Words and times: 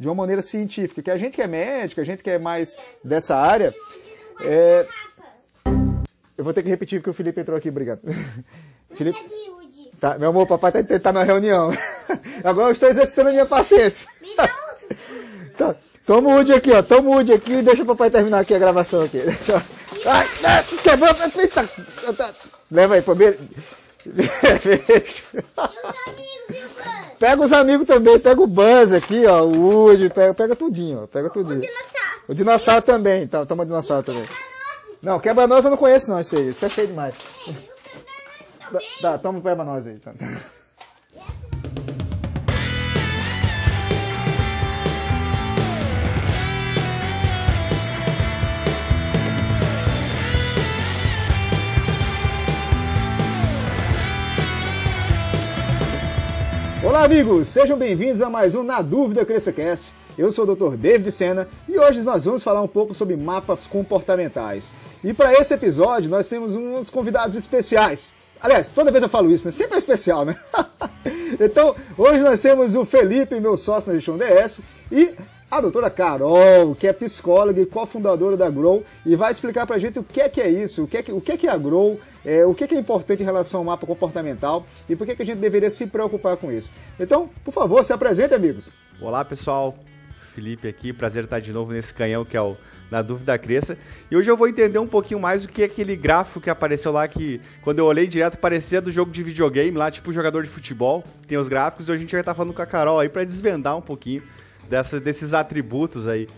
de 0.00 0.06
uma 0.06 0.14
maneira 0.14 0.42
científica. 0.42 1.02
Que 1.02 1.10
a 1.10 1.16
gente 1.16 1.34
que 1.34 1.42
é 1.42 1.46
médico, 1.46 2.00
a 2.00 2.04
gente 2.04 2.22
que 2.22 2.30
é 2.30 2.38
mais 2.38 2.76
dessa 3.02 3.36
área, 3.36 3.74
é... 4.40 4.86
eu 6.36 6.44
vou 6.44 6.52
ter 6.52 6.62
que 6.62 6.68
repetir 6.68 7.00
porque 7.00 7.10
o 7.10 7.14
Felipe 7.14 7.40
entrou 7.40 7.56
aqui, 7.56 7.68
obrigado. 7.68 8.00
Felipe... 8.90 9.18
Tá, 10.00 10.16
meu 10.16 10.30
amor, 10.30 10.46
papai 10.46 10.70
tá, 10.70 10.98
tá 10.98 11.12
na 11.12 11.24
reunião. 11.24 11.72
Agora 12.44 12.68
eu 12.68 12.72
estou 12.72 12.88
exercitando 12.88 13.30
a 13.30 13.32
minha 13.32 13.46
paciência. 13.46 14.08
tá, 15.58 15.74
toma 16.06 16.28
o 16.28 16.32
Woody 16.34 16.52
aqui, 16.52 16.72
ó. 16.72 16.82
Toma 16.82 17.08
o 17.08 17.12
Woody 17.14 17.32
aqui 17.32 17.54
e 17.54 17.62
deixa 17.62 17.82
o 17.82 17.86
papai 17.86 18.08
terminar 18.08 18.38
aqui 18.38 18.54
a 18.54 18.60
gravação 18.60 19.02
aqui. 19.02 19.18
Ai, 20.06 20.64
quebrou. 20.84 21.10
Eita. 21.36 21.68
Leva 22.70 22.94
aí, 22.94 23.02
pô. 23.02 23.16
Pega 27.18 27.42
os 27.42 27.52
amigos 27.52 27.86
também, 27.86 28.18
pega 28.18 28.40
o 28.40 28.46
Buzz 28.46 28.92
aqui, 28.92 29.26
ó, 29.26 29.42
o 29.42 29.86
Woody, 29.86 30.08
pega, 30.08 30.32
pega 30.32 30.54
tudinho, 30.54 31.02
ó, 31.02 31.06
pega 31.06 31.28
tudinho. 31.28 31.58
O 31.58 31.60
dinossauro. 31.60 32.22
O 32.28 32.34
dinossauro 32.34 32.82
também, 32.82 33.26
tá, 33.26 33.44
toma 33.44 33.64
o 33.64 33.66
dinossauro 33.66 34.04
também. 34.04 34.24
Não, 35.02 35.18
quebra-nós 35.18 35.64
eu 35.64 35.70
não 35.70 35.76
conheço 35.76 36.10
não, 36.10 36.20
isso 36.20 36.36
aí, 36.36 36.50
isso 36.50 36.64
é 36.64 36.68
feio 36.68 36.88
demais. 36.88 37.14
Tá, 39.00 39.18
toma 39.18 39.38
o 39.40 39.42
quebra-nós 39.42 39.86
aí. 39.86 39.98
Tá. 39.98 40.12
Olá, 56.88 57.04
amigos! 57.04 57.48
Sejam 57.48 57.76
bem-vindos 57.76 58.22
a 58.22 58.30
mais 58.30 58.54
um 58.54 58.62
Na 58.62 58.80
Dúvida 58.80 59.22
CresceCast. 59.22 59.92
Eu 60.16 60.32
sou 60.32 60.46
o 60.46 60.56
Dr. 60.56 60.74
David 60.74 61.12
Sena 61.12 61.46
e 61.68 61.78
hoje 61.78 62.00
nós 62.00 62.24
vamos 62.24 62.42
falar 62.42 62.62
um 62.62 62.66
pouco 62.66 62.94
sobre 62.94 63.14
mapas 63.14 63.66
comportamentais. 63.66 64.72
E 65.04 65.12
para 65.12 65.34
esse 65.34 65.52
episódio 65.52 66.08
nós 66.08 66.26
temos 66.26 66.54
uns 66.54 66.88
convidados 66.88 67.36
especiais. 67.36 68.14
Aliás, 68.40 68.70
toda 68.70 68.90
vez 68.90 69.02
eu 69.02 69.08
falo 69.10 69.30
isso, 69.30 69.44
né? 69.44 69.52
Sempre 69.52 69.74
é 69.74 69.78
especial, 69.78 70.24
né? 70.24 70.34
então, 71.38 71.76
hoje 71.94 72.20
nós 72.20 72.40
temos 72.40 72.74
o 72.74 72.86
Felipe, 72.86 73.38
meu 73.38 73.58
sócio 73.58 73.92
na 73.92 73.98
gestão 73.98 74.16
DS, 74.16 74.62
e 74.90 75.14
a 75.50 75.60
doutora 75.62 75.88
Carol, 75.88 76.74
que 76.74 76.86
é 76.86 76.92
psicóloga 76.92 77.60
e 77.60 77.64
cofundadora 77.64 78.36
da 78.36 78.50
Grow, 78.50 78.84
e 79.04 79.16
vai 79.16 79.32
explicar 79.32 79.66
pra 79.66 79.78
gente 79.78 79.98
o 79.98 80.04
que 80.04 80.20
é 80.20 80.28
que 80.28 80.40
é 80.40 80.50
isso, 80.50 80.84
o 80.84 80.86
que 80.86 80.98
é 80.98 81.02
que, 81.02 81.10
o 81.10 81.20
que, 81.20 81.32
é, 81.32 81.36
que 81.38 81.46
é 81.46 81.50
a 81.50 81.56
Grow, 81.56 81.98
é, 82.24 82.44
o 82.44 82.54
que 82.54 82.64
é, 82.64 82.66
que 82.66 82.74
é 82.74 82.78
importante 82.78 83.22
em 83.22 83.26
relação 83.26 83.60
ao 83.60 83.64
mapa 83.64 83.86
comportamental 83.86 84.66
e 84.88 84.94
por 84.94 85.06
que, 85.06 85.12
é 85.12 85.16
que 85.16 85.22
a 85.22 85.26
gente 85.26 85.38
deveria 85.38 85.70
se 85.70 85.86
preocupar 85.86 86.36
com 86.36 86.52
isso. 86.52 86.70
Então, 87.00 87.30
por 87.44 87.52
favor, 87.52 87.82
se 87.82 87.92
apresente, 87.92 88.34
amigos. 88.34 88.72
Olá, 89.00 89.24
pessoal. 89.24 89.74
Felipe 90.34 90.68
aqui, 90.68 90.92
prazer 90.92 91.24
estar 91.24 91.40
de 91.40 91.52
novo 91.52 91.72
nesse 91.72 91.92
canhão 91.92 92.24
que 92.24 92.36
é 92.36 92.40
o 92.40 92.56
Na 92.90 93.02
Dúvida 93.02 93.36
Cresça. 93.38 93.76
E 94.08 94.16
hoje 94.16 94.30
eu 94.30 94.36
vou 94.36 94.46
entender 94.46 94.78
um 94.78 94.86
pouquinho 94.86 95.18
mais 95.18 95.44
o 95.44 95.48
que 95.48 95.62
é 95.62 95.64
aquele 95.64 95.96
gráfico 95.96 96.40
que 96.40 96.50
apareceu 96.50 96.92
lá 96.92 97.08
que, 97.08 97.40
quando 97.62 97.80
eu 97.80 97.86
olhei 97.86 98.06
direto, 98.06 98.38
parecia 98.38 98.80
do 98.80 98.92
jogo 98.92 99.10
de 99.10 99.22
videogame 99.22 99.76
lá, 99.76 99.90
tipo 99.90 100.12
jogador 100.12 100.44
de 100.44 100.48
futebol. 100.48 101.02
Tem 101.26 101.38
os 101.38 101.48
gráficos 101.48 101.88
e 101.88 101.90
hoje 101.90 101.98
a 101.98 102.02
gente 102.02 102.12
vai 102.12 102.20
estar 102.20 102.34
falando 102.34 102.52
com 102.52 102.62
a 102.62 102.66
Carol 102.66 103.00
aí 103.00 103.08
para 103.08 103.24
desvendar 103.24 103.76
um 103.76 103.82
pouquinho 103.82 104.22
dessa, 104.68 105.00
desses 105.00 105.34
atributos 105.34 106.06
aí. 106.06 106.28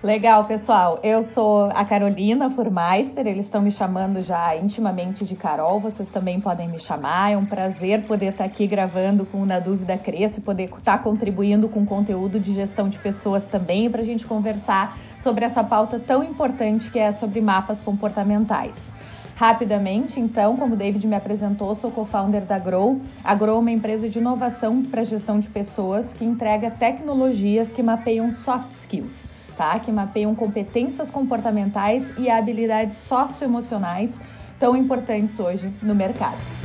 Legal, 0.00 0.44
pessoal. 0.44 1.00
Eu 1.02 1.24
sou 1.24 1.64
a 1.74 1.84
Carolina 1.84 2.48
Furmeister, 2.50 3.26
eles 3.26 3.46
estão 3.46 3.60
me 3.60 3.72
chamando 3.72 4.22
já 4.22 4.56
intimamente 4.56 5.24
de 5.24 5.34
Carol, 5.34 5.80
vocês 5.80 6.08
também 6.10 6.40
podem 6.40 6.68
me 6.68 6.78
chamar. 6.78 7.32
É 7.32 7.36
um 7.36 7.44
prazer 7.44 8.02
poder 8.02 8.26
estar 8.26 8.44
aqui 8.44 8.64
gravando 8.68 9.26
com 9.26 9.42
o 9.42 9.46
Na 9.46 9.58
Dúvida 9.58 9.98
Cresce, 9.98 10.40
poder 10.40 10.70
estar 10.78 11.02
contribuindo 11.02 11.68
com 11.68 11.84
conteúdo 11.84 12.38
de 12.38 12.54
gestão 12.54 12.88
de 12.88 12.96
pessoas 12.96 13.42
também, 13.46 13.90
para 13.90 14.02
a 14.02 14.04
gente 14.04 14.24
conversar 14.24 14.96
sobre 15.18 15.44
essa 15.44 15.64
pauta 15.64 15.98
tão 15.98 16.22
importante 16.22 16.88
que 16.92 16.98
é 17.00 17.10
sobre 17.10 17.40
mapas 17.40 17.80
comportamentais. 17.80 18.97
Rapidamente, 19.38 20.18
então, 20.18 20.56
como 20.56 20.74
o 20.74 20.76
David 20.76 21.06
me 21.06 21.14
apresentou, 21.14 21.72
sou 21.76 21.92
co-founder 21.92 22.42
da 22.42 22.58
Grow. 22.58 23.00
A 23.22 23.36
Grow 23.36 23.54
é 23.54 23.60
uma 23.60 23.70
empresa 23.70 24.08
de 24.08 24.18
inovação 24.18 24.82
para 24.82 25.04
gestão 25.04 25.38
de 25.38 25.46
pessoas 25.46 26.12
que 26.14 26.24
entrega 26.24 26.72
tecnologias 26.72 27.70
que 27.70 27.80
mapeiam 27.80 28.32
soft 28.32 28.74
skills 28.80 29.28
tá? 29.56 29.78
que 29.78 29.92
mapeiam 29.92 30.34
competências 30.34 31.08
comportamentais 31.08 32.04
e 32.18 32.28
habilidades 32.28 32.98
socioemocionais 32.98 34.10
tão 34.58 34.76
importantes 34.76 35.38
hoje 35.38 35.72
no 35.82 35.94
mercado. 35.94 36.57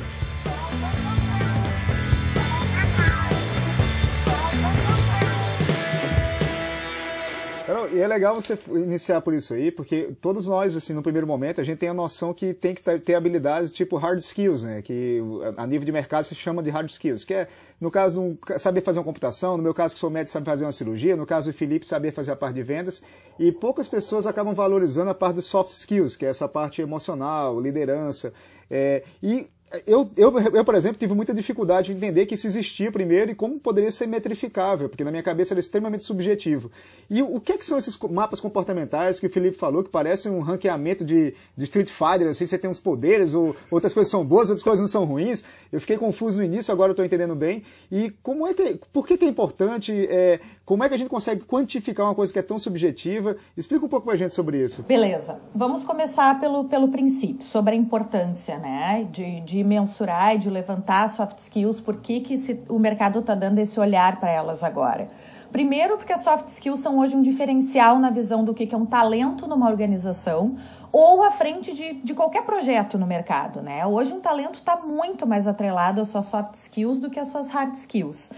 E 7.94 8.00
é 8.00 8.08
legal 8.08 8.36
você 8.36 8.58
iniciar 8.70 9.22
por 9.22 9.34
isso 9.34 9.54
aí, 9.54 9.72
porque 9.72 10.10
todos 10.20 10.48
nós, 10.48 10.76
assim, 10.76 10.94
no 10.94 11.04
primeiro 11.04 11.28
momento, 11.28 11.62
a 11.62 11.64
gente 11.64 11.78
tem 11.78 11.90
a 11.90 11.94
noção 11.94 12.34
que 12.34 12.54
tem 12.54 12.74
que 12.74 12.82
ter 12.82 13.16
habilidades 13.16 13.72
tipo 13.72 13.98
hard 13.98 14.20
skills, 14.20 14.64
né? 14.64 14.82
Que 14.82 15.20
a 15.56 15.68
nível 15.68 15.86
de 15.86 15.92
mercado 15.92 16.24
se 16.24 16.36
chama 16.36 16.64
de 16.64 16.70
hard 16.70 16.90
skills, 16.90 17.24
que 17.24 17.34
é, 17.34 17.48
no 17.80 17.92
caso, 17.92 18.20
um, 18.20 18.38
saber 18.58 18.82
fazer 18.82 19.00
uma 19.00 19.06
computação, 19.06 19.58
no 19.58 19.64
meu 19.64 19.74
caso, 19.74 19.94
que 19.94 20.00
sou 20.00 20.10
médico, 20.10 20.32
saber 20.32 20.46
fazer 20.46 20.66
uma 20.66 20.72
cirurgia, 20.72 21.16
no 21.16 21.26
caso 21.26 21.52
do 21.52 21.56
Felipe, 21.56 21.88
saber 21.88 22.12
fazer 22.12 22.32
a 22.32 22.36
parte 22.36 22.56
de 22.56 22.64
vendas, 22.64 23.04
e 23.38 23.52
poucas 23.52 23.88
pessoas 23.88 24.26
acabam 24.26 24.54
valorizando 24.54 25.12
a 25.12 25.16
parte 25.16 25.36
de 25.36 25.42
soft 25.44 25.72
skills, 25.72 26.16
que 26.16 26.26
é 26.26 26.30
essa 26.30 26.48
parte 26.48 26.82
emocional, 26.82 27.60
liderança, 27.60 28.34
é, 28.70 29.04
e 29.22 29.48
eu, 29.88 30.10
eu, 30.16 30.40
eu, 30.40 30.64
por 30.64 30.76
exemplo, 30.76 31.00
tive 31.00 31.16
muita 31.16 31.34
dificuldade 31.34 31.88
de 31.88 31.94
entender 31.94 32.28
que 32.28 32.36
isso 32.36 32.46
existia 32.46 32.92
primeiro 32.92 33.32
e 33.32 33.36
como 33.36 33.60
poderia 33.60 33.92
ser 33.92 34.06
metrificável, 34.06 34.88
porque 34.88 35.04
na 35.04 35.10
minha 35.10 35.24
cabeça 35.24 35.54
era 35.54 35.60
extremamente 35.60 36.04
subjetivo. 36.04 36.72
E 37.10 37.24
o 37.24 37.40
que, 37.40 37.54
é 37.54 37.58
que 37.58 37.66
são 37.66 37.78
esses 37.78 37.98
mapas 37.98 38.40
comportamentais 38.40 39.20
que 39.20 39.26
o 39.26 39.30
Felipe 39.30 39.58
falou, 39.58 39.84
que 39.84 39.90
parecem 39.90 40.32
um 40.32 40.42
ranqueamento 40.42 41.04
de, 41.04 41.34
de 41.58 41.64
Street 41.64 41.90
Fighter, 41.90 42.28
assim, 42.28 42.46
você 42.46 42.58
tem 42.58 42.70
uns 42.70 42.80
poderes, 42.80 43.34
ou 43.34 43.56
outras 43.72 43.94
coisas 43.94 44.12
são 44.12 44.24
boas, 44.24 44.50
outras 44.50 44.64
coisas 44.64 44.82
não 44.82 44.88
são 44.88 45.06
ruins. 45.06 45.44
Eu 45.72 45.82
fiquei 45.82 45.98
confuso 45.98 46.38
no 46.38 46.44
início, 46.44 46.72
agora 46.72 46.90
eu 46.90 46.94
estou 46.94 47.06
entendendo 47.06 47.36
bem. 47.36 47.64
E 47.92 48.12
como 48.22 48.46
é 48.46 48.54
que, 48.54 48.80
por 48.92 49.08
que, 49.08 49.18
que 49.18 49.26
é 49.26 49.28
importante, 49.28 49.92
é, 50.08 50.40
como 50.66 50.84
é 50.84 50.88
que 50.88 50.96
a 50.96 50.98
gente 50.98 51.10
consegue 51.10 51.42
quantificar 51.42 52.06
uma 52.06 52.16
coisa 52.16 52.32
que 52.32 52.40
é 52.40 52.42
tão 52.42 52.58
subjetiva? 52.58 53.36
Explica 53.58 53.86
um 53.86 53.90
pouco 53.90 54.06
pra 54.06 54.16
gente 54.16 54.34
sobre 54.34 54.64
isso. 54.64 54.84
Beleza. 54.84 55.38
Vamos 55.54 55.84
começar 55.84 56.40
pelo, 56.40 56.64
pelo 56.66 56.88
princípio, 56.88 57.44
sobre 57.46 57.74
a 57.74 57.76
importância, 57.76 58.58
né, 58.58 59.06
de, 59.12 59.42
de 59.42 59.64
mensurar 59.64 60.36
e 60.36 60.40
de 60.40 60.50
levantar 60.50 61.10
soft 61.10 61.40
skills, 61.40 61.82
por 61.82 61.98
que, 61.98 62.22
que 62.22 62.62
o 62.70 62.80
mercado 62.80 63.20
está 63.20 63.36
dando 63.36 63.60
esse 63.60 63.78
olhar 63.78 64.20
para 64.22 64.32
elas 64.32 64.64
agora? 64.64 65.10
Primeiro, 65.52 65.98
porque 65.98 66.14
as 66.14 66.22
soft 66.22 66.48
skills 66.48 66.80
são 66.80 66.98
hoje 66.98 67.16
um 67.16 67.22
diferencial 67.22 68.00
na 68.00 68.10
visão 68.10 68.44
do 68.44 68.54
que, 68.54 68.66
que 68.66 68.74
é 68.74 68.78
um 68.78 68.86
talento 68.86 69.46
numa 69.46 69.70
organização 69.70 70.58
ou 70.94 71.24
à 71.24 71.32
frente 71.32 71.74
de, 71.74 71.94
de 71.96 72.14
qualquer 72.14 72.44
projeto 72.44 72.98
no 72.98 73.06
mercado, 73.06 73.62
né? 73.62 73.86
Hoje 73.86 74.14
um 74.14 74.22
talento 74.22 74.60
está 74.60 74.78
muito 74.78 75.28
mais 75.28 75.46
atrelado 75.48 76.00
às 76.00 76.08
suas 76.08 76.28
soft 76.28 76.56
skills 76.56 77.00
do 77.00 77.10
que 77.10 77.20
às 77.20 77.28
suas 77.28 77.48
hard 77.50 77.76
skills. 77.76 78.32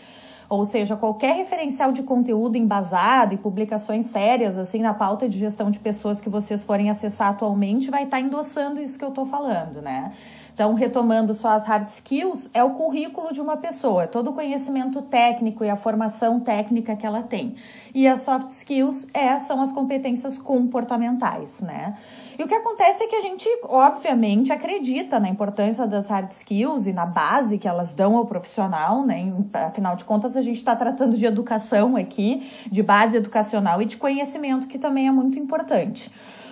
Ou 0.48 0.66
seja, 0.66 0.96
qualquer 0.96 1.36
referencial 1.36 1.92
de 1.92 2.04
conteúdo 2.04 2.58
embasado 2.58 3.34
e 3.34 3.38
publicações 3.38 4.06
sérias 4.08 4.58
assim 4.58 4.82
na 4.82 4.94
pauta 4.94 5.28
de 5.28 5.40
gestão 5.40 5.72
de 5.72 5.80
pessoas 5.80 6.22
que 6.22 6.30
vocês 6.30 6.64
forem 6.64 6.90
acessar 6.90 7.30
atualmente 7.30 7.90
vai 7.90 8.04
estar 8.04 8.18
tá 8.18 8.22
endossando 8.22 8.80
isso 8.80 8.98
que 8.98 9.04
eu 9.04 9.10
estou 9.10 9.26
falando, 9.26 9.82
né? 9.82 10.14
Então, 10.56 10.74
retomando 10.74 11.34
só 11.34 11.50
as 11.50 11.66
hard 11.66 11.90
skills, 11.90 12.50
é 12.54 12.64
o 12.64 12.70
currículo 12.76 13.34
de 13.34 13.42
uma 13.42 13.58
pessoa, 13.58 14.04
é 14.04 14.08
todo 14.08 14.30
o 14.30 14.34
conhecimento 14.34 15.02
técnico 15.02 15.66
e 15.66 15.70
a 15.70 15.76
formação 15.76 16.40
técnica 16.40 16.96
que 16.96 17.06
ela 17.06 17.22
tem. 17.22 17.58
E 17.94 18.08
as 18.08 18.22
soft 18.22 18.52
skills 18.52 19.06
é, 19.14 19.38
são 19.42 19.62
as 19.62 19.74
competências 19.74 20.40
comportamentais, 20.40 21.60
né? 21.60 21.98
E 22.40 22.44
o 22.44 22.48
que 22.48 22.54
acontece 22.54 23.04
é 23.04 23.08
que 23.08 23.18
a 23.18 23.22
gente, 23.22 23.46
obviamente, 23.64 24.54
acredita 24.54 25.20
na 25.20 25.28
importância 25.28 25.86
das 25.86 26.08
hard 26.08 26.32
skills 26.32 26.88
e 26.88 26.94
na 26.94 27.06
base 27.06 27.58
que 27.58 27.68
elas 27.68 27.92
dão 27.92 28.16
ao 28.16 28.26
profissional, 28.26 29.06
né? 29.06 29.34
Afinal 29.54 29.98
de 29.98 30.06
contas, 30.06 30.38
a 30.38 30.42
gente 30.42 30.58
está 30.58 30.74
tratando 30.74 31.18
de 31.18 31.26
educação 31.26 31.98
aqui, 31.98 32.50
de 32.72 32.82
base 32.82 33.18
educacional 33.18 33.82
e 33.82 33.86
de 33.86 33.98
conhecimento, 33.98 34.68
que 34.68 34.80
também 34.80 35.06
é 35.06 35.12
muito 35.12 35.38
importante. 35.38 36.10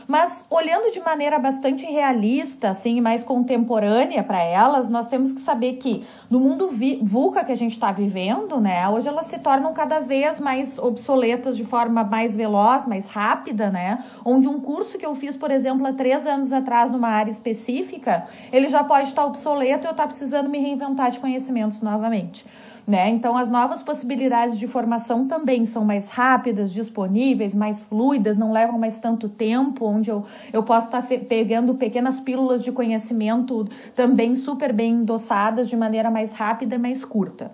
Mas 0.08 0.46
olhando 0.50 0.92
de 0.92 1.00
maneira 1.00 1.40
bastante 1.40 1.86
realista, 1.86 2.70
assim, 2.70 3.02
mais 3.02 3.24
contemporânea 3.24 4.24
para 4.24 4.42
elas, 4.42 4.90
nós 4.90 5.08
temos 5.08 5.32
que 5.32 5.42
saber 5.42 5.74
que 5.74 6.06
no 6.30 6.40
mundo 6.40 6.70
VUCA 7.02 7.44
que 7.44 7.52
a 7.52 7.56
gente 7.56 7.74
está 7.74 7.92
vivendo, 7.92 8.60
né, 8.60 8.88
hoje 8.90 9.08
elas 9.08 9.28
se 9.28 9.38
tornam 9.40 9.74
cada 9.74 10.00
vez 10.00 10.40
mais 10.40 10.78
obsoletas 10.80 11.56
de 11.56 11.64
forma 11.64 12.04
mais 12.04 12.36
veloz, 12.36 12.86
mais 12.86 13.06
rápida, 13.06 13.70
né? 13.70 14.04
Onde 14.26 14.48
um 14.48 14.60
curso 14.60 14.98
que 14.98 15.06
eu 15.06 15.16
fiz, 15.16 15.36
por 15.36 15.52
exemplo, 15.52 15.86
há 15.86 15.94
três 15.94 16.26
anos 16.26 16.52
atrás 16.52 16.92
numa 16.92 17.10
área 17.10 17.32
específica, 17.32 18.28
ele 18.52 18.70
já 18.70 18.84
pode 18.84 19.10
estar 19.10 19.26
obsoleto 19.26 19.86
e 19.86 19.88
eu 19.88 19.92
estar 19.92 20.04
tá 20.04 20.08
precisando 20.08 20.50
me 20.50 20.60
reinventar 20.60 21.12
de 21.12 21.20
conhecimentos 21.20 21.82
novamente. 21.82 22.46
Né? 22.86 23.10
Então, 23.12 23.38
as 23.38 23.50
novas 23.50 23.82
possibilidades 23.82 24.60
de 24.60 24.68
formação 24.68 25.26
também 25.26 25.66
são 25.66 25.86
mais 25.86 26.10
rápidas, 26.10 26.74
disponíveis, 26.74 27.56
mais 27.56 27.82
fluidas, 27.84 28.36
não 28.36 28.52
levam 28.52 28.78
mais 28.78 29.00
tanto 29.00 29.30
tempo, 29.30 29.86
onde 29.86 30.10
eu, 30.10 30.26
eu 30.52 30.64
posso 30.64 30.88
estar 30.88 31.02
pegando 31.04 31.76
pequenas 31.76 32.20
pílulas 32.20 32.62
de 32.62 32.74
conhecimento 32.74 33.66
também 33.96 34.36
super 34.36 34.74
bem 34.74 34.96
endossadas 34.96 35.70
de 35.70 35.78
maneira 35.78 36.12
mais 36.12 36.34
rápida 36.34 36.76
e 36.76 36.78
mais 36.78 37.06
curta. 37.06 37.52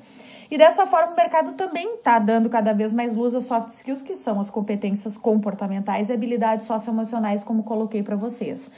E 0.51 0.57
dessa 0.57 0.87
forma 0.87 1.13
o 1.13 1.15
mercado 1.15 1.53
também 1.53 1.93
está 1.95 2.17
dando 2.17 2.49
cada 2.49 2.73
vez 2.73 2.91
mais 2.91 3.15
luz 3.15 3.35
às 3.35 3.43
soft 3.43 3.69
skills, 3.69 4.01
que 4.01 4.15
são 4.15 4.39
as 4.39 4.49
competências 4.49 5.15
comportamentais 5.15 6.09
e 6.09 6.13
habilidades 6.13 6.65
socioemocionais, 6.65 7.43
como 7.43 7.61
coloquei 7.61 8.01
para 8.01 8.15
vocês. 8.15 8.71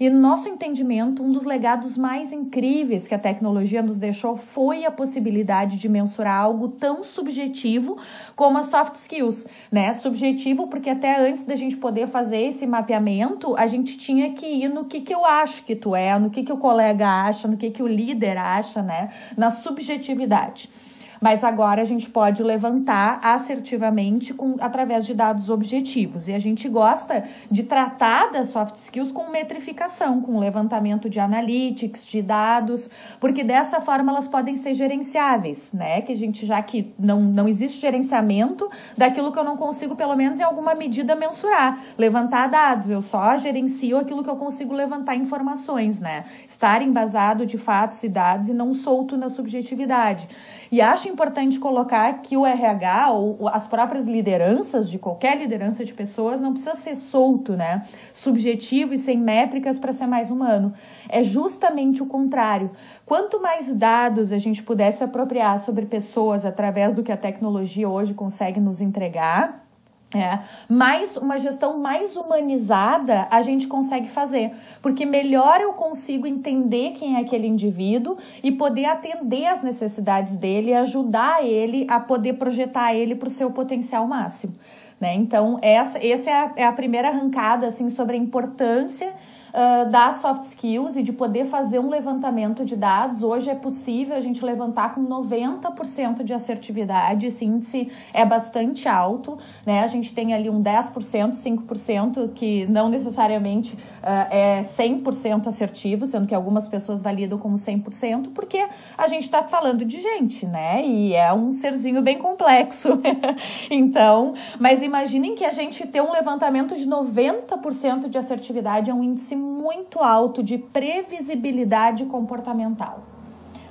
E 0.00 0.08
no 0.08 0.18
nosso 0.18 0.48
entendimento, 0.48 1.22
um 1.22 1.30
dos 1.30 1.44
legados 1.44 1.98
mais 1.98 2.32
incríveis 2.32 3.06
que 3.06 3.14
a 3.14 3.18
tecnologia 3.18 3.82
nos 3.82 3.98
deixou 3.98 4.38
foi 4.38 4.86
a 4.86 4.90
possibilidade 4.90 5.76
de 5.76 5.86
mensurar 5.86 6.40
algo 6.40 6.68
tão 6.68 7.04
subjetivo 7.04 7.98
como 8.34 8.56
as 8.56 8.66
soft 8.66 8.94
skills, 8.94 9.44
né? 9.70 9.92
Subjetivo 9.94 10.68
porque 10.68 10.88
até 10.88 11.28
antes 11.28 11.44
da 11.44 11.56
gente 11.56 11.76
poder 11.76 12.06
fazer 12.06 12.38
esse 12.38 12.66
mapeamento, 12.66 13.54
a 13.54 13.66
gente 13.66 13.98
tinha 13.98 14.32
que 14.32 14.46
ir 14.46 14.68
no 14.68 14.86
que, 14.86 15.02
que 15.02 15.14
eu 15.14 15.26
acho 15.26 15.62
que 15.64 15.76
tu 15.76 15.94
é, 15.94 16.18
no 16.18 16.30
que, 16.30 16.42
que 16.42 16.52
o 16.52 16.56
colega 16.56 17.06
acha, 17.06 17.46
no 17.46 17.58
que, 17.58 17.70
que 17.70 17.82
o 17.82 17.86
líder 17.86 18.38
acha, 18.38 18.80
né? 18.80 19.12
Na 19.36 19.50
subjetividade. 19.50 20.70
Mas 21.20 21.42
agora 21.42 21.82
a 21.82 21.84
gente 21.84 22.08
pode 22.08 22.42
levantar 22.42 23.20
assertivamente 23.22 24.32
com, 24.32 24.56
através 24.60 25.04
de 25.04 25.14
dados 25.14 25.50
objetivos. 25.50 26.28
E 26.28 26.32
a 26.32 26.38
gente 26.38 26.68
gosta 26.68 27.24
de 27.50 27.62
tratar 27.62 28.30
das 28.30 28.48
soft 28.48 28.76
skills 28.76 29.12
com 29.12 29.30
metrificação, 29.30 30.20
com 30.20 30.38
levantamento 30.38 31.08
de 31.10 31.18
analytics, 31.18 32.06
de 32.06 32.22
dados, 32.22 32.88
porque 33.20 33.42
dessa 33.42 33.80
forma 33.80 34.12
elas 34.12 34.28
podem 34.28 34.56
ser 34.56 34.74
gerenciáveis, 34.74 35.72
né? 35.72 36.02
Que 36.02 36.12
a 36.12 36.16
gente, 36.16 36.46
já 36.46 36.62
que 36.62 36.92
não, 36.98 37.20
não 37.20 37.48
existe 37.48 37.80
gerenciamento 37.80 38.70
daquilo 38.96 39.32
que 39.32 39.38
eu 39.38 39.44
não 39.44 39.56
consigo, 39.56 39.96
pelo 39.96 40.14
menos 40.16 40.38
em 40.38 40.42
alguma 40.42 40.74
medida, 40.74 41.14
mensurar. 41.14 41.82
Levantar 41.96 42.48
dados, 42.48 42.90
eu 42.90 43.02
só 43.02 43.36
gerencio 43.36 43.98
aquilo 43.98 44.22
que 44.22 44.30
eu 44.30 44.36
consigo 44.36 44.72
levantar 44.74 45.16
informações, 45.16 45.98
né? 45.98 46.24
Estar 46.46 46.82
embasado 46.82 47.46
de 47.46 47.58
fatos 47.58 48.02
e 48.02 48.08
dados 48.08 48.48
e 48.48 48.54
não 48.54 48.74
solto 48.74 49.16
na 49.16 49.28
subjetividade. 49.28 50.28
E 50.70 50.80
acho 50.80 51.08
importante 51.08 51.58
colocar 51.58 52.12
que 52.20 52.36
o 52.36 52.44
RH 52.44 53.12
ou 53.12 53.48
as 53.48 53.66
próprias 53.66 54.06
lideranças 54.06 54.90
de 54.90 54.98
qualquer 54.98 55.38
liderança 55.38 55.84
de 55.84 55.94
pessoas 55.94 56.40
não 56.40 56.52
precisa 56.52 56.74
ser 56.76 56.94
solto, 56.94 57.56
né? 57.56 57.86
Subjetivo 58.12 58.92
e 58.92 58.98
sem 58.98 59.18
métricas 59.18 59.78
para 59.78 59.92
ser 59.92 60.06
mais 60.06 60.30
humano. 60.30 60.74
É 61.08 61.24
justamente 61.24 62.02
o 62.02 62.06
contrário. 62.06 62.70
Quanto 63.06 63.40
mais 63.40 63.72
dados 63.72 64.30
a 64.30 64.38
gente 64.38 64.62
pudesse 64.62 65.02
apropriar 65.02 65.60
sobre 65.60 65.86
pessoas 65.86 66.44
através 66.44 66.92
do 66.92 67.02
que 67.02 67.12
a 67.12 67.16
tecnologia 67.16 67.88
hoje 67.88 68.12
consegue 68.12 68.60
nos 68.60 68.80
entregar, 68.80 69.67
é, 70.14 70.38
mais 70.66 71.18
uma 71.18 71.38
gestão 71.38 71.78
mais 71.78 72.16
humanizada 72.16 73.28
a 73.30 73.42
gente 73.42 73.66
consegue 73.66 74.08
fazer, 74.08 74.54
porque 74.80 75.04
melhor 75.04 75.60
eu 75.60 75.74
consigo 75.74 76.26
entender 76.26 76.92
quem 76.92 77.16
é 77.16 77.20
aquele 77.20 77.46
indivíduo 77.46 78.16
e 78.42 78.50
poder 78.50 78.86
atender 78.86 79.44
as 79.44 79.62
necessidades 79.62 80.34
dele, 80.36 80.72
ajudar 80.72 81.44
ele 81.44 81.86
a 81.90 82.00
poder 82.00 82.34
projetar 82.34 82.94
ele 82.94 83.14
para 83.14 83.28
o 83.28 83.30
seu 83.30 83.50
potencial 83.50 84.06
máximo. 84.06 84.54
Né? 84.98 85.14
Então, 85.14 85.58
essa, 85.60 85.98
essa 85.98 86.30
é, 86.30 86.32
a, 86.32 86.52
é 86.56 86.64
a 86.64 86.72
primeira 86.72 87.08
arrancada 87.08 87.66
assim, 87.66 87.90
sobre 87.90 88.16
a 88.16 88.18
importância 88.18 89.12
uh, 89.58 89.90
das 89.90 90.16
soft 90.16 90.44
skills 90.44 90.96
e 90.96 91.02
de 91.02 91.12
poder 91.12 91.46
fazer 91.46 91.80
um 91.80 91.88
levantamento 91.88 92.64
de 92.64 92.76
dados. 92.76 93.22
Hoje 93.22 93.50
é 93.50 93.54
possível 93.54 94.14
a 94.14 94.20
gente 94.20 94.44
levantar 94.44 94.94
com 94.94 95.04
90% 95.04 96.22
de 96.22 96.32
assertividade, 96.32 97.26
esse 97.26 97.44
índice 97.44 97.90
é 98.14 98.24
bastante 98.24 98.88
alto, 98.88 99.38
né? 99.66 99.80
A 99.80 99.88
gente 99.88 100.14
tem 100.14 100.32
ali 100.32 100.48
um 100.48 100.62
10%, 100.62 101.32
5% 101.32 102.32
que 102.34 102.66
não 102.66 102.88
necessariamente 102.88 103.74
uh, 103.74 104.30
é 104.30 104.64
100% 104.76 105.48
assertivo, 105.48 106.06
sendo 106.06 106.26
que 106.26 106.34
algumas 106.34 106.68
pessoas 106.68 107.00
validam 107.00 107.38
como 107.38 107.56
100%, 107.56 108.32
porque 108.32 108.64
a 108.96 109.08
gente 109.08 109.24
está 109.24 109.42
falando 109.42 109.84
de 109.84 110.00
gente, 110.00 110.46
né? 110.46 110.86
E 110.86 111.14
é 111.14 111.32
um 111.32 111.52
serzinho 111.52 112.02
bem 112.02 112.18
complexo. 112.18 113.00
então, 113.70 114.34
mas 114.60 114.82
imaginem 114.82 115.34
que 115.34 115.44
a 115.44 115.52
gente 115.52 115.86
ter 115.86 116.00
um 116.00 116.12
levantamento 116.12 116.76
de 116.76 116.86
90% 116.86 118.08
de 118.08 118.18
assertividade 118.18 118.90
é 118.90 118.94
um 118.94 119.02
índice 119.02 119.34
muito 119.48 120.00
alto 120.00 120.42
de 120.42 120.58
previsibilidade 120.58 122.04
comportamental. 122.04 123.02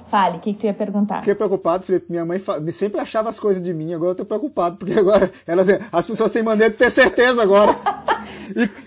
Fale, 0.09 0.37
o 0.37 0.39
que, 0.39 0.53
que 0.53 0.59
tu 0.59 0.65
ia 0.65 0.73
perguntar? 0.73 1.19
Fiquei 1.19 1.35
preocupado, 1.35 1.83
Felipe. 1.83 2.05
Minha 2.09 2.25
mãe 2.25 2.41
sempre 2.71 2.99
achava 2.99 3.29
as 3.29 3.39
coisas 3.39 3.61
de 3.61 3.73
mim, 3.73 3.93
agora 3.93 4.11
eu 4.11 4.15
tô 4.15 4.25
preocupado, 4.25 4.77
porque 4.77 4.93
agora 4.93 5.29
ela, 5.45 5.63
as 5.91 6.07
pessoas 6.07 6.31
têm 6.31 6.41
maneira 6.41 6.71
de 6.71 6.77
ter 6.77 6.89
certeza 6.89 7.41
agora. 7.43 7.75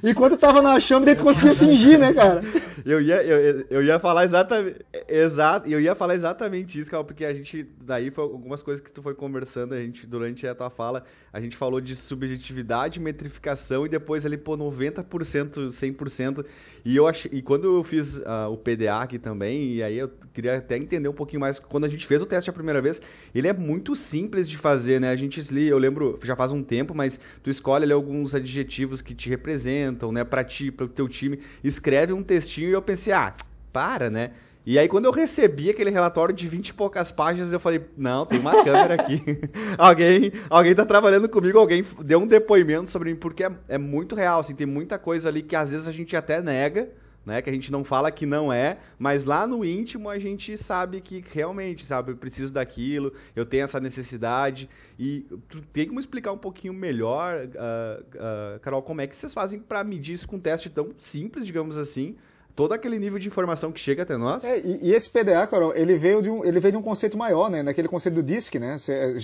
e, 0.03 0.11
enquanto 0.11 0.33
eu 0.33 0.39
tava 0.39 0.63
na 0.63 0.79
chama, 0.81 1.07
dentro 1.07 1.25
conseguia 1.25 1.55
fingir, 1.55 1.99
né, 1.99 2.13
cara? 2.13 2.43
Eu 2.85 3.01
ia, 3.01 3.23
eu, 3.23 3.67
eu 3.71 3.83
ia 3.83 3.99
falar 3.99 4.25
exatamente. 4.25 4.77
Exato, 5.09 5.69
eu 5.69 5.81
ia 5.81 5.95
falar 5.95 6.15
exatamente 6.15 6.79
isso, 6.79 6.91
cara, 6.91 7.05
porque 7.05 7.25
a 7.25 7.35
gente. 7.35 7.67
Daí 7.81 8.11
foi 8.11 8.25
algumas 8.25 8.63
coisas 8.63 8.83
que 8.83 8.91
tu 8.91 9.03
foi 9.03 9.15
conversando, 9.15 9.75
a 9.75 9.79
gente, 9.79 10.07
durante 10.07 10.47
a 10.47 10.55
tua 10.55 10.71
fala, 10.71 11.05
a 11.33 11.41
gente 11.41 11.57
falou 11.57 11.81
de 11.81 11.95
subjetividade, 11.95 13.01
metrificação 13.01 13.87
e 13.87 13.89
depois 13.89 14.25
ali, 14.25 14.37
pô, 14.37 14.57
90%, 14.57 15.69
100%. 15.69 16.45
E 16.85 16.97
eu 16.97 17.07
achei. 17.07 17.31
E 17.35 17.43
quando 17.43 17.77
eu 17.77 17.85
fiz 17.85 18.19
uh, 18.19 18.51
o 18.51 18.57
PDA 18.57 19.01
aqui 19.01 19.19
também, 19.19 19.75
e 19.75 19.83
aí 19.83 19.99
eu 19.99 20.11
queria 20.33 20.57
até 20.57 20.77
entender 20.77 21.09
um 21.09 21.15
pouquinho 21.15 21.41
mais. 21.41 21.59
Quando 21.59 21.85
a 21.85 21.89
gente 21.89 22.07
fez 22.07 22.23
o 22.23 22.27
teste 22.27 22.51
a 22.51 22.53
primeira 22.53 22.81
vez, 22.81 23.01
ele 23.35 23.49
é 23.49 23.53
muito 23.53 23.95
simples 23.95 24.49
de 24.49 24.57
fazer, 24.57 25.01
né? 25.01 25.11
A 25.11 25.17
gente, 25.17 25.41
eu 25.67 25.79
lembro, 25.79 26.19
já 26.23 26.35
faz 26.35 26.53
um 26.53 26.63
tempo, 26.63 26.95
mas 26.95 27.19
tu 27.43 27.51
escolhe 27.51 27.85
ali 27.85 27.93
alguns 27.93 28.35
adjetivos 28.35 29.01
que 29.01 29.15
te 29.15 29.29
representam, 29.31 30.13
né, 30.13 30.25
para 30.25 30.45
ti, 30.45 30.71
para 30.71 30.85
o 30.85 30.89
teu 30.89 31.09
time, 31.09 31.41
escreve 31.65 32.13
um 32.13 32.23
textinho 32.23 32.69
e 32.69 32.73
eu 32.73 32.83
pensei, 32.83 33.13
ah, 33.13 33.35
para, 33.73 34.11
né? 34.11 34.33
E 34.67 34.79
aí, 34.79 34.87
quando 34.87 35.07
eu 35.07 35.11
recebi 35.11 35.71
aquele 35.71 35.91
relatório 35.91 36.35
de 36.35 36.47
20 36.47 36.69
e 36.69 36.75
poucas 36.75 37.11
páginas, 37.11 37.51
eu 37.51 37.59
falei, 37.59 37.83
não, 37.97 38.27
tem 38.27 38.39
uma 38.39 38.63
câmera 38.63 38.95
aqui. 38.95 39.23
alguém, 39.79 40.33
alguém 40.51 40.75
tá 40.75 40.85
trabalhando 40.85 41.29
comigo, 41.29 41.59
alguém 41.59 41.83
deu 42.05 42.19
um 42.19 42.27
depoimento 42.27 42.91
sobre 42.91 43.11
mim, 43.11 43.17
porque 43.17 43.43
é, 43.43 43.51
é, 43.69 43.79
muito 43.79 44.15
real, 44.15 44.41
assim, 44.41 44.55
tem 44.55 44.67
muita 44.67 44.99
coisa 44.99 45.31
ali 45.31 45.43
que 45.43 45.57
às 45.57 45.71
vezes 45.71 45.89
a 45.89 45.93
gente 45.93 46.15
até 46.15 46.43
nega, 46.43 46.91
né? 47.31 47.41
Que 47.41 47.49
a 47.49 47.53
gente 47.53 47.71
não 47.71 47.85
fala 47.85 48.11
que 48.11 48.27
não 48.27 48.53
é, 48.53 48.79
mas 48.99 49.25
lá 49.25 49.47
no 49.47 49.65
íntimo 49.65 50.09
a 50.09 50.19
gente 50.19 50.57
sabe 50.59 51.01
que 51.01 51.25
realmente, 51.33 51.87
sabe, 51.87 52.11
eu 52.11 52.17
preciso 52.17 52.53
daquilo, 52.53 53.13
eu 53.35 53.47
tenho 53.47 53.65
essa 53.65 53.79
necessidade. 53.79 54.69
E 54.99 55.25
tu 55.49 55.63
tem 55.73 55.87
como 55.87 56.01
explicar 56.01 56.33
um 56.33 56.39
pouquinho 56.39 56.75
melhor, 56.75 57.47
uh, 57.47 58.57
uh, 58.57 58.61
Carol, 58.61 58.83
como 58.83 59.01
é 59.01 59.07
que 59.07 59.17
vocês 59.17 59.33
fazem 59.33 59.61
para 59.61 59.83
medir 59.85 60.15
isso 60.15 60.29
com 60.29 60.37
um 60.37 60.41
teste 60.41 60.69
tão 60.69 60.91
simples, 60.99 61.47
digamos 61.47 61.79
assim, 61.79 62.17
todo 62.57 62.73
aquele 62.73 62.99
nível 62.99 63.19
de 63.19 63.29
informação 63.29 63.71
que 63.71 63.79
chega 63.79 64.03
até 64.03 64.17
nós. 64.17 64.45
É, 64.45 64.59
e, 64.59 64.89
e, 64.89 64.93
esse 64.93 65.09
PDA, 65.09 65.47
Carol, 65.47 65.75
ele 65.75 65.97
veio, 65.97 66.21
de 66.21 66.29
um, 66.29 66.45
ele 66.45 66.59
veio 66.59 66.73
de 66.73 66.79
um 66.79 66.83
conceito 66.83 67.17
maior, 67.17 67.49
né? 67.49 67.63
Naquele 67.63 67.89
conceito 67.89 68.17
do 68.17 68.23
DISC, 68.23 68.57
né? 68.57 68.77
Cê, 68.77 69.17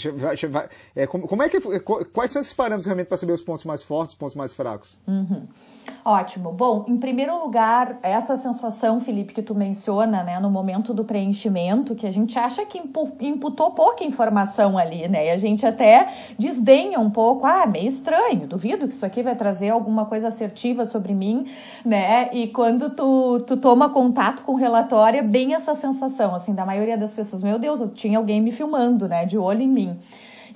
vai, 0.49 0.69
é, 0.95 1.07
como, 1.07 1.27
como, 1.27 1.43
é 1.43 1.49
que, 1.49 1.61
quais 2.13 2.31
são 2.31 2.41
esses 2.41 2.53
parâmetros 2.53 2.87
realmente 2.87 3.09
para 3.09 3.19
saber 3.19 3.33
os 3.33 3.43
pontos 3.43 3.65
mais 3.65 3.83
fortes, 3.83 4.13
os 4.13 4.19
pontos 4.19 4.37
mais 4.37 4.55
fracos? 4.55 5.01
Uhum. 5.07 5.47
Ótimo. 6.09 6.53
Bom, 6.53 6.85
em 6.87 6.97
primeiro 6.99 7.37
lugar, 7.43 7.99
essa 8.01 8.37
sensação, 8.37 9.01
Felipe, 9.01 9.35
que 9.35 9.43
tu 9.43 9.57
menciona, 9.57 10.23
né, 10.23 10.39
no 10.39 10.49
momento 10.49 10.95
do 10.95 11.05
preenchimento, 11.05 11.97
que 11.97 12.07
a 12.07 12.13
gente 12.13 12.39
acha 12.39 12.65
que 12.65 12.79
imputou 12.79 13.73
pouca 13.73 14.05
informação 14.05 14.79
ali, 14.79 15.09
né? 15.09 15.27
E 15.27 15.31
a 15.31 15.37
gente 15.37 15.67
até 15.67 16.09
desdenha 16.39 17.01
um 17.01 17.11
pouco, 17.11 17.45
ah, 17.45 17.67
meio 17.67 17.89
estranho, 17.89 18.47
duvido 18.47 18.87
que 18.87 18.95
isso 18.95 19.05
aqui 19.05 19.21
vai 19.21 19.35
trazer 19.35 19.71
alguma 19.71 20.07
coisa 20.07 20.29
assertiva 20.29 20.87
sobre 20.87 21.13
mim, 21.13 21.49
né? 21.85 22.33
E 22.33 22.47
quando 22.47 22.91
tu, 22.91 23.41
tu 23.41 23.57
toma 23.57 23.89
contato 23.89 24.45
com 24.45 24.53
o 24.53 24.57
relatório, 24.57 25.19
é 25.19 25.25
bem 25.25 25.55
essa 25.55 25.75
sensação, 25.75 26.37
assim, 26.37 26.55
da 26.55 26.65
maioria 26.65 26.97
das 26.97 27.13
pessoas, 27.13 27.43
meu 27.43 27.59
Deus, 27.59 27.81
eu 27.81 27.89
tinha 27.89 28.17
alguém 28.17 28.41
me 28.41 28.53
filmando, 28.53 29.09
né, 29.09 29.27
de 29.27 29.37
olho 29.37 29.63
em 29.63 29.69
mim. 29.69 29.99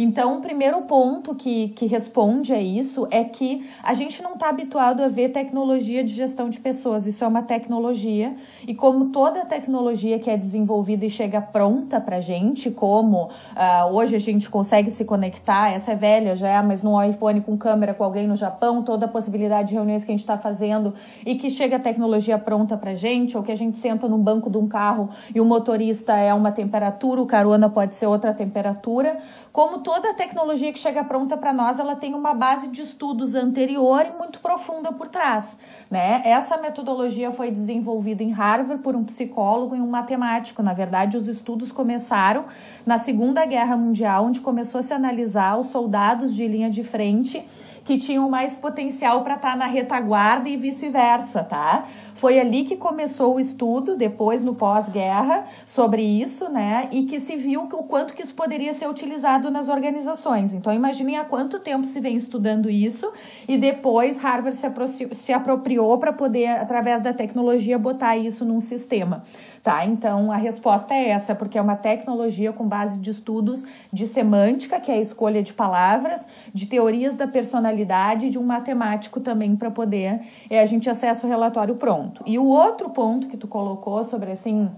Então, 0.03 0.39
o 0.39 0.41
primeiro 0.41 0.81
ponto 0.81 1.35
que, 1.35 1.69
que 1.77 1.85
responde 1.85 2.55
a 2.55 2.59
isso 2.59 3.07
é 3.11 3.23
que 3.23 3.69
a 3.83 3.93
gente 3.93 4.23
não 4.23 4.33
está 4.33 4.49
habituado 4.49 5.03
a 5.03 5.09
ver 5.09 5.29
tecnologia 5.29 6.03
de 6.03 6.15
gestão 6.15 6.49
de 6.49 6.59
pessoas. 6.59 7.07
Isso 7.07 7.23
é 7.23 7.27
uma 7.27 7.43
tecnologia, 7.43 8.35
e 8.67 8.75
como 8.75 9.11
toda 9.11 9.45
tecnologia 9.45 10.19
que 10.19 10.31
é 10.31 10.39
desenvolvida 10.39 11.05
e 11.05 11.11
chega 11.11 11.43
pronta 11.43 12.01
para 12.01 12.17
a 12.17 12.21
gente, 12.23 12.71
como 12.71 13.25
uh, 13.25 13.93
hoje 13.93 14.17
a 14.17 14.19
gente 14.19 14.49
consegue 14.49 14.91
se 14.91 15.05
conectar, 15.05 15.69
essa 15.71 15.93
é 15.93 15.95
velha 15.95 16.35
já, 16.35 16.63
mas 16.63 16.83
no 16.83 17.03
iPhone 17.05 17.43
com 17.43 17.59
câmera 17.59 17.93
com 17.93 18.03
alguém 18.03 18.27
no 18.27 18.37
Japão, 18.37 18.83
toda 18.83 19.05
a 19.05 19.09
possibilidade 19.09 19.69
de 19.69 19.75
reuniões 19.75 20.03
que 20.03 20.11
a 20.11 20.15
gente 20.15 20.23
está 20.23 20.39
fazendo 20.39 20.95
e 21.27 21.35
que 21.35 21.51
chega 21.51 21.77
a 21.77 21.79
tecnologia 21.79 22.39
pronta 22.39 22.75
para 22.75 22.93
a 22.93 22.95
gente, 22.95 23.37
ou 23.37 23.43
que 23.43 23.53
a 23.53 23.57
gente 23.57 23.77
senta 23.77 24.09
no 24.09 24.17
banco 24.17 24.49
de 24.49 24.57
um 24.57 24.67
carro 24.67 25.11
e 25.35 25.39
o 25.43 25.45
motorista 25.45 26.15
é 26.15 26.33
uma 26.33 26.53
temperatura, 26.53 27.21
o 27.21 27.27
carona 27.27 27.69
pode 27.69 27.97
ser 27.97 28.07
outra 28.07 28.33
temperatura. 28.33 29.19
Como 29.53 29.79
toda 29.79 30.15
tecnologia 30.15 30.73
que 30.73 30.79
chega 30.79 31.03
pronta 31.03 31.37
para 31.37 31.53
nós, 31.53 31.77
ela 31.81 31.97
tem 31.97 32.15
uma 32.15 32.33
base 32.33 32.69
de 32.69 32.83
estudos 32.83 33.35
anterior 33.35 34.07
e 34.07 34.17
muito 34.17 34.39
profunda 34.39 34.93
por 34.93 35.09
trás. 35.09 35.59
Né? 35.91 36.23
Essa 36.25 36.57
metodologia 36.57 37.33
foi 37.33 37.51
desenvolvida 37.51 38.23
em 38.23 38.31
Harvard 38.31 38.81
por 38.81 38.95
um 38.95 39.03
psicólogo 39.03 39.75
e 39.75 39.81
um 39.81 39.89
matemático. 39.89 40.63
Na 40.63 40.73
verdade, 40.73 41.17
os 41.17 41.27
estudos 41.27 41.73
começaram 41.73 42.45
na 42.87 43.01
Segunda 43.01 43.45
Guerra 43.45 43.77
Mundial, 43.77 44.27
onde 44.27 44.41
começou 44.41 44.79
a 44.79 44.83
se 44.83 44.95
analisar 44.95 45.59
os 45.59 45.67
soldados 45.71 46.33
de 46.33 46.47
linha 46.47 46.71
de 46.71 46.85
frente 46.85 47.45
que 47.91 47.99
tinham 47.99 48.31
mais 48.31 48.55
potencial 48.55 49.25
para 49.25 49.35
estar 49.35 49.51
tá 49.51 49.57
na 49.57 49.67
retaguarda 49.67 50.49
e 50.49 50.57
vice-versa, 50.57 51.43
tá? 51.43 51.89
Foi 52.15 52.39
ali 52.39 52.63
que 52.63 52.77
começou 52.77 53.35
o 53.35 53.41
estudo, 53.41 53.97
depois 53.97 54.41
no 54.41 54.55
pós-guerra, 54.55 55.49
sobre 55.67 56.01
isso, 56.01 56.49
né? 56.49 56.87
E 56.93 57.07
que 57.07 57.19
se 57.19 57.35
viu 57.35 57.63
o 57.63 57.83
quanto 57.83 58.15
que 58.15 58.23
isso 58.23 58.33
poderia 58.33 58.73
ser 58.75 58.89
utilizado 58.89 59.51
nas 59.51 59.69
organizações. 59.69 60.55
Então, 60.55 60.73
imaginem 60.73 61.17
há 61.17 61.25
quanto 61.25 61.59
tempo 61.59 61.85
se 61.85 61.99
vem 61.99 62.15
estudando 62.15 62.71
isso 62.71 63.13
e 63.49 63.59
depois 63.59 64.17
Harvard 64.19 64.57
se, 64.57 65.09
se 65.13 65.33
apropriou 65.33 65.99
para 65.99 66.13
poder, 66.13 66.47
através 66.47 67.03
da 67.03 67.13
tecnologia, 67.13 67.77
botar 67.77 68.17
isso 68.17 68.45
num 68.45 68.61
sistema. 68.61 69.25
Tá? 69.63 69.85
Então 69.85 70.33
a 70.33 70.37
resposta 70.37 70.95
é 70.95 71.11
essa, 71.11 71.35
porque 71.35 71.59
é 71.59 71.61
uma 71.61 71.77
tecnologia 71.77 72.51
com 72.51 72.67
base 72.67 72.99
de 72.99 73.11
estudos 73.11 73.63
de 73.93 74.07
semântica, 74.07 74.81
que 74.81 74.91
é 74.91 74.95
a 74.95 75.01
escolha 75.01 75.43
de 75.43 75.53
palavras, 75.53 76.27
de 76.55 76.65
teorias 76.65 77.15
da 77.15 77.29
personalidade, 77.29 78.31
de 78.31 78.39
um 78.39 78.43
matemático 78.43 79.21
também 79.21 79.55
para 79.55 79.71
poder 79.71 80.23
é, 80.49 80.63
a 80.63 80.67
gente 80.67 80.89
acessa 80.89 81.27
o 81.27 81.29
relatório 81.29 81.75
pronto. 81.75 82.23
E 82.27 82.39
o 82.39 82.47
outro 82.47 82.89
ponto 82.89 83.29
que 83.29 83.37
tu 83.37 83.47
colocou 83.47 84.03
sobre 84.05 84.33
assim. 84.33 84.71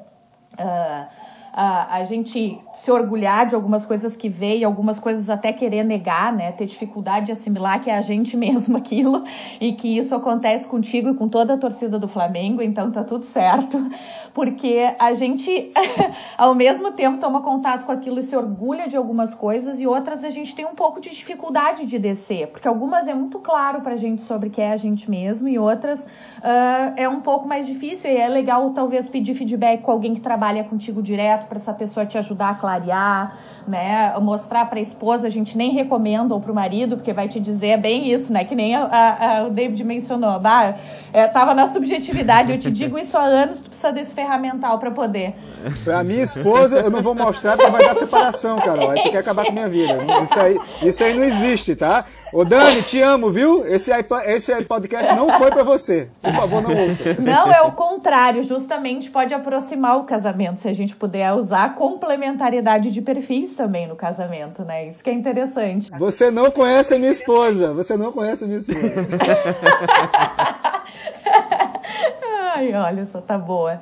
Uh, 0.55 1.33
a, 1.53 1.99
a 1.99 2.05
gente 2.05 2.59
se 2.77 2.91
orgulhar 2.91 3.47
de 3.47 3.55
algumas 3.55 3.85
coisas 3.85 4.17
que 4.17 4.29
vê 4.29 4.57
e 4.57 4.65
algumas 4.65 4.99
coisas 4.99 5.29
até 5.29 5.53
querer 5.53 5.85
negar, 5.85 6.33
né? 6.33 6.51
Ter 6.53 6.65
dificuldade 6.65 7.27
de 7.27 7.33
assimilar 7.33 7.81
que 7.83 7.91
é 7.91 7.97
a 7.97 8.01
gente 8.01 8.37
mesmo 8.39 8.77
aquilo 8.77 9.23
e 9.61 9.75
que 9.75 9.99
isso 9.99 10.15
acontece 10.15 10.67
contigo 10.67 11.11
e 11.11 11.15
com 11.15 11.29
toda 11.29 11.55
a 11.55 11.59
torcida 11.59 11.99
do 11.99 12.09
Flamengo, 12.09 12.63
então 12.63 12.91
tá 12.91 13.05
tudo 13.05 13.27
certo. 13.27 13.79
Porque 14.35 14.95
a 14.99 15.13
gente, 15.13 15.73
ao 16.39 16.55
mesmo 16.55 16.93
tempo, 16.93 17.19
toma 17.19 17.43
contato 17.43 17.85
com 17.85 17.93
aquilo 17.93 18.19
e 18.19 18.23
se 18.23 18.35
orgulha 18.35 18.89
de 18.89 18.97
algumas 18.97 19.35
coisas 19.35 19.79
e 19.79 19.87
outras 19.87 20.25
a 20.25 20.31
gente 20.31 20.55
tem 20.55 20.65
um 20.65 20.75
pouco 20.75 21.01
de 21.01 21.11
dificuldade 21.11 21.85
de 21.85 21.99
descer, 21.99 22.49
porque 22.49 22.67
algumas 22.67 23.07
é 23.07 23.15
muito 23.15 23.39
claro 23.39 23.83
pra 23.83 23.97
gente 23.97 24.23
sobre 24.23 24.49
que 24.49 24.61
é 24.61 24.73
a 24.73 24.77
gente 24.77 25.11
mesmo 25.11 25.49
e 25.49 25.59
outras 25.59 26.01
uh, 26.01 26.93
é 26.97 27.09
um 27.09 27.21
pouco 27.21 27.47
mais 27.47 27.67
difícil 27.67 28.11
e 28.11 28.17
é 28.17 28.29
legal 28.29 28.71
talvez 28.71 29.09
pedir 29.09 29.35
feedback 29.35 29.83
com 29.83 29.91
alguém 29.91 30.15
que 30.15 30.21
trabalha 30.21 30.65
contigo 30.65 31.03
direto 31.03 31.47
para 31.47 31.59
essa 31.59 31.73
pessoa 31.73 32.07
te 32.07 32.17
ajudar 32.17 32.51
a 32.51 32.55
clarear, 32.55 33.39
né? 33.67 34.19
Mostrar 34.21 34.67
para 34.67 34.79
a 34.79 34.83
esposa, 34.83 35.27
a 35.27 35.31
gente 35.31 35.57
nem 35.57 35.73
recomenda, 35.73 36.35
ou 36.35 36.41
para 36.41 36.53
o 36.53 36.55
marido, 36.55 36.97
porque 36.97 37.13
vai 37.13 37.29
te 37.29 37.41
dizer 37.41 37.79
bem 37.79 38.11
isso, 38.11 38.33
né? 38.33 38.45
Que 38.45 38.55
nem 38.55 38.75
a, 38.75 38.85
a, 38.85 39.39
a, 39.39 39.45
o 39.45 39.51
David 39.51 39.83
mencionou. 39.85 40.39
Bah, 40.41 40.75
é, 41.13 41.27
tava 41.29 41.55
na 41.55 41.69
subjetividade, 41.69 42.53
eu 42.53 42.59
te 42.59 42.71
digo 42.71 42.99
isso 42.99 43.17
há 43.17 43.23
anos, 43.23 43.61
tu 43.61 43.69
precisa 43.69 43.93
desse 43.93 44.15
ferramental 44.23 44.79
para 44.79 44.91
poder. 44.91 45.35
Para 45.85 46.05
minha 46.05 46.23
esposa, 46.23 46.79
eu 46.79 46.91
não 46.91 47.03
vou 47.03 47.15
mostrar 47.15 47.57
porque 47.57 47.71
vai 47.71 47.85
dar 47.85 47.95
separação, 47.95 48.61
Carol. 48.61 48.91
Aí 48.91 49.03
tu 49.03 49.11
quer 49.11 49.19
acabar 49.19 49.45
com 49.45 49.51
a 49.51 49.55
minha 49.55 49.69
vida. 49.69 49.99
Isso 50.23 50.41
aí, 50.41 50.61
isso 50.83 51.05
aí 51.05 51.15
não 51.15 51.25
existe, 51.25 51.75
tá? 51.75 52.05
Ô 52.33 52.47
Dani, 52.47 52.81
te 52.81 52.99
amo, 52.99 53.31
viu? 53.31 53.63
Esse, 53.67 53.91
esse 54.25 54.65
podcast 54.65 55.15
não 55.15 55.31
foi 55.39 55.51
para 55.51 55.63
você. 55.63 56.09
Por 56.23 56.33
favor, 56.33 56.63
não 56.63 56.71
ouça. 56.75 57.03
Não, 57.21 57.53
é 57.53 57.61
o 57.61 57.73
contrário. 57.73 58.43
Justamente 58.43 59.11
pode 59.11 59.35
aproximar 59.35 59.99
o 59.99 60.05
casamento 60.05 60.63
se 60.63 60.69
a 60.69 60.73
gente 60.73 60.97
puder 60.97 61.31
usar 61.35 61.75
complementariedade 61.75 62.91
de 62.91 63.03
perfis 63.03 63.55
também 63.55 63.87
no 63.87 63.97
casamento, 63.97 64.65
né? 64.65 64.89
Isso 64.89 65.05
que 65.05 65.11
é 65.11 65.13
interessante. 65.13 65.91
Você 65.99 66.31
não 66.31 66.51
conhece 66.51 66.95
a 66.95 66.99
minha 66.99 67.11
esposa. 67.11 67.75
Você 67.75 67.99
não 67.99 68.11
conhece 68.11 68.45
a 68.45 68.47
minha 68.47 68.61
esposa. 68.61 68.81
Olha 72.81 73.07
só, 73.07 73.21
tá 73.21 73.39
boa. 73.39 73.81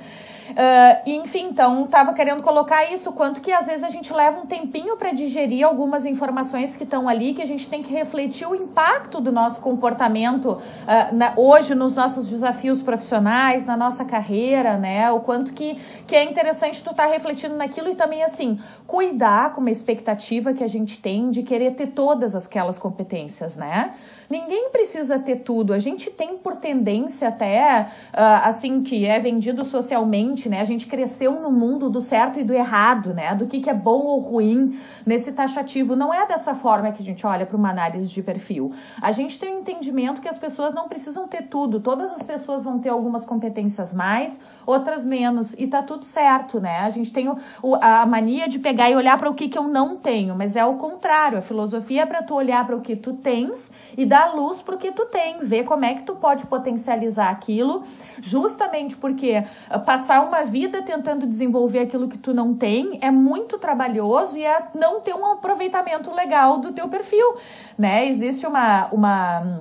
Uh, 0.50 1.08
enfim, 1.08 1.46
então, 1.50 1.84
estava 1.84 2.12
querendo 2.12 2.42
colocar 2.42 2.92
isso, 2.92 3.12
quanto 3.12 3.40
que 3.40 3.52
às 3.52 3.66
vezes 3.66 3.84
a 3.84 3.88
gente 3.88 4.12
leva 4.12 4.40
um 4.40 4.46
tempinho 4.46 4.96
para 4.96 5.12
digerir 5.12 5.64
algumas 5.64 6.04
informações 6.04 6.74
que 6.74 6.82
estão 6.82 7.08
ali, 7.08 7.34
que 7.34 7.42
a 7.42 7.46
gente 7.46 7.68
tem 7.68 7.82
que 7.82 7.92
refletir 7.92 8.48
o 8.48 8.54
impacto 8.54 9.20
do 9.20 9.30
nosso 9.30 9.60
comportamento 9.60 10.52
uh, 10.52 11.14
na, 11.14 11.34
hoje 11.36 11.74
nos 11.74 11.94
nossos 11.94 12.28
desafios 12.28 12.82
profissionais, 12.82 13.64
na 13.64 13.76
nossa 13.76 14.04
carreira, 14.04 14.76
né? 14.76 15.10
O 15.12 15.20
quanto 15.20 15.52
que, 15.52 15.78
que 16.06 16.16
é 16.16 16.24
interessante 16.24 16.82
tu 16.82 16.90
estar 16.90 17.06
tá 17.06 17.12
refletindo 17.12 17.54
naquilo 17.54 17.88
e 17.88 17.94
também, 17.94 18.24
assim, 18.24 18.58
cuidar 18.86 19.54
com 19.54 19.60
uma 19.60 19.70
expectativa 19.70 20.52
que 20.52 20.64
a 20.64 20.68
gente 20.68 21.00
tem 21.00 21.30
de 21.30 21.42
querer 21.44 21.74
ter 21.74 21.88
todas 21.88 22.34
aquelas 22.34 22.76
competências, 22.76 23.56
né? 23.56 23.94
Ninguém 24.30 24.70
precisa 24.70 25.18
ter 25.18 25.40
tudo. 25.40 25.72
A 25.72 25.80
gente 25.80 26.08
tem 26.08 26.38
por 26.38 26.54
tendência 26.54 27.26
até, 27.26 27.88
uh, 28.14 28.46
assim, 28.46 28.80
que 28.80 29.04
é 29.04 29.18
vendido 29.18 29.64
socialmente, 29.64 30.48
né? 30.48 30.60
A 30.60 30.64
gente 30.64 30.86
cresceu 30.86 31.32
no 31.40 31.50
mundo 31.50 31.90
do 31.90 32.00
certo 32.00 32.38
e 32.38 32.44
do 32.44 32.54
errado, 32.54 33.12
né? 33.12 33.34
Do 33.34 33.48
que, 33.48 33.58
que 33.58 33.68
é 33.68 33.74
bom 33.74 34.04
ou 34.04 34.20
ruim 34.20 34.78
nesse 35.04 35.32
taxativo. 35.32 35.96
Não 35.96 36.14
é 36.14 36.28
dessa 36.28 36.54
forma 36.54 36.92
que 36.92 37.02
a 37.02 37.04
gente 37.04 37.26
olha 37.26 37.44
para 37.44 37.56
uma 37.56 37.70
análise 37.70 38.06
de 38.06 38.22
perfil. 38.22 38.72
A 39.02 39.10
gente 39.10 39.36
tem 39.36 39.52
um 39.52 39.58
entendimento 39.62 40.20
que 40.20 40.28
as 40.28 40.38
pessoas 40.38 40.72
não 40.72 40.88
precisam 40.88 41.26
ter 41.26 41.48
tudo. 41.48 41.80
Todas 41.80 42.12
as 42.12 42.22
pessoas 42.22 42.62
vão 42.62 42.78
ter 42.78 42.90
algumas 42.90 43.24
competências 43.24 43.92
mais, 43.92 44.38
outras 44.64 45.04
menos. 45.04 45.56
E 45.58 45.66
tá 45.66 45.82
tudo 45.82 46.04
certo, 46.04 46.60
né? 46.60 46.78
A 46.78 46.90
gente 46.90 47.12
tem 47.12 47.28
o, 47.28 47.36
o, 47.60 47.74
a 47.74 48.06
mania 48.06 48.46
de 48.46 48.60
pegar 48.60 48.88
e 48.88 48.94
olhar 48.94 49.18
para 49.18 49.28
o 49.28 49.34
que, 49.34 49.48
que 49.48 49.58
eu 49.58 49.64
não 49.64 49.96
tenho, 49.96 50.36
mas 50.36 50.54
é 50.54 50.64
o 50.64 50.74
contrário. 50.74 51.36
A 51.36 51.42
filosofia 51.42 52.02
é 52.02 52.06
para 52.06 52.22
tu 52.22 52.36
olhar 52.36 52.64
para 52.64 52.76
o 52.76 52.80
que 52.80 52.94
tu 52.94 53.14
tens 53.14 53.68
e 53.96 54.04
dar 54.04 54.34
luz 54.34 54.60
para 54.60 54.74
o 54.74 54.78
que 54.78 54.92
tu 54.92 55.06
tem, 55.06 55.40
ver 55.40 55.64
como 55.64 55.84
é 55.84 55.94
que 55.94 56.02
tu 56.02 56.14
pode 56.14 56.46
potencializar 56.46 57.30
aquilo, 57.30 57.84
justamente 58.20 58.96
porque 58.96 59.44
ah, 59.68 59.78
passar 59.78 60.26
uma 60.26 60.44
vida 60.44 60.82
tentando 60.82 61.26
desenvolver 61.26 61.80
aquilo 61.80 62.08
que 62.08 62.18
tu 62.18 62.32
não 62.34 62.54
tem 62.54 62.98
é 63.02 63.10
muito 63.10 63.58
trabalhoso 63.58 64.36
e 64.36 64.44
é 64.44 64.68
não 64.74 65.00
ter 65.00 65.14
um 65.14 65.26
aproveitamento 65.26 66.12
legal 66.14 66.58
do 66.58 66.72
teu 66.72 66.88
perfil, 66.88 67.36
né? 67.78 68.08
Existe 68.08 68.46
uma 68.46 68.88
uma 68.92 69.60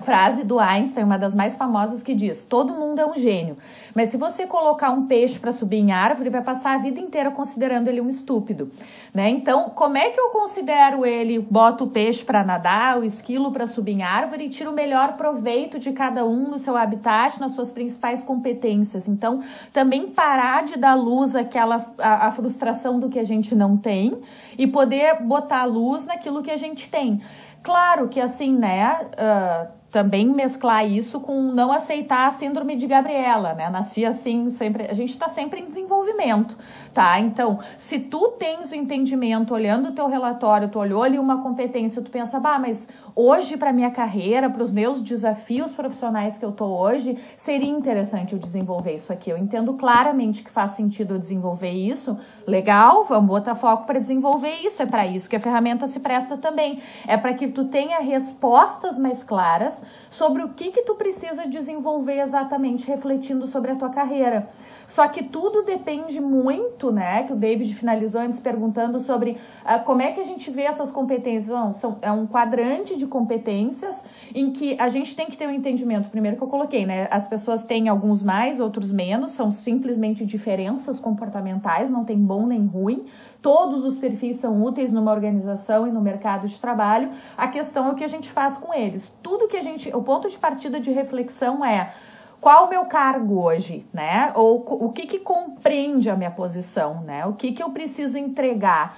frase 0.00 0.44
do 0.44 0.58
Einstein, 0.58 1.04
uma 1.04 1.18
das 1.18 1.34
mais 1.34 1.56
famosas, 1.56 2.02
que 2.02 2.14
diz: 2.14 2.44
todo 2.44 2.72
mundo 2.72 3.00
é 3.00 3.06
um 3.06 3.14
gênio. 3.14 3.56
Mas 3.94 4.10
se 4.10 4.16
você 4.16 4.46
colocar 4.46 4.90
um 4.90 5.06
peixe 5.06 5.38
para 5.38 5.52
subir 5.52 5.78
em 5.78 5.92
árvore, 5.92 6.30
vai 6.30 6.42
passar 6.42 6.74
a 6.74 6.78
vida 6.78 7.00
inteira 7.00 7.30
considerando 7.30 7.88
ele 7.88 8.00
um 8.00 8.08
estúpido. 8.08 8.70
Né? 9.12 9.28
Então, 9.28 9.70
como 9.70 9.96
é 9.96 10.10
que 10.10 10.20
eu 10.20 10.28
considero 10.28 11.04
ele? 11.04 11.38
Boto 11.38 11.84
o 11.84 11.90
peixe 11.90 12.24
para 12.24 12.44
nadar, 12.44 12.98
o 12.98 13.04
esquilo 13.04 13.50
para 13.50 13.66
subir 13.66 13.92
em 13.92 14.02
árvore 14.02 14.44
e 14.44 14.48
tiro 14.48 14.70
o 14.70 14.74
melhor 14.74 15.16
proveito 15.16 15.78
de 15.78 15.90
cada 15.92 16.24
um 16.24 16.48
no 16.48 16.58
seu 16.58 16.76
habitat, 16.76 17.40
nas 17.40 17.52
suas 17.52 17.70
principais 17.70 18.22
competências. 18.22 19.08
Então, 19.08 19.42
também 19.72 20.08
parar 20.08 20.64
de 20.64 20.76
dar 20.76 20.94
luz 20.94 21.34
àquela 21.34 21.92
a, 21.98 22.28
a 22.28 22.32
frustração 22.32 23.00
do 23.00 23.08
que 23.08 23.18
a 23.18 23.24
gente 23.24 23.54
não 23.54 23.76
tem 23.76 24.20
e 24.56 24.66
poder 24.66 25.20
botar 25.22 25.64
luz 25.64 26.04
naquilo 26.04 26.42
que 26.42 26.50
a 26.50 26.56
gente 26.56 26.88
tem. 26.88 27.20
Claro 27.62 28.08
que 28.08 28.20
assim, 28.20 28.56
né? 28.56 29.00
Uh, 29.02 29.79
também 29.90 30.26
mesclar 30.26 30.86
isso 30.86 31.20
com 31.20 31.40
não 31.52 31.72
aceitar 31.72 32.28
a 32.28 32.32
síndrome 32.32 32.76
de 32.76 32.86
Gabriela, 32.86 33.54
né? 33.54 33.68
Nasci 33.68 34.04
assim, 34.04 34.50
sempre, 34.50 34.84
a 34.84 34.92
gente 34.92 35.10
está 35.10 35.28
sempre 35.28 35.60
em 35.60 35.66
desenvolvimento, 35.66 36.56
tá? 36.92 37.20
Então, 37.20 37.60
se 37.76 37.98
tu 37.98 38.32
tens 38.38 38.70
o 38.72 38.74
entendimento, 38.74 39.54
olhando 39.54 39.88
o 39.88 39.92
teu 39.92 40.08
relatório, 40.08 40.68
tu 40.68 40.78
olhou 40.78 41.02
ali 41.02 41.18
uma 41.18 41.42
competência, 41.42 42.02
tu 42.02 42.10
pensa, 42.10 42.38
bah, 42.40 42.58
mas 42.58 42.86
hoje 43.14 43.56
para 43.56 43.72
minha 43.72 43.90
carreira, 43.90 44.50
para 44.50 44.62
os 44.62 44.70
meus 44.70 45.02
desafios 45.02 45.72
profissionais 45.72 46.36
que 46.36 46.44
eu 46.44 46.52
tô 46.52 46.66
hoje, 46.66 47.16
seria 47.36 47.70
interessante 47.70 48.32
eu 48.32 48.38
desenvolver 48.38 48.94
isso 48.94 49.12
aqui. 49.12 49.30
Eu 49.30 49.38
entendo 49.38 49.74
claramente 49.74 50.42
que 50.42 50.50
faz 50.50 50.72
sentido 50.72 51.14
eu 51.14 51.18
desenvolver 51.18 51.70
isso. 51.70 52.18
Legal, 52.46 53.04
vamos 53.04 53.28
botar 53.28 53.54
foco 53.54 53.86
para 53.86 54.00
desenvolver 54.00 54.54
isso. 54.64 54.82
É 54.82 54.86
para 54.86 55.06
isso 55.06 55.28
que 55.28 55.36
a 55.36 55.40
ferramenta 55.40 55.86
se 55.86 56.00
presta 56.00 56.36
também. 56.36 56.80
É 57.06 57.16
para 57.16 57.34
que 57.34 57.48
tu 57.48 57.64
tenha 57.64 58.00
respostas 58.00 58.98
mais 58.98 59.22
claras 59.22 59.82
sobre 60.10 60.42
o 60.42 60.50
que 60.50 60.70
que 60.70 60.82
tu 60.82 60.94
precisa 60.94 61.46
desenvolver 61.46 62.20
exatamente 62.20 62.86
refletindo 62.86 63.46
sobre 63.46 63.72
a 63.72 63.76
tua 63.76 63.90
carreira. 63.90 64.48
Só 64.94 65.06
que 65.08 65.22
tudo 65.22 65.62
depende 65.62 66.20
muito, 66.20 66.90
né? 66.90 67.22
Que 67.24 67.32
o 67.32 67.36
David 67.36 67.74
finalizou 67.74 68.20
antes 68.20 68.40
perguntando 68.40 69.00
sobre 69.00 69.32
uh, 69.64 69.84
como 69.84 70.02
é 70.02 70.12
que 70.12 70.20
a 70.20 70.24
gente 70.24 70.50
vê 70.50 70.62
essas 70.62 70.90
competências. 70.90 71.48
Não, 71.48 71.72
são, 71.74 71.98
é 72.02 72.10
um 72.10 72.26
quadrante 72.26 72.96
de 72.96 73.06
competências 73.06 74.04
em 74.34 74.52
que 74.52 74.76
a 74.80 74.88
gente 74.88 75.14
tem 75.14 75.26
que 75.26 75.36
ter 75.36 75.46
um 75.46 75.52
entendimento. 75.52 76.08
Primeiro 76.10 76.36
que 76.36 76.42
eu 76.42 76.48
coloquei, 76.48 76.84
né? 76.86 77.06
As 77.10 77.26
pessoas 77.26 77.62
têm 77.62 77.88
alguns 77.88 78.22
mais, 78.22 78.58
outros 78.58 78.90
menos, 78.90 79.30
são 79.30 79.52
simplesmente 79.52 80.26
diferenças 80.26 80.98
comportamentais, 80.98 81.90
não 81.90 82.04
tem 82.04 82.18
bom 82.18 82.46
nem 82.46 82.66
ruim. 82.66 83.06
Todos 83.40 83.84
os 83.84 83.98
perfis 83.98 84.38
são 84.38 84.62
úteis 84.62 84.92
numa 84.92 85.10
organização 85.10 85.86
e 85.86 85.90
no 85.90 86.00
mercado 86.00 86.46
de 86.46 86.60
trabalho. 86.60 87.10
A 87.36 87.48
questão 87.48 87.88
é 87.88 87.92
o 87.92 87.94
que 87.94 88.04
a 88.04 88.08
gente 88.08 88.30
faz 88.30 88.56
com 88.58 88.74
eles. 88.74 89.10
Tudo 89.22 89.48
que 89.48 89.56
a 89.56 89.62
gente. 89.62 89.88
O 89.94 90.02
ponto 90.02 90.28
de 90.28 90.36
partida 90.36 90.78
de 90.78 90.90
reflexão 90.90 91.64
é 91.64 91.94
qual 92.40 92.66
o 92.66 92.70
meu 92.70 92.86
cargo 92.86 93.42
hoje, 93.42 93.84
né? 93.92 94.32
Ou 94.34 94.64
o 94.84 94.90
que, 94.92 95.06
que 95.06 95.18
compreende 95.18 96.08
a 96.08 96.16
minha 96.16 96.30
posição, 96.30 97.02
né? 97.02 97.26
O 97.26 97.34
que, 97.34 97.52
que 97.52 97.62
eu 97.62 97.70
preciso 97.70 98.16
entregar 98.16 98.96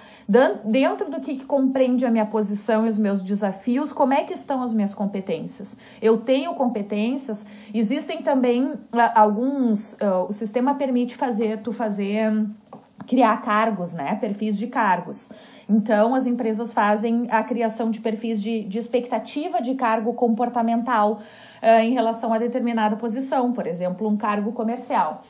dentro 0.64 1.10
do 1.10 1.20
que, 1.20 1.34
que 1.34 1.44
compreende 1.44 2.06
a 2.06 2.10
minha 2.10 2.24
posição 2.24 2.86
e 2.86 2.88
os 2.88 2.96
meus 2.96 3.22
desafios, 3.22 3.92
como 3.92 4.14
é 4.14 4.22
que 4.22 4.32
estão 4.32 4.62
as 4.62 4.72
minhas 4.72 4.94
competências? 4.94 5.76
Eu 6.00 6.18
tenho 6.18 6.54
competências, 6.54 7.44
existem 7.74 8.22
também 8.22 8.64
uh, 8.64 8.78
alguns, 9.14 9.94
uh, 9.94 10.26
o 10.28 10.32
sistema 10.32 10.74
permite 10.74 11.16
fazer, 11.16 11.58
tu 11.58 11.72
fazer, 11.72 12.46
criar 13.06 13.42
cargos, 13.42 13.92
né? 13.92 14.14
Perfis 14.20 14.56
de 14.56 14.68
cargos. 14.68 15.28
Então, 15.68 16.14
as 16.14 16.26
empresas 16.26 16.72
fazem 16.72 17.26
a 17.30 17.42
criação 17.42 17.90
de 17.90 18.00
perfis 18.00 18.42
de, 18.42 18.62
de 18.64 18.78
expectativa 18.78 19.60
de 19.60 19.74
cargo 19.74 20.12
comportamental 20.12 21.20
uh, 21.62 21.80
em 21.80 21.92
relação 21.92 22.32
a 22.32 22.38
determinada 22.38 22.96
posição, 22.96 23.52
por 23.52 23.66
exemplo, 23.66 24.08
um 24.08 24.16
cargo 24.16 24.52
comercial. 24.52 25.22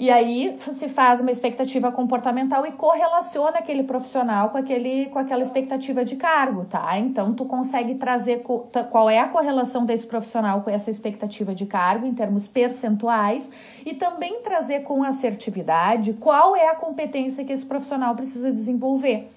E 0.00 0.08
aí 0.08 0.58
se 0.72 0.88
faz 0.88 1.20
uma 1.20 1.30
expectativa 1.30 1.92
comportamental 1.92 2.66
e 2.66 2.72
correlaciona 2.72 3.58
aquele 3.58 3.82
profissional 3.82 4.48
com, 4.48 4.56
aquele, 4.56 5.06
com 5.06 5.18
aquela 5.18 5.42
expectativa 5.42 6.02
de 6.06 6.16
cargo, 6.16 6.64
tá? 6.64 6.98
Então 6.98 7.34
tu 7.34 7.44
consegue 7.44 7.96
trazer 7.96 8.42
qual 8.90 9.10
é 9.10 9.18
a 9.18 9.28
correlação 9.28 9.84
desse 9.84 10.06
profissional 10.06 10.62
com 10.62 10.70
essa 10.70 10.90
expectativa 10.90 11.54
de 11.54 11.66
cargo 11.66 12.06
em 12.06 12.14
termos 12.14 12.48
percentuais 12.48 13.46
e 13.84 13.92
também 13.92 14.40
trazer 14.40 14.84
com 14.84 15.04
assertividade 15.04 16.14
qual 16.14 16.56
é 16.56 16.68
a 16.68 16.74
competência 16.74 17.44
que 17.44 17.52
esse 17.52 17.66
profissional 17.66 18.14
precisa 18.14 18.50
desenvolver 18.50 19.28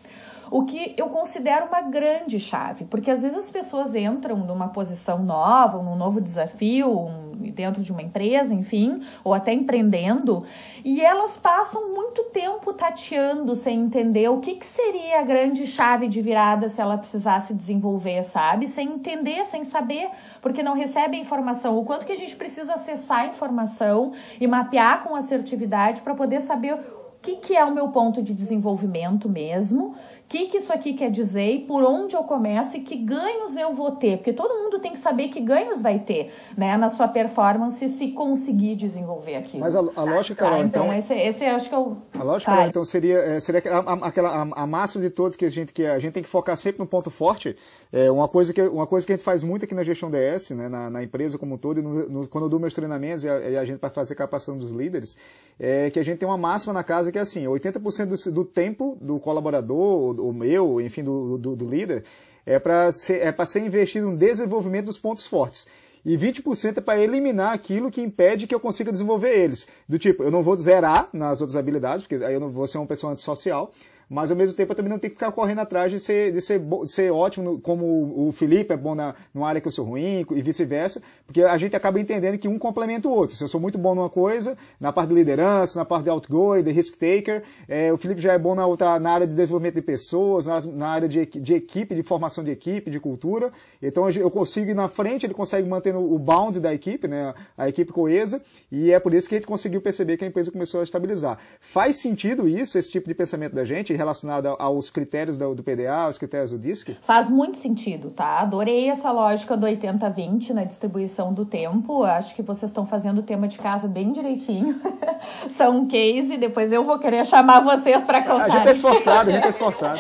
o 0.53 0.65
que 0.65 0.93
eu 0.95 1.10
considero 1.10 1.65
uma 1.65 1.81
grande 1.81 2.39
chave, 2.39 2.86
porque 2.86 3.10
às 3.10 3.24
vezes 3.24 3.36
as 3.36 3.50
pessoas 3.50 3.95
entram 3.95 4.38
numa 4.38 4.67
posição 4.67 5.17
nova, 5.24 5.81
num 5.81 5.95
novo 5.95 6.22
desafio, 6.22 6.95
um, 6.95 7.31
dentro 7.55 7.81
de 7.81 7.91
uma 7.91 8.03
empresa, 8.03 8.53
enfim, 8.53 9.01
ou 9.24 9.33
até 9.33 9.51
empreendendo, 9.51 10.45
e 10.86 11.01
elas 11.01 11.36
passam 11.36 11.91
muito 11.91 12.25
tempo 12.25 12.72
tateando 12.72 13.55
sem 13.55 13.79
entender 13.79 14.29
o 14.29 14.41
que, 14.41 14.57
que 14.57 14.67
seria 14.67 15.22
a 15.22 15.24
grande 15.24 15.65
chave 15.65 16.07
de 16.07 16.22
virada 16.22 16.69
se 16.69 16.79
ela 16.79 17.00
precisasse 17.00 17.51
desenvolver, 17.51 18.24
sabe? 18.24 18.67
Sem 18.67 18.89
entender, 18.89 19.48
sem 19.48 19.63
saber, 19.63 20.07
porque 20.39 20.62
não 20.62 20.75
recebe 20.75 21.17
informação. 21.17 21.79
O 21.79 21.83
quanto 21.83 22.05
que 22.05 22.12
a 22.12 22.17
gente 22.17 22.36
precisa 22.36 22.75
acessar 22.75 23.22
a 23.22 23.25
informação 23.25 24.12
e 24.39 24.45
mapear 24.45 25.03
com 25.03 25.15
assertividade 25.15 26.03
para 26.03 26.13
poder 26.13 26.41
saber 26.41 26.75
o 26.75 27.03
que, 27.24 27.38
que 27.38 27.57
é 27.57 27.65
o 27.65 27.74
meu 27.74 27.88
ponto 27.88 28.22
de 28.22 28.36
desenvolvimento 28.36 29.27
mesmo 29.27 29.95
que, 30.34 30.48
que 30.48 30.58
isso 30.58 30.74
aqui 30.74 30.94
quer 30.94 31.12
dizer 31.12 31.48
e 31.52 31.60
por 31.60 31.84
onde 31.84 32.16
eu 32.16 32.24
começo 32.24 32.75
e 32.75 32.80
que 32.80 32.96
ganhos 32.96 33.56
eu 33.56 33.75
vou 33.75 33.92
ter, 33.92 34.18
porque 34.18 34.34
todo 34.34 34.52
mundo 34.63 34.80
tem 34.80 34.94
que 34.94 35.00
saber 35.00 35.28
que 35.28 35.40
ganhos 35.40 35.80
vai 35.80 36.00
ter, 36.00 36.34
né, 36.58 36.75
na 36.75 36.90
sua 36.90 37.08
performance 37.08 37.88
se 37.90 38.08
conseguir 38.13 38.75
desenvolver 38.75 39.36
aquilo. 39.36 39.60
Mas 39.60 39.75
a, 39.75 39.80
a 39.80 40.04
lógica, 40.04 40.44
Carol, 40.44 40.62
tá, 40.62 40.66
então, 40.66 40.86
então 40.86 40.98
esse, 40.98 41.13
esse 41.13 41.46
eu 41.46 41.56
acho 41.56 41.70
que 41.70 41.75
eu 41.75 41.98
a 42.12 42.24
lógica, 42.24 42.52
Carol, 42.52 42.68
então 42.68 42.84
seria 42.84 43.20
é, 43.20 43.40
seria 43.40 43.62
a, 43.72 44.08
aquela 44.08 44.30
a, 44.30 44.63
a 44.63 44.66
máxima 44.66 45.04
de 45.04 45.12
todos 45.12 45.36
que 45.36 45.46
a 45.46 45.52
gente 45.52 45.72
que 45.72 45.86
a 45.86 46.00
gente 46.00 46.13
tem 46.13 46.24
que 46.24 46.30
focar 46.30 46.58
sempre 46.58 46.80
no 46.80 46.88
ponto 46.88 47.12
forte. 47.12 47.56
É 47.92 48.10
uma 48.10 48.28
coisa 48.28 48.52
que 48.52 48.62
uma 48.63 48.88
coisa 48.88 49.06
que 49.06 49.13
a 49.13 49.16
gente 49.16 49.24
faz 49.24 49.44
muito 49.44 49.66
aqui 49.66 49.75
na 49.75 49.84
gestão 49.84 50.10
DS, 50.10 50.50
né, 50.50 50.68
na, 50.68 50.90
na 50.90 51.04
empresa 51.04 51.38
como 51.38 51.54
um 51.54 51.58
todo, 51.60 51.80
e 51.80 51.84
no, 51.84 52.10
no, 52.10 52.28
quando 52.28 52.46
eu 52.46 52.50
dou 52.50 52.60
meus 52.60 52.74
treinamentos 52.74 53.24
e 53.24 53.30
a, 53.30 53.50
e 53.52 53.56
a 53.56 53.63
gente 53.66 53.80
vai 53.80 53.92
fazer 53.92 54.16
capacitação 54.16 54.58
dos 54.58 54.72
líderes, 54.72 55.16
é 55.60 55.89
que 55.89 56.00
a 56.00 56.03
gente 56.03 56.19
tem 56.19 56.27
uma 56.27 56.38
máxima 56.38 56.74
na 56.74 56.83
casa 56.83 57.12
que 57.12 57.17
é 57.17 57.22
assim, 57.22 57.45
80% 57.45 58.05
do, 58.05 58.31
do 58.31 58.45
tempo 58.45 58.98
do 59.01 59.19
colaborador 59.19 60.19
o 60.19 60.33
meu, 60.33 60.81
enfim, 60.81 61.03
do, 61.03 61.38
do, 61.38 61.55
do 61.55 61.65
líder, 61.65 62.03
é 62.45 62.60
para 62.60 62.91
ser, 62.91 63.22
é 63.22 63.45
ser 63.45 63.60
investido 63.62 64.10
no 64.10 64.17
desenvolvimento 64.17 64.86
dos 64.86 64.98
pontos 64.98 65.25
fortes. 65.25 65.67
E 66.05 66.17
20% 66.17 66.77
é 66.77 66.81
para 66.81 67.00
eliminar 67.00 67.53
aquilo 67.53 67.89
que 67.89 68.01
impede 68.01 68.45
que 68.45 68.53
eu 68.53 68.60
consiga 68.60 68.91
desenvolver 68.91 69.29
eles. 69.29 69.65
Do 69.88 69.98
tipo, 69.98 70.24
eu 70.24 70.29
não 70.29 70.43
vou 70.43 70.57
zerar 70.57 71.07
nas 71.13 71.39
outras 71.39 71.55
habilidades, 71.55 72.05
porque 72.05 72.24
aí 72.24 72.33
eu 72.33 72.41
não 72.41 72.50
vou 72.50 72.67
ser 72.67 72.77
uma 72.77 72.88
pessoa 72.88 73.13
antissocial, 73.13 73.72
mas 74.10 74.31
ao 74.31 74.38
mesmo 74.38 74.55
tempo 74.55 74.72
eu 74.72 74.75
também 74.75 74.89
não 74.91 75.00
tenho 75.00 75.12
que 75.12 75.19
ficar 75.19 75.31
correndo 75.31 75.60
atrás 75.60 75.91
de 75.91 76.00
ser, 76.00 76.31
de 76.31 76.41
ser, 76.41 76.62
ser 76.86 77.12
ótimo, 77.12 77.60
como 77.60 78.27
o 78.27 78.31
Felipe 78.31 78.74
é 78.74 78.77
bom 78.77 78.95
na, 78.95 79.15
numa 79.33 79.48
área 79.48 79.62
que 79.62 79.67
eu 79.67 79.72
sou 79.72 79.86
ruim, 79.86 80.25
e 80.31 80.41
vice-versa, 80.41 81.01
porque 81.25 81.41
a 81.41 81.57
gente 81.57 81.75
acaba 81.75 82.00
entendendo 82.00 82.38
que 82.38 82.48
um 82.48 82.60
complementa 82.60 83.07
o 83.07 83.12
outro. 83.12 83.36
Se 83.36 83.43
eu 83.43 83.48
sou 83.48 83.60
muito 83.60 83.77
bom 83.77 83.95
numa 83.95 84.10
coisa, 84.10 84.57
na 84.79 84.91
parte 84.91 85.10
de 85.10 85.15
liderança, 85.15 85.79
na 85.79 85.86
parte 85.86 86.05
de 86.05 86.10
outgoing, 86.10 86.63
de 86.63 86.72
risk 86.72 86.95
taker, 86.98 87.43
é, 87.67 87.91
o 87.91 87.98
Felipe 87.98 88.22
já 88.22 88.33
é 88.33 88.38
bom 88.38 88.55
na, 88.55 88.65
outra, 88.65 89.00
na 89.00 89.12
área 89.12 89.27
de 89.27 89.33
desenvolvimento 89.33 89.75
de 89.75 89.81
pessoas, 89.81 90.45
na, 90.45 90.62
na 90.62 90.88
área 90.88 91.10
de, 91.10 91.25
de 91.25 91.53
equipe, 91.53 91.95
de 91.95 92.03
formação 92.03 92.43
de 92.43 92.51
equipe, 92.51 92.91
de 92.91 93.00
cultura. 93.00 93.51
Então 93.81 94.10
eu 94.10 94.29
consigo 94.29 94.69
ir 94.69 94.74
na 94.74 94.88
frente, 94.88 95.25
ele 95.25 95.33
consegue 95.33 95.67
manter 95.67 95.95
o 95.95 96.17
bound 96.19 96.60
da 96.60 96.74
equipe, 96.74 97.07
né, 97.07 97.33
a 97.57 97.69
equipe 97.69 97.91
coesa, 97.91 98.41
e 98.72 98.91
é 98.91 99.00
por 99.00 99.13
isso 99.13 99.27
que 99.27 99.36
a 99.36 99.38
gente 99.38 99.48
conseguiu 99.48 99.81
perceber 99.81 100.17
que 100.17 100.24
a 100.24 100.27
empresa 100.27 100.51
começou 100.51 100.81
a 100.81 100.83
estabilizar. 100.83 101.38
Faz 101.60 101.98
sentido 101.98 102.48
isso, 102.48 102.77
esse 102.77 102.91
tipo 102.91 103.07
de 103.07 103.13
pensamento 103.13 103.53
da 103.53 103.65
gente, 103.65 103.92
relacionada 103.95 104.55
aos 104.59 104.89
critérios 104.89 105.38
do, 105.38 105.55
do 105.55 105.63
PDA, 105.63 106.05
aos 106.05 106.17
critérios 106.17 106.51
do 106.51 106.59
DISC? 106.59 106.97
Faz 107.05 107.29
muito 107.29 107.57
sentido, 107.57 108.09
tá? 108.09 108.39
Adorei 108.39 108.89
essa 108.89 109.12
lógica 109.12 109.57
do 109.57 109.65
80-20 109.65 110.51
na 110.51 110.63
distribuição 110.63 111.33
do 111.33 111.45
tempo. 111.45 112.03
Acho 112.03 112.33
que 112.35 112.41
vocês 112.41 112.69
estão 112.69 112.86
fazendo 112.86 113.19
o 113.19 113.23
tema 113.23 113.47
de 113.47 113.58
casa 113.58 113.88
bem 113.88 114.12
direitinho. 114.12 114.79
São 115.58 115.77
um 115.77 115.88
case, 115.88 116.38
depois 116.38 116.71
eu 116.71 116.84
vou 116.84 116.99
querer 116.99 117.25
chamar 117.25 117.62
vocês 117.62 118.03
para 118.03 118.21
contar. 118.21 118.45
A 118.45 118.49
gente 118.49 118.67
é 118.67 118.71
esforçado, 118.71 119.29
a 119.29 119.34
gente 119.34 119.45
é 119.45 119.49
esforçado. 119.49 119.99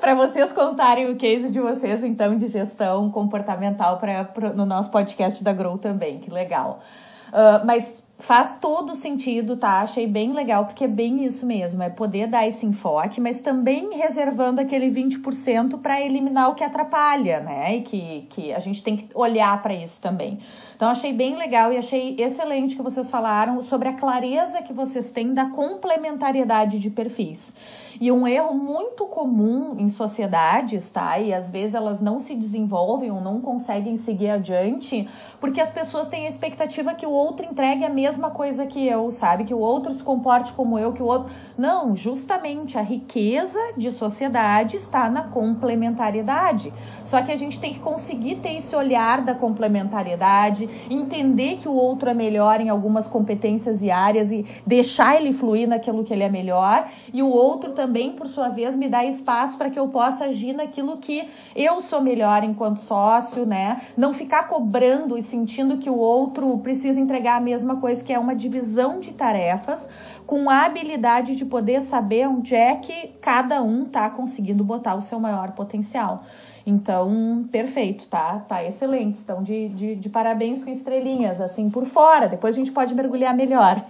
para 0.00 0.14
vocês 0.14 0.52
contarem 0.52 1.10
o 1.10 1.16
case 1.16 1.50
de 1.50 1.60
vocês, 1.60 2.02
então, 2.04 2.36
de 2.36 2.48
gestão 2.48 3.10
comportamental 3.10 3.98
pra, 3.98 4.24
pra, 4.24 4.50
no 4.50 4.66
nosso 4.66 4.90
podcast 4.90 5.42
da 5.42 5.52
Grow 5.52 5.78
também. 5.78 6.18
Que 6.20 6.30
legal. 6.30 6.80
Uh, 7.28 7.64
mas 7.66 8.03
faz 8.18 8.54
todo 8.60 8.94
sentido, 8.94 9.56
tá? 9.56 9.80
Achei 9.80 10.06
bem 10.06 10.32
legal, 10.32 10.66
porque 10.66 10.84
é 10.84 10.88
bem 10.88 11.24
isso 11.24 11.44
mesmo, 11.44 11.82
é 11.82 11.90
poder 11.90 12.26
dar 12.26 12.46
esse 12.46 12.64
enfoque, 12.64 13.20
mas 13.20 13.40
também 13.40 13.96
reservando 13.96 14.60
aquele 14.60 14.90
20% 14.90 15.80
para 15.80 16.00
eliminar 16.00 16.50
o 16.50 16.54
que 16.54 16.64
atrapalha, 16.64 17.40
né? 17.40 17.76
E 17.76 17.82
que, 17.82 18.26
que 18.30 18.52
a 18.52 18.60
gente 18.60 18.82
tem 18.82 18.96
que 18.96 19.08
olhar 19.14 19.60
para 19.62 19.74
isso 19.74 20.00
também. 20.00 20.38
Então, 20.76 20.88
achei 20.88 21.12
bem 21.12 21.36
legal 21.36 21.72
e 21.72 21.76
achei 21.76 22.16
excelente 22.18 22.76
que 22.76 22.82
vocês 22.82 23.10
falaram 23.10 23.60
sobre 23.62 23.88
a 23.88 23.94
clareza 23.94 24.62
que 24.62 24.72
vocês 24.72 25.10
têm 25.10 25.32
da 25.34 25.46
complementariedade 25.50 26.78
de 26.78 26.90
perfis. 26.90 27.52
E 28.00 28.10
um 28.10 28.26
erro 28.26 28.54
muito 28.54 29.06
comum 29.06 29.76
em 29.78 29.88
sociedades, 29.88 30.90
tá? 30.90 31.18
E 31.18 31.32
às 31.32 31.48
vezes 31.48 31.74
elas 31.74 32.00
não 32.00 32.18
se 32.18 32.34
desenvolvem 32.34 33.10
ou 33.10 33.20
não 33.20 33.40
conseguem 33.40 33.98
seguir 33.98 34.30
adiante, 34.30 35.08
porque 35.40 35.60
as 35.60 35.70
pessoas 35.70 36.08
têm 36.08 36.26
a 36.26 36.28
expectativa 36.28 36.94
que 36.94 37.06
o 37.06 37.10
outro 37.10 37.46
entregue 37.46 37.84
a 37.84 37.88
mesma 37.88 38.30
coisa 38.30 38.66
que 38.66 38.86
eu, 38.86 39.10
sabe? 39.10 39.44
Que 39.44 39.54
o 39.54 39.58
outro 39.58 39.92
se 39.92 40.02
comporte 40.02 40.52
como 40.52 40.78
eu, 40.78 40.92
que 40.92 41.02
o 41.02 41.06
outro. 41.06 41.30
Não, 41.56 41.94
justamente 41.94 42.76
a 42.76 42.82
riqueza 42.82 43.58
de 43.76 43.90
sociedade 43.90 44.76
está 44.76 45.08
na 45.08 45.22
complementariedade. 45.24 46.72
Só 47.04 47.22
que 47.22 47.30
a 47.30 47.36
gente 47.36 47.60
tem 47.60 47.72
que 47.72 47.80
conseguir 47.80 48.36
ter 48.36 48.58
esse 48.58 48.74
olhar 48.74 49.22
da 49.22 49.34
complementariedade, 49.34 50.68
entender 50.90 51.58
que 51.58 51.68
o 51.68 51.74
outro 51.74 52.08
é 52.08 52.14
melhor 52.14 52.60
em 52.60 52.68
algumas 52.68 53.06
competências 53.06 53.82
e 53.82 53.90
áreas 53.90 54.30
e 54.32 54.44
deixar 54.66 55.16
ele 55.16 55.32
fluir 55.32 55.68
naquilo 55.68 56.02
que 56.02 56.12
ele 56.12 56.22
é 56.22 56.28
melhor, 56.28 56.88
e 57.12 57.22
o 57.22 57.28
outro 57.28 57.72
também 57.72 57.83
também, 57.84 58.12
por 58.12 58.28
sua 58.28 58.48
vez, 58.48 58.74
me 58.74 58.88
dá 58.88 59.04
espaço 59.04 59.58
para 59.58 59.68
que 59.68 59.78
eu 59.78 59.88
possa 59.88 60.24
agir 60.24 60.54
naquilo 60.54 60.96
que 60.96 61.28
eu 61.54 61.82
sou 61.82 62.00
melhor 62.00 62.42
enquanto 62.42 62.78
sócio, 62.78 63.44
né? 63.44 63.82
Não 63.94 64.14
ficar 64.14 64.44
cobrando 64.44 65.18
e 65.18 65.22
sentindo 65.22 65.76
que 65.76 65.90
o 65.90 65.98
outro 65.98 66.56
precisa 66.58 66.98
entregar 66.98 67.36
a 67.36 67.40
mesma 67.40 67.76
coisa, 67.76 68.02
que 68.02 68.10
é 68.10 68.18
uma 68.18 68.34
divisão 68.34 69.00
de 69.00 69.12
tarefas 69.12 69.86
com 70.26 70.48
a 70.48 70.64
habilidade 70.64 71.36
de 71.36 71.44
poder 71.44 71.82
saber 71.82 72.26
onde 72.26 72.54
é 72.54 72.74
que 72.76 73.08
cada 73.20 73.62
um 73.62 73.82
está 73.82 74.08
conseguindo 74.08 74.64
botar 74.64 74.94
o 74.94 75.02
seu 75.02 75.20
maior 75.20 75.52
potencial. 75.52 76.24
Então, 76.66 77.46
perfeito, 77.52 78.06
tá? 78.08 78.38
Tá 78.48 78.64
excelente. 78.64 79.18
Então, 79.22 79.42
de, 79.42 79.68
de, 79.68 79.94
de 79.96 80.08
parabéns 80.08 80.64
com 80.64 80.70
estrelinhas, 80.70 81.40
assim, 81.40 81.68
por 81.68 81.86
fora. 81.86 82.26
Depois 82.26 82.54
a 82.54 82.58
gente 82.58 82.72
pode 82.72 82.94
mergulhar 82.94 83.36
melhor. 83.36 83.84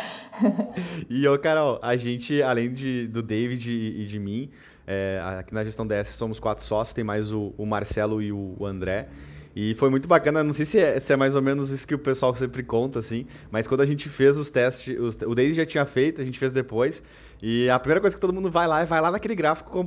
e, 1.10 1.28
ô, 1.28 1.38
Carol, 1.38 1.78
a 1.82 1.96
gente, 1.96 2.42
além 2.42 2.72
de, 2.72 3.06
do 3.06 3.22
David 3.22 3.70
e, 3.70 4.02
e 4.02 4.06
de 4.06 4.18
mim, 4.18 4.50
é, 4.86 5.20
aqui 5.38 5.52
na 5.52 5.62
gestão 5.62 5.86
DS 5.86 6.08
somos 6.08 6.40
quatro 6.40 6.64
sócios, 6.64 6.94
tem 6.94 7.04
mais 7.04 7.32
o, 7.32 7.52
o 7.58 7.66
Marcelo 7.66 8.22
e 8.22 8.32
o 8.32 8.64
André. 8.64 9.08
E 9.54 9.74
foi 9.74 9.90
muito 9.90 10.06
bacana, 10.06 10.44
não 10.44 10.52
sei 10.52 10.64
se 10.64 10.78
é, 10.78 11.00
se 11.00 11.12
é, 11.12 11.16
mais 11.16 11.34
ou 11.34 11.42
menos 11.42 11.70
isso 11.70 11.86
que 11.86 11.94
o 11.94 11.98
pessoal 11.98 12.34
sempre 12.36 12.62
conta, 12.62 13.00
assim, 13.00 13.26
mas 13.50 13.66
quando 13.66 13.80
a 13.80 13.86
gente 13.86 14.08
fez 14.08 14.38
os 14.38 14.48
testes, 14.48 14.96
os, 14.98 15.16
o 15.26 15.34
David 15.34 15.54
já 15.54 15.66
tinha 15.66 15.84
feito, 15.84 16.22
a 16.22 16.24
gente 16.24 16.38
fez 16.38 16.52
depois, 16.52 17.02
e 17.42 17.68
a 17.68 17.78
primeira 17.78 18.00
coisa 18.00 18.14
que 18.14 18.20
todo 18.20 18.32
mundo 18.32 18.50
vai 18.50 18.68
lá 18.68 18.82
é 18.82 18.84
vai 18.84 19.00
lá 19.00 19.10
naquele 19.10 19.34
gráfico 19.34 19.84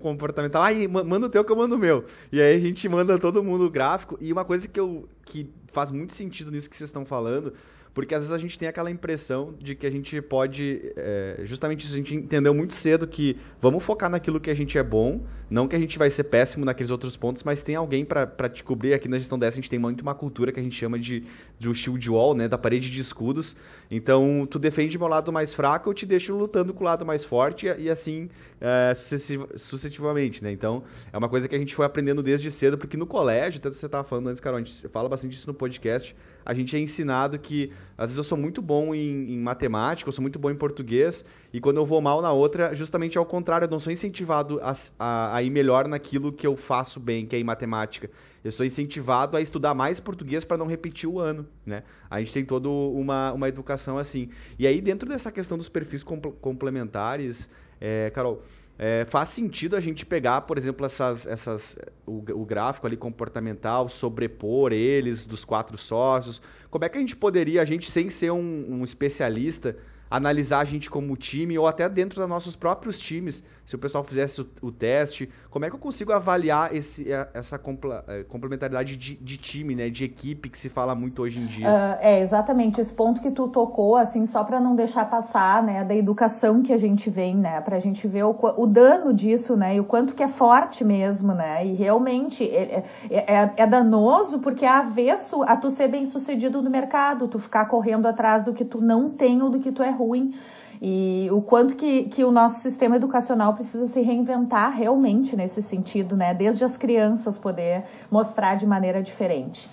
comportamental, 0.00 0.62
aí 0.62 0.88
manda 0.88 1.26
o 1.26 1.28
teu 1.28 1.44
que 1.44 1.52
eu 1.52 1.56
mando 1.56 1.76
o 1.76 1.78
meu. 1.78 2.04
E 2.32 2.40
aí 2.40 2.56
a 2.56 2.58
gente 2.58 2.88
manda 2.88 3.18
todo 3.18 3.42
mundo 3.42 3.66
o 3.66 3.70
gráfico, 3.70 4.18
e 4.20 4.32
uma 4.32 4.44
coisa 4.44 4.66
que, 4.66 4.80
eu, 4.80 5.08
que 5.24 5.48
faz 5.70 5.92
muito 5.92 6.12
sentido 6.12 6.50
nisso 6.50 6.68
que 6.68 6.76
vocês 6.76 6.88
estão 6.88 7.04
falando 7.04 7.52
porque 7.98 8.14
às 8.14 8.22
vezes 8.22 8.32
a 8.32 8.38
gente 8.38 8.56
tem 8.56 8.68
aquela 8.68 8.92
impressão 8.92 9.52
de 9.58 9.74
que 9.74 9.84
a 9.84 9.90
gente 9.90 10.22
pode. 10.22 10.92
É, 10.94 11.40
justamente 11.42 11.84
isso, 11.84 11.94
a 11.94 11.96
gente 11.96 12.14
entendeu 12.14 12.54
muito 12.54 12.72
cedo 12.72 13.08
que 13.08 13.36
vamos 13.60 13.82
focar 13.82 14.08
naquilo 14.08 14.38
que 14.38 14.48
a 14.48 14.54
gente 14.54 14.78
é 14.78 14.84
bom, 14.84 15.22
não 15.50 15.66
que 15.66 15.74
a 15.74 15.78
gente 15.80 15.98
vai 15.98 16.08
ser 16.08 16.22
péssimo 16.22 16.64
naqueles 16.64 16.92
outros 16.92 17.16
pontos, 17.16 17.42
mas 17.42 17.60
tem 17.60 17.74
alguém 17.74 18.04
para 18.04 18.48
te 18.48 18.62
cobrir. 18.62 18.94
Aqui 18.94 19.08
na 19.08 19.18
gestão 19.18 19.36
dessa 19.36 19.56
a 19.56 19.60
gente 19.60 19.68
tem 19.68 19.80
muito 19.80 20.02
uma 20.02 20.14
cultura 20.14 20.52
que 20.52 20.60
a 20.60 20.62
gente 20.62 20.76
chama 20.76 20.96
de 20.96 21.24
do 21.58 21.74
shield 21.74 22.08
wall, 22.08 22.36
né? 22.36 22.46
Da 22.46 22.56
parede 22.56 22.88
de 22.88 23.00
escudos. 23.00 23.56
Então, 23.90 24.46
tu 24.48 24.60
defende 24.60 24.96
meu 24.96 25.08
lado 25.08 25.32
mais 25.32 25.52
fraco, 25.52 25.90
eu 25.90 25.94
te 25.94 26.06
deixo 26.06 26.36
lutando 26.36 26.72
com 26.72 26.84
o 26.84 26.86
lado 26.86 27.04
mais 27.04 27.24
forte 27.24 27.66
e 27.66 27.90
assim 27.90 28.30
é, 28.60 28.92
sucessivamente, 28.94 30.44
né? 30.44 30.52
Então, 30.52 30.84
é 31.12 31.18
uma 31.18 31.28
coisa 31.28 31.48
que 31.48 31.56
a 31.56 31.58
gente 31.58 31.74
foi 31.74 31.84
aprendendo 31.84 32.22
desde 32.22 32.48
cedo, 32.48 32.78
porque 32.78 32.96
no 32.96 33.06
colégio, 33.06 33.58
até 33.58 33.68
você 33.72 33.86
estava 33.86 34.04
falando 34.04 34.28
antes, 34.28 34.40
Carol, 34.40 34.60
a 34.60 34.62
gente 34.62 34.86
fala 34.86 35.08
bastante 35.08 35.36
isso 35.36 35.48
no 35.48 35.54
podcast, 35.54 36.14
a 36.44 36.54
gente 36.54 36.76
é 36.76 36.78
ensinado 36.78 37.38
que 37.38 37.72
às 37.96 38.10
vezes 38.10 38.18
eu 38.18 38.24
sou 38.24 38.38
muito 38.38 38.62
bom 38.62 38.94
em, 38.94 39.32
em, 39.32 39.38
matemática, 39.38 40.08
eu 40.08 40.12
sou 40.12 40.22
muito 40.22 40.38
bom 40.38 40.50
em 40.50 40.54
português, 40.54 41.24
e 41.52 41.60
quando 41.60 41.76
eu 41.78 41.86
vou 41.86 42.00
mal 42.00 42.22
na 42.22 42.32
outra, 42.32 42.74
justamente 42.74 43.18
ao 43.18 43.26
contrário, 43.26 43.66
eu 43.66 43.70
não 43.70 43.80
sou 43.80 43.92
incentivado 43.92 44.60
a, 44.62 44.72
a, 44.98 45.36
a 45.36 45.42
ir 45.42 45.50
melhor 45.50 45.88
naquilo 45.88 46.32
que 46.32 46.46
eu 46.46 46.56
faço 46.56 47.00
bem, 47.00 47.26
que 47.26 47.36
é 47.36 47.38
em 47.38 47.44
matemática. 47.44 48.10
Eu 48.44 48.52
sou 48.52 48.64
incentivado 48.64 49.36
a 49.36 49.40
estudar 49.40 49.74
mais 49.74 49.98
português 50.00 50.44
para 50.44 50.56
não 50.56 50.66
repetir 50.66 51.08
o 51.08 51.18
ano, 51.18 51.46
né? 51.66 51.82
A 52.08 52.20
gente 52.20 52.32
tem 52.32 52.44
toda 52.44 52.68
uma, 52.68 53.32
uma 53.32 53.48
educação 53.48 53.98
assim. 53.98 54.28
E 54.58 54.66
aí, 54.66 54.80
dentro 54.80 55.08
dessa 55.08 55.32
questão 55.32 55.58
dos 55.58 55.68
perfis 55.68 56.04
complementares, 56.40 57.48
é, 57.80 58.10
Carol, 58.10 58.42
é, 58.78 59.04
faz 59.06 59.30
sentido 59.30 59.74
a 59.74 59.80
gente 59.80 60.06
pegar, 60.06 60.42
por 60.42 60.56
exemplo, 60.56 60.86
essas, 60.86 61.26
essas, 61.26 61.76
o, 62.06 62.22
o, 62.32 62.46
gráfico 62.46 62.86
ali 62.86 62.96
comportamental, 62.96 63.88
sobrepor 63.88 64.72
eles 64.72 65.26
dos 65.26 65.44
quatro 65.44 65.76
sócios. 65.76 66.40
Como 66.70 66.84
é 66.84 66.88
que 66.88 66.96
a 66.96 67.00
gente 67.00 67.16
poderia, 67.16 67.60
a 67.60 67.64
gente 67.64 67.90
sem 67.90 68.08
ser 68.08 68.30
um, 68.30 68.66
um 68.68 68.84
especialista, 68.84 69.76
analisar 70.08 70.60
a 70.60 70.64
gente 70.64 70.88
como 70.88 71.16
time 71.16 71.58
ou 71.58 71.66
até 71.66 71.88
dentro 71.88 72.20
dos 72.20 72.28
nossos 72.28 72.54
próprios 72.54 73.00
times, 73.00 73.42
se 73.68 73.76
o 73.76 73.78
pessoal 73.78 74.02
fizesse 74.02 74.40
o, 74.40 74.46
o 74.62 74.72
teste, 74.72 75.28
como 75.50 75.62
é 75.66 75.68
que 75.68 75.74
eu 75.74 75.78
consigo 75.78 76.10
avaliar 76.10 76.74
esse, 76.74 77.12
essa 77.34 77.60
é, 78.06 78.22
complementaridade 78.24 78.96
de, 78.96 79.14
de, 79.14 79.36
time, 79.36 79.74
né, 79.74 79.90
de 79.90 80.04
equipe 80.04 80.48
que 80.48 80.58
se 80.58 80.70
fala 80.70 80.94
muito 80.94 81.20
hoje 81.20 81.38
em 81.38 81.44
dia? 81.44 81.68
Uh, 81.68 81.98
é 82.00 82.22
exatamente. 82.22 82.80
Esse 82.80 82.90
ponto 82.90 83.20
que 83.20 83.30
tu 83.30 83.46
tocou, 83.48 83.94
assim, 83.94 84.24
só 84.24 84.42
para 84.42 84.58
não 84.58 84.74
deixar 84.74 85.04
passar, 85.10 85.62
né, 85.62 85.84
da 85.84 85.94
educação 85.94 86.62
que 86.62 86.72
a 86.72 86.78
gente 86.78 87.10
vem, 87.10 87.36
né, 87.36 87.60
para 87.60 87.76
a 87.76 87.78
gente 87.78 88.08
ver 88.08 88.24
o, 88.24 88.34
o, 88.56 88.66
dano 88.66 89.12
disso, 89.12 89.54
né, 89.54 89.76
e 89.76 89.80
o 89.80 89.84
quanto 89.84 90.14
que 90.14 90.22
é 90.22 90.28
forte 90.28 90.82
mesmo, 90.82 91.34
né, 91.34 91.66
e 91.66 91.74
realmente 91.74 92.44
é, 92.44 92.84
é, 93.10 93.34
é, 93.34 93.52
é 93.54 93.66
danoso 93.66 94.38
porque 94.38 94.64
é 94.64 94.70
avesso 94.70 95.42
a 95.42 95.54
tu 95.54 95.70
ser 95.70 95.88
bem 95.88 96.06
sucedido 96.06 96.62
no 96.62 96.70
mercado, 96.70 97.28
tu 97.28 97.38
ficar 97.38 97.66
correndo 97.66 98.06
atrás 98.06 98.42
do 98.42 98.54
que 98.54 98.64
tu 98.64 98.80
não 98.80 99.10
tem 99.10 99.42
ou 99.42 99.50
do 99.50 99.60
que 99.60 99.70
tu 99.70 99.82
é 99.82 99.90
ruim. 99.90 100.32
E 100.80 101.28
o 101.32 101.42
quanto 101.42 101.74
que, 101.74 102.04
que 102.04 102.24
o 102.24 102.30
nosso 102.30 102.60
sistema 102.60 102.96
educacional 102.96 103.54
precisa 103.54 103.86
se 103.86 104.00
reinventar 104.00 104.72
realmente 104.72 105.36
nesse 105.36 105.60
sentido, 105.60 106.16
né? 106.16 106.32
Desde 106.32 106.64
as 106.64 106.76
crianças 106.76 107.36
poder 107.36 107.84
mostrar 108.10 108.54
de 108.54 108.66
maneira 108.66 109.02
diferente. 109.02 109.68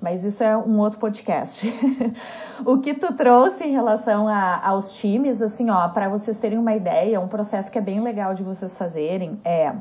Mas 0.00 0.22
isso 0.22 0.42
é 0.44 0.56
um 0.56 0.78
outro 0.78 0.98
podcast. 0.98 1.66
o 2.64 2.78
que 2.78 2.94
tu 2.94 3.14
trouxe 3.14 3.64
em 3.64 3.72
relação 3.72 4.28
a, 4.28 4.60
aos 4.64 4.92
times, 4.92 5.40
assim, 5.40 5.70
ó, 5.70 5.88
para 5.88 6.08
vocês 6.08 6.36
terem 6.36 6.58
uma 6.58 6.74
ideia, 6.74 7.20
um 7.20 7.28
processo 7.28 7.70
que 7.70 7.78
é 7.78 7.80
bem 7.80 8.00
legal 8.00 8.34
de 8.34 8.42
vocês 8.42 8.76
fazerem 8.76 9.40
é 9.44 9.72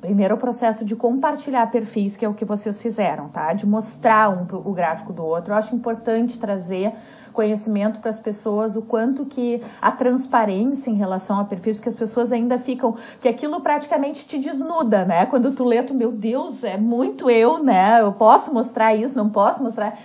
Primeiro, 0.00 0.34
o 0.34 0.38
processo 0.38 0.84
de 0.84 0.94
compartilhar 0.94 1.70
perfis, 1.70 2.16
que 2.16 2.24
é 2.24 2.28
o 2.28 2.34
que 2.34 2.44
vocês 2.44 2.80
fizeram, 2.80 3.28
tá? 3.28 3.52
De 3.52 3.66
mostrar 3.66 4.30
um, 4.30 4.46
o 4.64 4.72
gráfico 4.72 5.12
do 5.12 5.24
outro. 5.24 5.52
Eu 5.52 5.56
acho 5.56 5.74
importante 5.74 6.38
trazer 6.38 6.92
conhecimento 7.32 8.00
para 8.00 8.08
as 8.08 8.18
pessoas, 8.18 8.76
o 8.76 8.82
quanto 8.82 9.26
que 9.26 9.62
a 9.80 9.92
transparência 9.92 10.90
em 10.90 10.94
relação 10.94 11.38
a 11.38 11.44
perfis, 11.44 11.74
porque 11.74 11.90
as 11.90 11.94
pessoas 11.94 12.32
ainda 12.32 12.58
ficam, 12.58 12.96
que 13.20 13.28
aquilo 13.28 13.60
praticamente 13.60 14.26
te 14.26 14.38
desnuda, 14.38 15.04
né? 15.04 15.26
Quando 15.26 15.52
tu 15.52 15.62
lê, 15.62 15.82
tu, 15.82 15.92
meu 15.92 16.10
Deus, 16.10 16.64
é 16.64 16.78
muito 16.78 17.28
eu, 17.28 17.62
né? 17.62 18.00
Eu 18.00 18.12
posso 18.12 18.52
mostrar 18.52 18.94
isso, 18.94 19.14
não 19.14 19.28
posso 19.28 19.62
mostrar. 19.62 19.98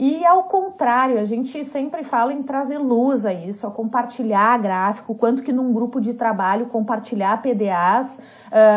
E 0.00 0.24
ao 0.24 0.44
contrário, 0.44 1.18
a 1.18 1.24
gente 1.24 1.64
sempre 1.64 2.04
fala 2.04 2.32
em 2.32 2.40
trazer 2.40 2.78
luz 2.78 3.26
a 3.26 3.34
isso, 3.34 3.66
a 3.66 3.70
compartilhar 3.70 4.56
gráfico, 4.58 5.12
quanto 5.12 5.42
que 5.42 5.52
num 5.52 5.72
grupo 5.72 6.00
de 6.00 6.14
trabalho 6.14 6.66
compartilhar 6.66 7.42
PDAs, 7.42 8.14
uh, 8.14 8.20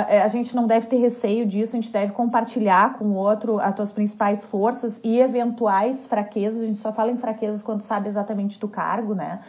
eh, 0.10 0.24
a 0.24 0.28
gente 0.30 0.56
não 0.56 0.66
deve 0.66 0.88
ter 0.88 0.98
receio 0.98 1.46
disso, 1.46 1.76
a 1.76 1.80
gente 1.80 1.92
deve 1.92 2.12
compartilhar 2.14 2.98
com 2.98 3.06
o 3.06 3.14
outro 3.14 3.60
as 3.60 3.76
tuas 3.76 3.92
principais 3.92 4.44
forças 4.46 5.00
e 5.04 5.20
eventuais 5.20 6.08
fraquezas, 6.08 6.64
a 6.64 6.66
gente 6.66 6.80
só 6.80 6.92
fala 6.92 7.12
em 7.12 7.18
fraquezas 7.18 7.62
quando 7.62 7.82
sabe 7.82 8.10
exatamente 8.10 8.60
do 8.60 8.68
cargo, 8.68 9.14
né? 9.14 9.42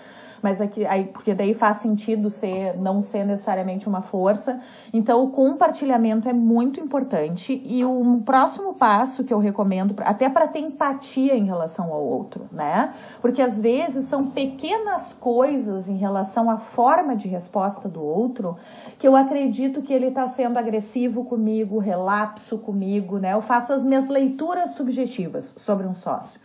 Mas 0.43 0.61
aqui, 0.61 0.85
aí, 0.85 1.05
porque 1.05 1.33
daí 1.33 1.55
faz 1.55 1.79
sentido 1.79 2.29
ser, 2.29 2.77
não 2.77 3.01
ser 3.01 3.25
necessariamente 3.25 3.89
uma 3.89 4.03
força. 4.03 4.61
Então, 4.93 5.23
o 5.23 5.31
compartilhamento 5.31 6.29
é 6.29 6.33
muito 6.33 6.81
importante 6.81 7.63
e 7.65 7.85
o 7.85 8.21
próximo 8.27 8.75
passo 8.75 9.23
que 9.23 9.33
eu 9.33 9.39
recomendo, 9.39 9.95
até 10.01 10.29
para 10.29 10.49
ter 10.49 10.59
empatia 10.59 11.37
em 11.37 11.45
relação 11.45 11.93
ao 11.93 12.03
outro, 12.03 12.49
né? 12.51 12.93
Porque 13.21 13.41
às 13.41 13.61
vezes 13.61 14.07
são 14.07 14.27
pequenas 14.31 15.13
coisas 15.15 15.89
em 15.89 15.97
relação 15.97 16.51
à 16.51 16.59
forma 16.59 17.15
de 17.15 17.29
resposta 17.29 17.89
do 17.89 18.03
outro 18.03 18.57
que 18.99 19.07
eu 19.07 19.15
acredito 19.15 19.83
que 19.83 19.93
ele 19.93 20.07
está 20.07 20.29
sendo 20.29 20.59
agressivo 20.59 21.25
comigo, 21.25 21.79
relapso 21.79 22.59
comigo, 22.59 23.19
né? 23.19 23.33
Eu 23.33 23.43
faço 23.43 23.73
as 23.73 23.85
minhas 23.85 24.09
leituras 24.09 24.71
subjetivas 24.71 25.55
sobre 25.65 25.87
um 25.87 25.95
sócio. 25.95 26.41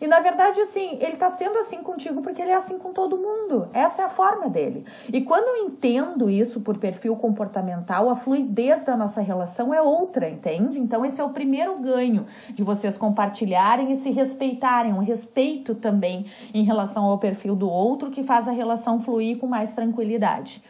E 0.00 0.06
na 0.06 0.20
verdade, 0.20 0.60
assim, 0.60 0.98
ele 1.00 1.14
está 1.14 1.30
sendo 1.32 1.58
assim 1.58 1.82
contigo 1.82 2.22
porque 2.22 2.40
ele 2.40 2.50
é 2.50 2.56
assim 2.56 2.78
com 2.78 2.92
todo 2.92 3.16
mundo. 3.16 3.68
Essa 3.72 4.02
é 4.02 4.04
a 4.04 4.08
forma 4.08 4.48
dele. 4.48 4.84
E 5.12 5.20
quando 5.22 5.56
eu 5.56 5.66
entendo 5.66 6.30
isso 6.30 6.60
por 6.60 6.78
perfil 6.78 7.16
comportamental, 7.16 8.10
a 8.10 8.16
fluidez 8.16 8.82
da 8.82 8.96
nossa 8.96 9.20
relação 9.20 9.72
é 9.72 9.82
outra, 9.82 10.28
entende? 10.28 10.78
Então, 10.78 11.04
esse 11.04 11.20
é 11.20 11.24
o 11.24 11.30
primeiro 11.30 11.78
ganho 11.78 12.26
de 12.50 12.62
vocês 12.62 12.96
compartilharem 12.96 13.92
e 13.92 13.96
se 13.98 14.10
respeitarem. 14.10 14.92
Um 14.92 14.98
respeito 14.98 15.74
também 15.74 16.26
em 16.54 16.64
relação 16.64 17.04
ao 17.04 17.18
perfil 17.18 17.54
do 17.54 17.68
outro 17.68 18.10
que 18.10 18.22
faz 18.22 18.46
a 18.46 18.52
relação 18.52 19.00
fluir 19.00 19.38
com 19.38 19.46
mais 19.46 19.74
tranquilidade. 19.74 20.62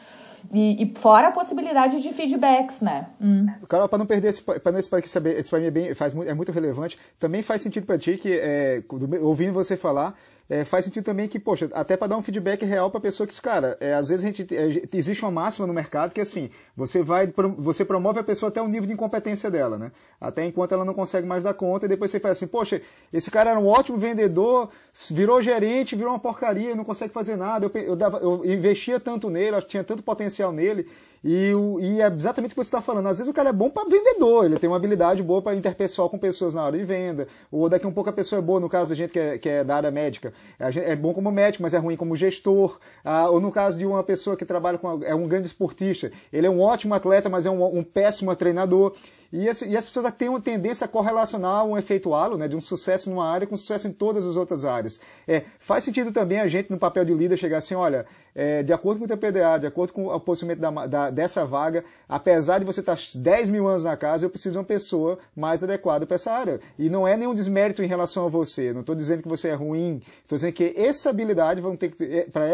E, 0.52 0.82
e, 0.82 0.94
fora 0.98 1.28
a 1.28 1.32
possibilidade 1.32 2.00
de 2.00 2.12
feedbacks, 2.12 2.80
né? 2.80 3.08
Hum. 3.20 3.46
Cara, 3.68 3.88
para 3.88 3.98
não 3.98 4.06
perder 4.06 4.28
esse, 4.28 4.42
para 4.42 4.72
não 4.72 4.78
esse, 4.78 4.88
saber, 5.08 5.38
esse 5.38 5.50
para 5.50 5.58
mim 5.58 5.66
é, 5.66 5.70
bem, 5.70 5.94
faz, 5.94 6.14
é 6.14 6.34
muito 6.34 6.52
relevante. 6.52 6.98
Também 7.18 7.42
faz 7.42 7.62
sentido 7.62 7.86
para 7.86 7.98
ti 7.98 8.16
que, 8.16 8.32
é, 8.32 8.82
ouvindo 9.20 9.52
você 9.52 9.76
falar, 9.76 10.14
é, 10.50 10.64
faz 10.64 10.84
sentido 10.84 11.04
também 11.04 11.28
que, 11.28 11.38
poxa, 11.38 11.68
até 11.72 11.96
para 11.96 12.08
dar 12.08 12.16
um 12.16 12.22
feedback 12.22 12.64
real 12.64 12.90
para 12.90 12.98
a 12.98 13.02
pessoa 13.02 13.26
que, 13.26 13.40
cara, 13.40 13.76
é, 13.80 13.92
às 13.92 14.08
vezes 14.08 14.24
a 14.24 14.28
gente, 14.28 14.56
é, 14.56 14.96
existe 14.96 15.22
uma 15.22 15.30
máxima 15.30 15.66
no 15.66 15.74
mercado 15.74 16.14
que, 16.14 16.20
assim, 16.20 16.48
você 16.74 17.02
vai, 17.02 17.32
você 17.58 17.84
promove 17.84 18.18
a 18.18 18.24
pessoa 18.24 18.48
até 18.48 18.60
o 18.62 18.66
nível 18.66 18.86
de 18.86 18.94
incompetência 18.94 19.50
dela, 19.50 19.76
né? 19.76 19.92
Até 20.18 20.46
enquanto 20.46 20.72
ela 20.72 20.86
não 20.86 20.94
consegue 20.94 21.26
mais 21.26 21.44
dar 21.44 21.52
conta 21.52 21.84
e 21.84 21.88
depois 21.88 22.10
você 22.10 22.18
faz 22.18 22.38
assim, 22.38 22.46
poxa, 22.46 22.80
esse 23.12 23.30
cara 23.30 23.50
era 23.50 23.60
um 23.60 23.66
ótimo 23.66 23.98
vendedor, 23.98 24.70
virou 25.10 25.42
gerente, 25.42 25.94
virou 25.94 26.12
uma 26.12 26.18
porcaria, 26.18 26.74
não 26.74 26.84
consegue 26.84 27.12
fazer 27.12 27.36
nada, 27.36 27.66
eu, 27.66 27.82
eu, 27.82 27.96
dava, 27.96 28.18
eu 28.18 28.42
investia 28.44 28.98
tanto 28.98 29.28
nele, 29.28 29.56
eu 29.56 29.62
tinha 29.62 29.84
tanto 29.84 30.02
potencial 30.02 30.50
nele, 30.50 30.88
e, 31.24 31.52
e, 31.80 32.00
é 32.00 32.06
exatamente 32.06 32.52
o 32.52 32.54
que 32.54 32.62
você 32.62 32.68
está 32.68 32.80
falando. 32.80 33.06
Às 33.06 33.18
vezes 33.18 33.30
o 33.30 33.34
cara 33.34 33.50
é 33.50 33.52
bom 33.52 33.70
para 33.70 33.88
vendedor, 33.88 34.44
ele 34.44 34.58
tem 34.58 34.68
uma 34.68 34.76
habilidade 34.76 35.22
boa 35.22 35.42
para 35.42 35.56
interpessoal 35.56 36.08
com 36.08 36.18
pessoas 36.18 36.54
na 36.54 36.64
hora 36.64 36.76
de 36.76 36.84
venda. 36.84 37.26
Ou 37.50 37.68
daqui 37.68 37.86
a 37.86 37.88
um 37.88 37.92
pouco 37.92 38.10
a 38.10 38.12
pessoa 38.12 38.38
é 38.38 38.42
boa, 38.42 38.60
no 38.60 38.68
caso 38.68 38.90
da 38.90 38.96
gente 38.96 39.12
que 39.12 39.18
é, 39.18 39.38
que 39.38 39.48
é 39.48 39.64
da 39.64 39.76
área 39.76 39.90
médica, 39.90 40.32
é 40.58 40.94
bom 40.96 41.12
como 41.12 41.30
médico, 41.30 41.62
mas 41.62 41.74
é 41.74 41.78
ruim 41.78 41.96
como 41.96 42.16
gestor. 42.16 42.78
Ah, 43.04 43.28
ou 43.28 43.40
no 43.40 43.50
caso 43.50 43.78
de 43.78 43.86
uma 43.86 44.02
pessoa 44.02 44.36
que 44.36 44.44
trabalha 44.44 44.78
com. 44.78 45.02
é 45.04 45.14
um 45.14 45.26
grande 45.26 45.46
esportista, 45.46 46.10
ele 46.32 46.46
é 46.46 46.50
um 46.50 46.60
ótimo 46.60 46.94
atleta, 46.94 47.28
mas 47.28 47.46
é 47.46 47.50
um, 47.50 47.78
um 47.78 47.82
péssimo 47.82 48.34
treinador. 48.36 48.94
E 49.32 49.48
as, 49.48 49.60
e 49.60 49.76
as 49.76 49.84
pessoas 49.84 50.12
têm 50.14 50.28
uma 50.28 50.40
tendência 50.40 50.86
a 50.86 50.88
correlacionar 50.88 51.64
um 51.64 51.76
efeito 51.76 52.14
halo, 52.14 52.38
né, 52.38 52.48
de 52.48 52.56
um 52.56 52.60
sucesso 52.60 53.10
numa 53.10 53.28
área 53.28 53.46
com 53.46 53.56
sucesso 53.56 53.86
em 53.86 53.92
todas 53.92 54.26
as 54.26 54.36
outras 54.36 54.64
áreas. 54.64 55.00
É, 55.26 55.42
faz 55.58 55.84
sentido 55.84 56.12
também 56.12 56.40
a 56.40 56.48
gente, 56.48 56.70
no 56.70 56.78
papel 56.78 57.04
de 57.04 57.12
líder, 57.12 57.36
chegar 57.36 57.58
assim, 57.58 57.74
olha, 57.74 58.06
é, 58.34 58.62
de 58.62 58.72
acordo 58.72 58.98
com 58.98 59.04
o 59.04 59.08
teu 59.08 59.18
PDA, 59.18 59.58
de 59.58 59.66
acordo 59.66 59.92
com 59.92 60.06
o 60.06 60.20
posicionamento 60.20 60.60
da, 60.60 60.86
da, 60.86 61.10
dessa 61.10 61.44
vaga, 61.44 61.84
apesar 62.08 62.58
de 62.58 62.64
você 62.64 62.80
estar 62.80 62.96
10 63.14 63.48
mil 63.48 63.68
anos 63.68 63.84
na 63.84 63.96
casa, 63.96 64.24
eu 64.24 64.30
preciso 64.30 64.52
de 64.52 64.58
uma 64.58 64.64
pessoa 64.64 65.18
mais 65.36 65.62
adequada 65.62 66.06
para 66.06 66.14
essa 66.14 66.32
área. 66.32 66.60
E 66.78 66.88
não 66.88 67.06
é 67.06 67.16
nenhum 67.16 67.34
desmérito 67.34 67.82
em 67.82 67.86
relação 67.86 68.24
a 68.24 68.28
você, 68.28 68.72
não 68.72 68.80
estou 68.80 68.94
dizendo 68.94 69.22
que 69.22 69.28
você 69.28 69.48
é 69.48 69.54
ruim, 69.54 70.00
estou 70.22 70.36
dizendo 70.36 70.52
que 70.52 70.72
essa 70.76 71.10
habilidade 71.10 71.60
vão 71.60 71.76
ter 71.76 71.90
que 71.90 72.02
é, 72.04 72.22
para 72.22 72.46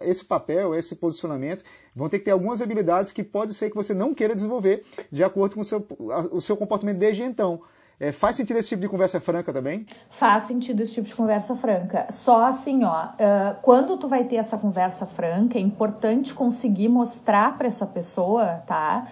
esse 0.00 0.24
papel, 0.24 0.74
esse 0.74 0.94
posicionamento, 0.94 1.64
vão 1.98 2.08
ter 2.08 2.20
que 2.20 2.26
ter 2.26 2.30
algumas 2.30 2.62
habilidades 2.62 3.10
que 3.10 3.24
pode 3.24 3.52
ser 3.52 3.70
que 3.70 3.76
você 3.76 3.92
não 3.92 4.14
queira 4.14 4.34
desenvolver 4.34 4.84
de 5.10 5.24
acordo 5.24 5.56
com 5.56 5.62
o 5.62 5.64
seu, 5.64 5.84
o 6.30 6.40
seu 6.40 6.56
comportamento 6.56 6.98
desde 6.98 7.24
então. 7.24 7.60
É, 8.00 8.12
faz 8.12 8.36
sentido 8.36 8.58
esse 8.58 8.68
tipo 8.68 8.80
de 8.80 8.88
conversa 8.88 9.18
franca 9.18 9.52
também? 9.52 9.84
Faz 10.10 10.44
sentido 10.44 10.80
esse 10.80 10.92
tipo 10.92 11.08
de 11.08 11.14
conversa 11.16 11.56
franca. 11.56 12.06
Só 12.12 12.46
assim, 12.46 12.84
ó, 12.84 13.06
uh, 13.06 13.56
quando 13.60 13.96
tu 13.96 14.06
vai 14.06 14.22
ter 14.22 14.36
essa 14.36 14.56
conversa 14.56 15.04
franca, 15.04 15.58
é 15.58 15.60
importante 15.60 16.32
conseguir 16.32 16.88
mostrar 16.88 17.58
para 17.58 17.66
essa 17.66 17.84
pessoa, 17.84 18.62
tá? 18.68 19.08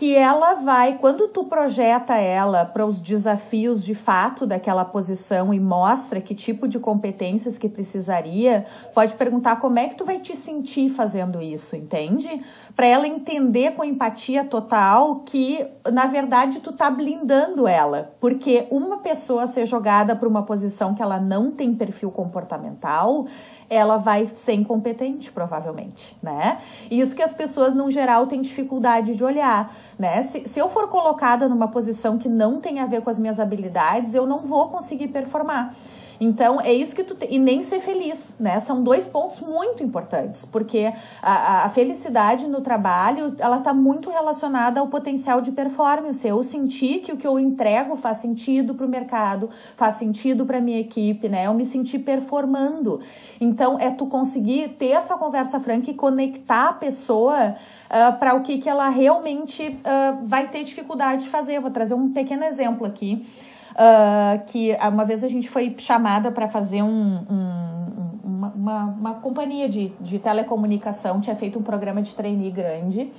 Que 0.00 0.16
ela 0.16 0.54
vai, 0.54 0.96
quando 0.96 1.28
tu 1.28 1.44
projeta 1.44 2.16
ela 2.16 2.64
para 2.64 2.86
os 2.86 2.98
desafios 2.98 3.84
de 3.84 3.94
fato 3.94 4.46
daquela 4.46 4.82
posição 4.82 5.52
e 5.52 5.60
mostra 5.60 6.22
que 6.22 6.34
tipo 6.34 6.66
de 6.66 6.78
competências 6.78 7.58
que 7.58 7.68
precisaria, 7.68 8.64
pode 8.94 9.12
perguntar 9.12 9.56
como 9.56 9.78
é 9.78 9.88
que 9.88 9.96
tu 9.96 10.06
vai 10.06 10.18
te 10.18 10.34
sentir 10.38 10.88
fazendo 10.88 11.42
isso, 11.42 11.76
entende? 11.76 12.42
Para 12.74 12.86
ela 12.86 13.06
entender 13.06 13.72
com 13.72 13.84
empatia 13.84 14.42
total 14.42 15.16
que, 15.16 15.66
na 15.92 16.06
verdade, 16.06 16.60
tu 16.60 16.72
tá 16.72 16.90
blindando 16.90 17.68
ela, 17.68 18.14
porque 18.18 18.66
uma 18.70 19.00
pessoa 19.00 19.48
ser 19.48 19.66
jogada 19.66 20.16
para 20.16 20.26
uma 20.26 20.44
posição 20.44 20.94
que 20.94 21.02
ela 21.02 21.20
não 21.20 21.50
tem 21.50 21.74
perfil 21.74 22.10
comportamental, 22.10 23.26
ela 23.70 23.96
vai 23.96 24.26
ser 24.34 24.52
incompetente, 24.54 25.30
provavelmente, 25.30 26.16
né? 26.20 26.60
Isso 26.90 27.14
que 27.14 27.22
as 27.22 27.32
pessoas, 27.32 27.72
no 27.72 27.88
geral, 27.88 28.26
têm 28.26 28.42
dificuldade 28.42 29.14
de 29.14 29.22
olhar, 29.22 29.74
né? 29.96 30.24
Se, 30.24 30.48
se 30.48 30.58
eu 30.58 30.68
for 30.68 30.88
colocada 30.88 31.48
numa 31.48 31.68
posição 31.68 32.18
que 32.18 32.28
não 32.28 32.60
tem 32.60 32.80
a 32.80 32.86
ver 32.86 33.00
com 33.00 33.08
as 33.08 33.18
minhas 33.18 33.38
habilidades, 33.38 34.12
eu 34.12 34.26
não 34.26 34.40
vou 34.40 34.68
conseguir 34.68 35.08
performar. 35.08 35.74
Então, 36.20 36.60
é 36.60 36.70
isso 36.70 36.94
que 36.94 37.02
tu. 37.02 37.14
Te... 37.14 37.26
E 37.30 37.38
nem 37.38 37.62
ser 37.62 37.80
feliz, 37.80 38.30
né? 38.38 38.60
São 38.60 38.84
dois 38.84 39.06
pontos 39.06 39.40
muito 39.40 39.82
importantes, 39.82 40.44
porque 40.44 40.92
a, 41.22 41.64
a 41.64 41.70
felicidade 41.70 42.46
no 42.46 42.60
trabalho, 42.60 43.34
ela 43.38 43.56
está 43.56 43.72
muito 43.72 44.10
relacionada 44.10 44.80
ao 44.80 44.88
potencial 44.88 45.40
de 45.40 45.50
performance. 45.50 46.26
Eu 46.26 46.42
sentir 46.42 47.00
que 47.00 47.10
o 47.10 47.16
que 47.16 47.26
eu 47.26 47.38
entrego 47.38 47.96
faz 47.96 48.18
sentido 48.18 48.74
para 48.74 48.84
o 48.84 48.88
mercado, 48.88 49.48
faz 49.76 49.96
sentido 49.96 50.44
para 50.44 50.60
minha 50.60 50.78
equipe, 50.78 51.26
né? 51.26 51.46
Eu 51.46 51.54
me 51.54 51.64
sentir 51.64 52.00
performando. 52.00 53.00
Então, 53.40 53.78
é 53.78 53.90
tu 53.90 54.04
conseguir 54.04 54.76
ter 54.78 54.90
essa 54.90 55.16
conversa 55.16 55.58
franca 55.58 55.90
e 55.90 55.94
conectar 55.94 56.68
a 56.68 56.72
pessoa 56.74 57.54
uh, 57.54 58.18
para 58.18 58.34
o 58.34 58.42
que, 58.42 58.58
que 58.58 58.68
ela 58.68 58.90
realmente 58.90 59.68
uh, 59.68 60.26
vai 60.26 60.48
ter 60.48 60.64
dificuldade 60.64 61.24
de 61.24 61.30
fazer. 61.30 61.56
Eu 61.56 61.62
vou 61.62 61.70
trazer 61.70 61.94
um 61.94 62.12
pequeno 62.12 62.44
exemplo 62.44 62.86
aqui. 62.86 63.26
Uh, 63.70 64.44
que 64.46 64.76
uma 64.80 65.04
vez 65.04 65.22
a 65.22 65.28
gente 65.28 65.48
foi 65.48 65.74
chamada 65.78 66.32
para 66.32 66.48
fazer 66.48 66.82
um, 66.82 66.88
um, 67.30 68.20
uma, 68.24 68.48
uma, 68.48 68.84
uma, 68.84 69.14
companhia 69.14 69.68
de, 69.68 69.90
de 70.00 70.18
telecomunicação, 70.18 71.20
tinha 71.20 71.36
feito 71.36 71.58
um 71.58 71.62
programa 71.62 72.02
de 72.02 72.14
trainee 72.14 72.50
grande, 72.50 73.12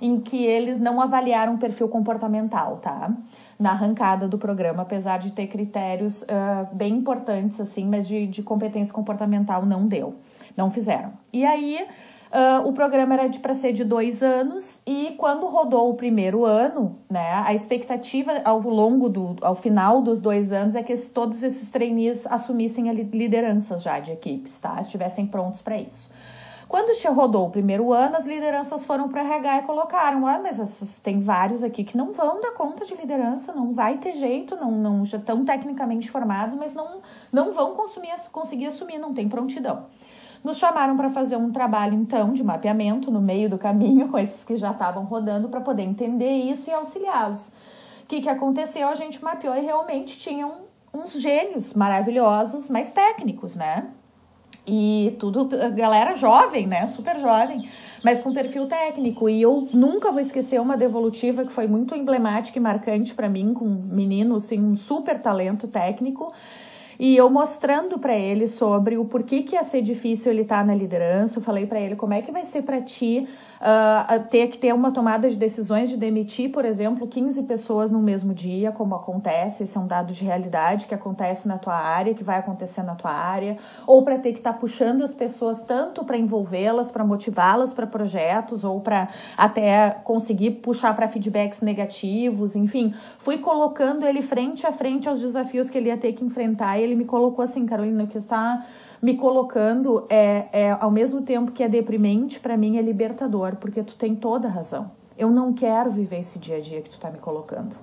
em 0.00 0.20
que 0.20 0.44
eles 0.44 0.80
não 0.80 1.00
avaliaram 1.00 1.54
o 1.54 1.58
perfil 1.58 1.88
comportamental, 1.88 2.78
tá? 2.78 3.12
Na 3.58 3.70
arrancada 3.70 4.26
do 4.26 4.36
programa, 4.36 4.82
apesar 4.82 5.18
de 5.18 5.30
ter 5.30 5.46
critérios 5.46 6.22
uh, 6.22 6.74
bem 6.74 6.94
importantes, 6.94 7.60
assim, 7.60 7.86
mas 7.86 8.08
de, 8.08 8.26
de 8.26 8.42
competência 8.42 8.92
comportamental 8.92 9.64
não 9.64 9.86
deu, 9.86 10.16
não 10.56 10.70
fizeram. 10.70 11.12
E 11.32 11.44
aí 11.44 11.86
Uh, 12.32 12.66
o 12.66 12.72
programa 12.72 13.12
era 13.12 13.28
para 13.40 13.52
ser 13.52 13.74
de 13.74 13.84
dois 13.84 14.22
anos 14.22 14.80
e 14.86 15.14
quando 15.18 15.46
rodou 15.48 15.90
o 15.90 15.94
primeiro 15.94 16.46
ano, 16.46 16.98
né, 17.10 17.30
a 17.44 17.52
expectativa 17.52 18.40
ao 18.42 18.58
longo 18.58 19.10
do, 19.10 19.36
ao 19.42 19.54
final 19.54 20.00
dos 20.00 20.18
dois 20.18 20.50
anos 20.50 20.74
é 20.74 20.82
que 20.82 20.96
todos 20.96 21.42
esses 21.42 21.68
trainees 21.68 22.26
assumissem 22.26 22.90
lideranças 22.90 23.82
já 23.82 24.00
de 24.00 24.12
equipes, 24.12 24.58
tá? 24.58 24.80
Estivessem 24.80 25.26
prontos 25.26 25.60
para 25.60 25.76
isso. 25.76 26.10
Quando 26.66 26.90
rodou 27.10 27.48
o 27.48 27.50
primeiro 27.50 27.92
ano, 27.92 28.16
as 28.16 28.24
lideranças 28.24 28.82
foram 28.82 29.10
para 29.10 29.20
RH 29.20 29.58
e 29.58 29.62
colocaram: 29.64 30.26
ah, 30.26 30.40
mas 30.42 30.98
tem 31.02 31.20
vários 31.20 31.62
aqui 31.62 31.84
que 31.84 31.98
não 31.98 32.14
vão 32.14 32.40
dar 32.40 32.52
conta 32.52 32.86
de 32.86 32.94
liderança, 32.94 33.52
não 33.52 33.74
vai 33.74 33.98
ter 33.98 34.14
jeito, 34.14 34.56
não, 34.56 34.70
não 34.70 35.04
já 35.04 35.18
estão 35.18 35.44
tecnicamente 35.44 36.10
formados, 36.10 36.56
mas 36.56 36.72
não, 36.72 37.02
não 37.30 37.52
vão 37.52 37.74
consumir, 37.74 38.14
conseguir 38.32 38.68
assumir, 38.68 38.98
não 38.98 39.12
tem 39.12 39.28
prontidão. 39.28 39.84
Nos 40.42 40.58
chamaram 40.58 40.96
para 40.96 41.10
fazer 41.10 41.36
um 41.36 41.52
trabalho, 41.52 41.94
então, 41.94 42.32
de 42.32 42.42
mapeamento 42.42 43.10
no 43.10 43.20
meio 43.20 43.48
do 43.48 43.58
caminho 43.58 44.08
com 44.10 44.18
esses 44.18 44.42
que 44.42 44.56
já 44.56 44.72
estavam 44.72 45.04
rodando 45.04 45.48
para 45.48 45.60
poder 45.60 45.82
entender 45.82 46.30
isso 46.30 46.68
e 46.68 46.72
auxiliá-los. 46.72 47.48
O 48.02 48.06
que, 48.08 48.20
que 48.20 48.28
aconteceu? 48.28 48.88
A 48.88 48.94
gente 48.94 49.22
mapeou 49.22 49.54
e 49.54 49.60
realmente 49.60 50.18
tinham 50.18 50.72
uns 50.92 51.12
gênios 51.12 51.72
maravilhosos, 51.72 52.68
mas 52.68 52.90
técnicos, 52.90 53.56
né? 53.56 53.88
E 54.66 55.16
tudo, 55.18 55.48
galera 55.74 56.14
jovem, 56.14 56.66
né? 56.66 56.86
Super 56.86 57.18
jovem, 57.18 57.68
mas 58.04 58.20
com 58.20 58.32
perfil 58.32 58.66
técnico. 58.66 59.28
E 59.28 59.42
eu 59.42 59.68
nunca 59.72 60.12
vou 60.12 60.20
esquecer 60.20 60.60
uma 60.60 60.76
devolutiva 60.76 61.44
que 61.44 61.52
foi 61.52 61.66
muito 61.66 61.94
emblemática 61.94 62.58
e 62.58 62.60
marcante 62.60 63.14
para 63.14 63.28
mim, 63.28 63.54
com 63.54 63.64
um 63.64 63.82
menino, 63.82 64.36
assim, 64.36 64.60
um 64.60 64.76
super 64.76 65.20
talento 65.20 65.66
técnico 65.66 66.32
e 67.02 67.16
eu 67.16 67.28
mostrando 67.28 67.98
para 67.98 68.14
ele 68.14 68.46
sobre 68.46 68.96
o 68.96 69.04
porquê 69.04 69.42
que 69.42 69.56
ia 69.56 69.64
ser 69.64 69.82
difícil 69.82 70.30
ele 70.30 70.42
estar 70.42 70.58
tá 70.58 70.64
na 70.64 70.72
liderança, 70.72 71.36
eu 71.36 71.42
falei 71.42 71.66
para 71.66 71.80
ele 71.80 71.96
como 71.96 72.14
é 72.14 72.22
que 72.22 72.30
vai 72.30 72.44
ser 72.44 72.62
para 72.62 72.80
ti 72.80 73.26
uh, 73.62 74.24
ter 74.28 74.48
que 74.48 74.58
ter 74.58 74.74
uma 74.74 74.90
tomada 74.90 75.30
de 75.30 75.36
decisões 75.36 75.88
de 75.88 75.96
demitir, 75.96 76.50
por 76.50 76.64
exemplo, 76.64 77.06
15 77.06 77.42
pessoas 77.44 77.90
no 77.90 78.00
mesmo 78.00 78.34
dia, 78.34 78.72
como 78.72 78.94
acontece, 78.94 79.62
esse 79.62 79.76
é 79.76 79.80
um 79.80 79.86
dado 79.86 80.12
de 80.12 80.24
realidade 80.24 80.86
que 80.86 80.94
acontece 80.94 81.46
na 81.46 81.58
tua 81.58 81.74
área, 81.74 82.12
que 82.12 82.24
vai 82.24 82.38
acontecer 82.38 82.82
na 82.82 82.94
tua 82.94 83.12
área, 83.12 83.56
ou 83.86 84.04
para 84.04 84.18
ter 84.18 84.32
que 84.32 84.38
estar 84.38 84.54
tá 84.54 84.58
puxando 84.58 85.02
as 85.02 85.12
pessoas 85.12 85.62
tanto 85.62 86.04
para 86.04 86.16
envolvê-las, 86.16 86.90
para 86.90 87.04
motivá-las 87.04 87.72
para 87.72 87.86
projetos, 87.86 88.64
ou 88.64 88.80
para 88.80 89.08
até 89.36 89.90
conseguir 90.02 90.52
puxar 90.62 90.94
para 90.94 91.08
feedbacks 91.08 91.60
negativos, 91.60 92.56
enfim, 92.56 92.94
fui 93.18 93.38
colocando 93.38 94.04
ele 94.04 94.22
frente 94.22 94.66
a 94.66 94.72
frente 94.72 95.08
aos 95.08 95.20
desafios 95.20 95.70
que 95.70 95.78
ele 95.78 95.88
ia 95.88 95.96
ter 95.96 96.12
que 96.12 96.24
enfrentar, 96.24 96.78
e 96.78 96.82
ele 96.82 96.94
me 96.94 97.04
colocou 97.04 97.44
assim, 97.44 97.64
Carolina, 97.64 98.06
que 98.06 98.18
está 98.18 98.66
me 99.02 99.16
colocando 99.16 100.06
é, 100.08 100.46
é 100.52 100.70
ao 100.70 100.90
mesmo 100.90 101.22
tempo 101.22 101.50
que 101.50 101.62
é 101.62 101.68
deprimente, 101.68 102.38
para 102.38 102.56
mim 102.56 102.78
é 102.78 102.82
libertador, 102.82 103.56
porque 103.56 103.82
tu 103.82 103.96
tem 103.96 104.14
toda 104.14 104.46
a 104.46 104.50
razão. 104.50 104.92
Eu 105.18 105.28
não 105.28 105.52
quero 105.52 105.90
viver 105.90 106.20
esse 106.20 106.38
dia 106.38 106.56
a 106.56 106.60
dia 106.60 106.80
que 106.80 106.88
tu 106.88 106.94
está 106.94 107.10
me 107.10 107.18
colocando 107.18 107.76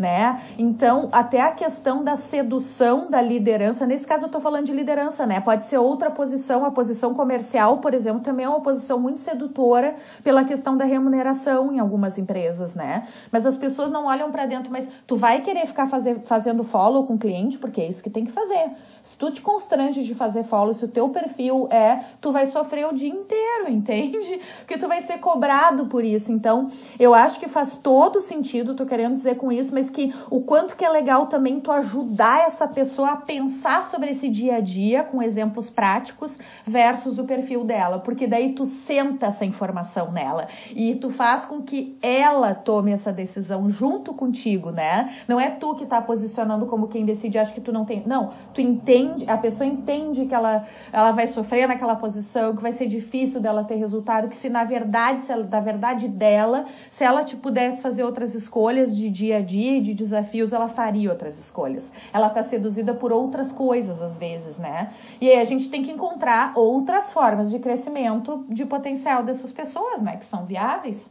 né? 0.00 0.40
Então, 0.56 1.10
até 1.12 1.42
a 1.42 1.52
questão 1.52 2.02
da 2.02 2.16
sedução 2.16 3.10
da 3.10 3.20
liderança, 3.20 3.86
nesse 3.86 4.06
caso 4.06 4.24
eu 4.24 4.28
estou 4.28 4.40
falando 4.40 4.64
de 4.64 4.72
liderança, 4.72 5.26
né? 5.26 5.40
Pode 5.40 5.66
ser 5.66 5.76
outra 5.76 6.10
posição, 6.10 6.64
a 6.64 6.70
posição 6.70 7.12
comercial, 7.12 7.78
por 7.78 7.92
exemplo, 7.92 8.20
também 8.20 8.46
é 8.46 8.48
uma 8.48 8.62
posição 8.62 8.98
muito 8.98 9.20
sedutora 9.20 9.94
pela 10.24 10.42
questão 10.42 10.74
da 10.74 10.86
remuneração 10.86 11.70
em 11.70 11.78
algumas 11.78 12.16
empresas, 12.16 12.74
né? 12.74 13.08
Mas 13.30 13.44
as 13.44 13.58
pessoas 13.58 13.90
não 13.90 14.06
olham 14.06 14.32
para 14.32 14.46
dentro, 14.46 14.72
mas 14.72 14.88
tu 15.06 15.16
vai 15.16 15.42
querer 15.42 15.66
ficar 15.66 15.86
fazer, 15.86 16.20
fazendo 16.20 16.64
follow 16.64 17.06
com 17.06 17.14
o 17.14 17.18
cliente, 17.18 17.58
porque 17.58 17.82
é 17.82 17.86
isso 17.86 18.02
que 18.02 18.08
tem 18.08 18.24
que 18.24 18.32
fazer. 18.32 18.70
Se 19.02 19.16
tu 19.16 19.30
te 19.30 19.40
constrange 19.40 20.02
de 20.02 20.14
fazer 20.14 20.44
follow, 20.44 20.74
se 20.74 20.84
o 20.84 20.88
teu 20.88 21.08
perfil 21.08 21.68
é, 21.70 22.04
tu 22.20 22.32
vai 22.32 22.46
sofrer 22.46 22.86
o 22.86 22.94
dia 22.94 23.08
inteiro, 23.08 23.68
entende? 23.70 24.40
Porque 24.58 24.78
tu 24.78 24.86
vai 24.86 25.02
ser 25.02 25.18
cobrado 25.18 25.86
por 25.86 26.04
isso. 26.04 26.30
Então, 26.30 26.70
eu 26.98 27.14
acho 27.14 27.38
que 27.38 27.48
faz 27.48 27.76
todo 27.76 28.20
sentido, 28.20 28.74
tô 28.74 28.86
querendo 28.86 29.14
dizer 29.14 29.36
com 29.36 29.50
isso, 29.50 29.72
mas 29.72 29.88
que 29.88 30.14
o 30.30 30.40
quanto 30.42 30.76
que 30.76 30.84
é 30.84 30.88
legal 30.88 31.26
também 31.26 31.60
tu 31.60 31.72
ajudar 31.72 32.46
essa 32.46 32.68
pessoa 32.68 33.10
a 33.10 33.16
pensar 33.16 33.86
sobre 33.86 34.10
esse 34.10 34.28
dia 34.28 34.56
a 34.56 34.60
dia 34.60 35.02
com 35.02 35.22
exemplos 35.22 35.70
práticos 35.70 36.38
versus 36.66 37.18
o 37.18 37.24
perfil 37.24 37.64
dela, 37.64 37.98
porque 37.98 38.26
daí 38.26 38.52
tu 38.52 38.66
senta 38.66 39.26
essa 39.26 39.44
informação 39.44 40.12
nela 40.12 40.48
e 40.70 40.94
tu 40.94 41.10
faz 41.10 41.44
com 41.44 41.62
que 41.62 41.96
ela 42.02 42.54
tome 42.54 42.92
essa 42.92 43.12
decisão 43.12 43.70
junto 43.70 44.12
contigo, 44.14 44.70
né? 44.70 45.14
Não 45.26 45.40
é 45.40 45.50
tu 45.50 45.74
que 45.74 45.86
tá 45.86 46.00
posicionando 46.00 46.66
como 46.66 46.88
quem 46.88 47.04
decide, 47.04 47.38
acho 47.38 47.54
que 47.54 47.60
tu 47.60 47.72
não 47.72 47.84
tem. 47.84 48.02
Não, 48.06 48.32
tu 48.52 48.60
entende, 48.60 48.89
a 49.26 49.36
pessoa 49.36 49.66
entende 49.66 50.26
que 50.26 50.34
ela, 50.34 50.66
ela 50.92 51.12
vai 51.12 51.26
sofrer 51.28 51.68
naquela 51.68 51.96
posição, 51.96 52.54
que 52.56 52.62
vai 52.62 52.72
ser 52.72 52.86
difícil 52.86 53.40
dela 53.40 53.64
ter 53.64 53.76
resultado, 53.76 54.28
que 54.28 54.36
se 54.36 54.48
na 54.48 54.64
verdade, 54.64 55.26
se 55.26 55.32
ela, 55.32 55.44
da 55.44 55.60
verdade 55.60 56.08
dela, 56.08 56.66
se 56.90 57.04
ela 57.04 57.24
te 57.24 57.36
pudesse 57.36 57.80
fazer 57.80 58.02
outras 58.02 58.34
escolhas 58.34 58.94
de 58.96 59.10
dia 59.10 59.38
a 59.38 59.40
dia, 59.40 59.80
de 59.80 59.94
desafios, 59.94 60.52
ela 60.52 60.68
faria 60.68 61.10
outras 61.10 61.38
escolhas. 61.38 61.90
Ela 62.12 62.28
está 62.28 62.42
seduzida 62.44 62.94
por 62.94 63.12
outras 63.12 63.52
coisas, 63.52 64.00
às 64.02 64.18
vezes, 64.18 64.58
né? 64.58 64.92
E 65.20 65.30
aí 65.30 65.38
a 65.38 65.44
gente 65.44 65.68
tem 65.68 65.82
que 65.82 65.90
encontrar 65.90 66.52
outras 66.56 67.12
formas 67.12 67.50
de 67.50 67.58
crescimento 67.58 68.44
de 68.48 68.64
potencial 68.64 69.22
dessas 69.22 69.52
pessoas, 69.52 70.00
né? 70.00 70.16
Que 70.16 70.26
são 70.26 70.44
viáveis. 70.44 71.10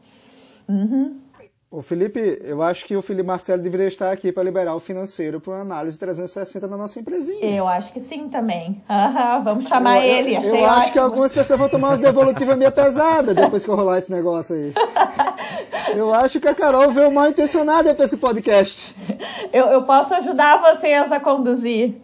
Uhum. 0.68 1.18
O 1.72 1.84
Felipe, 1.84 2.20
eu 2.44 2.64
acho 2.64 2.84
que 2.84 2.96
o 2.96 3.02
Felipe 3.02 3.28
Marcelo 3.28 3.62
deveria 3.62 3.86
estar 3.86 4.12
aqui 4.12 4.32
para 4.32 4.42
liberar 4.42 4.74
o 4.74 4.80
financeiro 4.80 5.40
para 5.40 5.54
uma 5.54 5.62
análise 5.62 6.00
360 6.00 6.68
na 6.68 6.76
nossa 6.76 7.00
empresinha. 7.00 7.46
Eu 7.46 7.68
acho 7.68 7.94
que 7.94 8.00
sim 8.00 8.28
também. 8.28 8.82
Uhum, 8.90 9.44
vamos 9.44 9.68
chamar 9.68 10.04
eu, 10.04 10.16
ele. 10.16 10.36
Eu, 10.36 10.56
eu 10.56 10.66
acho 10.66 10.92
que 10.92 10.98
algumas 10.98 11.34
pessoas 11.34 11.60
vão 11.60 11.70
tomar 11.70 11.90
umas 11.90 12.00
devolutivas 12.00 12.58
meio 12.58 12.72
pesadas 12.72 13.36
depois 13.36 13.64
que 13.64 13.70
eu 13.70 13.76
rolar 13.76 14.00
esse 14.00 14.12
negócio 14.12 14.56
aí. 14.56 14.74
eu 15.96 16.12
acho 16.12 16.40
que 16.40 16.48
a 16.48 16.56
Carol 16.56 16.92
veio 16.92 17.12
mal 17.12 17.30
intencionada 17.30 17.94
para 17.94 18.06
esse 18.06 18.18
podcast. 18.18 18.96
Eu, 19.54 19.68
eu 19.68 19.84
posso 19.84 20.14
ajudar 20.16 20.74
vocês 20.74 21.12
a 21.12 21.20
conduzir. 21.20 22.02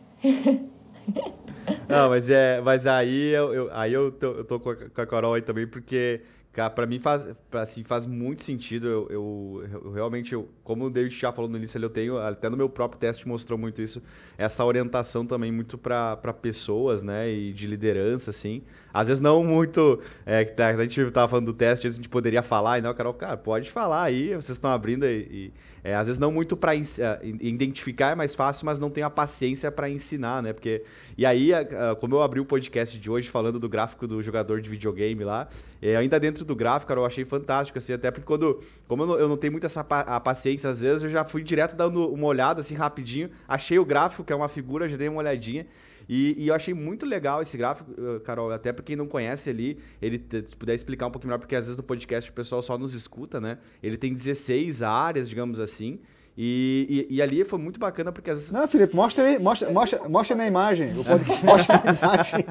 Não, 1.89 2.09
mas 2.09 2.29
é, 2.29 2.61
mas 2.61 2.85
aí 2.85 3.33
eu, 3.33 3.53
eu 3.53 3.69
aí 3.73 3.93
eu 3.93 4.11
tô, 4.11 4.27
eu 4.27 4.45
tô 4.45 4.59
com 4.59 4.69
a 4.69 5.05
Carol 5.05 5.33
aí 5.33 5.41
também 5.41 5.65
porque 5.65 6.21
Cara, 6.55 6.69
pra 6.69 6.85
mim 6.85 6.99
faz, 6.99 7.27
assim, 7.51 7.83
faz 7.83 8.05
muito 8.05 8.41
sentido. 8.41 8.87
Eu, 8.87 9.07
eu, 9.09 9.69
eu, 9.83 9.91
realmente, 9.91 10.33
eu, 10.33 10.47
como 10.63 10.85
o 10.85 10.89
David 10.89 11.13
já 11.13 11.29
falou 11.29 11.51
no 11.51 11.57
início, 11.57 11.77
eu 11.83 11.89
tenho, 11.89 12.17
até 12.17 12.49
no 12.49 12.55
meu 12.55 12.69
próprio 12.69 12.97
teste 12.97 13.27
mostrou 13.27 13.59
muito 13.59 13.81
isso, 13.81 14.01
essa 14.37 14.63
orientação 14.63 15.25
também 15.25 15.51
muito 15.51 15.77
para 15.77 16.15
pessoas, 16.41 17.03
né, 17.03 17.29
e 17.29 17.51
de 17.51 17.67
liderança, 17.67 18.31
assim. 18.31 18.63
Às 18.95 19.09
vezes 19.09 19.19
não 19.19 19.43
muito, 19.43 19.99
é, 20.25 20.49
a 20.57 20.83
gente 20.83 21.11
tava 21.11 21.27
falando 21.27 21.47
do 21.47 21.53
teste, 21.53 21.85
a 21.85 21.89
gente 21.89 22.07
poderia 22.07 22.41
falar, 22.41 22.79
e 22.79 22.81
não, 22.81 22.93
Carol, 22.93 23.13
cara, 23.13 23.35
pode 23.35 23.69
falar 23.69 24.03
aí, 24.03 24.29
vocês 24.29 24.51
estão 24.51 24.71
abrindo 24.71 25.05
e, 25.05 25.27
e 25.29 25.53
é, 25.83 25.93
às 25.93 26.07
vezes 26.07 26.17
não 26.17 26.31
muito 26.31 26.55
para 26.55 26.73
uh, 26.73 26.79
identificar 27.21 28.13
é 28.13 28.15
mais 28.15 28.33
fácil, 28.33 28.65
mas 28.65 28.79
não 28.79 28.89
tenho 28.89 29.05
a 29.05 29.09
paciência 29.09 29.69
para 29.69 29.89
ensinar, 29.89 30.41
né? 30.41 30.53
Porque 30.53 30.81
e 31.17 31.25
aí, 31.25 31.51
como 31.99 32.15
eu 32.15 32.21
abri 32.21 32.39
o 32.39 32.45
podcast 32.45 32.97
de 32.97 33.11
hoje 33.11 33.29
falando 33.29 33.59
do 33.59 33.67
gráfico 33.67 34.07
do 34.07 34.23
jogador 34.23 34.61
de 34.61 34.69
videogame 34.69 35.25
lá, 35.25 35.49
é, 35.81 35.97
ainda 35.97 36.17
dentro 36.17 36.45
do 36.45 36.55
gráfico, 36.55 36.87
cara, 36.87 37.01
eu 37.01 37.05
achei 37.05 37.25
fantástico 37.25 37.77
assim, 37.77 37.91
até 37.91 38.09
porque 38.09 38.25
quando 38.25 38.63
como 38.87 39.03
eu 39.03 39.07
não, 39.07 39.19
eu 39.19 39.27
não 39.27 39.35
tenho 39.35 39.51
muita 39.51 39.67
essa 39.67 39.83
pa 39.83 40.19
paciência 40.21 40.69
às 40.69 40.79
vezes, 40.79 41.03
eu 41.03 41.09
já 41.09 41.25
fui 41.25 41.43
direto 41.43 41.75
dando 41.75 42.09
uma 42.11 42.27
olhada 42.27 42.61
assim 42.61 42.75
rapidinho, 42.75 43.29
achei 43.45 43.77
o 43.77 43.83
gráfico 43.83 44.23
que 44.23 44.31
é 44.31 44.35
uma 44.35 44.47
figura, 44.47 44.87
já 44.87 44.95
dei 44.95 45.09
uma 45.09 45.19
olhadinha. 45.19 45.67
E, 46.07 46.35
e, 46.37 46.47
eu 46.47 46.53
achei 46.53 46.73
muito 46.73 47.05
legal 47.05 47.41
esse 47.41 47.57
gráfico, 47.57 47.91
eh, 47.91 48.19
Carol, 48.19 48.51
até 48.51 48.71
para 48.71 48.83
quem 48.83 48.95
não 48.95 49.07
conhece 49.07 49.49
ali, 49.49 49.79
ele 50.01 50.23
se 50.45 50.55
puder 50.55 50.75
explicar 50.75 51.07
um 51.07 51.11
pouquinho 51.11 51.29
melhor, 51.29 51.39
porque 51.39 51.55
às 51.55 51.65
vezes 51.65 51.77
no 51.77 51.83
podcast 51.83 52.29
o 52.29 52.33
pessoal 52.33 52.61
só 52.61 52.77
nos 52.77 52.93
escuta, 52.93 53.41
né? 53.41 53.57
Ele 53.81 53.97
tem 53.97 54.13
16 54.13 54.83
áreas, 54.83 55.27
digamos 55.27 55.59
assim. 55.59 55.99
E, 56.37 57.07
e, 57.09 57.15
e, 57.15 57.21
ali 57.21 57.45
foi 57.45 57.57
muito 57.57 57.79
bacana 57.79 58.11
porque 58.11 58.29
às 58.29 58.39
vezes... 58.39 58.51
Não, 58.51 58.67
Felipe, 58.67 58.93
mostra 58.93 59.25
aí, 59.25 59.39
mostra, 59.39 59.69
mostra, 59.71 60.09
mostra 60.09 60.35
na 60.35 60.45
imagem. 60.45 60.99
O 60.99 61.03
podcast, 61.05 61.39
mostra 61.45 61.81
na 61.85 61.93
imagem 61.93 62.45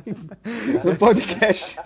no 0.83 0.97
podcast. 0.97 1.77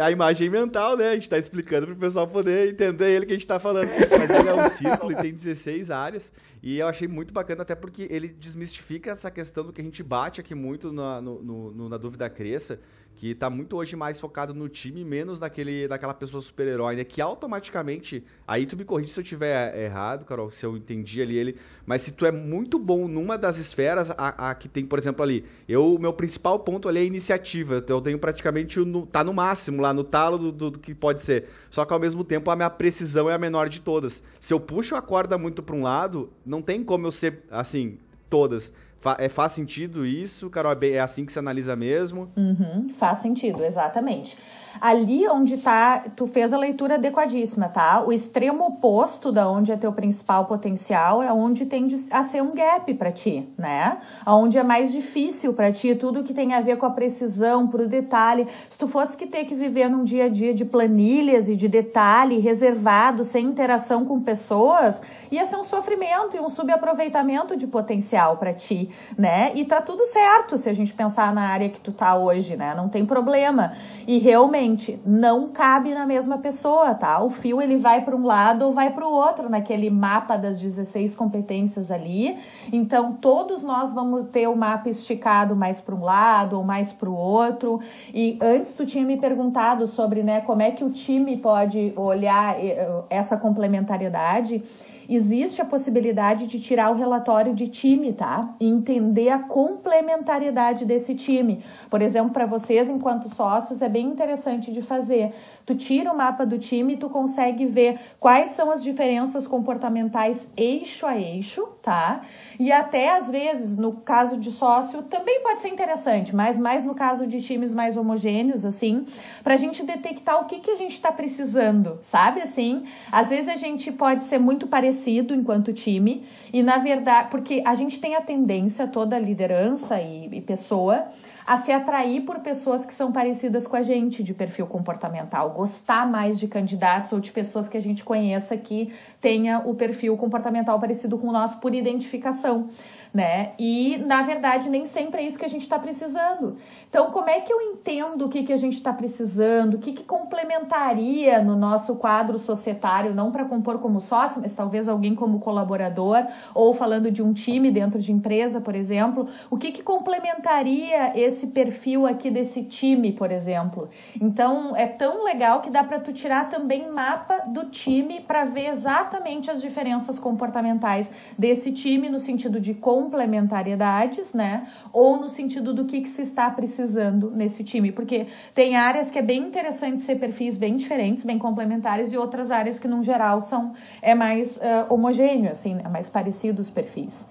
a 0.00 0.10
imagem 0.10 0.50
mental, 0.50 0.96
né? 0.96 1.10
A 1.10 1.14
gente 1.14 1.30
tá 1.30 1.38
explicando 1.38 1.86
pro 1.86 1.94
pessoal 1.94 2.26
poder 2.26 2.70
entender 2.70 3.10
ele 3.10 3.26
que 3.26 3.32
a 3.32 3.36
gente 3.36 3.46
tá 3.46 3.60
falando. 3.60 3.88
Mas 4.18 4.30
ele 4.30 4.48
é 4.48 4.54
um 4.54 4.68
círculo 4.70 5.12
e 5.12 5.14
tem 5.14 5.32
16 5.32 5.92
áreas. 5.92 6.32
E 6.60 6.80
eu 6.80 6.88
achei 6.88 7.06
muito 7.06 7.32
bacana, 7.32 7.62
até 7.62 7.76
porque 7.76 8.08
ele 8.10 8.26
desmistifica 8.26 9.12
essa 9.12 9.30
questão 9.30 9.64
do 9.64 9.72
que 9.72 9.80
a 9.80 9.84
gente 9.84 10.02
bate 10.02 10.40
aqui 10.40 10.52
muito 10.52 10.92
na, 10.92 11.20
no, 11.20 11.40
no, 11.42 11.88
na 11.88 11.96
dúvida 11.96 12.28
cresça, 12.28 12.80
que 13.16 13.30
está 13.30 13.48
muito 13.48 13.76
hoje 13.76 13.96
mais 13.96 14.20
focado 14.20 14.52
no 14.52 14.68
time, 14.68 15.02
menos 15.02 15.40
naquele, 15.40 15.88
naquela 15.88 16.12
pessoa 16.12 16.42
super-herói, 16.42 16.96
né? 16.96 17.04
Que 17.04 17.20
automaticamente. 17.20 18.22
Aí 18.46 18.66
tu 18.66 18.76
me 18.76 18.84
corrige 18.84 19.12
se 19.12 19.18
eu 19.18 19.24
tiver 19.24 19.76
errado, 19.76 20.26
Carol, 20.26 20.50
se 20.50 20.66
eu 20.66 20.76
entendi 20.76 21.22
ali 21.22 21.36
ele. 21.36 21.56
Mas 21.86 22.02
se 22.02 22.12
tu 22.12 22.26
é 22.26 22.30
muito 22.30 22.78
bom 22.78 23.08
numa 23.08 23.38
das 23.38 23.56
esferas, 23.56 24.10
a, 24.10 24.50
a 24.50 24.54
que 24.54 24.68
tem, 24.68 24.84
por 24.84 24.98
exemplo, 24.98 25.22
ali. 25.22 25.44
Eu, 25.66 25.98
meu 25.98 26.12
principal 26.12 26.58
ponto 26.58 26.88
ali 26.88 26.98
é 26.98 27.02
a 27.02 27.04
iniciativa. 27.04 27.82
Eu 27.88 28.00
tenho 28.02 28.18
praticamente. 28.18 28.78
No, 28.80 29.06
tá 29.06 29.24
no 29.24 29.32
máximo 29.32 29.80
lá, 29.80 29.94
no 29.94 30.04
talo 30.04 30.36
do, 30.36 30.52
do, 30.52 30.70
do, 30.72 30.78
que 30.78 30.94
pode 30.94 31.22
ser. 31.22 31.48
Só 31.70 31.86
que 31.86 31.92
ao 31.94 31.98
mesmo 31.98 32.22
tempo 32.22 32.50
a 32.50 32.56
minha 32.56 32.70
precisão 32.70 33.30
é 33.30 33.34
a 33.34 33.38
menor 33.38 33.70
de 33.70 33.80
todas. 33.80 34.22
Se 34.38 34.52
eu 34.52 34.60
puxo 34.60 34.94
a 34.94 35.00
corda 35.00 35.38
muito 35.38 35.62
para 35.62 35.74
um 35.74 35.82
lado, 35.82 36.30
não 36.44 36.60
tem 36.60 36.84
como 36.84 37.06
eu 37.06 37.10
ser 37.10 37.44
assim, 37.50 37.98
todas. 38.28 38.72
Fa 39.06 39.16
é, 39.20 39.28
faz 39.28 39.52
sentido 39.52 40.04
isso, 40.04 40.50
Carol? 40.50 40.72
É, 40.72 40.88
é 40.88 40.98
assim 40.98 41.24
que 41.24 41.32
se 41.32 41.38
analisa 41.38 41.76
mesmo? 41.76 42.28
Uhum, 42.36 42.88
faz 42.98 43.20
sentido, 43.20 43.62
exatamente 43.62 44.36
ali 44.80 45.26
onde 45.28 45.56
tá, 45.58 46.04
tu 46.14 46.26
fez 46.26 46.52
a 46.52 46.58
leitura 46.58 46.94
adequadíssima, 46.94 47.68
tá? 47.68 48.02
O 48.06 48.12
extremo 48.12 48.66
oposto 48.66 49.32
da 49.32 49.48
onde 49.48 49.72
é 49.72 49.76
teu 49.76 49.92
principal 49.92 50.46
potencial 50.46 51.22
é 51.22 51.32
onde 51.32 51.66
tende 51.66 51.96
a 52.10 52.24
ser 52.24 52.42
um 52.42 52.54
gap 52.54 52.92
para 52.94 53.12
ti, 53.12 53.48
né? 53.56 53.98
Onde 54.26 54.58
é 54.58 54.62
mais 54.62 54.92
difícil 54.92 55.52
para 55.52 55.72
ti 55.72 55.94
tudo 55.94 56.22
que 56.22 56.34
tem 56.34 56.54
a 56.54 56.60
ver 56.60 56.76
com 56.76 56.86
a 56.86 56.90
precisão, 56.90 57.66
pro 57.66 57.88
detalhe. 57.88 58.46
Se 58.70 58.78
tu 58.78 58.86
fosse 58.86 59.16
que 59.16 59.26
ter 59.26 59.44
que 59.44 59.54
viver 59.54 59.88
num 59.88 60.04
dia 60.04 60.24
a 60.24 60.28
dia 60.28 60.54
de 60.54 60.64
planilhas 60.64 61.48
e 61.48 61.56
de 61.56 61.68
detalhe 61.68 62.38
reservado, 62.38 63.24
sem 63.24 63.46
interação 63.46 64.04
com 64.04 64.20
pessoas, 64.20 65.00
ia 65.30 65.46
ser 65.46 65.56
um 65.56 65.64
sofrimento 65.64 66.36
e 66.36 66.40
um 66.40 66.50
subaproveitamento 66.50 67.56
de 67.56 67.66
potencial 67.66 68.36
para 68.36 68.52
ti, 68.52 68.90
né? 69.16 69.52
E 69.54 69.64
tá 69.64 69.80
tudo 69.80 70.04
certo 70.06 70.58
se 70.58 70.68
a 70.68 70.72
gente 70.72 70.92
pensar 70.92 71.34
na 71.34 71.48
área 71.48 71.68
que 71.68 71.80
tu 71.80 71.92
tá 71.92 72.16
hoje, 72.16 72.56
né? 72.56 72.74
Não 72.74 72.88
tem 72.88 73.04
problema. 73.04 73.72
E 74.06 74.18
realmente 74.18 75.00
não 75.04 75.48
cabe 75.48 75.94
na 75.94 76.06
mesma 76.06 76.38
pessoa, 76.38 76.94
tá? 76.94 77.22
O 77.22 77.30
fio 77.30 77.60
ele 77.60 77.76
vai 77.76 78.02
para 78.04 78.14
um 78.14 78.24
lado 78.24 78.66
ou 78.66 78.72
vai 78.72 78.90
para 78.92 79.06
o 79.06 79.12
outro 79.12 79.48
naquele 79.48 79.90
mapa 79.90 80.36
das 80.36 80.60
16 80.60 81.14
competências 81.14 81.90
ali. 81.90 82.38
Então 82.72 83.14
todos 83.14 83.62
nós 83.62 83.92
vamos 83.92 84.28
ter 84.28 84.48
o 84.48 84.56
mapa 84.56 84.88
esticado 84.88 85.56
mais 85.56 85.80
para 85.80 85.94
um 85.94 86.02
lado 86.02 86.56
ou 86.56 86.64
mais 86.64 86.92
para 86.92 87.08
o 87.08 87.14
outro. 87.14 87.80
E 88.12 88.38
antes 88.40 88.72
tu 88.74 88.86
tinha 88.86 89.04
me 89.04 89.16
perguntado 89.16 89.86
sobre, 89.86 90.22
né, 90.22 90.40
como 90.42 90.62
é 90.62 90.70
que 90.70 90.84
o 90.84 90.90
time 90.90 91.36
pode 91.36 91.92
olhar 91.96 92.58
eh, 92.58 93.04
essa 93.10 93.36
complementariedade 93.36 94.64
existe 95.08 95.60
a 95.60 95.64
possibilidade 95.64 96.46
de 96.46 96.60
tirar 96.60 96.90
o 96.90 96.94
relatório 96.94 97.54
de 97.54 97.68
time, 97.68 98.12
tá? 98.12 98.54
E 98.60 98.66
entender 98.66 99.28
a 99.28 99.38
complementariedade 99.38 100.84
desse 100.84 101.14
time. 101.14 101.64
Por 101.90 102.02
exemplo, 102.02 102.32
para 102.32 102.46
vocês, 102.46 102.88
enquanto 102.88 103.28
sócios, 103.34 103.82
é 103.82 103.88
bem 103.88 104.06
interessante 104.06 104.72
de 104.72 104.82
fazer. 104.82 105.34
Tu 105.66 105.74
tira 105.74 106.12
o 106.12 106.16
mapa 106.16 106.46
do 106.46 106.60
time 106.60 106.94
e 106.94 106.96
tu 106.96 107.10
consegue 107.10 107.66
ver 107.66 107.98
quais 108.20 108.52
são 108.52 108.70
as 108.70 108.84
diferenças 108.84 109.48
comportamentais 109.48 110.46
eixo 110.56 111.04
a 111.04 111.18
eixo, 111.18 111.66
tá? 111.82 112.22
E 112.58 112.70
até 112.70 113.16
às 113.16 113.28
vezes, 113.28 113.76
no 113.76 113.92
caso 113.94 114.36
de 114.36 114.52
sócio, 114.52 115.02
também 115.02 115.42
pode 115.42 115.62
ser 115.62 115.68
interessante, 115.68 116.34
mas 116.34 116.56
mais 116.56 116.84
no 116.84 116.94
caso 116.94 117.26
de 117.26 117.42
times 117.42 117.74
mais 117.74 117.96
homogêneos, 117.96 118.64
assim, 118.64 119.06
para 119.42 119.54
a 119.54 119.56
gente 119.56 119.82
detectar 119.82 120.40
o 120.40 120.44
que, 120.44 120.60
que 120.60 120.70
a 120.70 120.76
gente 120.76 120.92
está 120.92 121.10
precisando, 121.10 121.98
sabe? 122.12 122.40
Assim, 122.40 122.84
às 123.10 123.28
vezes 123.28 123.48
a 123.48 123.56
gente 123.56 123.90
pode 123.90 124.26
ser 124.26 124.38
muito 124.38 124.68
parecido 124.68 125.34
enquanto 125.34 125.72
time, 125.72 126.24
e 126.52 126.62
na 126.62 126.78
verdade, 126.78 127.28
porque 127.28 127.60
a 127.66 127.74
gente 127.74 127.98
tem 127.98 128.14
a 128.14 128.20
tendência, 128.20 128.86
toda 128.86 129.18
liderança 129.18 130.00
e, 130.00 130.28
e 130.32 130.40
pessoa, 130.40 131.08
a 131.46 131.60
se 131.60 131.70
atrair 131.70 132.22
por 132.22 132.40
pessoas 132.40 132.84
que 132.84 132.92
são 132.92 133.12
parecidas 133.12 133.66
com 133.66 133.76
a 133.76 133.82
gente 133.82 134.22
de 134.22 134.34
perfil 134.34 134.66
comportamental, 134.66 135.50
gostar 135.50 136.04
mais 136.10 136.40
de 136.40 136.48
candidatos 136.48 137.12
ou 137.12 137.20
de 137.20 137.30
pessoas 137.30 137.68
que 137.68 137.76
a 137.76 137.80
gente 137.80 138.02
conheça 138.02 138.56
que 138.56 138.92
tenha 139.20 139.60
o 139.60 139.74
perfil 139.74 140.16
comportamental 140.16 140.80
parecido 140.80 141.16
com 141.16 141.28
o 141.28 141.32
nosso 141.32 141.58
por 141.58 141.72
identificação, 141.72 142.68
né? 143.14 143.52
E 143.58 143.96
na 143.98 144.22
verdade 144.22 144.68
nem 144.68 144.86
sempre 144.86 145.22
é 145.22 145.26
isso 145.26 145.38
que 145.38 145.44
a 145.44 145.48
gente 145.48 145.62
está 145.62 145.78
precisando. 145.78 146.58
Então, 146.88 147.10
como 147.10 147.28
é 147.28 147.40
que 147.40 147.52
eu 147.52 147.60
entendo 147.60 148.24
o 148.24 148.28
que, 148.28 148.44
que 148.44 148.52
a 148.52 148.56
gente 148.56 148.76
está 148.76 148.92
precisando, 148.92 149.74
o 149.74 149.78
que, 149.78 149.92
que 149.92 150.04
complementaria 150.04 151.42
no 151.42 151.56
nosso 151.56 151.96
quadro 151.96 152.38
societário, 152.38 153.14
não 153.14 153.32
para 153.32 153.44
compor 153.44 153.80
como 153.80 154.00
sócio, 154.00 154.40
mas 154.40 154.52
talvez 154.52 154.88
alguém 154.88 155.14
como 155.14 155.40
colaborador, 155.40 156.24
ou 156.54 156.74
falando 156.74 157.10
de 157.10 157.22
um 157.22 157.32
time 157.32 157.70
dentro 157.70 158.00
de 158.00 158.12
empresa, 158.12 158.60
por 158.60 158.74
exemplo, 158.74 159.28
o 159.50 159.56
que, 159.56 159.72
que 159.72 159.82
complementaria 159.82 161.12
esse 161.18 161.48
perfil 161.48 162.06
aqui 162.06 162.30
desse 162.30 162.62
time, 162.62 163.12
por 163.12 163.30
exemplo? 163.30 163.90
Então, 164.20 164.74
é 164.76 164.86
tão 164.86 165.24
legal 165.24 165.60
que 165.60 165.70
dá 165.70 165.82
para 165.82 165.98
tu 165.98 166.12
tirar 166.12 166.48
também 166.48 166.88
mapa 166.88 167.42
do 167.48 167.66
time 167.66 168.20
para 168.20 168.44
ver 168.44 168.68
exatamente 168.68 169.50
as 169.50 169.60
diferenças 169.60 170.18
comportamentais 170.18 171.08
desse 171.36 171.72
time 171.72 172.08
no 172.08 172.18
sentido 172.18 172.60
de 172.60 172.74
complementariedades, 172.74 174.32
né? 174.32 174.68
Ou 174.92 175.16
no 175.16 175.28
sentido 175.28 175.74
do 175.74 175.84
que, 175.84 176.00
que 176.00 176.08
se 176.08 176.22
está 176.22 176.48
precisando 176.48 176.75
precisando 176.76 177.30
nesse 177.30 177.64
time, 177.64 177.90
porque 177.90 178.26
tem 178.54 178.76
áreas 178.76 179.10
que 179.10 179.18
é 179.18 179.22
bem 179.22 179.42
interessante 179.42 180.02
ser 180.02 180.16
perfis 180.16 180.56
bem 180.56 180.76
diferentes, 180.76 181.24
bem 181.24 181.38
complementares, 181.38 182.12
e 182.12 182.16
outras 182.16 182.50
áreas 182.50 182.78
que, 182.78 182.86
no 182.86 183.02
geral, 183.02 183.40
são 183.40 183.72
é 184.02 184.14
mais 184.14 184.56
uh, 184.58 184.92
homogêneo, 184.92 185.50
assim, 185.50 185.78
é 185.82 185.88
mais 185.88 186.08
parecidos 186.08 186.66
os 186.66 186.70
perfis. 186.70 187.26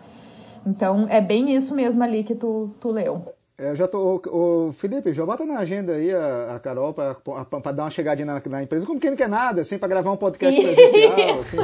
Então, 0.65 1.07
é 1.09 1.21
bem 1.21 1.55
isso 1.55 1.75
mesmo 1.75 2.03
ali 2.03 2.23
que 2.23 2.33
tu, 2.33 2.71
tu 2.81 2.89
leu. 2.89 3.34
É, 3.57 3.69
eu 3.69 3.75
já 3.75 3.87
tô. 3.87 4.21
O, 4.27 4.67
o, 4.67 4.73
Felipe, 4.73 5.13
já 5.13 5.25
bota 5.25 5.45
na 5.45 5.59
agenda 5.59 5.93
aí 5.93 6.13
a, 6.13 6.55
a 6.55 6.59
Carol 6.59 6.93
para 6.93 7.71
dar 7.71 7.83
uma 7.83 7.89
chegadinha 7.89 8.25
na, 8.25 8.41
na, 8.49 8.63
empresa, 8.63 8.85
como 8.85 8.99
quem 8.99 9.11
não 9.11 9.17
quer 9.17 9.29
nada, 9.29 9.61
assim, 9.61 9.77
para 9.77 9.87
gravar 9.87 10.11
um 10.11 10.17
podcast 10.17 10.61
presencial, 10.61 11.39
assim, 11.39 11.57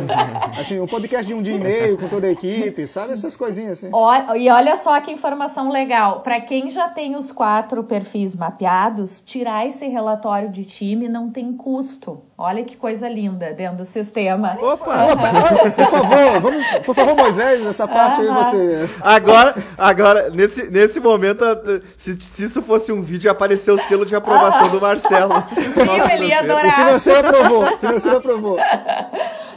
assim, 0.58 0.80
um 0.80 0.88
podcast 0.88 1.28
de 1.28 1.34
um 1.34 1.44
dia 1.44 1.56
e 1.56 1.60
meio 1.60 1.98
com 1.98 2.08
toda 2.08 2.28
a 2.28 2.32
equipe, 2.32 2.88
sabe? 2.88 3.12
Essas 3.12 3.36
coisinhas 3.36 3.84
assim. 3.84 3.92
e 4.38 4.50
olha 4.50 4.78
só 4.78 5.02
que 5.02 5.12
informação 5.12 5.70
legal. 5.70 6.22
Para 6.22 6.40
quem 6.40 6.72
já 6.72 6.88
tem 6.88 7.18
os 7.18 7.30
quatro 7.30 7.84
perfis 7.84 8.34
mapeados, 8.34 9.22
tirar 9.26 9.68
esse 9.68 9.86
relatório 9.86 10.50
de 10.50 10.64
time 10.64 11.10
não 11.10 11.30
tem 11.30 11.52
custo. 11.52 12.22
Olha 12.38 12.64
que 12.64 12.76
coisa 12.76 13.08
linda 13.08 13.54
dentro 13.54 13.78
do 13.78 13.86
sistema. 13.86 14.58
Opa! 14.60 15.14
Opa 15.14 15.72
por 15.76 15.88
favor, 15.88 16.40
vamos, 16.40 16.68
por 16.86 16.96
favor, 16.96 17.16
Moisés, 17.16 17.66
essa 17.66 17.88
parte 17.88 18.22
aí 18.22 18.28
você. 18.28 18.90
Agora, 19.02 19.56
agora 19.78 20.30
nesse, 20.30 20.72
nesse 20.72 21.00
momento 21.00 21.44
se, 21.96 22.20
se 22.22 22.46
isso 22.46 22.62
fosse 22.62 22.92
um 22.92 23.02
vídeo, 23.02 23.30
apareceu 23.30 23.76
o 23.76 23.78
selo 23.78 24.06
de 24.06 24.16
aprovação 24.16 24.70
do 24.70 24.80
Marcelo. 24.82 25.34
Sim, 25.56 26.14
ele 26.14 26.28
ia 26.28 26.40
adorar. 26.40 26.68
O 26.68 26.72
financeiro 26.72 27.28
aprovou. 27.28 27.64
O 27.64 27.78
financeiro 27.78 28.18
aprovou. 28.18 28.58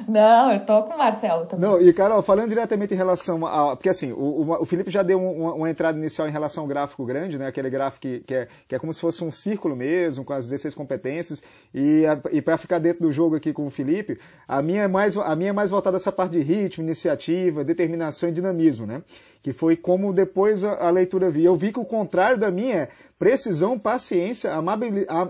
Não, 0.08 0.52
eu 0.52 0.60
tô 0.60 0.82
com 0.82 0.94
o 0.94 0.98
Marcelo 0.98 1.46
também. 1.46 1.68
Não, 1.68 1.80
e 1.80 1.92
Carol, 1.92 2.22
falando 2.22 2.48
diretamente 2.48 2.94
em 2.94 2.96
relação 2.96 3.46
a. 3.46 3.76
Porque 3.76 3.88
assim, 3.88 4.12
o, 4.12 4.52
o 4.60 4.64
Felipe 4.64 4.90
já 4.90 5.02
deu 5.02 5.20
uma, 5.20 5.54
uma, 5.54 5.70
entrada 5.70 5.98
inicial 5.98 6.28
em 6.28 6.30
relação 6.30 6.62
ao 6.62 6.68
gráfico 6.68 7.04
grande, 7.04 7.38
né? 7.38 7.46
Aquele 7.46 7.70
gráfico 7.70 8.02
que, 8.02 8.20
que, 8.20 8.34
é, 8.34 8.48
que 8.68 8.74
é 8.74 8.78
como 8.78 8.92
se 8.92 9.00
fosse 9.00 9.22
um 9.24 9.30
círculo 9.30 9.74
mesmo, 9.74 10.24
com 10.24 10.32
as 10.32 10.44
16 10.48 10.74
competências. 10.74 11.42
E, 11.74 12.02
e 12.32 12.42
para 12.42 12.56
ficar 12.56 12.78
dentro 12.78 13.02
do 13.02 13.12
jogo 13.12 13.36
aqui 13.36 13.52
com 13.52 13.66
o 13.66 13.70
Felipe, 13.70 14.18
a 14.46 14.60
minha 14.62 14.82
é 14.82 14.88
mais, 14.88 15.16
a 15.16 15.34
minha 15.36 15.50
é 15.50 15.52
mais 15.52 15.70
voltada 15.70 15.96
a 15.96 15.98
essa 15.98 16.12
parte 16.12 16.32
de 16.32 16.40
ritmo, 16.40 16.84
iniciativa, 16.84 17.64
determinação 17.64 18.28
e 18.28 18.32
dinamismo, 18.32 18.86
né? 18.86 19.02
Que 19.42 19.52
foi 19.52 19.76
como 19.76 20.12
depois 20.12 20.64
a, 20.64 20.86
a 20.86 20.90
leitura 20.90 21.30
vi. 21.30 21.44
Eu 21.44 21.56
vi 21.56 21.72
que 21.72 21.80
o 21.80 21.84
contrário 21.84 22.38
da 22.38 22.50
minha 22.50 22.74
é 22.74 22.88
precisão, 23.18 23.78
paciência, 23.78 24.52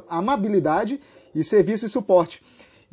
amabilidade 0.09 1.01
e 1.35 1.43
serviço 1.45 1.87
e 1.87 1.89
suporte. 1.89 2.41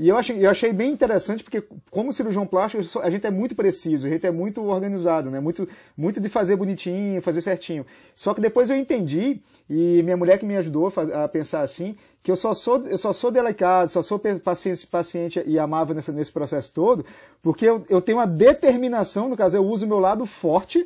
E 0.01 0.09
eu 0.09 0.17
achei, 0.17 0.43
eu 0.43 0.49
achei 0.49 0.73
bem 0.73 0.91
interessante, 0.91 1.43
porque 1.43 1.63
como 1.91 2.11
cirurgião 2.11 2.43
plástico, 2.43 2.99
a 3.01 3.09
gente 3.11 3.27
é 3.27 3.29
muito 3.29 3.53
preciso, 3.53 4.07
a 4.07 4.09
gente 4.09 4.25
é 4.25 4.31
muito 4.31 4.59
organizado, 4.63 5.29
né? 5.29 5.39
Muito, 5.39 5.69
muito 5.95 6.19
de 6.19 6.27
fazer 6.27 6.55
bonitinho, 6.55 7.21
fazer 7.21 7.39
certinho. 7.39 7.85
Só 8.15 8.33
que 8.33 8.41
depois 8.41 8.71
eu 8.71 8.77
entendi, 8.77 9.39
e 9.69 10.01
minha 10.01 10.17
mulher 10.17 10.39
que 10.39 10.45
me 10.45 10.57
ajudou 10.57 10.91
a, 11.13 11.27
pensar 11.27 11.61
assim, 11.61 11.95
que 12.23 12.31
eu 12.31 12.35
só 12.35 12.51
sou, 12.55 12.83
eu 12.87 12.97
só 12.97 13.13
sou 13.13 13.29
delicado, 13.29 13.89
só 13.89 14.01
sou 14.01 14.19
paciente, 14.43 14.87
paciente 14.87 15.43
e 15.45 15.59
amável 15.59 15.93
nesse, 15.93 16.31
processo 16.31 16.73
todo, 16.73 17.05
porque 17.43 17.67
eu, 17.67 17.85
eu 17.87 18.01
tenho 18.01 18.17
uma 18.17 18.25
determinação, 18.25 19.29
no 19.29 19.37
caso, 19.37 19.55
eu 19.55 19.63
uso 19.63 19.85
o 19.85 19.87
meu 19.87 19.99
lado 19.99 20.25
forte 20.25 20.83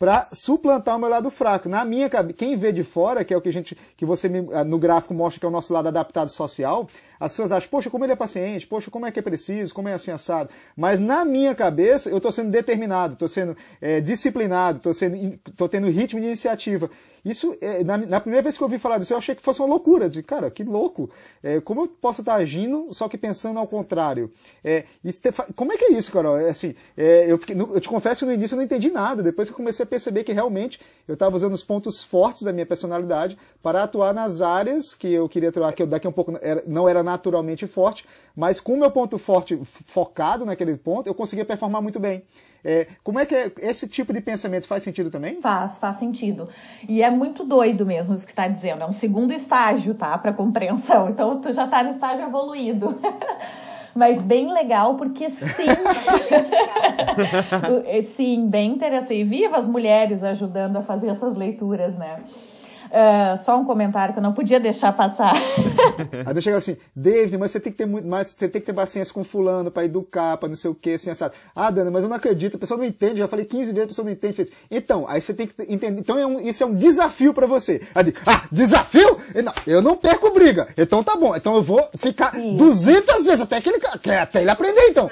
para 0.00 0.28
suplantar 0.32 0.96
o 0.96 0.98
meu 0.98 1.08
lado 1.08 1.30
fraco. 1.30 1.68
Na 1.68 1.84
minha 1.84 2.10
quem 2.36 2.56
vê 2.56 2.72
de 2.72 2.82
fora, 2.82 3.24
que 3.24 3.32
é 3.32 3.36
o 3.36 3.40
que 3.40 3.48
a 3.48 3.52
gente, 3.52 3.76
que 3.96 4.04
você 4.04 4.28
no 4.28 4.78
gráfico 4.78 5.14
mostra 5.14 5.38
que 5.38 5.46
é 5.46 5.48
o 5.48 5.52
nosso 5.52 5.72
lado 5.72 5.86
adaptado 5.88 6.28
social, 6.28 6.88
as 7.18 7.32
pessoas 7.32 7.52
acham, 7.52 7.68
poxa, 7.68 7.90
como 7.90 8.04
ele 8.04 8.12
é 8.12 8.16
paciente, 8.16 8.66
poxa, 8.66 8.90
como 8.90 9.06
é 9.06 9.10
que 9.10 9.18
é 9.18 9.22
preciso, 9.22 9.74
como 9.74 9.88
é 9.88 9.94
assim 9.94 10.10
assado. 10.10 10.50
Mas 10.76 10.98
na 10.98 11.24
minha 11.24 11.54
cabeça, 11.54 12.08
eu 12.10 12.18
estou 12.18 12.32
sendo 12.32 12.50
determinado, 12.50 13.14
estou 13.14 13.28
sendo 13.28 13.56
é, 13.80 14.00
disciplinado, 14.00 14.78
estou 14.78 14.94
sendo, 14.94 15.38
tendo 15.70 15.88
ritmo 15.88 16.20
de 16.20 16.26
iniciativa. 16.26 16.90
Isso, 17.24 17.56
é, 17.60 17.82
na, 17.84 17.98
na, 17.98 18.20
primeira 18.20 18.42
vez 18.42 18.56
que 18.56 18.62
eu 18.62 18.66
ouvi 18.66 18.78
falar 18.78 18.98
disso, 18.98 19.12
eu 19.12 19.18
achei 19.18 19.34
que 19.34 19.42
fosse 19.42 19.60
uma 19.60 19.68
loucura. 19.68 20.08
De, 20.08 20.22
cara, 20.22 20.50
que 20.50 20.64
louco. 20.64 21.10
É, 21.42 21.60
como 21.60 21.82
eu 21.82 21.88
posso 21.88 22.22
estar 22.22 22.34
agindo, 22.34 22.88
só 22.92 23.08
que 23.08 23.18
pensando 23.18 23.58
ao 23.58 23.66
contrário? 23.66 24.30
É, 24.64 24.84
isso, 25.04 25.20
como 25.54 25.72
é 25.72 25.76
que 25.76 25.86
é 25.86 25.92
isso, 25.92 26.12
Carol? 26.12 26.38
É, 26.38 26.48
assim, 26.48 26.74
é, 26.96 27.30
eu, 27.30 27.38
fiquei, 27.38 27.54
eu 27.60 27.80
te 27.80 27.88
confesso 27.88 28.20
que 28.20 28.26
no 28.26 28.32
início 28.32 28.54
eu 28.54 28.58
não 28.58 28.64
entendi 28.64 28.90
nada. 28.90 29.22
Depois 29.22 29.48
que 29.48 29.52
eu 29.52 29.56
comecei 29.56 29.82
a 29.82 29.86
perceber 29.86 30.24
que 30.24 30.32
realmente 30.32 30.80
eu 31.06 31.14
estava 31.14 31.34
usando 31.34 31.52
os 31.52 31.64
pontos 31.64 32.02
fortes 32.02 32.42
da 32.42 32.52
minha 32.52 32.66
personalidade 32.66 33.36
para 33.62 33.82
atuar 33.82 34.14
nas 34.14 34.40
áreas 34.40 34.94
que 34.94 35.12
eu 35.12 35.28
queria 35.28 35.48
atuar, 35.50 35.72
que 35.72 35.82
eu 35.82 35.86
daqui 35.86 36.06
a 36.06 36.10
um 36.10 36.12
pouco 36.12 36.38
era, 36.40 36.62
não 36.66 36.88
era 36.88 37.02
naturalmente 37.08 37.66
forte, 37.66 38.04
mas 38.36 38.60
com 38.60 38.74
o 38.74 38.78
meu 38.78 38.90
ponto 38.90 39.16
forte 39.16 39.58
focado 39.64 40.44
naquele 40.44 40.76
ponto, 40.76 41.06
eu 41.06 41.14
conseguia 41.14 41.44
performar 41.44 41.80
muito 41.80 41.98
bem. 41.98 42.22
É, 42.62 42.86
como 43.02 43.18
é 43.18 43.24
que 43.24 43.34
é, 43.34 43.50
esse 43.60 43.88
tipo 43.88 44.12
de 44.12 44.20
pensamento 44.20 44.66
faz 44.66 44.82
sentido 44.82 45.10
também? 45.10 45.40
Faz, 45.40 45.78
faz 45.78 45.96
sentido. 45.96 46.50
E 46.86 47.02
é 47.02 47.10
muito 47.10 47.44
doido 47.44 47.86
mesmo 47.86 48.14
isso 48.14 48.26
que 48.26 48.32
está 48.32 48.46
dizendo. 48.46 48.82
É 48.82 48.86
um 48.86 48.92
segundo 48.92 49.32
estágio, 49.32 49.94
tá? 49.94 50.18
Para 50.18 50.34
compreensão. 50.34 51.08
Então 51.08 51.40
tu 51.40 51.50
já 51.52 51.64
está 51.64 51.82
no 51.82 51.92
estágio 51.92 52.26
evoluído. 52.26 52.98
Mas 53.94 54.20
bem 54.20 54.52
legal, 54.52 54.96
porque 54.96 55.30
sim. 55.30 55.46
sim, 58.16 58.48
bem 58.48 58.72
interessante. 58.72 59.14
E 59.14 59.24
viva 59.24 59.56
as 59.56 59.66
mulheres 59.66 60.22
ajudando 60.22 60.76
a 60.76 60.82
fazer 60.82 61.08
essas 61.08 61.34
leituras, 61.34 61.96
né? 61.96 62.20
Uh, 62.88 63.38
só 63.44 63.58
um 63.58 63.64
comentário 63.64 64.14
que 64.14 64.18
eu 64.18 64.22
não 64.22 64.32
podia 64.32 64.58
deixar 64.58 64.92
passar. 64.92 65.34
Aí 66.26 66.34
eu 66.34 66.42
chego 66.42 66.56
assim, 66.56 66.76
David, 66.94 67.36
mas 67.36 67.50
você 67.50 67.60
tem 67.60 67.70
que 67.70 67.78
ter 67.78 67.86
muito 67.86 68.08
mais, 68.08 68.28
você 68.28 68.48
tem 68.48 68.60
que 68.60 68.66
ter 68.66 68.72
paciência 68.72 69.12
com 69.12 69.22
fulano 69.22 69.70
para 69.70 69.84
educar, 69.84 70.36
para 70.38 70.48
não 70.48 70.56
sei 70.56 70.70
o 70.70 70.74
que, 70.74 70.94
assim, 70.94 71.10
assado. 71.10 71.34
Ah, 71.54 71.70
Dana, 71.70 71.90
mas 71.90 72.02
eu 72.02 72.08
não 72.08 72.16
acredito, 72.16 72.56
a 72.56 72.60
pessoa 72.60 72.78
não 72.78 72.84
entende, 72.84 73.18
já 73.18 73.28
falei 73.28 73.44
15 73.44 73.72
vezes, 73.72 73.84
a 73.84 73.86
pessoa 73.88 74.04
não 74.06 74.12
entende. 74.12 74.34
Fez. 74.34 74.52
Então, 74.70 75.06
aí 75.08 75.20
você 75.20 75.34
tem 75.34 75.46
que 75.46 75.54
entender. 75.62 76.00
Então 76.00 76.18
é 76.18 76.26
um, 76.26 76.40
isso 76.40 76.62
é 76.62 76.66
um 76.66 76.74
desafio 76.74 77.34
para 77.34 77.46
você. 77.46 77.82
Aí 77.94 78.04
digo, 78.04 78.18
ah, 78.26 78.44
desafio? 78.50 79.18
Não, 79.44 79.52
eu 79.66 79.82
não 79.82 79.96
perco 79.96 80.32
briga. 80.32 80.68
Então 80.76 81.02
tá 81.02 81.16
bom. 81.16 81.36
Então 81.36 81.56
eu 81.56 81.62
vou 81.62 81.86
ficar 81.96 82.32
Sim. 82.32 82.56
200 82.56 83.26
vezes 83.26 83.40
até, 83.40 83.60
que 83.60 83.68
ele, 83.68 83.80
até 84.18 84.40
ele 84.40 84.50
aprender, 84.50 84.88
então. 84.88 85.10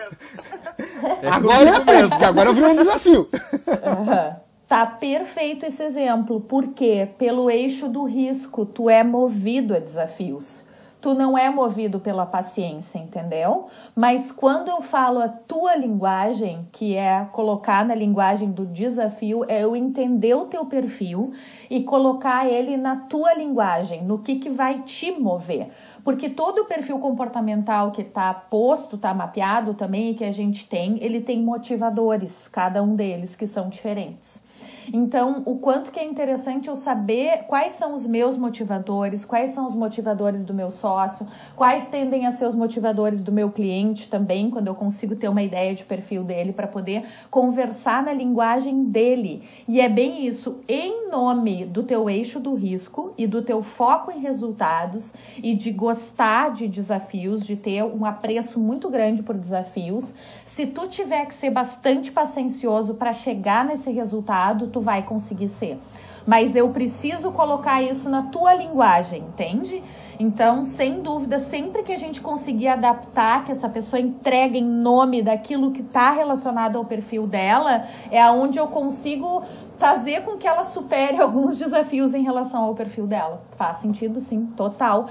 É 1.23 1.29
agora 1.29 1.77
é 1.77 1.85
mesmo, 1.85 2.17
que 2.17 2.25
agora 2.25 2.53
virou 2.53 2.71
um 2.71 2.77
desafio. 2.77 3.29
Uhum. 3.67 4.46
Tá 4.69 4.85
perfeito 4.85 5.65
esse 5.65 5.81
exemplo, 5.81 6.41
porque 6.41 7.09
pelo 7.17 7.49
eixo 7.49 7.89
do 7.89 8.03
risco, 8.03 8.67
tu 8.67 8.91
é 8.91 9.05
movido 9.05 9.73
a 9.73 9.79
desafios. 9.79 10.65
Tu 11.01 11.15
não 11.15 11.39
é 11.39 11.49
movido 11.49 12.01
pela 12.01 12.27
paciência, 12.27 12.99
entendeu? 12.99 13.69
Mas 13.95 14.33
quando 14.33 14.67
eu 14.67 14.83
falo 14.83 15.21
a 15.21 15.29
tua 15.29 15.77
linguagem, 15.77 16.67
que 16.73 16.97
é 16.97 17.25
colocar 17.31 17.85
na 17.85 17.95
linguagem 17.95 18.51
do 18.51 18.67
desafio, 18.67 19.45
é 19.47 19.63
eu 19.63 19.77
entender 19.77 20.35
o 20.35 20.47
teu 20.47 20.67
perfil 20.67 21.33
e 21.71 21.85
colocar 21.85 22.49
ele 22.49 22.77
na 22.77 22.97
tua 22.97 23.35
linguagem, 23.35 24.03
no 24.03 24.19
que, 24.19 24.35
que 24.35 24.51
vai 24.51 24.83
te 24.83 25.13
mover. 25.13 25.71
Porque 26.03 26.29
todo 26.29 26.63
o 26.63 26.65
perfil 26.65 26.99
comportamental 26.99 27.93
que 27.93 28.03
está 28.03 28.35
posto, 28.35 28.97
está 28.97 29.15
mapeado 29.15 29.75
também, 29.75 30.11
e 30.11 30.15
que 30.15 30.25
a 30.25 30.33
gente 30.33 30.67
tem, 30.67 30.99
ele 31.01 31.21
tem 31.21 31.41
motivadores, 31.41 32.49
cada 32.49 32.83
um 32.83 32.97
deles 32.97 33.37
que 33.37 33.47
são 33.47 33.69
diferentes. 33.69 34.45
Então, 34.93 35.43
o 35.45 35.59
quanto 35.59 35.91
que 35.91 35.99
é 35.99 36.05
interessante 36.05 36.69
eu 36.69 36.77
saber 36.77 37.45
quais 37.47 37.75
são 37.75 37.95
os 37.95 38.07
meus 38.07 38.37
motivadores, 38.37 39.25
quais 39.25 39.55
são 39.55 39.67
os 39.67 39.75
motivadores 39.75 40.45
do 40.45 40.55
meu 40.55 40.71
sócio, 40.71 41.27
quais 41.55 41.87
tendem 41.89 42.27
a 42.27 42.33
ser 42.33 42.47
os 42.47 42.55
motivadores 42.55 43.23
do 43.23 43.33
meu 43.33 43.51
cliente 43.51 44.09
também, 44.09 44.51
quando 44.51 44.69
eu 44.69 44.75
consigo 44.75 45.17
ter 45.17 45.29
uma 45.29 45.43
ideia 45.43 45.75
de 45.75 45.85
perfil 45.85 46.23
dele 46.23 46.53
para 46.53 46.67
poder 46.67 47.05
conversar 47.31 48.03
na 48.03 48.13
linguagem 48.13 48.85
dele. 48.85 49.43
E 49.69 49.81
é 49.81 49.89
bem 49.89 50.27
isso, 50.27 50.61
em 50.69 51.11
nome 51.11 51.65
do 51.65 51.83
teu 51.83 52.09
eixo 52.09 52.39
do 52.39 52.55
risco 52.55 53.13
e 53.17 53.27
do 53.27 53.43
teu 53.43 53.63
foco 53.63 54.11
em 54.11 54.21
resultados 54.21 55.13
e 55.43 55.55
de 55.55 55.71
gostar 55.71 56.53
de 56.53 56.69
desafios, 56.69 57.45
de 57.45 57.57
ter 57.57 57.83
um 57.85 58.05
apreço 58.05 58.59
muito 58.61 58.89
grande 58.89 59.23
por 59.23 59.37
desafios, 59.37 60.15
se 60.57 60.65
tu 60.65 60.89
tiver 60.89 61.27
que 61.27 61.35
ser 61.35 61.51
bastante 61.51 62.11
paciencioso 62.11 62.95
para 62.95 63.13
chegar 63.13 63.63
nesse 63.63 63.91
resultado, 63.91 64.69
tu 64.69 64.81
vai 64.81 65.03
conseguir 65.03 65.49
ser. 65.49 65.79
Mas 66.27 66.57
eu 66.57 66.71
preciso 66.71 67.31
colocar 67.31 67.83
isso 67.83 68.09
na 68.09 68.23
tua 68.23 68.55
linguagem, 68.55 69.21
entende? 69.21 69.83
Então, 70.19 70.65
sem 70.65 71.03
dúvida, 71.03 71.41
sempre 71.41 71.83
que 71.83 71.93
a 71.93 71.99
gente 71.99 72.21
conseguir 72.21 72.69
adaptar, 72.69 73.45
que 73.45 73.53
essa 73.53 73.69
pessoa 73.69 74.01
entregue 74.01 74.59
em 74.59 74.65
nome 74.65 75.23
daquilo 75.23 75.73
que 75.73 75.83
está 75.83 76.11
relacionado 76.11 76.77
ao 76.77 76.85
perfil 76.85 77.27
dela, 77.27 77.87
é 78.11 78.21
aonde 78.21 78.59
eu 78.59 78.69
consigo 78.69 79.43
fazer 79.79 80.23
com 80.23 80.37
que 80.37 80.47
ela 80.47 80.65
supere 80.65 81.19
alguns 81.21 81.59
desafios 81.59 82.15
em 82.15 82.23
relação 82.23 82.63
ao 82.63 82.75
perfil 82.75 83.07
dela. 83.07 83.43
Faz 83.57 83.79
sentido, 83.79 84.21
sim, 84.21 84.47
total. 84.57 85.09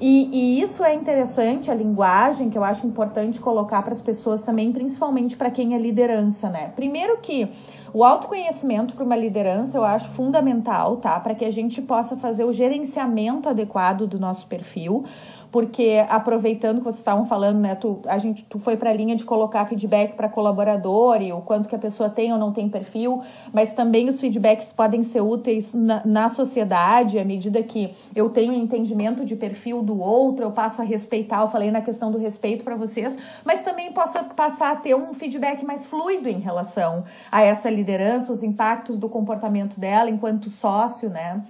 E, 0.00 0.28
e 0.58 0.62
isso 0.62 0.82
é 0.82 0.94
interessante, 0.94 1.70
a 1.70 1.74
linguagem, 1.74 2.50
que 2.50 2.58
eu 2.58 2.64
acho 2.64 2.86
importante 2.86 3.40
colocar 3.40 3.82
para 3.82 3.92
as 3.92 4.00
pessoas 4.00 4.42
também, 4.42 4.72
principalmente 4.72 5.36
para 5.36 5.50
quem 5.50 5.74
é 5.74 5.78
liderança, 5.78 6.48
né? 6.48 6.72
Primeiro 6.74 7.18
que 7.18 7.50
o 7.96 8.04
autoconhecimento 8.04 8.92
para 8.92 9.02
uma 9.02 9.16
liderança 9.16 9.78
eu 9.78 9.82
acho 9.82 10.06
fundamental, 10.10 10.98
tá? 10.98 11.18
Para 11.18 11.34
que 11.34 11.46
a 11.46 11.50
gente 11.50 11.80
possa 11.80 12.14
fazer 12.14 12.44
o 12.44 12.52
gerenciamento 12.52 13.48
adequado 13.48 14.06
do 14.06 14.20
nosso 14.20 14.46
perfil 14.46 15.06
porque 15.50 16.04
aproveitando 16.08 16.78
que 16.78 16.84
vocês 16.84 16.96
estavam 16.96 17.26
falando, 17.26 17.58
né, 17.60 17.74
tu, 17.74 18.00
a 18.06 18.18
gente, 18.18 18.44
tu 18.44 18.58
foi 18.58 18.76
para 18.76 18.90
a 18.90 18.92
linha 18.92 19.16
de 19.16 19.24
colocar 19.24 19.64
feedback 19.66 20.14
para 20.14 20.28
colaborador 20.28 21.22
e 21.22 21.32
o 21.32 21.40
quanto 21.40 21.68
que 21.68 21.74
a 21.74 21.78
pessoa 21.78 22.08
tem 22.08 22.32
ou 22.32 22.38
não 22.38 22.52
tem 22.52 22.68
perfil, 22.68 23.22
mas 23.52 23.72
também 23.72 24.08
os 24.08 24.20
feedbacks 24.20 24.72
podem 24.72 25.04
ser 25.04 25.20
úteis 25.20 25.72
na, 25.72 26.02
na 26.04 26.28
sociedade, 26.28 27.18
à 27.18 27.24
medida 27.24 27.62
que 27.62 27.94
eu 28.14 28.30
tenho 28.30 28.52
entendimento 28.52 29.24
de 29.24 29.36
perfil 29.36 29.82
do 29.82 30.00
outro, 30.00 30.44
eu 30.44 30.50
passo 30.50 30.82
a 30.82 30.84
respeitar, 30.84 31.42
eu 31.42 31.48
falei 31.48 31.70
na 31.70 31.80
questão 31.80 32.10
do 32.10 32.18
respeito 32.18 32.64
para 32.64 32.76
vocês, 32.76 33.16
mas 33.44 33.62
também 33.62 33.92
posso 33.92 34.18
passar 34.34 34.72
a 34.72 34.76
ter 34.76 34.94
um 34.94 35.14
feedback 35.14 35.64
mais 35.64 35.86
fluido 35.86 36.28
em 36.28 36.40
relação 36.40 37.04
a 37.30 37.42
essa 37.42 37.70
liderança, 37.70 38.32
os 38.32 38.42
impactos 38.42 38.98
do 38.98 39.08
comportamento 39.08 39.78
dela 39.78 40.10
enquanto 40.10 40.50
sócio, 40.50 41.08
né? 41.08 41.42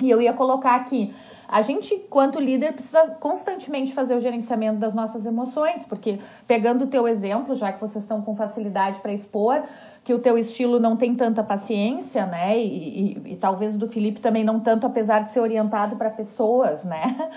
E 0.00 0.10
eu 0.10 0.20
ia 0.20 0.32
colocar 0.32 0.74
aqui 0.74 1.14
a 1.48 1.62
gente, 1.62 1.96
quanto 2.10 2.40
líder, 2.40 2.72
precisa 2.72 3.06
constantemente 3.20 3.92
fazer 3.92 4.16
o 4.16 4.20
gerenciamento 4.20 4.78
das 4.78 4.92
nossas 4.94 5.24
emoções, 5.24 5.84
porque 5.84 6.18
pegando 6.46 6.84
o 6.84 6.88
teu 6.88 7.06
exemplo, 7.06 7.54
já 7.54 7.72
que 7.72 7.80
vocês 7.80 8.02
estão 8.02 8.20
com 8.22 8.34
facilidade 8.34 9.00
para 9.00 9.12
expor, 9.12 9.62
que 10.02 10.14
o 10.14 10.18
teu 10.18 10.38
estilo 10.38 10.78
não 10.78 10.96
tem 10.96 11.14
tanta 11.14 11.42
paciência, 11.42 12.26
né? 12.26 12.58
E, 12.58 13.16
e, 13.26 13.32
e 13.32 13.36
talvez 13.36 13.76
do 13.76 13.88
Felipe 13.88 14.20
também 14.20 14.44
não 14.44 14.60
tanto, 14.60 14.86
apesar 14.86 15.24
de 15.24 15.32
ser 15.32 15.40
orientado 15.40 15.96
para 15.96 16.10
pessoas, 16.10 16.84
né? 16.84 17.30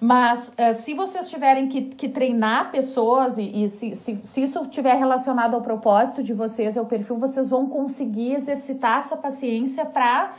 Mas 0.00 0.48
uh, 0.48 0.74
se 0.82 0.92
vocês 0.94 1.28
tiverem 1.30 1.68
que, 1.68 1.82
que 1.82 2.08
treinar 2.08 2.70
pessoas 2.70 3.38
e, 3.38 3.64
e 3.64 3.68
se, 3.68 3.96
se, 3.96 4.20
se, 4.24 4.42
isso 4.42 4.62
estiver 4.62 4.94
relacionado 4.96 5.54
ao 5.54 5.62
propósito 5.62 6.22
de 6.22 6.32
vocês, 6.32 6.76
ao 6.76 6.86
perfil, 6.86 7.16
vocês 7.16 7.48
vão 7.48 7.66
conseguir 7.66 8.34
exercitar 8.34 9.00
essa 9.00 9.16
paciência 9.16 9.84
para 9.86 10.32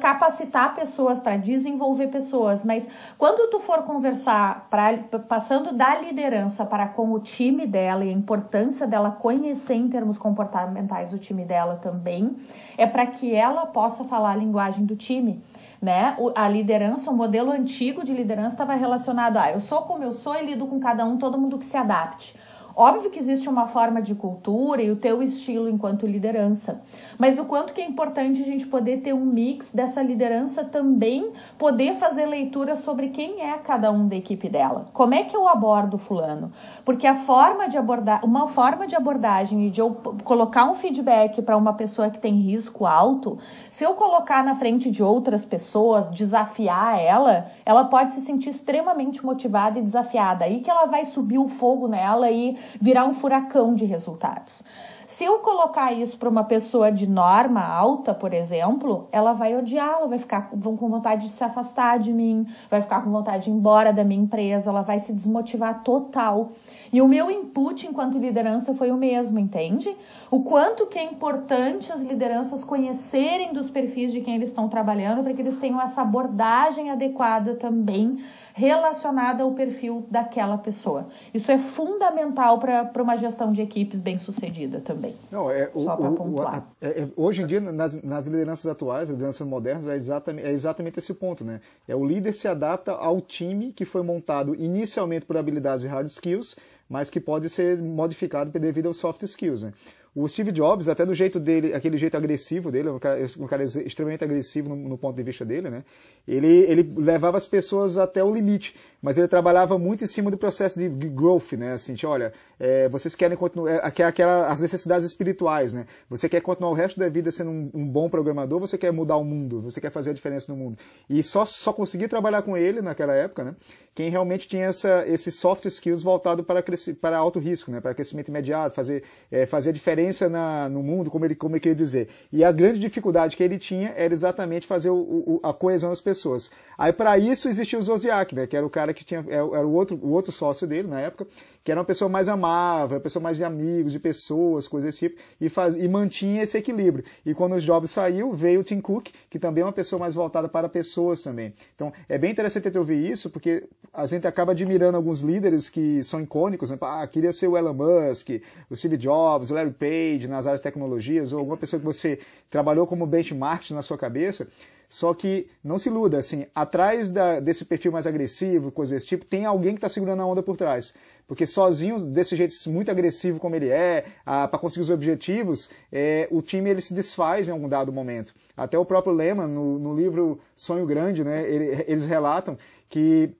capacitar 0.00 0.74
pessoas, 0.74 1.20
para 1.20 1.36
desenvolver 1.36 2.08
pessoas. 2.08 2.64
Mas 2.64 2.86
quando 3.16 3.50
tu 3.50 3.60
for 3.60 3.82
conversar, 3.82 4.66
pra, 4.70 4.96
passando 5.28 5.72
da 5.72 5.96
liderança 5.96 6.64
para 6.64 6.86
com 6.88 7.12
o 7.12 7.20
time 7.20 7.66
dela 7.66 8.04
e 8.04 8.08
a 8.08 8.12
importância 8.12 8.86
dela 8.86 9.10
conhecer 9.10 9.74
em 9.74 9.88
termos 9.88 10.18
comportamentais 10.18 11.12
o 11.12 11.18
time 11.18 11.44
dela 11.44 11.76
também, 11.76 12.36
é 12.76 12.86
para 12.86 13.06
que 13.06 13.34
ela 13.34 13.66
possa 13.66 14.04
falar 14.04 14.32
a 14.32 14.36
linguagem 14.36 14.84
do 14.84 14.96
time 14.96 15.42
né? 15.80 16.14
A 16.34 16.46
liderança, 16.46 17.10
o 17.10 17.16
modelo 17.16 17.50
antigo 17.50 18.04
de 18.04 18.12
liderança 18.12 18.52
estava 18.52 18.74
relacionado 18.74 19.38
a 19.38 19.50
eu 19.50 19.60
sou 19.60 19.82
como 19.82 20.04
eu 20.04 20.12
sou 20.12 20.36
e 20.36 20.44
lido 20.44 20.66
com 20.66 20.78
cada 20.78 21.04
um, 21.06 21.16
todo 21.16 21.38
mundo 21.38 21.58
que 21.58 21.64
se 21.64 21.76
adapte. 21.76 22.36
Óbvio 22.80 23.10
que 23.10 23.18
existe 23.18 23.46
uma 23.46 23.66
forma 23.66 24.00
de 24.00 24.14
cultura 24.14 24.80
e 24.80 24.90
o 24.90 24.96
teu 24.96 25.22
estilo 25.22 25.68
enquanto 25.68 26.06
liderança, 26.06 26.80
mas 27.18 27.38
o 27.38 27.44
quanto 27.44 27.74
que 27.74 27.80
é 27.82 27.84
importante 27.84 28.40
a 28.40 28.44
gente 28.46 28.66
poder 28.66 29.02
ter 29.02 29.12
um 29.12 29.22
mix 29.22 29.70
dessa 29.70 30.00
liderança 30.02 30.64
também, 30.64 31.30
poder 31.58 31.96
fazer 31.96 32.24
leitura 32.24 32.76
sobre 32.76 33.10
quem 33.10 33.42
é 33.42 33.58
cada 33.58 33.92
um 33.92 34.08
da 34.08 34.16
equipe 34.16 34.48
dela. 34.48 34.86
Como 34.94 35.12
é 35.12 35.24
que 35.24 35.36
eu 35.36 35.46
abordo 35.46 35.98
fulano? 35.98 36.52
Porque 36.82 37.06
a 37.06 37.16
forma 37.16 37.68
de 37.68 37.76
abordar, 37.76 38.24
uma 38.24 38.48
forma 38.48 38.86
de 38.86 38.96
abordagem 38.96 39.66
e 39.66 39.70
de 39.70 39.82
eu 39.82 39.94
colocar 40.24 40.64
um 40.64 40.76
feedback 40.76 41.42
para 41.42 41.58
uma 41.58 41.74
pessoa 41.74 42.08
que 42.08 42.18
tem 42.18 42.36
risco 42.36 42.86
alto, 42.86 43.38
se 43.68 43.84
eu 43.84 43.92
colocar 43.92 44.42
na 44.42 44.54
frente 44.54 44.90
de 44.90 45.02
outras 45.02 45.44
pessoas, 45.44 46.08
desafiar 46.12 46.98
ela, 46.98 47.50
ela 47.66 47.84
pode 47.84 48.14
se 48.14 48.22
sentir 48.22 48.48
extremamente 48.48 49.22
motivada 49.22 49.78
e 49.78 49.82
desafiada. 49.82 50.46
Aí 50.46 50.62
que 50.62 50.70
ela 50.70 50.86
vai 50.86 51.04
subir 51.04 51.38
o 51.38 51.46
fogo 51.46 51.86
nela 51.86 52.30
e 52.30 52.56
virar 52.80 53.04
um 53.06 53.14
furacão 53.14 53.74
de 53.74 53.84
resultados. 53.84 54.62
Se 55.06 55.24
eu 55.24 55.40
colocar 55.40 55.92
isso 55.92 56.16
para 56.16 56.28
uma 56.28 56.44
pessoa 56.44 56.90
de 56.90 57.06
norma 57.06 57.60
alta, 57.60 58.14
por 58.14 58.32
exemplo, 58.32 59.08
ela 59.10 59.32
vai 59.32 59.56
odiar, 59.56 59.96
ela 59.98 60.06
vai 60.06 60.18
ficar 60.18 60.48
com 60.50 60.88
vontade 60.88 61.26
de 61.26 61.32
se 61.32 61.44
afastar 61.44 61.98
de 61.98 62.12
mim, 62.12 62.46
vai 62.70 62.80
ficar 62.80 63.02
com 63.02 63.10
vontade 63.10 63.44
de 63.44 63.50
ir 63.50 63.52
embora 63.52 63.92
da 63.92 64.04
minha 64.04 64.22
empresa, 64.22 64.70
ela 64.70 64.82
vai 64.82 65.00
se 65.00 65.12
desmotivar 65.12 65.82
total. 65.82 66.52
E 66.92 67.02
o 67.02 67.06
meu 67.06 67.30
input 67.30 67.86
enquanto 67.86 68.18
liderança 68.18 68.72
foi 68.72 68.90
o 68.90 68.96
mesmo, 68.96 69.38
entende? 69.38 69.94
O 70.30 70.42
quanto 70.42 70.86
que 70.86 70.98
é 70.98 71.04
importante 71.04 71.92
as 71.92 72.00
lideranças 72.00 72.64
conhecerem 72.64 73.52
dos 73.52 73.68
perfis 73.68 74.12
de 74.12 74.20
quem 74.20 74.36
eles 74.36 74.48
estão 74.48 74.68
trabalhando 74.68 75.22
para 75.22 75.34
que 75.34 75.42
eles 75.42 75.58
tenham 75.58 75.80
essa 75.80 76.02
abordagem 76.02 76.90
adequada 76.90 77.54
também 77.56 78.18
relacionada 78.60 79.42
ao 79.42 79.52
perfil 79.52 80.06
daquela 80.10 80.58
pessoa. 80.58 81.08
Isso 81.32 81.50
é 81.50 81.58
fundamental 81.58 82.58
para 82.58 83.02
uma 83.02 83.16
gestão 83.16 83.52
de 83.52 83.62
equipes 83.62 84.00
bem 84.00 84.18
sucedida 84.18 84.80
também. 84.80 85.16
Não, 85.32 85.50
é, 85.50 85.70
Só 85.72 85.96
para 85.96 86.10
pontuar. 86.10 86.68
O, 86.80 86.84
é, 86.84 86.88
é, 86.88 87.08
hoje 87.16 87.40
em 87.40 87.46
dia, 87.46 87.58
nas, 87.60 88.02
nas 88.02 88.26
lideranças 88.26 88.66
atuais, 88.66 89.08
lideranças 89.08 89.46
modernas, 89.46 89.86
é 89.86 89.96
exatamente, 89.96 90.46
é 90.46 90.52
exatamente 90.52 90.98
esse 90.98 91.14
ponto. 91.14 91.42
Né? 91.42 91.60
É 91.88 91.96
o 91.96 92.04
líder 92.04 92.32
se 92.32 92.46
adapta 92.46 92.92
ao 92.92 93.18
time 93.22 93.72
que 93.72 93.86
foi 93.86 94.02
montado 94.02 94.54
inicialmente 94.54 95.24
por 95.24 95.38
habilidades 95.38 95.84
e 95.84 95.88
hard 95.88 96.06
skills 96.08 96.56
mas 96.90 97.08
que 97.08 97.20
pode 97.20 97.48
ser 97.48 97.78
modificado 97.78 98.50
devido 98.50 98.86
aos 98.86 98.96
soft 98.96 99.22
skills. 99.22 99.62
Né? 99.62 99.72
O 100.12 100.26
Steve 100.26 100.50
Jobs, 100.50 100.88
até 100.88 101.06
do 101.06 101.14
jeito 101.14 101.38
dele, 101.38 101.72
aquele 101.72 101.96
jeito 101.96 102.16
agressivo 102.16 102.72
dele, 102.72 102.88
um 102.88 102.98
cara, 102.98 103.24
um 103.38 103.46
cara 103.46 103.62
extremamente 103.62 104.24
agressivo 104.24 104.68
no, 104.68 104.74
no, 104.74 104.98
ponto 104.98 105.14
de 105.14 105.22
vista 105.22 105.44
dele, 105.44 105.70
né? 105.70 105.84
Ele, 106.26 106.48
ele 106.48 106.92
levava 106.96 107.36
as 107.36 107.46
pessoas 107.46 107.96
até 107.96 108.22
o 108.22 108.34
limite, 108.34 108.74
mas 109.00 109.18
ele 109.18 109.28
trabalhava 109.28 109.78
muito 109.78 110.02
em 110.02 110.08
cima 110.08 110.28
do 110.28 110.36
processo 110.36 110.80
de 110.80 110.88
growth, 110.88 111.52
né? 111.52 111.74
Assim, 111.74 111.94
olha, 112.04 112.32
é, 112.58 112.88
vocês 112.88 113.14
querem 113.14 113.36
continuar, 113.36 113.70
é, 113.70 114.02
aquela, 114.02 114.48
as 114.48 114.60
necessidades 114.60 115.06
espirituais, 115.06 115.72
né? 115.72 115.86
Você 116.08 116.28
quer 116.28 116.40
continuar 116.40 116.72
o 116.72 116.74
resto 116.74 116.98
da 116.98 117.08
vida 117.08 117.30
sendo 117.30 117.50
um, 117.50 117.70
um, 117.72 117.88
bom 117.88 118.10
programador, 118.10 118.58
você 118.58 118.76
quer 118.76 118.92
mudar 118.92 119.16
o 119.16 119.24
mundo, 119.24 119.60
você 119.60 119.80
quer 119.80 119.92
fazer 119.92 120.10
a 120.10 120.12
diferença 120.12 120.52
no 120.52 120.58
mundo. 120.58 120.76
E 121.08 121.22
só, 121.22 121.46
só 121.46 121.72
consegui 121.72 122.08
trabalhar 122.08 122.42
com 122.42 122.56
ele 122.56 122.82
naquela 122.82 123.14
época, 123.14 123.44
né? 123.44 123.54
Quem 123.94 124.08
realmente 124.08 124.46
tinha 124.46 124.66
essa, 124.66 125.04
esses 125.06 125.34
soft 125.34 125.64
skills 125.66 126.02
voltado 126.02 126.44
para, 126.44 126.62
para 127.00 127.18
alto 127.18 127.38
risco, 127.38 127.70
né? 127.70 127.80
Para 127.80 127.92
crescimento 127.92 128.28
imediato, 128.28 128.74
fazer, 128.74 129.02
é, 129.30 129.46
fazer 129.46 129.72
diferença 129.72 130.28
na, 130.28 130.68
no 130.68 130.82
mundo, 130.82 131.10
como 131.10 131.24
ele, 131.24 131.34
como 131.34 131.54
ele 131.54 131.60
queria 131.60 131.74
dizer. 131.74 132.08
E 132.32 132.44
a 132.44 132.52
grande 132.52 132.78
dificuldade 132.78 133.36
que 133.36 133.42
ele 133.42 133.58
tinha 133.58 133.92
era 133.96 134.12
exatamente 134.12 134.66
fazer 134.66 134.90
o, 134.90 134.96
o, 134.96 135.40
a 135.42 135.52
coesão 135.52 135.90
das 135.90 136.00
pessoas. 136.00 136.50
Aí 136.78 136.92
para 136.92 137.18
isso 137.18 137.48
existia 137.48 137.78
o 137.78 137.82
Zodiac, 137.82 138.34
né, 138.34 138.46
que 138.46 138.56
era 138.56 138.64
o 138.64 138.70
cara 138.70 138.94
que 138.94 139.04
tinha, 139.04 139.24
é, 139.28 139.34
era 139.34 139.66
o 139.66 139.72
outro, 139.72 139.98
o 140.00 140.12
outro 140.12 140.30
sócio 140.30 140.66
dele 140.66 140.86
na 140.86 141.00
época, 141.00 141.26
que 141.62 141.70
era 141.70 141.78
uma 141.80 141.84
pessoa 141.84 142.08
mais 142.08 142.28
amável, 142.28 142.96
uma 142.96 143.02
pessoa 143.02 143.22
mais 143.22 143.36
de 143.36 143.44
amigos, 143.44 143.92
de 143.92 143.98
pessoas, 143.98 144.66
coisas 144.66 144.88
desse 144.88 145.08
tipo, 145.08 145.20
e, 145.40 145.48
faz, 145.48 145.76
e 145.76 145.86
mantinha 145.88 146.42
esse 146.42 146.56
equilíbrio. 146.56 147.04
E 147.24 147.34
quando 147.34 147.54
o 147.54 147.60
Jobs 147.60 147.90
saiu, 147.90 148.32
veio 148.32 148.60
o 148.60 148.64
Tim 148.64 148.80
Cook, 148.80 149.08
que 149.28 149.38
também 149.38 149.62
é 149.62 149.66
uma 149.66 149.72
pessoa 149.72 149.98
mais 149.98 150.14
voltada 150.14 150.48
para 150.48 150.68
pessoas 150.68 151.22
também. 151.22 151.52
Então 151.74 151.92
é 152.08 152.16
bem 152.16 152.30
interessante 152.30 152.76
ouvir 152.78 153.10
isso, 153.10 153.30
porque 153.30 153.64
a 153.92 154.06
gente 154.06 154.26
acaba 154.26 154.52
admirando 154.52 154.96
alguns 154.96 155.20
líderes 155.20 155.68
que 155.68 156.02
são 156.02 156.20
icônicos, 156.20 156.70
né? 156.70 156.78
ah, 156.80 157.06
queria 157.06 157.32
ser 157.32 157.48
o 157.48 157.56
Elon 157.56 157.74
Musk, 157.74 158.30
o 158.68 158.76
Steve 158.76 158.96
Jobs, 158.96 159.50
o 159.50 159.54
Larry 159.54 159.72
Page, 159.72 160.28
nas 160.28 160.46
áreas 160.46 160.60
de 160.60 160.64
tecnologias, 160.64 161.32
ou 161.32 161.38
alguma 161.38 161.56
pessoa 161.56 161.78
que 161.78 161.86
você 161.86 162.18
trabalhou 162.48 162.86
como 162.86 163.06
benchmark 163.06 163.70
na 163.72 163.82
sua 163.82 163.98
cabeça. 163.98 164.48
Só 164.90 165.14
que 165.14 165.46
não 165.62 165.78
se 165.78 165.88
iluda, 165.88 166.18
assim, 166.18 166.46
atrás 166.52 167.10
da, 167.10 167.38
desse 167.38 167.64
perfil 167.64 167.92
mais 167.92 168.08
agressivo, 168.08 168.72
coisas 168.72 168.96
desse 168.96 169.06
tipo, 169.06 169.24
tem 169.24 169.44
alguém 169.44 169.70
que 169.70 169.78
está 169.78 169.88
segurando 169.88 170.20
a 170.20 170.26
onda 170.26 170.42
por 170.42 170.56
trás. 170.56 170.92
Porque 171.30 171.46
sozinho, 171.46 171.96
desse 172.06 172.34
jeito 172.34 172.52
muito 172.66 172.90
agressivo 172.90 173.38
como 173.38 173.54
ele 173.54 173.68
é, 173.68 174.04
para 174.24 174.58
conseguir 174.58 174.80
os 174.80 174.90
objetivos, 174.90 175.70
é, 175.92 176.26
o 176.28 176.42
time 176.42 176.68
ele 176.68 176.80
se 176.80 176.92
desfaz 176.92 177.48
em 177.48 177.52
algum 177.52 177.68
dado 177.68 177.92
momento. 177.92 178.34
Até 178.56 178.76
o 178.76 178.84
próprio 178.84 179.12
Lehman, 179.12 179.46
no, 179.46 179.78
no 179.78 179.94
livro 179.94 180.40
Sonho 180.56 180.84
Grande, 180.84 181.22
né, 181.22 181.48
ele, 181.48 181.84
eles 181.86 182.08
relatam 182.08 182.58
que 182.88 183.30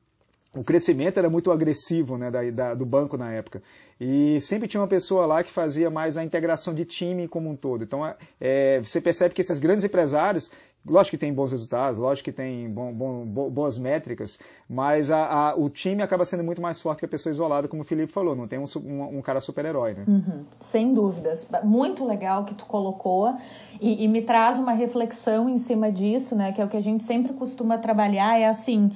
o 0.54 0.62
crescimento 0.62 1.18
era 1.18 1.28
muito 1.28 1.50
agressivo 1.50 2.16
né, 2.16 2.30
da, 2.30 2.48
da, 2.50 2.74
do 2.74 2.86
banco 2.86 3.16
na 3.16 3.32
época. 3.32 3.60
E 4.00 4.40
sempre 4.40 4.68
tinha 4.68 4.80
uma 4.80 4.86
pessoa 4.86 5.26
lá 5.26 5.42
que 5.42 5.50
fazia 5.50 5.90
mais 5.90 6.16
a 6.16 6.22
integração 6.22 6.72
de 6.72 6.84
time 6.84 7.26
como 7.26 7.50
um 7.50 7.56
todo. 7.56 7.82
Então, 7.82 8.02
é, 8.40 8.80
você 8.80 9.00
percebe 9.00 9.34
que 9.34 9.40
esses 9.40 9.58
grandes 9.58 9.82
empresários, 9.82 10.52
lógico 10.86 11.16
que 11.16 11.18
tem 11.18 11.32
bons 11.32 11.52
resultados, 11.52 11.98
lógico 11.98 12.24
que 12.24 12.32
tem 12.32 12.68
bom, 12.70 12.92
bom, 12.92 13.24
boas 13.50 13.78
métricas, 13.78 14.38
mas 14.68 15.10
a, 15.10 15.50
a, 15.50 15.54
o 15.54 15.68
time 15.68 16.02
acaba 16.02 16.24
sendo 16.24 16.42
muito 16.42 16.60
mais 16.60 16.80
forte 16.80 17.00
que 17.00 17.04
a 17.04 17.08
pessoa 17.08 17.30
isolada, 17.30 17.68
como 17.68 17.82
o 17.82 17.84
Felipe 17.84 18.12
falou, 18.12 18.34
não 18.34 18.48
tem 18.48 18.58
um, 18.58 18.64
um, 18.84 19.18
um 19.18 19.22
cara 19.22 19.40
super-herói. 19.40 19.94
Né? 19.94 20.04
Uhum, 20.06 20.44
sem 20.60 20.94
dúvidas. 20.94 21.46
Muito 21.62 22.06
legal 22.06 22.44
que 22.44 22.54
tu 22.54 22.64
colocou 22.64 23.34
e, 23.80 24.04
e 24.04 24.08
me 24.08 24.22
traz 24.22 24.56
uma 24.58 24.72
reflexão 24.72 25.48
em 25.48 25.58
cima 25.58 25.92
disso, 25.92 26.34
né, 26.34 26.52
que 26.52 26.60
é 26.60 26.64
o 26.64 26.68
que 26.68 26.76
a 26.76 26.82
gente 26.82 27.04
sempre 27.04 27.32
costuma 27.34 27.78
trabalhar, 27.78 28.38
é 28.38 28.46
assim, 28.46 28.92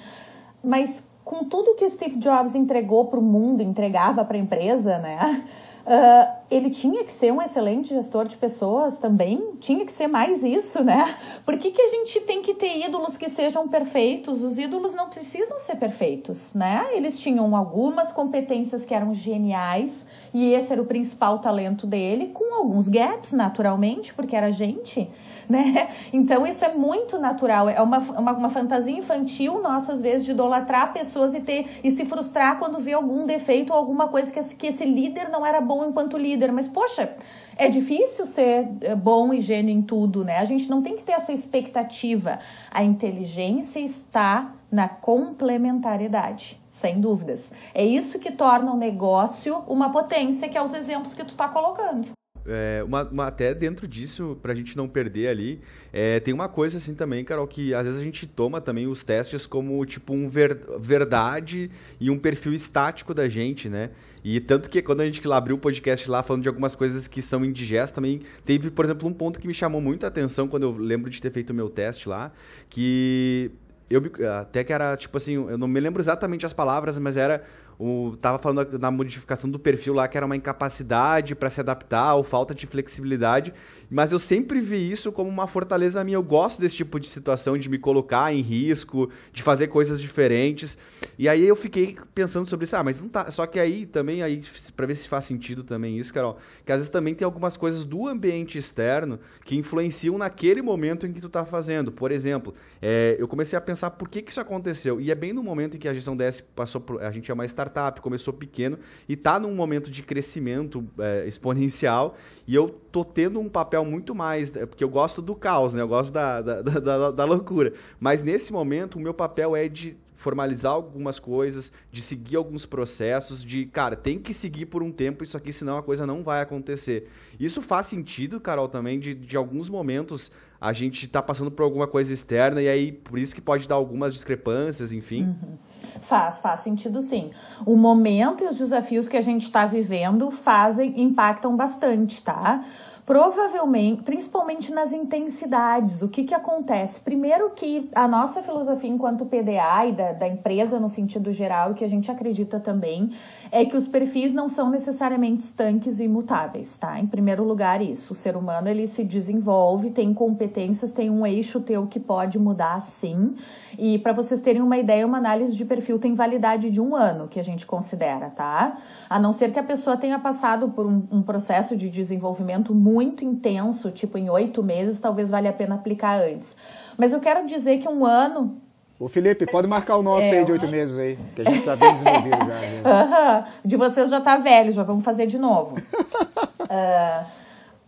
mas 0.62 1.03
com 1.24 1.45
tudo 1.45 1.74
que 1.74 1.85
o 1.85 1.91
Steve 1.91 2.16
Jobs 2.16 2.55
entregou 2.55 3.07
para 3.07 3.18
o 3.18 3.22
mundo, 3.22 3.62
entregava 3.62 4.24
para 4.24 4.37
a 4.37 4.41
empresa, 4.41 4.99
né? 4.99 5.45
Uh, 5.85 6.32
ele 6.51 6.70
tinha 6.70 7.05
que 7.05 7.12
ser 7.12 7.30
um 7.30 7.43
excelente 7.43 7.91
gestor 7.91 8.26
de 8.26 8.39
pessoas 8.39 8.97
também, 8.97 9.57
tinha 9.61 9.85
que 9.85 9.93
ser 9.93 10.07
mais 10.07 10.43
isso, 10.43 10.82
né? 10.82 11.18
Por 11.45 11.59
que, 11.59 11.70
que 11.70 11.82
a 11.82 11.89
gente 11.89 12.20
tem 12.20 12.41
que 12.41 12.55
ter 12.55 12.87
ídolos 12.87 13.18
que 13.18 13.28
sejam 13.28 13.68
perfeitos? 13.68 14.43
Os 14.43 14.59
ídolos 14.59 14.95
não 14.95 15.11
precisam 15.11 15.59
ser 15.59 15.76
perfeitos, 15.76 16.55
né? 16.55 16.87
Eles 16.93 17.18
tinham 17.20 17.55
algumas 17.55 18.11
competências 18.11 18.82
que 18.85 18.95
eram 18.95 19.14
geniais, 19.14 20.07
e 20.35 20.53
esse 20.53 20.72
era 20.72 20.82
o 20.82 20.85
principal 20.85 21.39
talento 21.39 21.87
dele, 21.87 22.32
com 22.35 22.57
alguns 22.57 22.89
gaps, 22.89 23.30
naturalmente, 23.30 24.12
porque 24.12 24.35
era 24.35 24.51
gente, 24.51 25.09
né? 25.49 25.91
Então 26.12 26.45
isso 26.45 26.64
é 26.64 26.74
muito 26.74 27.16
natural, 27.18 27.68
é 27.68 27.80
uma, 27.80 27.99
uma, 27.99 28.32
uma 28.32 28.51
fantasia 28.51 28.99
infantil 28.99 29.62
nossa, 29.62 29.93
às 29.93 30.03
vezes, 30.03 30.24
de 30.24 30.32
idolatrar 30.32 30.93
pessoas 30.93 31.35
e, 31.35 31.41
ter, 31.41 31.78
e 31.85 31.93
se 31.93 32.05
frustrar 32.05 32.59
quando 32.59 32.80
vê 32.80 32.93
algum 32.93 33.24
defeito 33.24 33.72
ou 33.72 33.78
alguma 33.78 34.09
coisa 34.09 34.32
que 34.32 34.41
esse, 34.41 34.57
que 34.57 34.66
esse 34.66 34.85
líder 34.85 35.28
não 35.28 35.47
era 35.47 35.61
bom 35.61 35.85
enquanto 35.85 36.18
líder. 36.18 36.51
Mas, 36.51 36.66
poxa, 36.66 37.14
é 37.57 37.68
difícil 37.68 38.26
ser 38.26 38.68
é, 38.80 38.97
bom 38.97 39.32
e 39.32 39.41
gênio 39.41 39.72
em 39.72 39.82
tudo, 39.82 40.24
né? 40.24 40.39
A 40.39 40.45
gente 40.45 40.68
não 40.68 40.82
tem 40.82 40.97
que 40.97 41.05
ter 41.05 41.12
essa 41.12 41.32
expectativa. 41.32 42.41
A 42.72 42.82
inteligência 42.82 43.78
está 43.78 44.53
na 44.68 44.89
complementariedade 44.89 46.63
sem 46.74 47.00
dúvidas. 47.00 47.40
É 47.72 47.84
isso 47.84 48.18
que 48.18 48.32
torna 48.32 48.72
o 48.72 48.76
negócio 48.76 49.58
uma 49.66 49.90
potência, 49.90 50.48
que 50.48 50.58
é 50.58 50.62
os 50.62 50.74
exemplos 50.74 51.14
que 51.14 51.24
tu 51.24 51.30
está 51.30 51.48
colocando. 51.48 52.12
É, 52.46 52.84
uma, 52.84 53.02
uma, 53.04 53.26
até 53.26 53.54
dentro 53.54 53.88
disso, 53.88 54.38
pra 54.42 54.54
gente 54.54 54.76
não 54.76 54.86
perder 54.86 55.28
ali, 55.28 55.60
é, 55.90 56.20
tem 56.20 56.34
uma 56.34 56.48
coisa 56.48 56.76
assim 56.76 56.94
também, 56.94 57.24
Carol, 57.24 57.46
que 57.46 57.72
às 57.72 57.86
vezes 57.86 58.00
a 58.00 58.04
gente 58.04 58.26
toma 58.26 58.60
também 58.60 58.86
os 58.86 59.02
testes 59.02 59.46
como 59.46 59.84
tipo 59.86 60.12
um 60.12 60.28
ver, 60.28 60.60
verdade 60.78 61.70
e 61.98 62.10
um 62.10 62.18
perfil 62.18 62.52
estático 62.52 63.14
da 63.14 63.28
gente, 63.28 63.68
né? 63.68 63.90
E 64.22 64.40
tanto 64.40 64.68
que 64.68 64.82
quando 64.82 65.00
a 65.00 65.06
gente 65.06 65.26
lá 65.26 65.38
abriu 65.38 65.56
o 65.56 65.58
podcast 65.58 66.10
lá 66.10 66.22
falando 66.22 66.42
de 66.42 66.48
algumas 66.48 66.74
coisas 66.74 67.08
que 67.08 67.22
são 67.22 67.42
indigestas 67.44 67.92
também, 67.92 68.20
teve, 68.44 68.70
por 68.70 68.84
exemplo, 68.84 69.08
um 69.08 69.12
ponto 69.12 69.40
que 69.40 69.46
me 69.46 69.54
chamou 69.54 69.80
muita 69.80 70.06
atenção 70.06 70.46
quando 70.46 70.64
eu 70.64 70.72
lembro 70.72 71.08
de 71.08 71.22
ter 71.22 71.30
feito 71.30 71.50
o 71.50 71.54
meu 71.54 71.70
teste 71.70 72.10
lá, 72.10 72.30
que 72.68 73.50
eu 73.91 74.03
até 74.41 74.64
que 74.64 74.72
era 74.72 74.97
tipo 74.97 75.16
assim, 75.16 75.35
eu 75.35 75.59
não 75.59 75.68
me 75.68 75.80
lembro 75.80 76.01
exatamente 76.01 76.47
as 76.47 76.53
palavras, 76.53 76.99
mas 76.99 77.16
era 77.16 77.43
o, 77.78 78.16
tava 78.20 78.39
falando 78.39 78.78
da 78.78 78.91
modificação 78.91 79.51
do 79.51 79.59
perfil 79.59 79.95
lá 79.95 80.07
que 80.07 80.16
era 80.16 80.24
uma 80.24 80.37
incapacidade 80.37 81.35
para 81.35 81.51
se 81.51 81.61
adaptar 81.61 82.14
ou 82.14 82.22
falta 82.22 82.55
de 82.55 82.66
flexibilidade, 82.66 83.53
mas 83.95 84.11
eu 84.11 84.18
sempre 84.18 84.61
vi 84.61 84.90
isso 84.90 85.12
como 85.12 85.30
uma 85.30 85.47
fortaleza 85.47 86.03
minha. 86.03 86.16
Eu 86.16 86.22
gosto 86.22 86.61
desse 86.61 86.74
tipo 86.74 86.99
de 86.99 87.09
situação, 87.09 87.57
de 87.57 87.70
me 87.70 87.78
colocar 87.78 88.34
em 88.34 88.40
risco, 88.40 89.09
de 89.32 89.40
fazer 89.40 89.68
coisas 89.68 90.01
diferentes. 90.01 90.76
E 91.16 91.28
aí 91.28 91.47
eu 91.47 91.55
fiquei 91.55 91.97
pensando 92.12 92.45
sobre 92.45 92.64
isso. 92.64 92.74
Ah, 92.74 92.82
mas 92.82 93.01
não 93.01 93.09
tá. 93.09 93.30
Só 93.30 93.47
que 93.47 93.57
aí 93.61 93.86
também, 93.86 94.20
aí, 94.20 94.40
para 94.74 94.86
ver 94.86 94.97
se 94.97 95.09
faz 95.09 95.26
sentido 95.26 95.62
também 95.62 95.97
isso, 95.97 96.12
Carol, 96.12 96.38
que 96.66 96.72
às 96.72 96.78
vezes 96.78 96.88
também 96.88 97.14
tem 97.14 97.24
algumas 97.24 97.57
coisas 97.57 97.84
do 97.84 98.09
ambiente 98.09 98.59
externo 98.59 99.20
que 99.45 99.57
influenciam 99.57 100.18
naquele 100.18 100.61
momento 100.61 101.07
em 101.07 101.12
que 101.12 101.20
tu 101.20 101.28
tá 101.28 101.45
fazendo. 101.45 101.92
Por 101.92 102.11
exemplo, 102.11 102.53
é, 102.82 103.14
eu 103.16 103.28
comecei 103.28 103.57
a 103.57 103.61
pensar 103.61 103.92
por 103.92 104.09
que, 104.09 104.22
que 104.22 104.32
isso 104.32 104.40
aconteceu. 104.40 105.01
E 105.01 105.12
é 105.12 105.14
bem 105.14 105.32
no 105.32 105.40
momento 105.40 105.76
em 105.76 105.78
que 105.78 105.86
a 105.86 105.95
gestão 105.95 106.16
DS 106.16 106.40
passou 106.40 106.80
por. 106.80 107.01
A 107.01 107.12
gente 107.12 107.30
é 107.30 107.34
uma 107.34 107.47
startup, 107.47 108.01
começou 108.01 108.34
pequeno 108.34 108.76
e 109.09 109.14
tá 109.14 109.38
num 109.38 109.55
momento 109.55 109.88
de 109.88 110.03
crescimento 110.03 110.84
é, 110.99 111.28
exponencial. 111.28 112.16
E 112.45 112.57
eu 112.57 112.68
tô 112.90 113.05
tendo 113.05 113.38
um 113.38 113.49
papel 113.49 113.84
muito 113.85 114.14
mais, 114.14 114.55
é, 114.57 114.66
porque 114.66 114.82
eu 114.82 114.89
gosto 114.89 115.20
do 115.22 115.35
caos, 115.35 115.74
né? 115.74 115.82
Eu 115.82 115.89
gosto 115.89 116.12
da, 116.12 116.41
da, 116.41 116.62
da, 116.62 117.11
da 117.11 117.24
loucura. 117.24 117.72
Mas 118.01 118.22
nesse 118.22 118.53
momento, 118.53 118.97
o 118.97 119.01
meu 119.01 119.14
papel 119.14 119.55
é 119.55 119.68
de 119.68 119.97
formalizar 120.14 120.72
algumas 120.72 121.18
coisas, 121.18 121.70
de 121.93 122.01
seguir 122.01 122.37
alguns 122.37 122.64
processos, 122.64 123.45
de, 123.45 123.66
cara, 123.66 123.95
tem 123.95 124.18
que 124.18 124.32
seguir 124.32 124.66
por 124.66 124.82
um 124.82 124.91
tempo 124.91 125.22
isso 125.22 125.37
aqui, 125.37 125.53
senão 125.53 125.76
a 125.76 125.82
coisa 125.82 126.07
não 126.07 126.22
vai 126.22 126.41
acontecer. 126.41 127.11
Isso 127.39 127.61
faz 127.61 127.89
sentido, 127.89 128.41
Carol, 128.41 128.68
também, 128.68 128.99
de, 128.99 129.12
de 129.12 129.37
alguns 129.37 129.68
momentos 129.68 130.30
a 130.61 130.72
gente 130.72 131.07
tá 131.09 131.20
passando 131.20 131.51
por 131.51 131.62
alguma 131.62 131.87
coisa 131.87 132.11
externa 132.11 132.62
e 132.62 132.68
aí 132.68 132.91
por 132.91 133.18
isso 133.18 133.35
que 133.35 133.41
pode 133.41 133.68
dar 133.68 133.74
algumas 133.74 134.14
discrepâncias, 134.14 134.93
enfim. 134.93 135.24
Uhum 135.24 135.59
Faz, 136.03 136.39
faz 136.41 136.61
sentido 136.61 137.01
sim. 137.01 137.30
O 137.64 137.76
momento 137.76 138.45
e 138.45 138.49
os 138.49 138.59
desafios 138.59 139.09
que 139.09 139.16
a 139.16 139.20
gente 139.20 139.45
está 139.45 139.66
vivendo 139.66 140.30
fazem, 140.30 141.01
impactam 141.01 141.57
bastante, 141.57 142.22
tá? 142.22 142.64
Provavelmente, 143.07 144.02
principalmente 144.02 144.72
nas 144.72 144.90
intensidades, 144.90 146.00
o 146.00 146.09
que, 146.09 146.24
que 146.24 146.32
acontece? 146.32 146.98
Primeiro 146.98 147.50
que 147.50 147.90
a 147.94 148.09
nossa 148.09 148.42
filosofia 148.42 148.88
enquanto 148.88 149.26
PDA 149.26 149.86
e 149.86 149.92
da, 149.92 150.12
da 150.12 150.26
empresa 150.26 150.80
no 150.80 150.88
sentido 150.88 151.30
geral, 151.30 151.72
e 151.72 151.74
que 151.74 151.84
a 151.84 151.88
gente 151.88 152.11
acredita 152.11 152.59
também, 152.59 153.14
é 153.55 153.64
que 153.64 153.76
os 153.76 153.86
perfis 153.86 154.32
não 154.32 154.48
são 154.48 154.68
necessariamente 154.68 155.44
estanques 155.44 156.00
e 156.00 156.05
imutáveis, 156.07 156.76
tá? 156.76 156.98
Em 156.98 157.07
primeiro 157.07 157.44
lugar, 157.44 157.80
isso. 157.80 158.12
O 158.12 158.16
ser 158.16 158.36
humano, 158.36 158.68
ele 158.68 158.88
se 158.88 159.05
desenvolve, 159.05 159.92
tem 159.92 160.12
competências, 160.12 160.90
tem 160.90 161.09
um 161.09 161.24
eixo 161.24 161.61
teu 161.61 161.86
que 161.86 162.00
pode 162.00 162.36
mudar, 162.36 162.82
sim. 162.82 163.36
E 163.78 163.96
para 164.00 164.12
vocês 164.12 164.40
terem 164.40 164.61
uma 164.61 164.76
ideia, 164.76 165.07
uma 165.07 165.18
análise 165.18 165.55
de 165.55 165.64
perfil 165.64 166.00
tem 166.00 166.16
validade 166.16 166.68
de 166.68 166.80
um 166.80 166.96
ano, 166.96 167.28
que 167.28 167.38
a 167.38 167.44
gente 167.44 167.64
considera, 167.64 168.28
tá? 168.28 168.76
A 169.09 169.20
não 169.20 169.32
ser 169.32 169.52
que 169.52 169.59
a 169.61 169.62
pessoa 169.62 169.96
tenha 169.96 170.18
passado 170.18 170.70
por 170.70 170.84
um, 170.84 171.07
um 171.12 171.22
processo 171.22 171.76
de 171.76 171.88
desenvolvimento 171.88 172.74
muito 172.74 173.24
intenso, 173.24 173.92
tipo 173.92 174.18
em 174.18 174.28
oito 174.30 174.64
meses, 174.64 174.98
talvez 174.98 175.30
valha 175.30 175.50
a 175.50 175.52
pena 175.52 175.76
aplicar 175.76 176.20
antes. 176.20 176.57
Mas 176.98 177.12
eu 177.12 177.20
quero 177.20 177.46
dizer 177.46 177.78
que 177.78 177.88
um 177.88 178.05
ano 178.05 178.63
Ô 178.99 179.09
Felipe, 179.09 179.45
pode 179.47 179.66
marcar 179.66 179.97
o 179.97 180.03
nosso 180.03 180.26
é, 180.26 180.38
aí 180.38 180.45
de 180.45 180.53
oito 180.53 180.68
meses 180.68 180.97
aí, 180.99 181.18
que 181.34 181.42
a 181.42 181.45
gente 181.45 181.59
está 181.59 181.74
bem 181.74 181.92
desenvolvido 181.92 182.36
já. 182.36 182.55
Uhum. 182.84 183.45
De 183.64 183.76
vocês 183.76 184.11
já 184.11 184.20
tá 184.20 184.36
velho, 184.36 184.72
já 184.72 184.82
vamos 184.82 185.05
fazer 185.05 185.26
de 185.26 185.38
novo. 185.38 185.74
uh, 185.74 187.26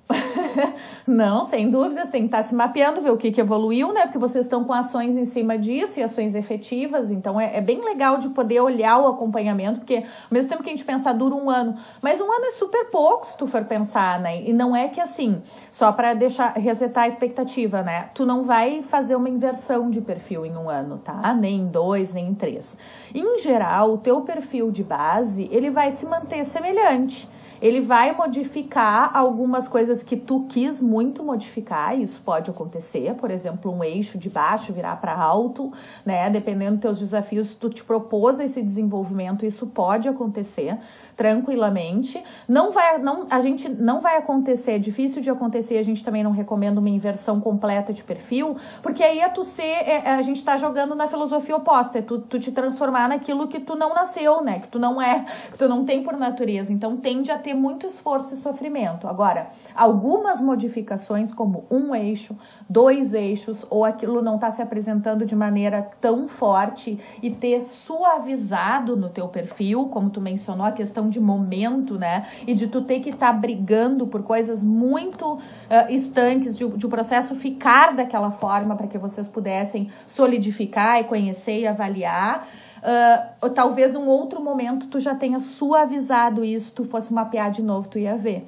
Não, 1.06 1.46
sem 1.46 1.70
dúvidas, 1.70 2.08
tem 2.10 2.22
que 2.22 2.26
estar 2.26 2.38
tá 2.38 2.42
se 2.44 2.54
mapeando, 2.54 3.00
ver 3.00 3.10
o 3.10 3.16
que, 3.16 3.32
que 3.32 3.40
evoluiu, 3.40 3.92
né? 3.92 4.02
Porque 4.02 4.18
vocês 4.18 4.44
estão 4.44 4.64
com 4.64 4.72
ações 4.72 5.16
em 5.16 5.26
cima 5.26 5.58
disso 5.58 5.98
e 5.98 6.02
ações 6.02 6.34
efetivas, 6.34 7.10
então 7.10 7.40
é, 7.40 7.56
é, 7.56 7.60
bem 7.60 7.84
legal 7.84 8.18
de 8.18 8.28
poder 8.28 8.60
olhar 8.60 8.98
o 8.98 9.08
acompanhamento, 9.08 9.80
porque 9.80 9.96
ao 9.96 10.30
mesmo 10.30 10.48
tempo 10.48 10.62
que 10.62 10.68
a 10.68 10.72
gente 10.72 10.84
pensar 10.84 11.12
dura 11.12 11.34
um 11.34 11.50
ano, 11.50 11.76
mas 12.00 12.20
um 12.20 12.24
ano 12.24 12.46
é 12.46 12.52
super 12.52 12.86
pouco 12.90 13.26
se 13.26 13.36
tu 13.36 13.46
for 13.46 13.64
pensar, 13.64 14.20
né? 14.20 14.42
E 14.42 14.52
não 14.52 14.74
é 14.74 14.88
que 14.88 15.00
assim, 15.00 15.42
só 15.70 15.90
para 15.92 16.14
deixar 16.14 16.52
resetar 16.52 17.04
a 17.04 17.08
expectativa, 17.08 17.82
né? 17.82 18.10
Tu 18.14 18.24
não 18.24 18.44
vai 18.44 18.82
fazer 18.82 19.16
uma 19.16 19.28
inversão 19.28 19.90
de 19.90 20.00
perfil 20.00 20.46
em 20.46 20.56
um 20.56 20.70
ano, 20.70 20.98
tá? 20.98 21.34
Nem 21.34 21.60
em 21.60 21.66
dois, 21.66 22.14
nem 22.14 22.28
em 22.28 22.34
três. 22.34 22.76
Em 23.14 23.38
geral, 23.38 23.94
o 23.94 23.98
teu 23.98 24.20
perfil 24.20 24.70
de 24.70 24.82
base, 24.82 25.48
ele 25.50 25.70
vai 25.70 25.90
se 25.90 26.06
manter 26.06 26.44
semelhante 26.46 27.28
ele 27.60 27.80
vai 27.80 28.12
modificar 28.12 29.10
algumas 29.16 29.66
coisas 29.66 30.02
que 30.02 30.16
tu 30.16 30.44
quis 30.48 30.80
muito 30.80 31.22
modificar, 31.22 31.98
isso 31.98 32.20
pode 32.24 32.50
acontecer, 32.50 33.14
por 33.14 33.30
exemplo, 33.30 33.72
um 33.72 33.82
eixo 33.82 34.18
de 34.18 34.28
baixo 34.28 34.72
virar 34.72 34.96
para 34.96 35.14
alto, 35.14 35.72
né? 36.04 36.28
Dependendo 36.30 36.72
dos 36.72 36.80
teus 36.80 36.98
desafios, 36.98 37.54
tu 37.54 37.70
te 37.70 37.82
propôs 37.82 38.40
esse 38.40 38.62
desenvolvimento, 38.62 39.46
isso 39.46 39.66
pode 39.66 40.08
acontecer 40.08 40.78
tranquilamente. 41.16 42.22
Não 42.46 42.70
vai, 42.72 42.98
não, 42.98 43.26
a 43.30 43.40
gente 43.40 43.68
não 43.68 44.00
vai 44.00 44.18
acontecer, 44.18 44.72
é 44.72 44.78
difícil 44.78 45.22
de 45.22 45.30
acontecer, 45.30 45.78
a 45.78 45.82
gente 45.82 46.04
também 46.04 46.22
não 46.22 46.30
recomenda 46.30 46.78
uma 46.78 46.90
inversão 46.90 47.40
completa 47.40 47.92
de 47.92 48.04
perfil, 48.04 48.56
porque 48.82 49.02
aí 49.02 49.20
é 49.20 49.28
tu 49.28 49.42
ser, 49.42 49.62
é, 49.62 50.02
é 50.04 50.10
a 50.14 50.22
gente 50.22 50.36
está 50.36 50.58
jogando 50.58 50.94
na 50.94 51.08
filosofia 51.08 51.56
oposta, 51.56 51.98
é 51.98 52.02
tu, 52.02 52.18
tu 52.20 52.38
te 52.38 52.52
transformar 52.52 53.08
naquilo 53.08 53.48
que 53.48 53.60
tu 53.60 53.74
não 53.74 53.94
nasceu, 53.94 54.42
né? 54.42 54.60
Que 54.60 54.68
tu 54.68 54.78
não 54.78 55.00
é, 55.00 55.24
que 55.50 55.58
tu 55.58 55.68
não 55.68 55.84
tem 55.84 56.02
por 56.02 56.16
natureza. 56.16 56.72
Então 56.72 56.96
tende 56.98 57.30
a 57.30 57.38
ter 57.38 57.54
muito 57.54 57.86
esforço 57.86 58.34
e 58.34 58.36
sofrimento. 58.36 59.08
Agora, 59.08 59.48
algumas 59.74 60.40
modificações, 60.40 61.32
como 61.32 61.64
um 61.70 61.94
eixo, 61.94 62.36
dois 62.68 63.14
eixos, 63.14 63.64
ou 63.70 63.84
aquilo 63.84 64.20
não 64.20 64.34
está 64.34 64.52
se 64.52 64.60
apresentando 64.60 65.24
de 65.24 65.34
maneira 65.34 65.90
tão 66.00 66.28
forte 66.28 67.00
e 67.22 67.30
ter 67.30 67.66
suavizado 67.66 68.96
no 68.96 69.08
teu 69.08 69.28
perfil, 69.28 69.88
como 69.88 70.10
tu 70.10 70.20
mencionou, 70.20 70.66
a 70.66 70.72
questão 70.72 71.05
questão 71.06 71.08
de 71.08 71.20
momento, 71.20 71.98
né? 71.98 72.26
E 72.46 72.54
de 72.54 72.66
tu 72.66 72.82
ter 72.82 73.00
que 73.00 73.10
estar 73.10 73.32
tá 73.32 73.38
brigando 73.38 74.06
por 74.06 74.22
coisas 74.22 74.62
muito 74.62 75.34
uh, 75.34 75.40
estanques, 75.88 76.56
de, 76.56 76.66
de 76.68 76.86
o 76.86 76.88
processo 76.88 77.34
ficar 77.34 77.94
daquela 77.94 78.30
forma 78.32 78.76
para 78.76 78.86
que 78.86 78.98
vocês 78.98 79.26
pudessem 79.26 79.90
solidificar 80.08 81.00
e 81.00 81.04
conhecer 81.04 81.60
e 81.60 81.66
avaliar. 81.66 82.48
Uh, 82.76 83.50
talvez 83.50 83.92
num 83.92 84.06
outro 84.06 84.40
momento 84.40 84.86
tu 84.86 85.00
já 85.00 85.14
tenha 85.14 85.40
suavizado 85.40 86.44
isso, 86.44 86.72
tu 86.72 86.84
fosse 86.84 87.12
mapear 87.12 87.50
de 87.50 87.62
novo, 87.62 87.88
tu 87.88 87.98
ia 87.98 88.16
ver. 88.16 88.46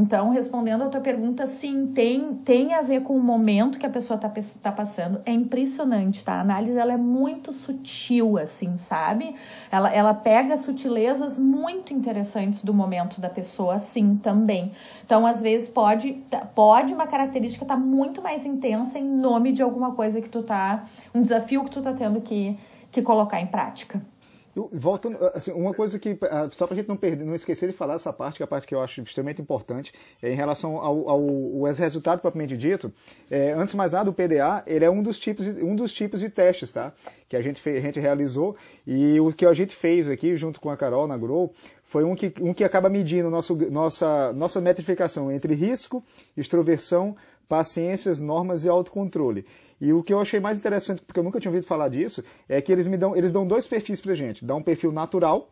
Então, 0.00 0.30
respondendo 0.30 0.82
a 0.82 0.88
tua 0.88 1.00
pergunta, 1.02 1.46
sim, 1.46 1.88
tem, 1.88 2.34
tem 2.36 2.72
a 2.72 2.80
ver 2.80 3.02
com 3.02 3.14
o 3.14 3.22
momento 3.22 3.78
que 3.78 3.84
a 3.84 3.90
pessoa 3.90 4.16
está 4.16 4.32
tá 4.62 4.72
passando. 4.72 5.20
É 5.26 5.30
impressionante, 5.30 6.24
tá? 6.24 6.36
A 6.36 6.40
análise 6.40 6.78
ela 6.78 6.94
é 6.94 6.96
muito 6.96 7.52
sutil, 7.52 8.38
assim, 8.38 8.78
sabe? 8.78 9.36
Ela, 9.70 9.92
ela 9.92 10.14
pega 10.14 10.56
sutilezas 10.56 11.38
muito 11.38 11.92
interessantes 11.92 12.64
do 12.64 12.72
momento 12.72 13.20
da 13.20 13.28
pessoa, 13.28 13.78
sim, 13.78 14.16
também. 14.16 14.72
Então, 15.04 15.26
às 15.26 15.42
vezes, 15.42 15.68
pode, 15.68 16.14
tá, 16.30 16.46
pode 16.46 16.94
uma 16.94 17.06
característica 17.06 17.64
estar 17.64 17.74
tá 17.74 17.80
muito 17.80 18.22
mais 18.22 18.46
intensa 18.46 18.98
em 18.98 19.04
nome 19.04 19.52
de 19.52 19.62
alguma 19.62 19.94
coisa 19.94 20.18
que 20.22 20.30
tu 20.30 20.42
tá. 20.42 20.86
um 21.14 21.20
desafio 21.20 21.62
que 21.64 21.70
tu 21.72 21.82
tá 21.82 21.92
tendo 21.92 22.22
que, 22.22 22.58
que 22.90 23.02
colocar 23.02 23.38
em 23.38 23.46
prática. 23.46 24.00
Voltando, 24.54 25.16
assim, 25.32 25.52
uma 25.52 25.72
coisa 25.72 25.96
que, 25.96 26.18
ah, 26.22 26.48
só 26.50 26.66
para 26.66 26.74
a 26.74 26.76
gente 26.78 26.88
não, 26.88 26.96
perder, 26.96 27.24
não 27.24 27.36
esquecer 27.36 27.70
de 27.70 27.76
falar 27.76 27.94
essa 27.94 28.12
parte, 28.12 28.36
que 28.36 28.42
é 28.42 28.44
a 28.44 28.48
parte 28.48 28.66
que 28.66 28.74
eu 28.74 28.80
acho 28.82 29.00
extremamente 29.00 29.40
importante, 29.40 29.92
é 30.20 30.32
em 30.32 30.34
relação 30.34 30.76
ao, 30.76 31.08
ao, 31.08 31.20
ao 31.20 31.72
resultado 31.72 32.20
propriamente 32.20 32.56
dito, 32.56 32.92
é, 33.30 33.52
antes 33.52 33.70
de 33.70 33.76
mais 33.76 33.92
nada, 33.92 34.10
o 34.10 34.12
PDA, 34.12 34.64
ele 34.66 34.84
é 34.84 34.90
um 34.90 35.04
dos 35.04 35.20
tipos, 35.20 35.46
um 35.46 35.76
dos 35.76 35.92
tipos 35.92 36.18
de 36.18 36.28
testes, 36.28 36.72
tá? 36.72 36.92
Que 37.28 37.36
a 37.36 37.42
gente, 37.42 37.60
fez, 37.60 37.78
a 37.78 37.80
gente 37.80 38.00
realizou, 38.00 38.56
e 38.84 39.20
o 39.20 39.32
que 39.32 39.46
a 39.46 39.54
gente 39.54 39.74
fez 39.76 40.08
aqui, 40.08 40.36
junto 40.36 40.60
com 40.60 40.68
a 40.68 40.76
Carol 40.76 41.06
na 41.06 41.16
Grow, 41.16 41.52
foi 41.84 42.02
um 42.02 42.16
que, 42.16 42.32
um 42.40 42.52
que 42.52 42.64
acaba 42.64 42.88
medindo 42.88 43.30
nosso, 43.30 43.54
nossa, 43.70 44.32
nossa 44.32 44.60
metrificação 44.60 45.30
entre 45.30 45.54
risco, 45.54 46.02
extroversão, 46.36 47.16
paciências, 47.48 48.18
normas 48.18 48.64
e 48.64 48.68
autocontrole. 48.68 49.44
E 49.80 49.92
o 49.92 50.02
que 50.02 50.12
eu 50.12 50.20
achei 50.20 50.38
mais 50.38 50.58
interessante, 50.58 51.02
porque 51.02 51.18
eu 51.18 51.24
nunca 51.24 51.40
tinha 51.40 51.50
ouvido 51.50 51.66
falar 51.66 51.88
disso, 51.88 52.22
é 52.48 52.60
que 52.60 52.70
eles 52.70 52.86
me 52.86 52.96
dão, 52.96 53.16
eles 53.16 53.32
dão 53.32 53.46
dois 53.46 53.66
perfis 53.66 54.00
pra 54.00 54.14
gente. 54.14 54.44
Dá 54.44 54.54
um 54.54 54.62
perfil 54.62 54.92
natural, 54.92 55.48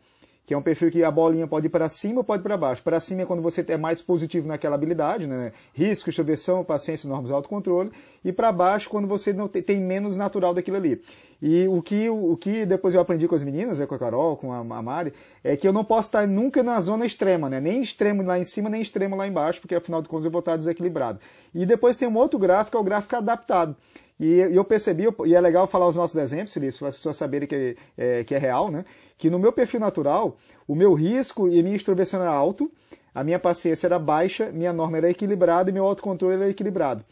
que 0.49 0.53
é 0.55 0.57
um 0.57 0.63
perfil 0.63 0.89
que 0.89 1.03
a 1.03 1.11
bolinha 1.11 1.45
pode 1.45 1.67
ir 1.67 1.69
para 1.69 1.87
cima 1.87 2.21
ou 2.21 2.23
pode 2.23 2.41
ir 2.41 2.43
para 2.43 2.57
baixo. 2.57 2.81
Para 2.81 2.99
cima 2.99 3.21
é 3.21 3.25
quando 3.27 3.39
você 3.39 3.63
é 3.67 3.77
mais 3.77 4.01
positivo 4.01 4.47
naquela 4.47 4.73
habilidade, 4.73 5.27
né? 5.27 5.51
Risco, 5.75 6.09
extroversão, 6.09 6.63
paciência, 6.63 7.07
normas, 7.07 7.29
autocontrole. 7.29 7.91
E 8.25 8.31
para 8.31 8.51
baixo 8.51 8.89
quando 8.89 9.07
você 9.07 9.31
não 9.31 9.47
tem, 9.47 9.61
tem, 9.61 9.79
menos 9.79 10.17
natural 10.17 10.51
daquilo 10.51 10.77
ali. 10.77 10.99
E 11.39 11.67
o 11.67 11.83
que, 11.83 12.09
o 12.09 12.35
que 12.35 12.65
depois 12.65 12.95
eu 12.95 13.01
aprendi 13.01 13.27
com 13.27 13.35
as 13.35 13.43
meninas, 13.43 13.77
né, 13.77 13.85
com 13.85 13.93
a 13.93 13.99
Carol, 13.99 14.37
com 14.37 14.51
a, 14.51 14.81
Mari, 14.81 15.13
é 15.43 15.55
que 15.55 15.67
eu 15.67 15.71
não 15.71 15.83
posso 15.83 16.07
estar 16.07 16.25
nunca 16.25 16.63
na 16.63 16.81
zona 16.81 17.05
extrema, 17.05 17.47
né? 17.47 17.61
Nem 17.61 17.79
extremo 17.79 18.23
lá 18.23 18.39
em 18.39 18.43
cima, 18.43 18.71
nem 18.71 18.81
extremo 18.81 19.15
lá 19.15 19.27
embaixo, 19.27 19.61
porque 19.61 19.75
afinal 19.75 20.01
de 20.01 20.09
contas 20.09 20.25
eu 20.25 20.31
vou 20.31 20.39
estar 20.39 20.57
desequilibrado. 20.57 21.19
E 21.53 21.63
depois 21.63 21.95
tem 21.95 22.07
um 22.07 22.17
outro 22.17 22.39
gráfico, 22.39 22.75
é 22.75 22.79
o 22.79 22.83
gráfico 22.83 23.15
adaptado. 23.15 23.75
E 24.19 24.39
eu 24.51 24.65
percebi, 24.65 25.05
e 25.25 25.33
é 25.33 25.39
legal 25.39 25.65
falar 25.65 25.87
os 25.87 25.95
nossos 25.95 26.17
exemplos, 26.17 26.53
Felipe, 26.53 26.77
para 26.77 26.89
as 26.89 26.95
pessoas 26.97 27.15
saberem 27.15 27.47
que 27.47 27.77
é, 27.97 28.23
que 28.25 28.35
é 28.35 28.37
real, 28.37 28.69
né? 28.69 28.83
Que 29.19 29.29
no 29.29 29.37
meu 29.37 29.51
perfil 29.51 29.81
natural, 29.81 30.37
o 30.65 30.73
meu 30.73 30.93
risco 30.93 31.49
e 31.49 31.59
a 31.59 31.61
minha 31.61 31.75
extroversão 31.75 32.21
era 32.21 32.31
alto, 32.31 32.71
a 33.13 33.21
minha 33.21 33.37
paciência 33.37 33.85
era 33.85 33.99
baixa, 33.99 34.49
minha 34.49 34.71
norma 34.71 34.95
era 34.95 35.11
equilibrada 35.11 35.69
e 35.69 35.73
meu 35.73 35.85
autocontrole 35.85 36.35
era 36.35 36.49
equilibrado. 36.49 37.03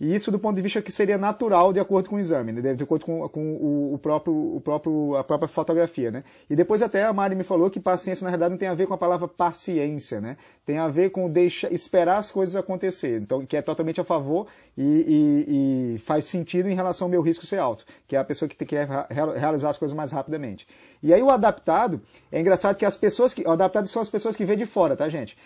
E 0.00 0.14
isso 0.14 0.30
do 0.30 0.38
ponto 0.38 0.56
de 0.56 0.62
vista 0.62 0.80
que 0.80 0.90
seria 0.90 1.18
natural 1.18 1.74
de 1.74 1.78
acordo 1.78 2.08
com 2.08 2.16
o 2.16 2.18
exame, 2.18 2.52
né? 2.52 2.74
de 2.74 2.82
acordo 2.82 3.04
com, 3.04 3.28
com 3.28 3.52
o, 3.56 3.94
o, 3.94 3.98
próprio, 3.98 4.56
o 4.56 4.58
próprio, 4.58 5.14
a 5.16 5.22
própria 5.22 5.46
fotografia. 5.46 6.10
Né? 6.10 6.24
E 6.48 6.56
depois 6.56 6.80
até 6.80 7.04
a 7.04 7.12
Mari 7.12 7.34
me 7.34 7.44
falou 7.44 7.68
que 7.68 7.78
paciência, 7.78 8.24
na 8.24 8.30
verdade, 8.30 8.52
não 8.52 8.58
tem 8.58 8.68
a 8.68 8.74
ver 8.74 8.86
com 8.86 8.94
a 8.94 8.98
palavra 8.98 9.28
paciência, 9.28 10.18
né? 10.18 10.38
tem 10.64 10.78
a 10.78 10.88
ver 10.88 11.10
com 11.10 11.28
deixar, 11.28 11.70
esperar 11.70 12.16
as 12.16 12.30
coisas 12.30 12.56
acontecer, 12.56 13.20
então, 13.20 13.44
que 13.44 13.54
é 13.54 13.60
totalmente 13.60 14.00
a 14.00 14.04
favor 14.04 14.46
e, 14.74 14.82
e, 14.82 15.94
e 15.96 15.98
faz 15.98 16.24
sentido 16.24 16.70
em 16.70 16.74
relação 16.74 17.04
ao 17.04 17.10
meu 17.10 17.20
risco 17.20 17.44
ser 17.44 17.58
alto, 17.58 17.84
que 18.08 18.16
é 18.16 18.18
a 18.18 18.24
pessoa 18.24 18.48
que 18.48 18.64
quer 18.64 18.88
realizar 19.10 19.68
as 19.68 19.76
coisas 19.76 19.94
mais 19.94 20.12
rapidamente. 20.12 20.66
E 21.02 21.12
aí 21.12 21.20
o 21.20 21.28
adaptado, 21.28 22.00
é 22.32 22.40
engraçado 22.40 22.76
que 22.76 22.86
as 22.86 22.96
pessoas 22.96 23.34
que. 23.34 23.42
O 23.42 23.50
adaptado 23.50 23.86
são 23.86 24.00
as 24.00 24.08
pessoas 24.08 24.34
que 24.34 24.46
vê 24.46 24.56
de 24.56 24.64
fora, 24.64 24.96
tá, 24.96 25.08
gente? 25.08 25.36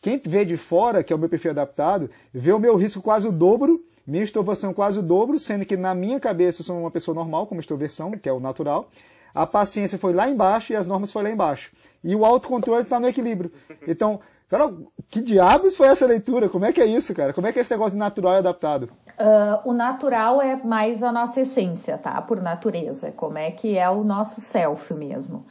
Quem 0.00 0.20
vê 0.24 0.44
de 0.44 0.56
fora, 0.56 1.02
que 1.02 1.12
é 1.12 1.16
o 1.16 1.18
meu 1.18 1.28
perfil 1.28 1.50
adaptado, 1.50 2.10
vê 2.32 2.52
o 2.52 2.58
meu 2.58 2.76
risco 2.76 3.00
quase 3.00 3.26
o 3.26 3.32
dobro 3.32 3.84
minha 4.06 4.24
extroversão 4.24 4.74
quase 4.74 4.98
o 4.98 5.02
dobro, 5.02 5.38
sendo 5.38 5.64
que 5.64 5.76
na 5.76 5.94
minha 5.94 6.20
cabeça 6.20 6.60
eu 6.60 6.64
sou 6.64 6.78
uma 6.78 6.90
pessoa 6.90 7.14
normal, 7.14 7.46
como 7.46 7.60
extroversão, 7.60 8.10
que 8.12 8.28
é 8.28 8.32
o 8.32 8.40
natural. 8.40 8.88
A 9.34 9.46
paciência 9.46 9.98
foi 9.98 10.12
lá 10.12 10.28
embaixo 10.28 10.72
e 10.72 10.76
as 10.76 10.86
normas 10.86 11.10
foi 11.10 11.22
lá 11.22 11.30
embaixo. 11.30 11.72
E 12.04 12.14
o 12.14 12.24
autocontrole 12.24 12.82
está 12.82 13.00
no 13.00 13.08
equilíbrio. 13.08 13.50
Então, 13.86 14.20
cara, 14.48 14.72
que 15.08 15.20
diabos 15.20 15.74
foi 15.74 15.88
essa 15.88 16.06
leitura? 16.06 16.48
Como 16.48 16.64
é 16.64 16.72
que 16.72 16.80
é 16.80 16.86
isso, 16.86 17.12
cara? 17.14 17.32
Como 17.32 17.46
é 17.46 17.52
que 17.52 17.58
é 17.58 17.62
esse 17.62 17.72
negócio 17.72 17.92
de 17.92 17.98
natural 17.98 18.34
e 18.34 18.38
adaptado? 18.38 18.90
Uh, 19.18 19.70
o 19.70 19.72
natural 19.72 20.40
é 20.42 20.56
mais 20.56 21.02
a 21.02 21.10
nossa 21.10 21.40
essência, 21.40 21.98
tá? 21.98 22.20
Por 22.22 22.40
natureza. 22.40 23.10
Como 23.12 23.38
é 23.38 23.50
que 23.50 23.76
é 23.76 23.88
o 23.88 24.04
nosso 24.04 24.40
self 24.40 24.92
mesmo. 24.94 25.46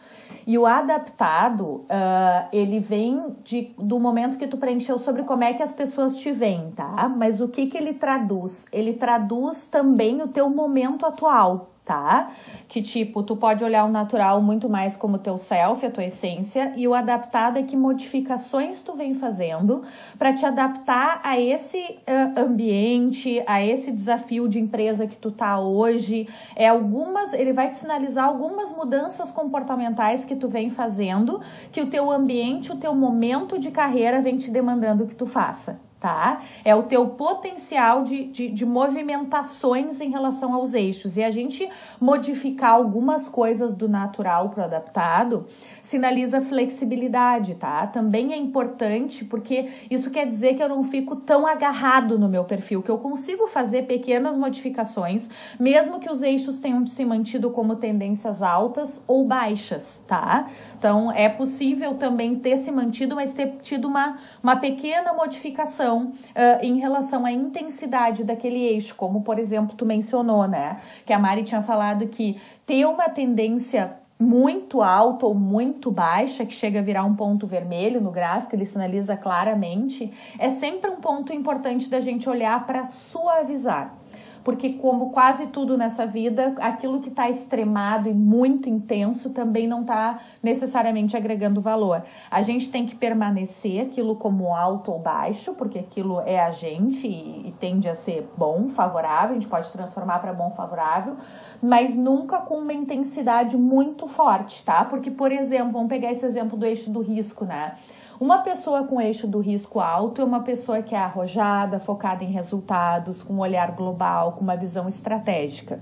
E 0.45 0.57
o 0.57 0.65
adaptado, 0.65 1.65
uh, 1.65 2.47
ele 2.51 2.79
vem 2.79 3.35
de, 3.43 3.73
do 3.77 3.99
momento 3.99 4.37
que 4.37 4.47
tu 4.47 4.57
preencheu 4.57 4.99
sobre 4.99 5.23
como 5.23 5.43
é 5.43 5.53
que 5.53 5.63
as 5.63 5.71
pessoas 5.71 6.15
te 6.17 6.31
veem, 6.31 6.71
tá? 6.71 7.07
Mas 7.09 7.39
o 7.39 7.47
que 7.47 7.67
que 7.67 7.77
ele 7.77 7.93
traduz? 7.93 8.65
Ele 8.71 8.93
traduz 8.93 9.65
também 9.67 10.21
o 10.21 10.27
teu 10.27 10.49
momento 10.49 11.05
atual. 11.05 11.72
Tá? 11.85 12.31
Que 12.67 12.81
tipo, 12.81 13.23
tu 13.23 13.35
pode 13.35 13.63
olhar 13.63 13.83
o 13.83 13.89
natural 13.89 14.41
muito 14.41 14.69
mais 14.69 14.95
como 14.95 15.17
teu 15.17 15.37
self, 15.37 15.85
a 15.85 15.91
tua 15.91 16.05
essência, 16.05 16.73
e 16.77 16.87
o 16.87 16.93
adaptado 16.93 17.57
é 17.57 17.63
que 17.63 17.75
modificações 17.75 18.81
tu 18.81 18.93
vem 18.93 19.15
fazendo 19.15 19.83
para 20.17 20.33
te 20.33 20.45
adaptar 20.45 21.19
a 21.23 21.39
esse 21.39 21.77
uh, 21.77 22.39
ambiente, 22.39 23.43
a 23.45 23.63
esse 23.63 23.91
desafio 23.91 24.47
de 24.47 24.59
empresa 24.59 25.05
que 25.05 25.17
tu 25.17 25.29
tá 25.31 25.59
hoje. 25.59 26.27
É 26.55 26.67
algumas, 26.67 27.33
ele 27.33 27.51
vai 27.51 27.69
te 27.69 27.77
sinalizar 27.77 28.25
algumas 28.25 28.71
mudanças 28.71 29.29
comportamentais 29.29 30.23
que 30.23 30.35
tu 30.35 30.47
vem 30.47 30.69
fazendo, 30.69 31.41
que 31.71 31.81
o 31.81 31.87
teu 31.87 32.09
ambiente, 32.09 32.71
o 32.71 32.77
teu 32.77 32.95
momento 32.95 33.59
de 33.59 33.71
carreira 33.71 34.21
vem 34.21 34.37
te 34.37 34.49
demandando 34.49 35.05
que 35.05 35.15
tu 35.15 35.25
faça 35.25 35.79
tá? 36.03 36.41
É 36.65 36.75
o 36.75 36.83
teu 36.83 37.07
potencial 37.11 38.03
de, 38.03 38.25
de, 38.25 38.49
de, 38.49 38.65
movimentações 38.65 40.01
em 40.01 40.09
relação 40.09 40.53
aos 40.53 40.73
eixos. 40.73 41.15
E 41.15 41.23
a 41.23 41.31
gente 41.31 41.69
modificar 41.97 42.71
algumas 42.71 43.29
coisas 43.29 43.73
do 43.73 43.87
natural 43.87 44.49
para 44.49 44.63
o 44.63 44.65
adaptado 44.65 45.47
sinaliza 45.83 46.41
flexibilidade, 46.41 47.55
tá? 47.55 47.85
Também 47.87 48.33
é 48.33 48.37
importante 48.37 49.23
porque 49.25 49.69
isso 49.91 50.09
quer 50.09 50.25
dizer 50.25 50.55
que 50.55 50.63
eu 50.63 50.69
não 50.69 50.83
fico 50.85 51.17
tão 51.17 51.45
agarrado 51.45 52.17
no 52.17 52.29
meu 52.29 52.45
perfil, 52.45 52.81
que 52.81 52.89
eu 52.89 52.97
consigo 52.97 53.47
fazer 53.47 53.83
pequenas 53.83 54.37
modificações, 54.37 55.29
mesmo 55.59 55.99
que 55.99 56.09
os 56.09 56.21
eixos 56.21 56.59
tenham 56.59 56.87
se 56.87 57.03
mantido 57.03 57.51
como 57.51 57.75
tendências 57.75 58.41
altas 58.41 59.01
ou 59.05 59.25
baixas, 59.27 60.01
tá? 60.07 60.49
Então, 60.77 61.11
é 61.11 61.27
possível 61.29 61.95
também 61.95 62.35
ter 62.35 62.57
se 62.57 62.71
mantido, 62.71 63.15
mas 63.15 63.33
ter 63.33 63.57
tido 63.61 63.87
uma, 63.87 64.19
uma 64.41 64.55
pequena 64.55 65.13
modificação 65.13 66.13
uh, 66.29 66.61
em 66.61 66.79
relação 66.79 67.25
à 67.25 67.31
intensidade 67.31 68.23
daquele 68.23 68.59
eixo, 68.59 68.95
como, 68.95 69.21
por 69.21 69.37
exemplo, 69.37 69.75
tu 69.75 69.85
mencionou, 69.85 70.47
né? 70.47 70.81
Que 71.05 71.13
a 71.13 71.19
Mari 71.19 71.43
tinha 71.43 71.61
falado 71.61 72.07
que 72.07 72.39
ter 72.65 72.85
uma 72.85 73.09
tendência 73.09 74.02
muito 74.19 74.81
alta 74.81 75.25
ou 75.25 75.33
muito 75.33 75.91
baixa, 75.91 76.45
que 76.45 76.53
chega 76.53 76.79
a 76.79 76.83
virar 76.83 77.03
um 77.03 77.15
ponto 77.15 77.45
vermelho 77.47 77.99
no 77.99 78.11
gráfico, 78.11 78.55
ele 78.55 78.65
sinaliza 78.65 79.17
claramente, 79.17 80.11
é 80.37 80.49
sempre 80.49 80.89
um 80.89 80.97
ponto 80.97 81.33
importante 81.33 81.89
da 81.89 81.99
gente 81.99 82.29
olhar 82.29 82.65
para 82.65 82.85
suavizar 82.85 84.02
porque 84.43 84.73
como 84.73 85.11
quase 85.11 85.47
tudo 85.47 85.77
nessa 85.77 86.05
vida, 86.05 86.55
aquilo 86.59 86.99
que 87.01 87.09
está 87.09 87.29
extremado 87.29 88.09
e 88.09 88.13
muito 88.13 88.69
intenso 88.69 89.29
também 89.29 89.67
não 89.67 89.81
está 89.81 90.19
necessariamente 90.41 91.15
agregando 91.15 91.61
valor. 91.61 92.03
A 92.29 92.41
gente 92.41 92.69
tem 92.69 92.85
que 92.85 92.95
permanecer 92.95 93.85
aquilo 93.85 94.15
como 94.15 94.53
alto 94.53 94.91
ou 94.91 94.99
baixo, 94.99 95.53
porque 95.53 95.79
aquilo 95.79 96.21
é 96.21 96.39
a 96.39 96.51
gente 96.51 97.07
e, 97.07 97.47
e 97.47 97.51
tende 97.59 97.87
a 97.87 97.95
ser 97.95 98.29
bom, 98.37 98.69
favorável, 98.69 99.31
a 99.31 99.39
gente 99.39 99.47
pode 99.47 99.71
transformar 99.71 100.19
para 100.19 100.33
bom, 100.33 100.51
favorável, 100.51 101.15
mas 101.61 101.95
nunca 101.95 102.39
com 102.39 102.55
uma 102.55 102.73
intensidade 102.73 103.55
muito 103.55 104.07
forte, 104.07 104.63
tá? 104.63 104.83
Porque, 104.83 105.09
por 105.09 105.31
exemplo, 105.31 105.71
vamos 105.71 105.87
pegar 105.87 106.11
esse 106.11 106.25
exemplo 106.25 106.57
do 106.57 106.65
eixo 106.65 106.89
do 106.89 107.01
risco, 107.01 107.45
né? 107.45 107.75
Uma 108.23 108.37
pessoa 108.37 108.85
com 108.85 109.01
eixo 109.01 109.27
do 109.27 109.41
risco 109.41 109.81
alto 109.81 110.21
é 110.21 110.23
uma 110.23 110.43
pessoa 110.43 110.81
que 110.81 110.95
é 110.95 110.97
arrojada, 110.97 111.77
focada 111.77 112.23
em 112.23 112.31
resultados, 112.31 113.21
com 113.21 113.33
um 113.33 113.39
olhar 113.39 113.71
global, 113.71 114.31
com 114.31 114.39
uma 114.45 114.55
visão 114.55 114.87
estratégica. 114.87 115.81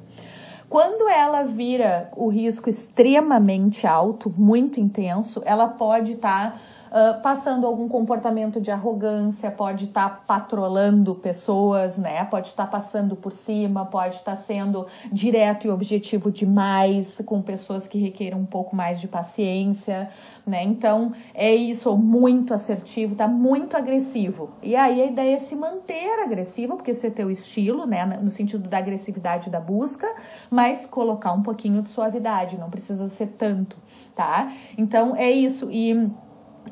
Quando 0.68 1.08
ela 1.08 1.44
vira 1.44 2.10
o 2.16 2.30
risco 2.30 2.68
extremamente 2.68 3.86
alto, 3.86 4.34
muito 4.36 4.80
intenso, 4.80 5.39
ela 5.46 5.68
pode 5.68 6.14
estar 6.14 6.60
tá, 6.89 7.20
uh, 7.20 7.22
passando 7.22 7.68
algum 7.68 7.88
comportamento 7.88 8.60
de 8.60 8.72
arrogância, 8.72 9.52
pode 9.52 9.86
estar 9.86 10.10
tá 10.10 10.22
patrolando 10.26 11.14
pessoas, 11.14 11.96
né? 11.96 12.26
Pode 12.26 12.48
estar 12.48 12.66
tá 12.66 12.80
passando 12.80 13.16
por 13.16 13.34
cima, 13.34 13.86
pode 13.86 14.16
estar 14.16 14.38
tá 14.38 14.42
sendo 14.42 14.88
direto 15.12 15.68
e 15.68 15.70
objetivo 15.70 16.32
demais 16.32 17.22
com 17.24 17.39
pessoas 17.39 17.88
que 17.88 18.00
requerem 18.00 18.39
um 18.39 18.48
pouco 18.48 18.76
mais 18.76 19.00
de 19.00 19.08
paciência 19.08 20.10
né? 20.52 20.64
Então 20.64 21.14
é 21.34 21.56
isso, 21.56 21.95
muito 21.97 22.54
assertivo, 22.54 23.16
tá 23.16 23.28
muito 23.28 23.76
agressivo. 23.76 24.52
E 24.62 24.76
aí 24.76 25.02
a 25.02 25.06
ideia 25.06 25.36
é 25.38 25.39
se 25.39 25.56
manter 25.56 26.22
agressivo, 26.24 26.76
porque 26.76 26.91
esse 26.91 27.08
é 27.08 27.10
teu 27.10 27.32
estilo, 27.32 27.86
né? 27.86 28.06
No 28.22 28.30
sentido 28.30 28.70
da 28.70 28.78
agressividade 28.78 29.49
da 29.49 29.60
busca, 29.60 30.08
mas 30.49 30.86
colocar 30.86 31.32
um 31.32 31.41
pouquinho 31.41 31.82
de 31.82 31.89
suavidade, 31.89 32.58
não 32.58 32.70
precisa 32.70 33.08
ser 33.10 33.28
tanto, 33.38 33.78
tá? 34.14 34.54
Então 34.78 35.16
é 35.16 35.32
isso. 35.32 35.72
E 35.72 36.12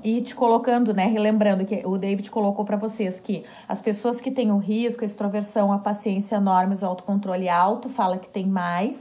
e 0.03 0.21
te 0.21 0.35
colocando, 0.35 0.93
né, 0.93 1.07
relembrando 1.07 1.65
que 1.65 1.81
o 1.85 1.97
David 1.97 2.29
colocou 2.29 2.63
para 2.63 2.77
vocês 2.77 3.19
que 3.19 3.43
as 3.67 3.81
pessoas 3.81 4.21
que 4.21 4.29
têm 4.29 4.51
o 4.51 4.57
risco, 4.57 5.03
a 5.03 5.05
extroversão, 5.05 5.71
a 5.73 5.79
paciência 5.79 6.35
enormes, 6.35 6.81
o 6.81 6.85
autocontrole 6.85 7.49
alto, 7.49 7.89
fala 7.89 8.17
que 8.17 8.29
tem 8.29 8.45
mais, 8.45 8.95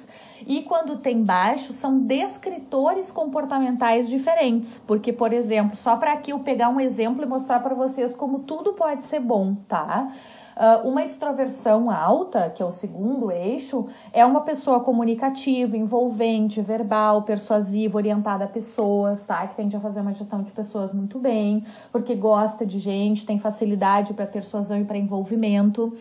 e 0.47 0.63
quando 0.63 0.99
tem 0.99 1.23
baixo, 1.23 1.73
são 1.73 1.99
descritores 1.99 3.11
comportamentais 3.11 4.09
diferentes. 4.09 4.79
Porque, 4.87 5.13
por 5.13 5.33
exemplo, 5.33 5.77
só 5.77 5.97
para 5.97 6.13
aqui 6.13 6.33
eu 6.33 6.39
pegar 6.41 6.69
um 6.69 6.81
exemplo 6.81 7.23
e 7.23 7.27
mostrar 7.27 7.61
para 7.61 7.75
vocês 7.75 8.15
como 8.15 8.41
tudo 8.41 8.73
pode 8.73 9.07
ser 9.07 9.21
bom, 9.21 9.55
tá? 9.69 10.13
Uh, 10.59 10.89
uma 10.89 11.05
extroversão 11.05 11.89
alta, 11.89 12.51
que 12.51 12.61
é 12.61 12.67
o 12.67 12.73
segundo 12.73 13.31
eixo, 13.31 13.87
é 14.13 14.27
uma 14.27 14.41
pessoa 14.41 14.81
comunicativa, 14.81 15.77
envolvente, 15.77 16.61
verbal, 16.61 17.23
persuasiva, 17.23 17.97
orientada 17.97 18.43
a 18.43 18.49
pessoas, 18.49 19.23
tá? 19.23 19.47
Que 19.47 19.55
tende 19.55 19.77
a 19.77 19.81
fazer 19.81 20.01
uma 20.01 20.13
gestão 20.13 20.43
de 20.43 20.51
pessoas 20.51 20.93
muito 20.93 21.17
bem, 21.17 21.65
porque 21.93 22.17
gosta 22.17 22.67
de 22.67 22.81
gente, 22.81 23.25
tem 23.25 23.39
facilidade 23.39 24.13
para 24.13 24.27
persuasão 24.27 24.81
e 24.81 24.85
para 24.85 24.99
envolvimento. 24.99 25.97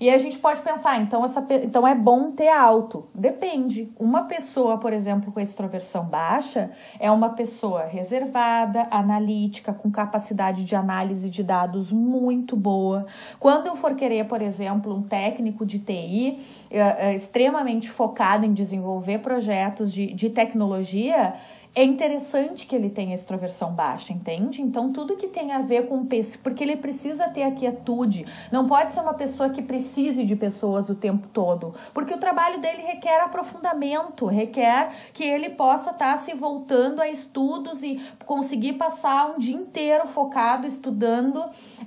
E 0.00 0.10
a 0.10 0.18
gente 0.18 0.38
pode 0.38 0.60
pensar, 0.60 1.00
então, 1.00 1.24
essa, 1.24 1.44
então 1.62 1.86
é 1.86 1.94
bom 1.94 2.30
ter 2.30 2.48
alto. 2.48 3.08
Depende. 3.14 3.90
Uma 3.98 4.24
pessoa, 4.24 4.78
por 4.78 4.92
exemplo, 4.92 5.32
com 5.32 5.40
extroversão 5.40 6.04
baixa, 6.04 6.70
é 7.00 7.10
uma 7.10 7.30
pessoa 7.30 7.84
reservada, 7.84 8.86
analítica, 8.90 9.72
com 9.72 9.90
capacidade 9.90 10.64
de 10.64 10.76
análise 10.76 11.28
de 11.28 11.42
dados 11.42 11.90
muito 11.90 12.56
boa. 12.56 13.06
Quando 13.40 13.66
eu 13.66 13.76
for 13.76 13.94
querer, 13.94 14.26
por 14.26 14.40
exemplo, 14.40 14.94
um 14.94 15.02
técnico 15.02 15.66
de 15.66 15.78
TI 15.78 16.38
é, 16.70 17.10
é, 17.10 17.14
extremamente 17.14 17.90
focado 17.90 18.44
em 18.44 18.52
desenvolver 18.52 19.18
projetos 19.18 19.92
de, 19.92 20.12
de 20.12 20.30
tecnologia, 20.30 21.34
é 21.78 21.84
interessante 21.84 22.66
que 22.66 22.74
ele 22.74 22.90
tenha 22.90 23.14
extroversão 23.14 23.72
baixa, 23.72 24.12
entende? 24.12 24.60
Então, 24.60 24.92
tudo 24.92 25.16
que 25.16 25.28
tem 25.28 25.52
a 25.52 25.62
ver 25.62 25.86
com 25.86 25.98
o 25.98 26.08
porque 26.42 26.64
ele 26.64 26.76
precisa 26.76 27.28
ter 27.28 27.44
a 27.44 27.52
quietude, 27.52 28.26
não 28.50 28.66
pode 28.66 28.92
ser 28.92 29.00
uma 29.00 29.14
pessoa 29.14 29.50
que 29.50 29.62
precise 29.62 30.24
de 30.24 30.34
pessoas 30.34 30.88
o 30.88 30.96
tempo 30.96 31.28
todo, 31.28 31.72
porque 31.94 32.12
o 32.12 32.18
trabalho 32.18 32.60
dele 32.60 32.82
requer 32.82 33.20
aprofundamento, 33.20 34.26
requer 34.26 34.90
que 35.12 35.22
ele 35.22 35.50
possa 35.50 35.90
estar 35.90 36.14
tá 36.14 36.18
se 36.18 36.34
voltando 36.34 37.00
a 37.00 37.08
estudos 37.08 37.80
e 37.84 38.02
conseguir 38.26 38.72
passar 38.72 39.36
um 39.36 39.38
dia 39.38 39.54
inteiro 39.54 40.08
focado 40.08 40.66
estudando, 40.66 41.44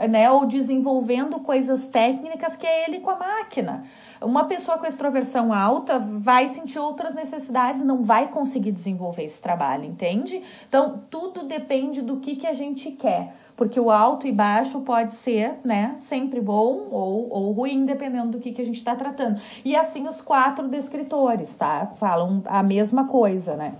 né, 0.09 0.31
ou 0.31 0.45
desenvolvendo 0.45 1.37
coisas 1.41 1.85
técnicas 1.87 2.55
que 2.55 2.65
é 2.65 2.85
ele 2.87 3.01
com 3.01 3.09
a 3.09 3.17
máquina. 3.17 3.83
Uma 4.21 4.43
pessoa 4.43 4.77
com 4.77 4.85
extroversão 4.85 5.51
alta 5.51 5.97
vai 5.97 6.49
sentir 6.49 6.77
outras 6.77 7.15
necessidades, 7.15 7.83
não 7.83 8.03
vai 8.03 8.27
conseguir 8.27 8.71
desenvolver 8.71 9.23
esse 9.23 9.41
trabalho, 9.41 9.83
entende? 9.83 10.43
Então, 10.67 11.01
tudo 11.09 11.43
depende 11.43 12.03
do 12.03 12.17
que, 12.17 12.35
que 12.35 12.45
a 12.45 12.53
gente 12.53 12.91
quer. 12.91 13.35
Porque 13.55 13.79
o 13.79 13.89
alto 13.89 14.27
e 14.27 14.31
baixo 14.31 14.79
pode 14.81 15.15
ser, 15.15 15.59
né, 15.63 15.95
sempre 15.97 16.39
bom 16.39 16.87
ou, 16.91 17.29
ou 17.29 17.51
ruim, 17.51 17.85
dependendo 17.85 18.31
do 18.31 18.39
que, 18.39 18.51
que 18.51 18.61
a 18.61 18.65
gente 18.65 18.77
está 18.77 18.95
tratando. 18.95 19.39
E 19.65 19.75
assim 19.75 20.07
os 20.07 20.21
quatro 20.21 20.67
descritores, 20.67 21.53
tá? 21.55 21.91
Falam 21.97 22.41
a 22.45 22.63
mesma 22.63 23.07
coisa, 23.07 23.55
né? 23.55 23.75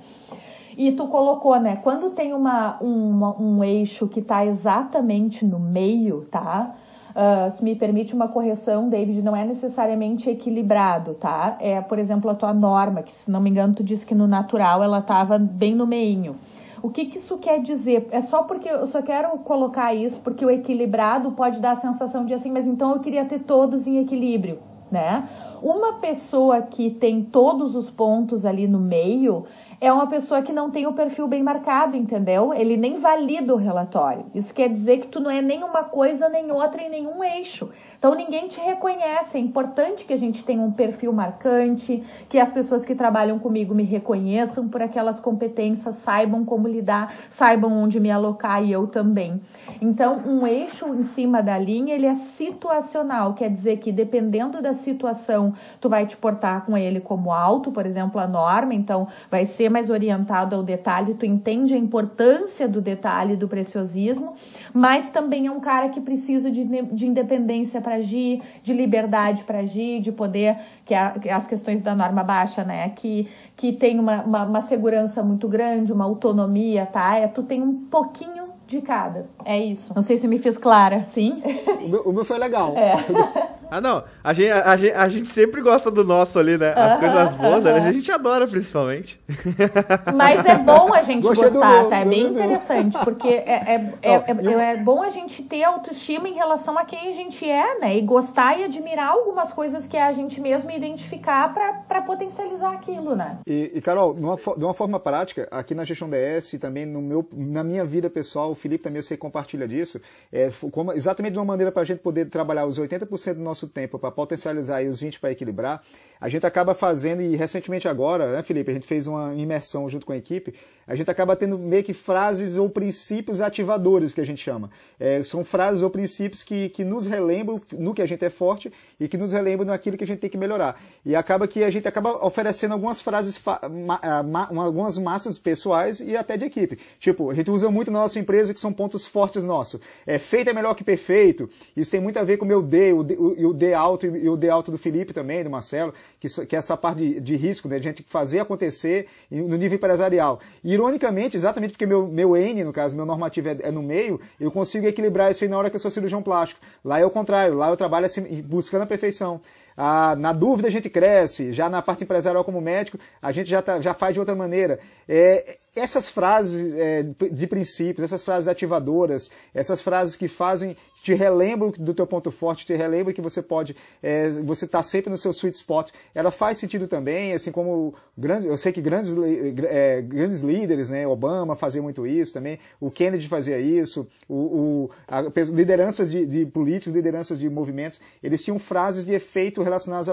E 0.78 0.92
tu 0.92 1.08
colocou, 1.08 1.60
né? 1.60 1.78
Quando 1.78 2.12
tem 2.12 2.34
uma, 2.34 2.78
uma 2.80 3.40
um 3.40 3.64
eixo 3.64 4.08
que 4.08 4.20
está 4.20 4.46
exatamente 4.46 5.46
no 5.46 5.60
meio, 5.60 6.26
tá? 6.32 6.76
Uh, 7.12 7.52
se 7.52 7.64
me 7.64 7.76
permite 7.76 8.14
uma 8.14 8.28
correção, 8.28 8.90
David, 8.90 9.22
não 9.22 9.36
é 9.36 9.46
necessariamente 9.46 10.30
equilibrado, 10.30 11.14
tá? 11.16 11.58
É, 11.60 11.82
por 11.82 12.00
exemplo, 12.00 12.30
a 12.30 12.36
tua 12.36 12.54
norma, 12.54 13.04
que 13.04 13.14
se 13.14 13.30
não 13.30 13.42
me 13.42 13.50
engano, 13.50 13.74
tu 13.74 13.84
disse 13.84 14.06
que 14.06 14.16
no 14.16 14.28
natural 14.28 14.82
ela 14.82 15.00
estava 15.00 15.38
bem 15.38 15.76
no 15.76 15.86
meinho. 15.86 16.36
O 16.82 16.90
que, 16.90 17.06
que 17.06 17.20
isso 17.20 17.38
quer 17.38 17.62
dizer? 17.62 18.08
É 18.12 18.22
só 18.22 18.44
porque 18.44 18.68
eu 18.68 18.88
só 18.88 19.02
quero 19.02 19.38
colocar 19.40 19.94
isso 19.94 20.20
porque 20.24 20.44
o 20.44 20.50
equilibrado 20.50 21.32
pode 21.32 21.60
dar 21.60 21.74
a 21.74 21.82
sensação 21.82 22.26
de 22.26 22.34
assim, 22.34 22.50
mas 22.50 22.66
então 22.66 22.94
eu 22.94 23.00
queria 23.00 23.24
ter 23.26 23.40
todos 23.40 23.86
em 23.86 24.00
equilíbrio, 24.00 24.58
né? 24.90 25.30
Uma 25.62 26.00
pessoa 26.00 26.62
que 26.64 26.90
tem 26.90 27.24
todos 27.24 27.76
os 27.76 27.90
pontos 27.92 28.46
ali 28.46 28.68
no 28.68 28.80
meio, 28.80 29.46
é 29.82 29.92
uma 29.92 30.06
pessoa 30.06 30.44
que 30.44 30.54
não 30.54 30.70
tem 30.70 30.86
o 30.86 30.94
perfil 30.94 31.28
bem 31.28 31.42
marcado, 31.42 31.98
entendeu? 31.98 32.54
Ele 32.54 32.78
nem 32.78 33.00
valida 33.00 33.52
o 33.52 33.58
relatório. 33.58 34.28
Isso 34.36 34.54
quer 34.54 34.70
dizer 34.70 35.00
que 35.00 35.08
tu 35.08 35.20
não 35.20 35.32
é 35.32 35.42
nem 35.42 35.64
uma 35.64 35.84
coisa 35.84 36.30
nem 36.30 36.52
outra 36.52 36.84
em 36.84 36.90
nenhum 36.90 37.24
eixo. 37.24 37.68
Então 38.02 38.16
ninguém 38.16 38.48
te 38.48 38.60
reconhece. 38.60 39.38
É 39.38 39.40
importante 39.40 40.06
que 40.06 40.12
a 40.12 40.18
gente 40.18 40.44
tenha 40.44 40.64
um 40.64 40.72
perfil 40.72 41.14
marcante, 41.14 42.02
que 42.28 42.40
as 42.40 42.52
pessoas 42.52 42.84
que 42.84 42.96
trabalham 42.96 43.38
comigo 43.38 43.76
me 43.76 43.84
reconheçam 43.84 44.68
por 44.68 44.82
aquelas 44.82 45.20
competências, 45.20 45.96
saibam 46.04 46.44
como 46.44 46.68
lidar, 46.68 47.14
saibam 47.30 47.72
onde 47.72 48.00
me 48.00 48.10
alocar 48.10 48.64
e 48.64 48.72
eu 48.72 48.88
também. 48.88 49.40
Então, 49.80 50.18
um 50.26 50.48
eixo 50.48 50.88
em 50.88 51.04
cima 51.04 51.44
da 51.44 51.60
linha, 51.60 51.94
ele 51.94 52.08
é 52.08 52.16
situacional, 52.16 53.36
quer 53.36 53.52
dizer 53.52 53.78
que 53.78 53.92
dependendo 53.92 54.64
da 54.64 54.74
situação, 54.74 55.54
tu 55.80 55.88
vai 55.88 56.08
te 56.08 56.18
portar 56.18 56.66
com 56.66 56.76
ele 56.76 57.00
como 57.00 57.32
alto, 57.32 57.72
por 57.72 57.86
exemplo, 57.86 58.20
a 58.20 58.26
norma, 58.26 58.74
então 58.74 59.08
vai 59.30 59.46
ser 59.46 59.70
mais 59.70 59.92
orientado 59.92 60.56
ao 60.56 60.64
detalhe, 60.64 61.14
tu 61.14 61.26
entende 61.28 61.76
a 61.76 61.78
importância 61.78 62.68
do 62.68 62.82
detalhe 62.82 63.36
do 63.36 63.48
preciosismo, 63.48 64.34
mas 64.74 65.08
também 65.12 65.46
é 65.46 65.52
um 65.52 65.60
cara 65.60 65.90
que 65.90 66.02
precisa 66.02 66.50
de, 66.50 66.64
de 66.66 67.06
independência 67.06 67.80
para 67.80 67.91
agir, 67.96 68.42
de 68.64 68.74
liberdade 68.74 69.44
para 69.44 69.60
agir, 69.60 70.02
de 70.02 70.12
poder, 70.12 70.58
que 70.86 70.94
é, 70.94 71.14
é 71.26 71.34
as 71.34 71.48
questões 71.48 71.82
da 71.82 71.96
norma 71.96 72.24
baixa, 72.24 72.64
né? 72.64 72.90
Que, 72.90 73.28
que 73.56 73.74
tem 73.74 74.00
uma, 74.00 74.24
uma, 74.24 74.46
uma 74.46 74.62
segurança 74.64 75.24
muito 75.24 75.48
grande, 75.48 75.92
uma 75.92 76.06
autonomia, 76.06 76.86
tá? 76.86 77.18
É, 77.18 77.28
tu 77.28 77.44
tem 77.44 77.62
um 77.62 77.86
pouquinho 77.86 78.51
de 78.72 78.82
cada. 78.82 79.30
É 79.44 79.60
isso. 79.60 79.94
Não 79.94 80.02
sei 80.02 80.18
se 80.18 80.28
me 80.28 80.40
fiz 80.40 80.58
clara, 80.58 81.06
sim? 81.12 81.44
O 81.82 81.90
meu, 81.90 82.02
o 82.04 82.14
meu 82.14 82.26
foi 82.26 82.38
legal. 82.38 82.76
É. 82.78 82.94
ah, 83.70 83.82
não. 83.82 84.04
A 84.24 84.34
gente, 84.34 84.52
a, 84.52 84.78
gente, 84.78 84.94
a 84.94 85.10
gente 85.10 85.30
sempre 85.30 85.62
gosta 85.62 85.92
do 85.92 86.04
nosso 86.04 86.40
ali, 86.40 86.58
né? 86.58 86.74
As 86.76 86.94
uh 86.94 86.96
-huh, 86.96 87.00
coisas 87.00 87.36
boas, 87.36 87.66
uh 87.66 87.68
-huh. 87.68 87.88
a 87.88 87.92
gente 87.92 88.12
adora, 88.12 88.48
principalmente. 88.48 89.20
Mas 90.16 90.46
é 90.46 90.58
bom 90.58 90.94
a 90.94 91.04
gente 91.04 91.24
Gostei 91.24 91.50
gostar, 91.50 91.86
tá? 91.86 91.98
É 91.98 92.06
bem 92.06 92.28
interessante, 92.28 92.98
porque 93.04 93.28
é, 93.28 93.76
é, 93.76 93.94
é, 94.02 94.14
é, 94.14 94.74
é 94.74 94.78
bom 94.78 95.04
a 95.04 95.10
gente 95.10 95.44
ter 95.44 95.64
autoestima 95.64 96.30
em 96.30 96.34
relação 96.34 96.78
a 96.78 96.86
quem 96.86 97.10
a 97.10 97.14
gente 97.14 97.48
é, 97.48 97.80
né? 97.80 97.98
E 97.98 98.02
gostar 98.02 98.58
e 98.58 98.64
admirar 98.64 99.10
algumas 99.10 99.52
coisas 99.52 99.86
que 99.86 99.98
é 99.98 100.04
a 100.04 100.14
gente 100.14 100.40
mesmo 100.40 100.72
identificar 100.72 101.54
para 101.54 102.02
potencializar 102.02 102.72
aquilo, 102.72 103.16
né? 103.16 103.38
E, 103.46 103.72
e 103.76 103.82
Carol, 103.82 104.14
de 104.14 104.24
uma, 104.24 104.36
de 104.36 104.64
uma 104.64 104.74
forma 104.74 105.00
prática, 105.00 105.48
aqui 105.52 105.76
na 105.76 105.84
Gestão 105.84 106.10
DS 106.10 106.54
e 106.54 106.60
também 106.60 106.86
no 106.86 107.02
meu, 107.02 107.28
na 107.34 107.64
minha 107.64 107.84
vida 107.84 108.10
pessoal, 108.10 108.54
Felipe 108.62 108.84
também 108.84 109.00
eu 109.00 109.04
sei 109.04 109.18
compartilha 109.18 109.68
disso, 109.68 110.00
é, 110.32 110.52
como, 110.72 110.94
exatamente 110.94 111.34
de 111.34 111.40
uma 111.40 111.46
maneira 111.46 111.72
para 111.72 111.82
a 111.82 111.86
gente 111.86 112.00
poder 112.00 112.30
trabalhar 112.30 112.66
os 112.66 112.80
80% 112.80 113.34
do 113.34 113.42
nosso 113.42 113.68
tempo 113.68 114.00
para 114.00 114.12
potencializar 114.12 114.82
e 114.84 114.88
os 114.88 115.02
20% 115.02 115.20
para 115.20 115.32
equilibrar, 115.32 115.82
a 116.22 116.30
gente 116.30 116.46
acaba 116.46 116.76
fazendo, 116.76 117.24
e 117.24 117.36
recentemente 117.36 117.88
agora, 117.88 118.32
né, 118.32 118.44
Felipe, 118.44 118.70
a 118.70 118.74
gente 118.76 118.86
fez 118.86 119.08
uma 119.08 119.34
imersão 119.34 119.90
junto 119.90 120.06
com 120.06 120.14
a 120.14 120.18
equipe, 120.18 120.54
a 120.88 120.94
gente 120.94 121.10
acaba 121.10 121.36
tendo 121.36 121.58
meio 121.58 121.84
que 121.84 121.94
frases 121.94 122.58
ou 122.58 122.70
princípios 122.70 123.42
ativadores, 123.42 124.14
que 124.14 124.22
a 124.22 124.26
gente 124.26 124.44
chama. 124.44 124.70
É, 125.00 125.24
são 125.24 125.44
frases 125.44 125.82
ou 125.82 125.90
princípios 125.90 126.44
que, 126.44 126.70
que 126.70 126.84
nos 126.84 127.08
relembram 127.08 127.60
no 127.72 127.94
que 127.94 128.02
a 128.02 128.06
gente 128.06 128.24
é 128.24 128.30
forte 128.30 128.72
e 129.00 129.08
que 129.08 129.18
nos 129.18 129.32
relembram 129.32 129.68
naquilo 129.68 129.98
que 129.98 130.04
a 130.04 130.08
gente 130.08 130.20
tem 130.20 130.30
que 130.30 130.38
melhorar. 130.38 130.80
E 131.06 131.16
acaba 131.16 131.48
que 131.48 131.64
a 131.64 131.70
gente 131.70 131.88
acaba 131.88 132.24
oferecendo 132.24 132.74
algumas 132.74 133.02
frases, 133.02 133.42
ma, 133.44 134.00
ma, 134.24 134.64
algumas 134.64 134.98
massas 134.98 135.40
pessoais 135.40 136.02
e 136.02 136.16
até 136.16 136.38
de 136.38 136.46
equipe. 136.46 136.78
Tipo, 137.00 137.32
a 137.32 137.34
gente 137.34 137.50
usa 137.50 137.72
muito 137.72 137.90
na 137.90 138.00
nossa 138.00 138.20
empresa 138.20 138.54
que 138.54 138.60
são 138.60 138.74
pontos 138.74 139.08
fortes 139.08 139.44
nossos. 139.44 139.80
É, 140.06 140.20
feito 140.20 140.50
é 140.50 140.54
melhor 140.54 140.76
que 140.76 140.84
perfeito. 140.84 141.50
Isso 141.76 141.90
tem 141.90 142.00
muito 142.00 142.20
a 142.20 142.24
ver 142.24 142.38
com 142.38 142.46
o 142.46 142.48
meu 142.48 142.62
D, 142.62 142.94
o 142.94 143.02
D, 143.02 143.16
o, 143.16 143.50
o 143.50 143.54
D 143.54 143.74
alto 143.74 144.06
e 144.06 144.30
o 144.30 144.36
D 144.38 144.50
alto 144.50 144.70
do 144.72 144.78
Felipe 144.78 145.14
também, 145.14 145.44
do 145.44 145.50
Marcelo, 145.50 145.94
que, 146.20 146.28
que 146.46 146.56
é 146.56 146.60
essa 146.60 146.76
parte 146.78 146.98
de, 147.00 147.20
de 147.20 147.36
risco, 147.36 147.68
né? 147.68 147.78
De 147.78 147.84
gente 147.84 148.04
fazer 148.08 148.40
acontecer 148.40 149.08
no 149.30 149.56
nível 149.58 149.76
empresarial. 149.76 150.40
E, 150.64 150.74
ironicamente, 150.74 151.36
exatamente 151.36 151.72
porque 151.72 151.86
meu, 151.86 152.08
meu 152.08 152.36
N, 152.36 152.64
no 152.64 152.74
caso, 152.74 152.96
meu 152.96 153.06
normativo 153.06 153.50
é, 153.50 153.58
é, 153.62 153.72
no 153.72 153.82
meio, 153.82 154.20
eu 154.40 154.52
consigo 154.52 154.88
equilibrar 154.88 155.32
isso 155.32 155.44
aí 155.44 155.50
na 155.50 155.58
hora 155.58 155.70
que 155.70 155.76
eu 155.76 155.80
sou 155.80 155.92
cirurgião 155.92 156.22
plástico. 156.22 156.60
Lá 156.84 157.00
é 157.00 157.06
o 157.06 157.10
contrário, 157.10 157.56
lá 157.56 157.70
eu 157.70 157.78
trabalho 157.78 158.06
assim, 158.06 158.42
buscando 158.42 158.84
a 158.84 158.86
perfeição. 158.86 159.42
Ah, 159.76 160.16
na 160.16 160.34
dúvida 160.34 160.68
a 160.68 160.72
gente 160.72 160.90
cresce, 160.90 161.52
já 161.52 161.70
na 161.70 161.82
parte 161.82 162.04
empresarial 162.04 162.44
como 162.44 162.60
médico, 162.62 163.00
a 163.22 163.32
gente 163.32 163.50
já, 163.50 163.62
tá, 163.62 163.80
já 163.80 163.94
faz 163.94 164.14
de 164.14 164.20
outra 164.20 164.36
maneira. 164.36 164.80
É, 165.08 165.58
essas 165.76 166.10
frases 166.10 166.74
é, 166.76 167.04
de 167.04 167.48
princípios, 167.48 168.04
essas 168.04 168.24
frases 168.24 168.48
ativadoras, 168.48 169.32
essas 169.54 169.82
frases 169.82 170.16
que 170.16 170.28
fazem, 170.28 170.76
te 171.02 171.14
relembram 171.14 171.72
do 171.72 171.94
teu 171.94 172.06
ponto 172.06 172.30
forte, 172.30 172.66
te 172.66 172.74
relembram 172.74 173.14
que 173.14 173.22
você 173.22 173.42
pode, 173.42 173.76
é, 174.04 174.30
você 174.30 174.66
está 174.66 174.84
sempre 174.84 175.10
no 175.10 175.18
seu 175.18 175.32
sweet 175.32 175.58
spot, 175.58 175.90
ela 176.14 176.30
faz 176.30 176.58
sentido 176.60 176.88
também, 176.88 177.34
assim 177.34 177.52
como 177.52 177.96
grandes, 178.16 178.46
eu 178.46 178.58
sei 178.58 178.72
que 178.72 178.82
grandes, 178.82 179.16
é, 179.64 180.02
grandes 180.02 180.42
líderes, 180.42 180.90
né, 180.90 181.08
Obama 181.08 181.56
fazia 181.56 181.82
muito 181.82 182.06
isso 182.06 182.34
também, 182.34 182.60
o 182.80 182.92
Kennedy 182.92 183.28
fazia 183.28 183.60
isso, 183.60 184.08
o, 184.30 184.36
o 184.36 184.90
a, 185.08 185.22
lideranças 185.22 186.12
de, 186.12 186.26
de, 186.26 186.46
políticos, 186.46 186.94
lideranças 186.94 187.40
de 187.40 187.50
movimentos, 187.50 188.00
eles 188.22 188.44
tinham 188.44 188.60
frases 188.60 189.06
de 189.06 189.14
efeito 189.14 189.64
relacionadas 189.64 190.10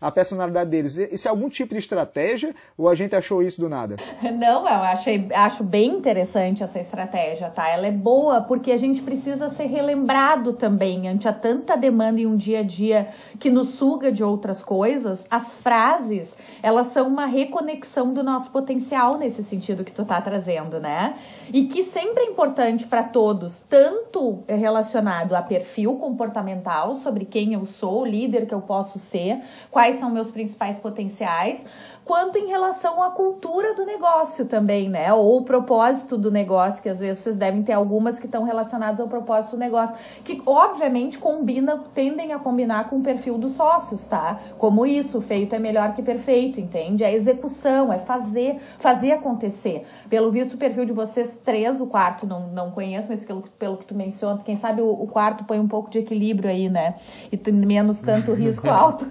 à 0.00 0.10
personalidade 0.10 0.70
deles. 0.70 0.96
Isso 0.98 1.26
é 1.26 1.30
algum 1.30 1.48
tipo 1.48 1.72
de 1.72 1.80
estratégia 1.80 2.54
ou 2.76 2.88
a 2.88 2.94
gente 2.94 3.16
achou 3.16 3.42
isso 3.42 3.60
do 3.60 3.68
nada? 3.68 3.96
Não, 4.38 4.68
é 4.68 4.87
achei, 4.92 5.28
acho 5.32 5.62
bem 5.64 5.94
interessante 5.94 6.62
essa 6.62 6.78
estratégia, 6.78 7.50
tá? 7.50 7.68
Ela 7.68 7.86
é 7.86 7.92
boa 7.92 8.42
porque 8.42 8.72
a 8.72 8.78
gente 8.78 9.02
precisa 9.02 9.48
ser 9.50 9.66
relembrado 9.66 10.52
também 10.52 11.08
ante 11.08 11.28
a 11.28 11.32
tanta 11.32 11.76
demanda 11.76 12.20
em 12.20 12.26
um 12.26 12.36
dia 12.36 12.60
a 12.60 12.62
dia 12.62 13.08
que 13.38 13.50
nos 13.50 13.70
suga 13.70 14.10
de 14.10 14.22
outras 14.22 14.62
coisas. 14.62 15.24
As 15.30 15.54
frases, 15.56 16.34
elas 16.62 16.88
são 16.88 17.08
uma 17.08 17.26
reconexão 17.26 18.12
do 18.12 18.22
nosso 18.22 18.50
potencial 18.50 19.18
nesse 19.18 19.42
sentido 19.42 19.84
que 19.84 19.92
tu 19.92 20.04
tá 20.04 20.20
trazendo, 20.20 20.80
né? 20.80 21.16
E 21.52 21.66
que 21.66 21.84
sempre 21.84 22.24
é 22.24 22.26
importante 22.26 22.86
para 22.86 23.02
todos, 23.02 23.60
tanto 23.68 24.44
relacionado 24.46 25.34
a 25.34 25.42
perfil 25.42 25.94
comportamental 25.96 26.94
sobre 26.96 27.24
quem 27.24 27.54
eu 27.54 27.66
sou, 27.66 28.02
o 28.02 28.06
líder 28.06 28.46
que 28.46 28.54
eu 28.54 28.60
posso 28.60 28.98
ser, 28.98 29.40
quais 29.70 29.96
são 29.96 30.10
meus 30.10 30.30
principais 30.30 30.76
potenciais, 30.76 31.64
quanto 32.08 32.38
em 32.38 32.46
relação 32.46 33.02
à 33.02 33.10
cultura 33.10 33.74
do 33.74 33.84
negócio 33.84 34.46
também, 34.46 34.88
né? 34.88 35.12
Ou 35.12 35.36
o 35.36 35.44
propósito 35.44 36.16
do 36.16 36.30
negócio, 36.30 36.82
que 36.82 36.88
às 36.88 36.98
vezes 36.98 37.22
vocês 37.22 37.36
devem 37.36 37.62
ter 37.62 37.74
algumas 37.74 38.18
que 38.18 38.24
estão 38.24 38.44
relacionadas 38.44 38.98
ao 38.98 39.06
propósito 39.06 39.50
do 39.52 39.58
negócio, 39.58 39.94
que 40.24 40.42
obviamente 40.46 41.18
combina, 41.18 41.84
tendem 41.94 42.32
a 42.32 42.38
combinar 42.38 42.88
com 42.88 42.96
o 42.96 43.02
perfil 43.02 43.36
dos 43.36 43.52
sócios, 43.56 44.06
tá? 44.06 44.40
Como 44.56 44.86
isso, 44.86 45.20
feito 45.20 45.54
é 45.54 45.58
melhor 45.58 45.94
que 45.94 46.02
perfeito, 46.02 46.58
entende? 46.58 47.04
É 47.04 47.14
execução, 47.14 47.92
é 47.92 47.98
fazer, 47.98 48.58
fazer 48.78 49.12
acontecer. 49.12 49.84
Pelo 50.08 50.30
visto, 50.30 50.54
o 50.54 50.56
perfil 50.56 50.86
de 50.86 50.92
vocês 50.92 51.30
três, 51.44 51.78
o 51.78 51.86
quarto 51.86 52.26
não, 52.26 52.48
não 52.48 52.70
conheço, 52.70 53.08
mas 53.10 53.22
pelo, 53.22 53.42
pelo 53.58 53.76
que 53.76 53.84
tu 53.84 53.94
menciona, 53.94 54.40
quem 54.42 54.56
sabe 54.56 54.80
o, 54.80 54.88
o 54.88 55.06
quarto 55.06 55.44
põe 55.44 55.60
um 55.60 55.68
pouco 55.68 55.90
de 55.90 55.98
equilíbrio 55.98 56.48
aí, 56.48 56.70
né? 56.70 56.94
E 57.30 57.52
menos 57.52 58.00
tanto 58.00 58.32
risco 58.32 58.66
alto. 58.70 59.06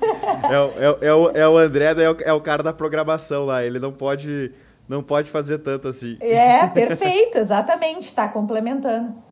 é, 0.50 0.60
o, 0.60 1.04
é, 1.04 1.08
é, 1.08 1.14
o, 1.14 1.30
é 1.30 1.48
o 1.48 1.58
André, 1.60 1.94
é 2.02 2.10
o, 2.10 2.18
é 2.26 2.34
o 2.34 2.42
cara 2.42 2.64
da 2.64 2.74
programação 2.88 3.46
lá. 3.46 3.64
Ele 3.64 3.80
não 3.80 3.92
pode, 3.92 4.52
não 4.88 5.04
pode 5.04 5.30
fazer 5.30 5.60
tanto 5.60 5.88
assim. 5.88 6.18
É, 6.20 6.66
perfeito, 6.70 7.38
exatamente. 7.38 8.08
Está 8.08 8.28
complementando. 8.28 9.28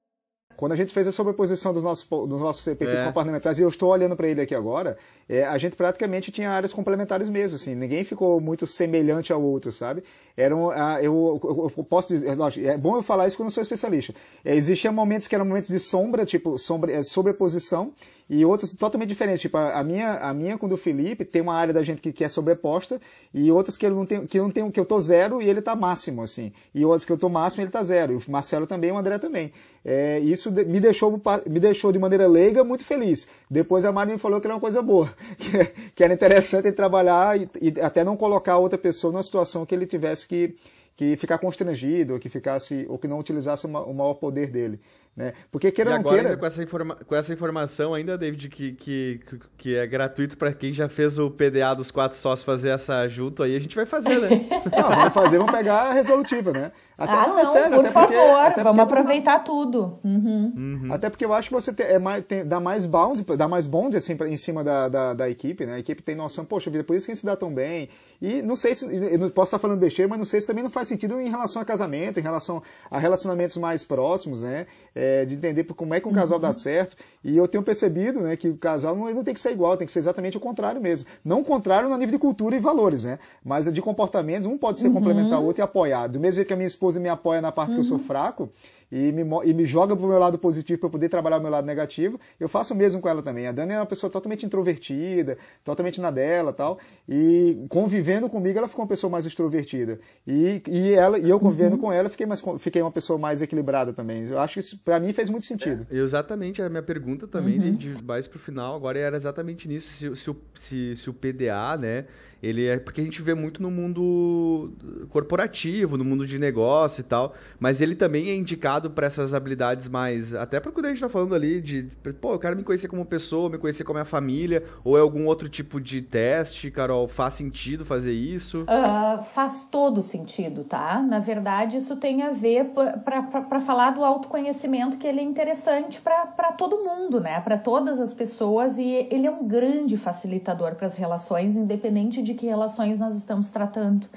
Quando 0.56 0.72
a 0.72 0.76
gente 0.76 0.94
fez 0.94 1.06
a 1.06 1.12
sobreposição 1.12 1.74
dos 1.74 1.84
nossos, 1.84 2.08
dos 2.08 2.40
nossos 2.40 2.64
perfis 2.76 3.02
é. 3.02 3.06
compartimentais, 3.06 3.60
e 3.60 3.62
eu 3.62 3.68
estou 3.68 3.90
olhando 3.90 4.16
para 4.16 4.28
ele 4.28 4.40
aqui 4.40 4.56
agora, 4.56 4.98
é, 5.28 5.44
a 5.44 5.58
gente 5.58 5.76
praticamente 5.76 6.32
tinha 6.32 6.50
áreas 6.50 6.72
complementares 6.72 7.28
mesmo, 7.28 7.58
assim, 7.58 7.76
ninguém 7.76 8.06
ficou 8.06 8.40
muito 8.40 8.66
semelhante 8.66 9.34
ao 9.34 9.42
outro, 9.42 9.74
sabe? 9.74 10.02
Eram, 10.38 10.68
uh, 10.68 11.00
eu, 11.02 11.42
eu, 11.44 11.74
eu, 11.78 11.84
posso 11.84 12.10
dizer, 12.10 12.34
lógico, 12.38 12.66
é 12.66 12.78
bom 12.78 12.96
eu 12.96 13.04
falar 13.04 13.28
isso 13.28 13.36
porque 13.36 13.42
eu 13.42 13.48
não 13.48 13.52
sou 13.52 13.62
especialista. 13.62 14.14
É, 14.46 14.56
existiam 14.56 14.94
momentos 14.94 15.28
que 15.28 15.36
eram 15.36 15.46
momentos 15.46 15.70
de 15.70 15.80
sombra, 15.80 16.26
tipo, 16.26 16.58
sombra, 16.58 16.90
é, 16.94 17.04
sobreposição, 17.04 17.92
e 18.30 18.44
outras 18.46 18.72
totalmente 18.72 19.10
diferentes. 19.10 19.42
Tipo, 19.42 19.58
a, 19.58 19.84
minha, 19.84 20.14
a 20.16 20.34
minha 20.34 20.58
com 20.58 20.66
o 20.66 20.70
do 20.70 20.78
Felipe 20.78 21.24
tem 21.24 21.42
uma 21.42 21.54
área 21.54 21.74
da 21.74 21.84
gente 21.84 22.02
que, 22.02 22.12
que 22.12 22.24
é 22.24 22.30
sobreposta 22.30 23.00
e 23.34 23.52
outras 23.52 23.78
que 23.78 23.86
eu 23.86 23.92
não 23.92 24.06
tenho, 24.06 24.28
que 24.28 24.38
não 24.40 24.50
tenho, 24.50 24.72
que 24.72 24.80
eu 24.80 24.86
tô 24.86 25.00
zero 25.00 25.42
e 25.42 25.50
ele 25.50 25.62
tá 25.62 25.76
máximo, 25.76 26.22
assim. 26.22 26.52
E 26.74 26.84
outras 26.84 27.06
que 27.06 27.12
eu 27.12 27.18
tô 27.18 27.30
máximo 27.30 27.62
e 27.62 27.64
ele 27.66 27.72
tá 27.72 27.84
zero. 27.84 28.14
E 28.14 28.16
o 28.16 28.24
Marcelo 28.28 28.66
também, 28.66 28.92
o 28.92 28.98
André 28.98 29.20
também. 29.20 29.52
É, 29.84 30.20
isso 30.20 30.52
me 30.52 30.80
deixou, 30.80 31.22
me 31.48 31.60
deixou 31.60 31.92
de 31.92 32.00
maneira 32.00 32.28
leiga 32.28 32.64
muito 32.64 32.84
feliz. 32.84 33.28
Depois 33.50 33.86
a 33.86 33.92
Mari 33.92 34.14
me 34.14 34.18
falou 34.18 34.42
que 34.42 34.48
era 34.48 34.56
uma 34.56 34.60
coisa 34.60 34.82
boa, 34.82 35.14
que, 35.38 35.92
que 35.96 36.04
era 36.04 36.14
interessante 36.14 36.68
ele 36.68 36.76
trabalhar 36.76 37.40
e, 37.40 37.50
e 37.62 37.82
até 37.82 38.04
não 38.04 38.18
colocar 38.18 38.58
outra 38.58 38.78
pessoa 38.78 39.14
numa 39.14 39.24
situação 39.24 39.66
que 39.66 39.76
ele 39.76 39.86
tivesse 39.86 40.28
que, 40.28 40.56
que 40.96 41.16
ficar 41.18 41.38
constrangido, 41.38 42.14
ou 42.14 42.20
que 42.20 42.30
ficasse, 42.30 42.86
ou 42.90 42.98
que 42.98 43.08
não 43.08 43.20
utilizasse 43.20 43.68
o 43.68 43.94
maior 43.94 44.16
poder 44.16 44.50
dele. 44.50 44.80
Né? 45.16 45.32
Porque 45.50 45.72
queira 45.72 45.92
e 45.92 45.94
ou 45.94 46.00
não 46.00 46.10
queira... 46.10 46.30
Ainda 46.30 46.38
com, 46.38 46.46
essa 46.46 46.62
informa 46.62 46.96
com 46.96 47.16
essa 47.16 47.32
informação 47.32 47.94
ainda, 47.94 48.18
David, 48.18 48.50
que, 48.50 48.74
que, 48.74 49.22
que 49.58 49.76
é 49.76 49.88
gratuito 49.88 50.38
para 50.38 50.52
quem 50.54 50.74
já 50.74 50.90
fez 50.90 51.18
o 51.18 51.32
PDA 51.32 51.74
dos 51.74 51.90
quatro 51.90 52.18
sócios 52.18 52.44
fazer 52.44 52.70
essa 52.70 53.08
junto 53.08 53.42
aí, 53.42 53.56
a 53.56 53.60
gente 53.60 53.76
vai 53.76 53.86
fazer, 53.86 54.20
né? 54.20 54.46
não, 54.76 54.90
vamos 54.90 55.14
fazer, 55.14 55.38
vamos 55.38 55.54
pegar 55.54 55.84
a 55.84 55.94
resolutiva, 55.94 56.52
né? 56.52 56.72
Até, 56.98 57.14
ah, 57.14 57.28
não, 57.28 57.40
é 57.40 57.46
sério, 57.46 57.82
por 57.82 57.92
favor, 57.92 58.44
porque, 58.46 58.64
vamos 58.64 58.80
aproveitar 58.80 59.40
tudo. 59.40 60.00
Uhum. 60.04 60.54
Uhum. 60.56 60.94
Até 60.94 61.10
porque 61.10 61.26
eu 61.26 61.34
acho 61.34 61.50
que 61.50 61.54
você 61.54 61.74
tem, 61.74 61.86
é 61.86 62.00
mais, 62.00 62.24
tem, 62.26 62.46
dá 62.46 62.60
mais 62.60 62.86
bounds, 62.86 63.24
dá 63.38 63.48
mais 63.48 63.68
bonds 63.68 63.96
assim, 63.96 64.16
pra, 64.16 64.28
em 64.30 64.38
cima 64.38 64.64
da, 64.64 64.88
da, 64.90 65.14
da, 65.14 65.30
equipe, 65.30 65.66
né? 65.66 65.76
A 65.76 65.80
equipe 65.80 66.02
tem 66.02 66.16
noção, 66.16 66.46
poxa 66.46 66.70
vida, 66.70 66.84
por 66.84 66.96
isso 66.96 67.06
que 67.06 67.12
a 67.12 67.16
gente 67.16 67.22
se 67.22 67.26
dá 67.26 67.36
tão 67.36 67.54
bem. 67.54 67.90
E 68.22 68.42
não 68.42 68.56
sei 68.56 68.74
se, 68.76 68.86
eu 68.86 69.20
não 69.20 69.30
posso 69.30 69.50
estar 69.50 69.60
falando 69.60 69.80
besteira, 69.80 70.10
mas 70.10 70.18
não 70.18 70.26
sei 70.26 70.40
se 70.40 70.48
também 70.48 70.64
não 70.64 70.72
faz 70.72 70.88
sentido 70.88 71.20
em 71.20 71.30
relação 71.30 71.62
a 71.62 71.66
casamento, 71.66 72.20
em 72.20 72.24
relação 72.24 72.64
a 72.90 72.98
relacionamentos 72.98 73.58
mais 73.58 73.84
próximos, 73.84 74.44
né? 74.44 74.66
É, 74.94 75.05
de 75.28 75.36
entender 75.36 75.64
como 75.64 75.94
é 75.94 76.00
que 76.00 76.08
um 76.08 76.12
casal 76.12 76.38
uhum. 76.38 76.42
dá 76.42 76.54
certo. 76.54 76.96
E 77.24 77.36
eu 77.38 77.48
tenho 77.48 77.64
percebido, 77.64 78.22
né, 78.22 78.36
que 78.36 78.50
o 78.50 78.58
casal 78.58 78.96
não, 78.96 79.14
não 79.14 79.24
tem 79.24 79.34
que 79.34 79.40
ser 79.40 79.52
igual, 79.52 79.78
tem 79.78 79.86
que 79.86 79.92
ser 79.92 80.00
exatamente 80.00 80.38
o 80.38 80.40
contrário 80.40 80.82
mesmo. 80.82 81.08
Não 81.24 81.42
o 81.42 81.44
contrário 81.44 81.90
no 81.90 81.98
nível 81.98 82.14
de 82.14 82.20
cultura 82.20 82.56
e 82.56 82.60
valores, 82.60 83.04
né? 83.04 83.20
Mas 83.44 83.72
de 83.72 83.82
comportamentos, 83.82 84.46
um 84.46 84.58
pode 84.58 84.80
ser 84.80 84.88
uhum. 84.88 84.94
complementar 84.94 85.40
o 85.40 85.46
outro 85.46 85.62
e 85.62 85.64
apoiar. 85.64 86.08
Do 86.08 86.20
mesmo 86.20 86.36
jeito 86.36 86.48
que 86.48 86.54
a 86.54 86.58
minha 86.58 86.68
esposa 86.68 87.00
me 87.00 87.10
apoia 87.10 87.42
na 87.42 87.52
parte 87.52 87.70
uhum. 87.70 87.76
que 87.76 87.82
eu 87.82 87.86
sou 87.86 87.98
uhum. 87.98 88.04
fraco, 88.04 88.50
e 88.96 89.12
me, 89.12 89.24
e 89.44 89.54
me 89.54 89.66
joga 89.66 89.94
pro 89.94 90.08
meu 90.08 90.18
lado 90.18 90.38
positivo 90.40 90.80
para 90.80 90.90
poder 90.90 91.10
trabalhar 91.10 91.38
o 91.38 91.42
meu 91.42 91.52
lado 91.52 91.68
negativo, 91.68 92.18
eu 92.40 92.48
faço 92.48 92.74
o 92.74 92.78
mesmo 92.78 93.02
com 93.02 93.10
ela 93.10 93.22
também. 93.22 93.46
A 93.46 93.52
Dani 93.52 93.74
é 93.74 93.78
uma 93.78 93.86
pessoa 93.86 94.10
totalmente 94.10 94.46
introvertida, 94.46 95.38
totalmente 95.66 96.00
na 96.00 96.10
dela 96.10 96.54
tal, 96.54 96.80
e 97.08 97.66
convivendo 97.68 98.30
comigo 98.30 98.58
ela 98.58 98.70
ficou 98.70 98.84
uma 98.84 98.88
pessoa 98.88 99.12
mais 99.12 99.26
extrovertida. 99.26 100.00
E, 100.26 100.62
e, 100.66 100.94
ela, 100.94 101.20
e 101.20 101.30
eu 101.30 101.38
convivendo 101.42 101.76
uhum. 101.76 101.82
com 101.82 101.92
ela 101.92 102.08
fiquei, 102.08 102.26
mais, 102.26 102.42
fiquei 102.60 102.82
uma 102.82 102.92
pessoa 102.92 103.20
mais 103.20 103.42
equilibrada 103.42 103.92
também. 103.92 104.26
Eu 104.26 104.40
acho 104.40 104.54
que 104.54 104.60
isso 104.62 104.80
para 104.80 104.98
mim 104.98 105.12
fez 105.12 105.30
muito 105.30 105.46
sentido. 105.46 105.86
É, 105.92 105.98
exatamente, 105.98 106.62
a 106.62 106.70
minha 106.70 106.84
pergunta 106.84 107.28
também, 107.28 107.60
uhum. 107.60 107.76
de, 107.76 107.96
de 107.96 108.04
mais 108.04 108.28
pro 108.28 108.40
final, 108.40 108.78
agora 108.78 108.98
era 108.98 109.18
exatamente 109.18 109.68
nisso, 109.68 109.90
se, 109.90 110.16
se, 110.16 110.36
se, 110.56 110.96
se 110.96 111.10
o 111.10 111.14
PDA, 111.14 111.76
né, 111.78 112.06
ele 112.42 112.66
é 112.66 112.78
porque 112.78 113.02
a 113.02 113.04
gente 113.04 113.22
vê 113.22 113.34
muito 113.34 113.62
no 113.62 113.72
mundo 113.72 114.72
corporativo, 115.10 115.98
no 115.98 116.06
mundo 116.06 116.26
de 116.26 116.38
negócio 116.38 117.02
e 117.02 117.04
tal, 117.04 117.34
mas 117.60 117.82
ele 117.82 117.96
também 117.96 118.30
é 118.30 118.36
indicado 118.36 118.90
para 118.90 119.08
essas 119.08 119.34
habilidades 119.34 119.88
mais, 119.88 120.34
até 120.34 120.60
para 120.60 120.72
quando 120.72 120.86
a 120.86 120.90
gente 120.90 120.98
está 120.98 121.10
falando 121.10 121.34
ali 121.34 121.62
de, 121.62 121.90
pô, 122.20 122.34
eu 122.34 122.40
quero 122.40 122.56
me 122.56 122.64
conhecer 122.64 122.88
como 122.88 123.06
pessoa, 123.06 123.50
me 123.50 123.58
conhecer 123.58 123.84
como 123.84 123.98
minha 123.98 124.06
família, 124.06 124.64
ou 124.84 124.98
é 124.98 125.02
algum 125.02 125.26
outro 125.26 125.48
tipo 125.48 125.80
de 125.80 126.02
teste, 126.02 126.70
Carol, 126.70 127.08
faz 127.08 127.36
sentido 127.36 127.86
fazer 127.86 128.14
isso? 128.14 128.64
Uh, 128.64 129.24
faz 129.34 129.66
todo 129.72 130.02
sentido, 130.02 130.64
tá? 130.64 131.02
Na 131.02 131.20
verdade, 131.20 131.78
isso 131.78 131.96
tem 131.96 132.22
a 132.22 132.32
ver 132.32 132.72
para 132.74 133.62
falar 133.62 133.92
do 133.92 134.04
autoconhecimento 134.04 134.98
que 134.98 135.08
ele 135.08 135.20
é 135.20 135.24
interessante 135.24 136.02
para 136.02 136.52
todo 136.54 136.84
mundo, 136.84 137.20
né? 137.20 137.40
Para 137.42 137.58
todas 137.58 138.00
as 138.00 138.14
pessoas 138.14 138.78
e 138.78 139.08
ele 139.10 139.28
é 139.28 139.32
um 139.32 139.48
grande 139.48 139.98
facilitador 139.98 140.76
para 140.76 140.88
as 140.88 140.96
relações, 140.96 141.56
independente 141.56 142.22
de 142.26 142.34
que 142.34 142.46
relações 142.46 143.00
nós 143.00 143.16
estamos 143.16 143.48
tratando. 143.48 144.08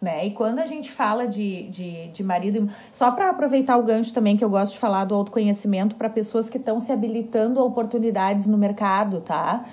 Né? 0.00 0.26
E 0.26 0.30
quando 0.30 0.58
a 0.58 0.66
gente 0.66 0.90
fala 0.92 1.26
de, 1.26 1.68
de, 1.68 2.08
de 2.08 2.22
marido, 2.22 2.70
só 2.92 3.10
para 3.10 3.30
aproveitar 3.30 3.76
o 3.76 3.82
gancho 3.82 4.12
também 4.12 4.36
que 4.36 4.44
eu 4.44 4.50
gosto 4.50 4.72
de 4.72 4.78
falar 4.78 5.04
do 5.06 5.14
autoconhecimento 5.14 5.96
para 5.96 6.08
pessoas 6.08 6.48
que 6.48 6.58
estão 6.58 6.80
se 6.80 6.92
habilitando 6.92 7.58
a 7.60 7.64
oportunidades 7.64 8.46
no 8.46 8.58
mercado, 8.58 9.20
tá? 9.20 9.64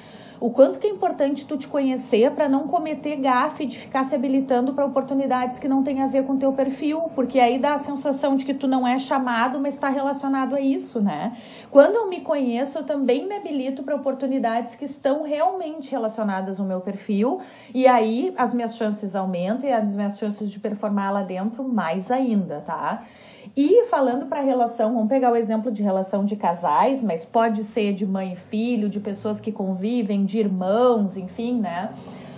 O 0.43 0.49
quanto 0.49 0.77
que 0.77 0.85
é 0.85 0.89
importante 0.89 1.45
tu 1.45 1.57
te 1.57 1.69
conhecer 1.69 2.29
para 2.31 2.49
não 2.49 2.67
cometer 2.67 3.15
gafe 3.15 3.65
de 3.65 3.79
ficar 3.79 4.03
se 4.03 4.13
habilitando 4.13 4.73
para 4.73 4.85
oportunidades 4.85 5.57
que 5.57 5.69
não 5.69 5.81
tem 5.83 6.01
a 6.01 6.07
ver 6.07 6.25
com 6.25 6.35
teu 6.37 6.51
perfil, 6.51 6.99
porque 7.15 7.39
aí 7.39 7.57
dá 7.57 7.75
a 7.75 7.79
sensação 7.79 8.35
de 8.35 8.43
que 8.43 8.53
tu 8.53 8.67
não 8.67 8.85
é 8.85 8.99
chamado, 8.99 9.57
mas 9.57 9.75
está 9.75 9.87
relacionado 9.87 10.53
a 10.53 10.59
isso, 10.59 10.99
né? 10.99 11.37
Quando 11.71 11.95
eu 11.95 12.09
me 12.09 12.19
conheço, 12.19 12.77
eu 12.77 12.83
também 12.83 13.25
me 13.25 13.37
habilito 13.37 13.83
para 13.83 13.95
oportunidades 13.95 14.75
que 14.75 14.83
estão 14.83 15.23
realmente 15.23 15.89
relacionadas 15.89 16.59
ao 16.59 16.65
meu 16.65 16.81
perfil, 16.81 17.39
e 17.73 17.87
aí 17.87 18.33
as 18.35 18.53
minhas 18.53 18.75
chances 18.75 19.15
aumentam 19.15 19.69
e 19.69 19.71
as 19.71 19.95
minhas 19.95 20.19
chances 20.19 20.51
de 20.51 20.59
performar 20.59 21.13
lá 21.13 21.23
dentro 21.23 21.63
mais 21.63 22.11
ainda, 22.11 22.59
tá? 22.59 23.05
E 23.55 23.85
falando 23.85 24.25
para 24.27 24.41
relação, 24.41 24.93
vamos 24.93 25.09
pegar 25.09 25.31
o 25.31 25.35
exemplo 25.35 25.71
de 25.71 25.83
relação 25.83 26.25
de 26.25 26.35
casais, 26.35 27.03
mas 27.03 27.25
pode 27.25 27.63
ser 27.63 27.93
de 27.93 28.05
mãe 28.05 28.33
e 28.33 28.35
filho, 28.35 28.89
de 28.89 28.99
pessoas 28.99 29.39
que 29.39 29.51
convivem, 29.51 30.25
de 30.25 30.39
irmãos, 30.39 31.17
enfim, 31.17 31.59
né? 31.59 31.93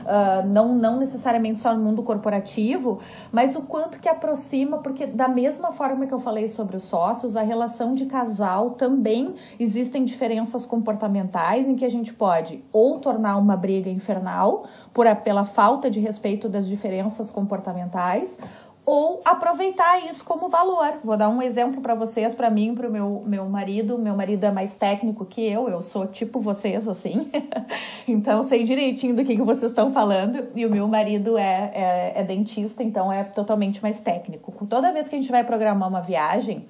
Uh, 0.06 0.48
não, 0.48 0.76
não 0.76 1.00
necessariamente 1.00 1.62
só 1.62 1.74
no 1.74 1.84
mundo 1.84 2.04
corporativo, 2.04 3.00
mas 3.32 3.56
o 3.56 3.62
quanto 3.64 4.00
que 4.00 4.08
aproxima, 4.08 4.78
porque 4.78 5.08
da 5.08 5.28
mesma 5.28 5.72
forma 5.72 6.06
que 6.06 6.14
eu 6.14 6.20
falei 6.20 6.48
sobre 6.48 6.78
os 6.78 6.84
sócios, 6.84 7.36
a 7.36 7.42
relação 7.42 7.96
de 7.96 8.06
casal 8.06 8.72
também 8.72 9.34
existem 9.60 10.06
diferenças 10.06 10.64
comportamentais 10.64 11.68
em 11.68 11.76
que 11.76 11.84
a 11.84 11.90
gente 11.90 12.14
pode 12.14 12.64
ou 12.72 13.00
tornar 13.00 13.38
uma 13.38 13.58
briga 13.58 13.90
infernal 13.90 14.68
por, 14.94 15.08
pela 15.24 15.44
falta 15.44 15.90
de 15.90 16.00
respeito 16.00 16.48
das 16.48 16.68
diferenças 16.68 17.32
comportamentais, 17.32 18.38
ou 18.86 19.22
aproveitar 19.26 20.06
isso 20.06 20.24
como 20.24 20.48
valor. 20.48 21.00
Vou 21.04 21.18
dar 21.18 21.28
um 21.30 21.42
exemplo 21.42 21.82
para 21.82 21.96
vocês, 21.96 22.34
para 22.34 22.50
mim, 22.50 22.76
para 22.76 22.88
o 22.88 22.92
meu, 22.92 23.24
meu 23.26 23.46
marido. 23.46 23.98
Meu 23.98 24.16
marido 24.16 24.44
é 24.44 24.52
mais 24.52 24.76
técnico 24.76 25.26
que 25.26 25.42
eu, 25.42 25.68
eu 25.68 25.82
sou 25.82 26.06
tipo 26.06 26.40
vocês, 26.40 26.88
assim. 26.88 27.32
então, 28.08 28.44
sei 28.44 28.64
direitinho 28.64 29.16
do 29.16 29.26
que, 29.26 29.36
que 29.36 29.42
vocês 29.42 29.72
estão 29.72 29.92
falando. 29.92 30.50
E 30.56 30.66
o 30.66 30.70
meu 30.70 30.88
marido 30.88 31.38
é, 31.38 31.72
é, 31.74 32.14
é 32.18 32.24
dentista, 32.24 32.84
então 32.84 33.12
é 33.12 33.24
totalmente 33.24 33.82
mais 33.82 34.00
técnico. 34.00 34.54
Toda 34.68 34.92
vez 34.92 35.08
que 35.08 35.16
a 35.16 35.20
gente 35.20 35.32
vai 35.32 35.44
programar 35.44 35.90
uma 35.90 36.02
viagem, 36.02 36.66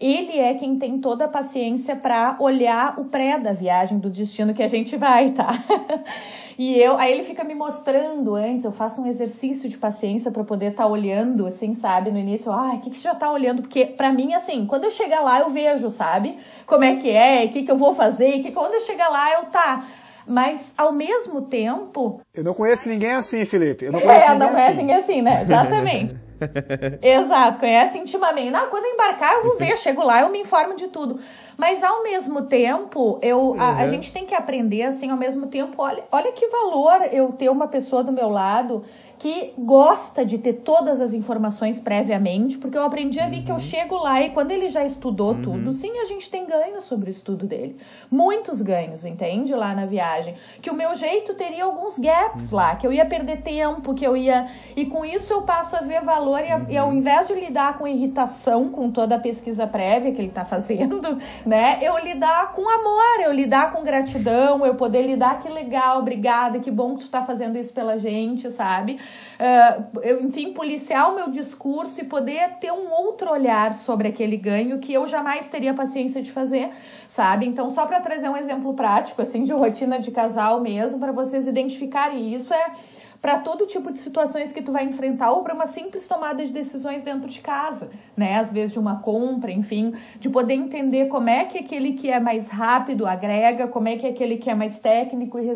ele 0.00 0.38
é 0.38 0.54
quem 0.54 0.78
tem 0.78 0.98
toda 0.98 1.24
a 1.24 1.28
paciência 1.28 1.96
para 1.96 2.36
olhar 2.40 2.98
o 2.98 3.04
pré 3.04 3.38
da 3.38 3.52
viagem, 3.52 3.98
do 3.98 4.10
destino 4.10 4.54
que 4.54 4.62
a 4.62 4.68
gente 4.68 4.96
vai, 4.96 5.32
tá? 5.32 5.64
E 6.58 6.80
eu, 6.80 6.96
aí 6.96 7.12
ele 7.12 7.24
fica 7.24 7.44
me 7.44 7.54
mostrando 7.54 8.34
antes, 8.34 8.64
eu 8.64 8.72
faço 8.72 9.02
um 9.02 9.06
exercício 9.06 9.68
de 9.68 9.76
paciência 9.76 10.30
para 10.30 10.42
poder 10.42 10.70
estar 10.70 10.84
tá 10.84 10.88
olhando, 10.88 11.46
assim, 11.46 11.74
sabe? 11.74 12.10
No 12.10 12.18
início, 12.18 12.50
ah, 12.50 12.72
o 12.74 12.80
que, 12.80 12.88
que 12.88 12.96
você 12.96 13.02
já 13.02 13.14
tá 13.14 13.30
olhando? 13.30 13.60
Porque 13.60 13.84
para 13.84 14.10
mim, 14.10 14.32
assim, 14.32 14.64
quando 14.64 14.84
eu 14.84 14.90
chegar 14.90 15.20
lá, 15.20 15.40
eu 15.40 15.50
vejo, 15.50 15.90
sabe? 15.90 16.38
Como 16.66 16.82
é 16.82 16.96
que 16.96 17.10
é, 17.10 17.44
o 17.44 17.50
que, 17.50 17.62
que 17.62 17.70
eu 17.70 17.76
vou 17.76 17.94
fazer, 17.94 18.42
que 18.42 18.52
quando 18.52 18.72
eu 18.72 18.80
chegar 18.80 19.08
lá, 19.08 19.34
eu 19.34 19.44
tá. 19.46 19.86
Mas 20.26 20.60
ao 20.78 20.92
mesmo 20.92 21.42
tempo. 21.42 22.22
Eu 22.34 22.42
não 22.42 22.54
conheço 22.54 22.88
ninguém 22.88 23.12
assim, 23.12 23.44
Felipe. 23.44 23.84
Eu 23.84 23.92
não 23.92 24.00
conheço 24.02 24.24
é, 24.24 24.30
ninguém 24.30 24.38
não 24.38 24.48
conhece 24.48 24.70
assim. 24.70 24.80
ninguém 24.80 24.96
assim, 24.96 25.22
né? 25.22 25.42
Exatamente. 25.42 26.16
Exato, 27.02 27.58
conhece 27.58 27.98
intimamente. 27.98 28.50
Não, 28.50 28.68
quando 28.68 28.84
embarcar, 28.84 29.34
eu 29.34 29.44
vou 29.44 29.56
ver, 29.56 29.72
eu 29.72 29.76
chego 29.76 30.02
lá, 30.02 30.20
eu 30.20 30.28
me 30.28 30.40
informo 30.40 30.76
de 30.76 30.88
tudo. 30.88 31.20
Mas 31.56 31.82
ao 31.82 32.02
mesmo 32.02 32.42
tempo, 32.42 33.18
eu, 33.22 33.38
uhum. 33.38 33.60
a, 33.60 33.76
a, 33.76 33.88
gente 33.88 34.12
tem 34.12 34.26
que 34.26 34.34
aprender 34.34 34.82
assim, 34.82 35.10
ao 35.10 35.16
mesmo 35.16 35.46
tempo, 35.46 35.74
olha, 35.78 36.04
olha 36.12 36.32
que 36.32 36.46
valor 36.48 37.02
eu 37.12 37.32
ter 37.32 37.48
uma 37.48 37.66
pessoa 37.66 38.04
do 38.04 38.12
meu 38.12 38.28
lado 38.28 38.84
que 39.18 39.54
gosta 39.58 40.24
de 40.24 40.36
ter 40.38 40.54
todas 40.54 41.00
as 41.00 41.14
informações 41.14 41.80
previamente, 41.80 42.58
porque 42.58 42.76
eu 42.76 42.82
aprendi 42.82 43.18
a 43.18 43.28
ver 43.28 43.38
uhum. 43.38 43.44
que 43.44 43.50
eu 43.50 43.56
uhum. 43.56 43.60
chego 43.60 43.96
lá 43.96 44.20
e 44.22 44.30
quando 44.30 44.50
ele 44.50 44.68
já 44.68 44.84
estudou 44.84 45.32
uhum. 45.32 45.42
tudo, 45.42 45.72
sim, 45.72 45.98
a 46.00 46.04
gente 46.04 46.28
tem 46.28 46.46
ganhos 46.46 46.84
sobre 46.84 47.08
o 47.08 47.12
estudo 47.12 47.46
dele. 47.46 47.76
Muitos 48.10 48.60
ganhos, 48.60 49.04
entende? 49.04 49.54
Lá 49.54 49.74
na 49.74 49.86
viagem. 49.86 50.34
Que 50.60 50.70
o 50.70 50.74
meu 50.74 50.94
jeito 50.94 51.34
teria 51.34 51.64
alguns 51.64 51.98
gaps 51.98 52.52
uhum. 52.52 52.58
lá, 52.58 52.76
que 52.76 52.86
eu 52.86 52.92
ia 52.92 53.06
perder 53.06 53.42
tempo, 53.42 53.94
que 53.94 54.06
eu 54.06 54.16
ia. 54.16 54.48
E 54.76 54.84
com 54.84 55.04
isso 55.04 55.32
eu 55.32 55.42
passo 55.42 55.74
a 55.76 55.80
ver 55.80 56.02
valor 56.02 56.40
e, 56.40 56.50
a, 56.50 56.66
e 56.68 56.76
ao 56.76 56.88
uhum. 56.88 56.94
invés 56.94 57.26
de 57.26 57.34
lidar 57.34 57.78
com 57.78 57.88
irritação 57.88 58.68
com 58.68 58.90
toda 58.90 59.16
a 59.16 59.18
pesquisa 59.18 59.66
prévia 59.66 60.12
que 60.12 60.20
ele 60.20 60.28
está 60.28 60.44
fazendo, 60.44 61.00
né? 61.46 61.78
Eu 61.80 61.96
lidar 61.98 62.52
com 62.52 62.68
amor, 62.68 63.24
eu 63.24 63.32
lidar 63.32 63.72
com 63.72 63.82
gratidão, 63.82 64.64
eu 64.66 64.74
poder 64.74 65.02
lidar, 65.02 65.40
que 65.40 65.48
legal, 65.48 66.00
obrigada, 66.00 66.60
que 66.60 66.70
bom 66.70 66.94
que 66.94 67.00
tu 67.00 67.06
está 67.06 67.22
fazendo 67.22 67.56
isso 67.56 67.72
pela 67.72 67.98
gente, 67.98 68.50
sabe? 68.50 69.00
Uh, 69.38 70.24
enfim, 70.24 70.52
policiar 70.52 71.12
o 71.12 71.14
meu 71.14 71.30
discurso 71.30 72.00
e 72.00 72.04
poder 72.04 72.54
ter 72.60 72.72
um 72.72 72.90
outro 72.90 73.30
olhar 73.30 73.74
sobre 73.74 74.08
aquele 74.08 74.36
ganho 74.36 74.78
que 74.78 74.92
eu 74.92 75.06
jamais 75.06 75.46
teria 75.46 75.74
paciência 75.74 76.22
de 76.22 76.32
fazer, 76.32 76.70
sabe? 77.08 77.46
Então, 77.46 77.70
só 77.70 77.86
para 77.86 78.00
trazer 78.00 78.28
um 78.28 78.36
exemplo 78.36 78.74
prático, 78.74 79.22
assim, 79.22 79.44
de 79.44 79.52
rotina 79.52 79.98
de 79.98 80.10
casal 80.10 80.60
mesmo, 80.60 80.98
para 80.98 81.12
vocês 81.12 81.46
identificarem 81.46 82.34
isso, 82.34 82.52
é 82.52 82.72
para 83.20 83.38
todo 83.38 83.66
tipo 83.66 83.92
de 83.92 83.98
situações 83.98 84.52
que 84.52 84.62
tu 84.62 84.70
vai 84.70 84.84
enfrentar 84.84 85.32
ou 85.32 85.42
para 85.42 85.54
uma 85.54 85.66
simples 85.66 86.06
tomada 86.06 86.44
de 86.44 86.52
decisões 86.52 87.02
dentro 87.02 87.28
de 87.28 87.40
casa, 87.40 87.90
né? 88.16 88.36
Às 88.36 88.52
vezes 88.52 88.72
de 88.72 88.78
uma 88.78 89.00
compra, 89.00 89.50
enfim, 89.50 89.94
de 90.20 90.28
poder 90.28 90.54
entender 90.54 91.06
como 91.06 91.28
é 91.28 91.44
que 91.44 91.58
aquele 91.58 91.94
que 91.94 92.10
é 92.10 92.20
mais 92.20 92.46
rápido 92.46 93.06
agrega, 93.06 93.66
como 93.68 93.88
é 93.88 93.96
que 93.96 94.06
aquele 94.06 94.36
que 94.36 94.50
é 94.50 94.54
mais 94.54 94.78
técnico 94.78 95.38
e 95.38 95.46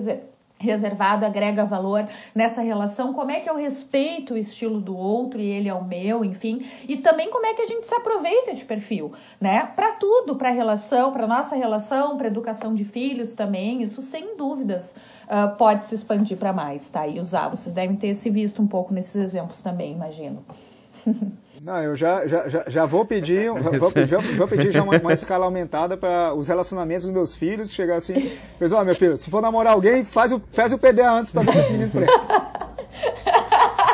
reservado 0.61 1.25
agrega 1.25 1.65
valor 1.65 2.07
nessa 2.35 2.61
relação, 2.61 3.15
como 3.15 3.31
é 3.31 3.41
que 3.41 3.49
eu 3.49 3.57
respeito 3.57 4.35
o 4.35 4.37
estilo 4.37 4.79
do 4.79 4.95
outro 4.95 5.41
e 5.41 5.47
ele 5.47 5.69
é 5.69 5.75
o 5.75 5.83
meu, 5.83 6.23
enfim, 6.23 6.67
e 6.87 6.99
também 6.99 7.31
como 7.31 7.47
é 7.47 7.55
que 7.55 7.63
a 7.63 7.67
gente 7.67 7.87
se 7.87 7.95
aproveita 7.95 8.53
de 8.53 8.65
perfil, 8.65 9.13
né? 9.41 9.65
Para 9.75 9.93
tudo, 9.93 10.37
para 10.37 10.51
relação, 10.51 11.13
para 11.13 11.27
nossa 11.27 11.57
relação, 11.57 12.19
para 12.19 12.27
educação 12.27 12.75
de 12.75 12.85
filhos 12.85 13.35
também, 13.35 13.83
isso 13.83 14.03
sem 14.03 14.37
dúvidas 14.37 14.95
uh, 15.25 15.57
pode 15.57 15.87
se 15.87 15.95
expandir 15.95 16.37
para 16.37 16.53
mais, 16.53 16.89
tá? 16.91 17.09
E 17.09 17.19
usar, 17.19 17.49
vocês 17.49 17.75
devem 17.75 17.97
ter 17.97 18.15
se 18.15 18.29
visto 18.29 18.61
um 18.61 18.67
pouco 18.67 18.93
nesses 18.93 19.17
exemplos 19.17 19.63
também, 19.63 19.93
imagino. 19.93 20.45
Não, 21.63 21.83
eu 21.83 21.95
já, 21.95 22.27
já, 22.27 22.49
já, 22.49 22.65
já 22.67 22.87
vou 22.87 23.05
pedir, 23.05 23.51
vou, 23.53 23.93
já, 24.07 24.19
vou 24.19 24.49
pedir 24.49 24.73
já 24.73 24.83
uma, 24.83 24.97
uma 24.97 25.13
escala 25.13 25.45
aumentada 25.45 25.95
para 25.95 26.33
os 26.33 26.49
relacionamentos 26.49 27.05
dos 27.05 27.13
meus 27.13 27.35
filhos, 27.35 27.71
chegar 27.71 27.97
assim, 27.97 28.33
mas 28.59 28.73
ó, 28.73 28.83
meu 28.83 28.97
filho, 28.97 29.19
se 29.19 29.31
for 29.31 29.43
namorar 29.43 29.75
alguém, 29.75 30.03
faz 30.03 30.33
o, 30.33 30.41
faz 30.53 30.73
o 30.73 30.79
PDA 30.79 31.11
antes 31.13 31.31
para 31.31 31.43
ver 31.43 31.53
se 31.53 31.59
esse 31.61 31.71
menino 31.71 31.91
presta. 31.91 32.21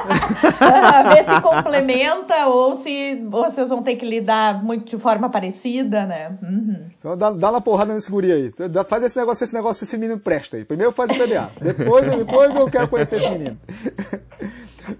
ver 0.06 1.24
se 1.24 1.40
complementa 1.40 2.46
ou 2.46 2.80
se 2.82 3.16
vocês 3.28 3.68
vão 3.68 3.82
ter 3.82 3.96
que 3.96 4.06
lidar 4.06 4.62
muito 4.62 4.88
de 4.96 5.02
forma 5.02 5.28
parecida, 5.28 6.06
né? 6.06 6.38
Uhum. 6.40 6.86
Então 6.96 7.16
dá, 7.16 7.30
dá 7.30 7.50
uma 7.50 7.60
porrada 7.60 7.92
nesse 7.92 8.08
guri 8.08 8.30
aí. 8.30 8.52
Faz 8.86 9.02
esse 9.02 9.18
negócio, 9.18 9.42
esse 9.42 9.54
negócio, 9.54 9.82
esse 9.82 9.98
menino 9.98 10.20
presta 10.20 10.56
aí. 10.56 10.64
Primeiro 10.64 10.92
faz 10.92 11.10
o 11.10 11.14
PDA. 11.14 11.50
Depois, 11.60 12.06
depois 12.06 12.54
eu 12.54 12.70
quero 12.70 12.86
conhecer 12.86 13.16
esse 13.16 13.28
menino. 13.28 13.58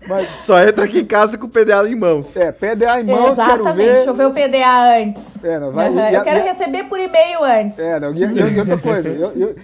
Mas... 0.06 0.28
Só 0.42 0.60
entra 0.60 0.84
aqui 0.84 1.00
em 1.00 1.04
casa 1.04 1.38
com 1.38 1.46
o 1.46 1.48
PDA 1.48 1.88
em 1.88 1.94
mãos. 1.94 2.36
É, 2.36 2.52
PDA 2.52 3.00
em 3.00 3.04
mãos, 3.04 3.32
Exatamente, 3.32 3.62
quero 3.62 3.76
ver. 3.76 3.92
deixa 3.92 4.10
eu 4.10 4.14
ver 4.14 4.26
o 4.26 4.30
PDA 4.32 4.98
antes. 4.98 5.44
É, 5.44 5.58
não, 5.58 5.72
vai, 5.72 5.88
uhum, 5.88 5.98
e, 5.98 6.14
eu 6.14 6.20
e, 6.20 6.24
quero 6.24 6.38
e, 6.38 6.42
receber 6.42 6.84
por 6.84 6.98
e-mail 6.98 7.44
antes. 7.44 7.78
É, 7.78 8.00
não, 8.00 8.12
e, 8.12 8.20
e 8.20 8.60
outra 8.60 8.78
coisa, 8.78 9.08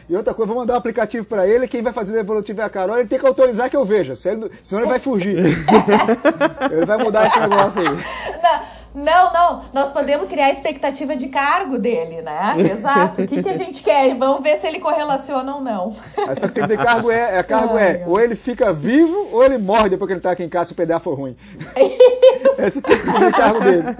e, 0.09 0.17
outra 0.17 0.35
coisa, 0.35 0.53
vou 0.53 0.61
mandar 0.61 0.75
um 0.75 0.79
aplicativo 0.79 1.25
pra 1.25 1.47
ele, 1.47 1.69
quem 1.69 1.83
vai 1.83 1.93
fazer 1.93 2.15
o 2.15 2.21
evolutivo 2.21 2.61
é 2.61 2.65
a 2.65 2.71
Carol, 2.71 2.99
ele 2.99 3.09
tem 3.09 3.19
que 3.19 3.27
autorizar 3.27 3.69
que 3.69 3.77
eu 3.77 3.85
veja, 3.85 4.15
senão 4.15 4.49
ele 4.73 4.87
vai 4.87 4.99
fugir. 4.99 5.37
ele 6.71 6.87
vai 6.87 6.99
mudar 6.99 7.27
esse 7.27 7.41
negócio 7.41 7.81
aí. 7.81 7.89
Não. 7.89 8.82
Não, 8.95 9.33
não. 9.33 9.65
Nós 9.73 9.91
podemos 9.91 10.29
criar 10.29 10.47
a 10.47 10.53
expectativa 10.53 11.17
de 11.17 11.29
cargo 11.29 11.79
dele, 11.79 12.23
né? 12.23 12.55
Exato. 12.73 13.23
O 13.23 13.27
que, 13.29 13.43
que 13.43 13.49
a 13.49 13.57
gente 13.57 13.83
quer? 13.83 14.15
Vamos 14.17 14.43
ver 14.43 14.61
se 14.61 14.67
ele 14.67 14.81
correlaciona 14.81 15.55
ou 15.55 15.61
não. 15.61 15.97
A 16.17 16.33
expectativa 16.33 16.69
de 16.69 16.77
cargo 16.77 17.11
é, 17.11 17.39
é, 17.39 17.43
cargo 17.43 17.79
é 17.79 18.05
ou 18.07 18.21
ele 18.21 18.37
fica 18.37 18.73
vivo 18.73 19.29
ou 19.33 19.43
ele 19.43 19.59
morre 19.59 19.89
depois 19.89 20.09
que 20.09 20.15
ele 20.15 20.21
tá 20.21 20.33
aqui 20.33 20.45
em 20.45 20.49
casa 20.49 20.67
se 20.67 20.73
o 20.73 20.77
PDA 20.77 21.01
for 21.01 21.15
ruim. 21.15 21.37
Essa 22.59 22.61
é 22.61 22.65
a 22.65 22.69
expectativa 22.69 23.27
de 23.27 23.33
cargo 23.33 23.61
dele. 23.61 23.97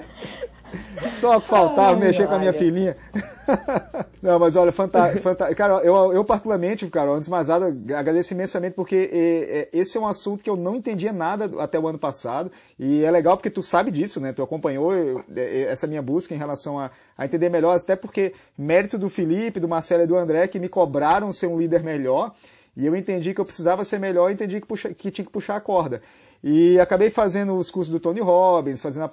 Só 1.15 1.41
que 1.41 1.47
faltava 1.47 1.93
ai, 1.93 2.07
mexer 2.07 2.23
ai, 2.23 2.29
com 2.29 2.35
a 2.35 2.39
minha 2.39 2.51
ai. 2.51 2.59
filhinha. 2.59 2.97
Não, 4.23 4.39
mas 4.39 4.57
olha, 4.57 4.71
fantástico. 4.71 5.23
Fanta 5.23 5.53
cara, 5.55 5.81
eu, 5.83 6.13
eu 6.13 6.25
particularmente, 6.25 6.87
cara, 6.89 7.11
antes 7.11 7.25
de 7.25 7.31
mais 7.31 7.49
nada, 7.49 7.67
agradeço 7.97 8.33
imensamente 8.33 8.75
porque 8.75 9.69
esse 9.73 9.97
é 9.97 10.01
um 10.01 10.07
assunto 10.07 10.45
que 10.45 10.49
eu 10.49 10.57
não 10.57 10.77
entendia 10.77 11.13
nada 11.13 11.51
até 11.61 11.79
o 11.79 11.89
ano 11.89 11.99
passado. 11.99 12.51
E 12.79 13.05
é 13.05 13.11
legal 13.11 13.37
porque 13.37 13.51
tu 13.51 13.63
sabe 13.63 13.91
disso, 13.91 14.21
né? 14.21 14.33
Tu 14.33 14.43
acompanhou 14.43 14.93
essa 15.35 15.87
minha 15.87 16.01
busca 16.01 16.35
em 16.35 16.39
relação 16.39 16.79
a, 16.79 16.91
a 17.19 17.25
entender 17.25 17.49
melhor, 17.49 17.77
até 17.77 17.97
porque 17.97 18.33
mérito 18.57 18.97
do 18.97 19.11
Felipe, 19.11 19.59
do 19.59 19.69
Marcelo 19.69 20.05
e 20.05 20.07
do 20.07 20.17
André 20.17 20.47
que 20.47 20.61
me 20.61 20.69
cobraram 20.69 21.33
ser 21.33 21.49
um 21.49 21.59
líder 21.59 21.83
melhor. 21.83 22.33
E 22.77 22.87
eu 22.87 22.97
entendi 22.97 23.35
que 23.35 23.41
eu 23.41 23.45
precisava 23.45 23.85
ser 23.85 23.99
melhor, 23.99 24.31
entendi 24.31 24.61
que, 24.61 24.67
puxa, 24.67 24.95
que 24.95 25.11
tinha 25.11 25.25
que 25.25 25.31
puxar 25.31 25.57
a 25.57 25.61
corda. 25.61 26.01
E 26.43 26.81
acabei 26.81 27.09
fazendo 27.09 27.55
os 27.57 27.71
cursos 27.71 27.93
do 27.93 28.01
Tony 28.01 28.21
Robbins, 28.21 28.81
fazendo 28.81 29.09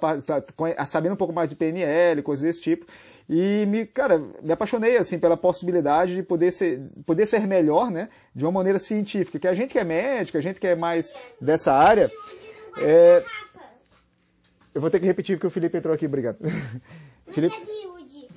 a 0.76 0.84
sabendo 0.84 1.12
um 1.12 1.16
pouco 1.16 1.32
mais 1.32 1.48
de 1.48 1.54
PNL, 1.54 2.22
coisas 2.22 2.44
desse 2.44 2.60
tipo. 2.60 2.86
E 3.28 3.64
me, 3.66 3.86
cara, 3.86 4.20
me 4.42 4.50
apaixonei 4.50 4.96
assim 4.96 5.16
pela 5.16 5.36
possibilidade 5.36 6.16
de 6.16 6.22
poder 6.24 6.50
ser, 6.50 6.82
poder 7.06 7.26
ser 7.26 7.46
melhor, 7.46 7.88
né, 7.88 8.08
de 8.34 8.44
uma 8.44 8.50
maneira 8.50 8.80
científica. 8.80 9.38
Que 9.38 9.46
a 9.46 9.54
gente 9.54 9.70
que 9.70 9.78
é 9.78 9.84
médico, 9.84 10.36
a 10.36 10.40
gente 10.40 10.58
que 10.58 10.66
é 10.66 10.74
mais 10.74 11.14
dessa 11.40 11.72
área, 11.72 12.10
é... 12.78 13.22
eu 14.74 14.80
vou 14.80 14.90
ter 14.90 14.98
que 14.98 15.06
repetir 15.06 15.36
porque 15.36 15.46
o 15.46 15.50
Felipe 15.50 15.78
entrou 15.78 15.94
aqui, 15.94 16.06
obrigado. 16.06 16.38
Felipe, 17.28 17.54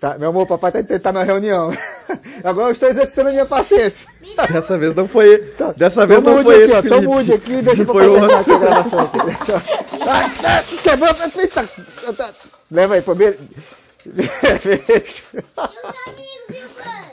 tá, 0.03 0.17
meu 0.17 0.29
amor, 0.29 0.45
papai 0.45 0.69
tá, 0.69 0.99
tá 0.99 1.13
na 1.13 1.23
reunião. 1.23 1.71
Agora 2.43 2.67
eu 2.67 2.73
estou 2.73 2.89
exercitando 2.89 3.29
a 3.29 3.31
minha 3.31 3.45
paciência. 3.45 4.05
Dessa 4.51 4.77
vez 4.77 4.93
não 4.93 5.07
foi. 5.07 5.53
Dessa 5.77 6.05
vez 6.05 6.21
não 6.21 6.43
foi 6.43 6.55
aqui, 6.55 6.73
esse. 6.73 6.73
Ó, 6.75 6.81
tô 6.89 7.01
mude 7.01 7.31
aqui, 7.31 7.61
deixa 7.61 7.83
eu 7.83 7.85
foi 7.85 8.03
terminar 8.03 8.39
aqui 8.41 8.51
a 8.51 8.57
gravação 8.57 8.99
aqui. 8.99 9.17
Quebrou, 10.83 11.09
eita. 11.37 11.69
Leva 12.69 12.95
aí, 12.95 13.01
pra 13.01 13.15
mim. 13.15 13.33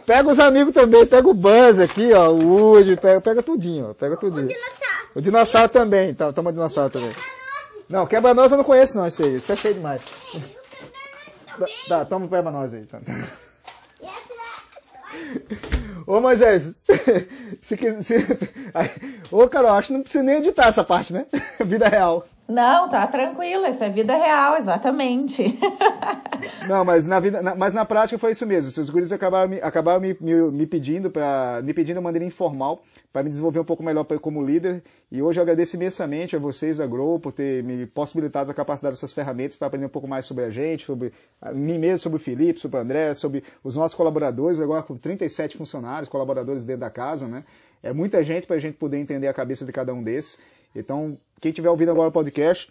Pega 0.05 0.28
os 0.28 0.41
amigos 0.41 0.74
também, 0.74 1.07
pega 1.07 1.28
o 1.28 1.34
Buzz 1.34 1.78
aqui, 1.78 2.12
ó, 2.12 2.30
o 2.30 2.72
Woody, 2.72 2.97
pega, 2.97 3.20
pega 3.20 3.41
tudinho, 3.41 3.91
ó, 3.91 3.95
pega 3.95 4.16
tudinho. 4.16 4.47
O 4.47 4.49
dinossauro. 4.49 5.09
O 5.14 5.20
dinossauro 5.20 5.68
também, 5.68 6.12
tá, 6.12 6.32
toma 6.32 6.51
o 6.51 6.53
dinossauro 6.53 6.91
também. 6.91 7.12
Não, 7.88 8.05
quebra-nós 8.05 8.51
eu 8.51 8.57
não 8.59 8.64
conheço 8.64 8.99
não, 8.99 9.07
isso 9.07 9.22
aí, 9.22 9.36
isso 9.36 9.53
é 9.53 9.55
feio 9.55 9.74
demais. 9.74 10.03
Tá, 11.88 12.04
toma 12.04 12.26
o 12.26 12.28
quebra-nós 12.28 12.74
aí. 12.74 12.86
Tá. 12.86 13.00
Ô 16.06 16.20
Moisés, 16.20 16.74
se, 17.62 17.76
se, 18.02 18.16
ô 19.30 19.48
Carol, 19.48 19.72
acho 19.74 19.88
que 19.88 19.94
não 19.94 20.02
precisa 20.02 20.24
nem 20.24 20.38
editar 20.38 20.66
essa 20.66 20.82
parte, 20.82 21.12
né? 21.12 21.26
Vida 21.64 21.88
real. 21.88 22.26
Não, 22.51 22.88
tá 22.88 23.07
tranquilo, 23.07 23.64
essa 23.64 23.84
é 23.84 23.90
vida 23.90 24.16
real, 24.16 24.57
exatamente. 24.57 25.57
Não, 26.66 26.84
mas 26.84 27.07
na, 27.07 27.20
vida, 27.20 27.40
na, 27.40 27.55
mas 27.55 27.72
na 27.72 27.84
prática 27.84 28.18
foi 28.18 28.32
isso 28.32 28.44
mesmo. 28.44 28.82
Os 28.82 28.90
guris 28.90 29.12
acabaram, 29.12 29.48
me, 29.48 29.61
acabaram 29.61 30.01
me, 30.01 30.16
me, 30.20 30.34
me 30.51 30.66
pedindo 30.66 31.11
para 31.11 31.61
me 31.62 31.72
pedindo 31.72 31.98
de 31.98 32.03
maneira 32.03 32.24
informal 32.24 32.82
para 33.12 33.22
me 33.22 33.30
desenvolver 33.30 33.61
um 33.61 33.64
pouco 33.64 33.84
melhor 33.84 34.05
como 34.20 34.44
líder. 34.44 34.82
E 35.12 35.22
hoje 35.22 35.38
eu 35.38 35.42
agradeço 35.42 35.76
imensamente 35.76 36.34
a 36.34 36.40
vocês 36.40 36.78
da 36.78 36.86
Grow 36.88 37.20
por 37.20 37.30
ter 37.30 37.62
me 37.62 37.86
possibilitado 37.86 38.51
a 38.51 38.55
capacidade 38.55 38.96
dessas 38.96 39.12
ferramentas 39.12 39.55
para 39.55 39.68
aprender 39.68 39.86
um 39.86 39.90
pouco 39.90 40.09
mais 40.09 40.26
sobre 40.26 40.42
a 40.44 40.51
gente, 40.51 40.84
sobre 40.84 41.12
a 41.40 41.53
mim 41.53 41.78
mesmo, 41.78 41.98
sobre 41.98 42.16
o 42.16 42.20
Felipe, 42.20 42.59
sobre 42.59 42.78
o 42.78 42.80
André, 42.80 43.14
sobre 43.14 43.44
os 43.62 43.76
nossos 43.76 43.94
colaboradores, 43.94 44.61
agora 44.61 44.82
com 44.82 44.96
37 44.96 45.57
funcionários, 45.57 46.09
colaboradores 46.09 46.64
dentro 46.64 46.80
da 46.80 46.90
casa, 46.90 47.28
né? 47.28 47.44
É 47.80 47.92
muita 47.92 48.24
gente 48.24 48.46
para 48.46 48.57
a 48.57 48.59
gente 48.59 48.76
poder 48.76 48.98
entender 48.98 49.28
a 49.28 49.32
cabeça 49.32 49.64
de 49.64 49.72
cada 49.72 49.94
um 49.94 50.03
desses. 50.03 50.38
Então, 50.74 51.16
quem 51.40 51.50
estiver 51.50 51.70
ouvindo 51.70 51.90
agora 51.90 52.08
o 52.08 52.12
podcast, 52.12 52.70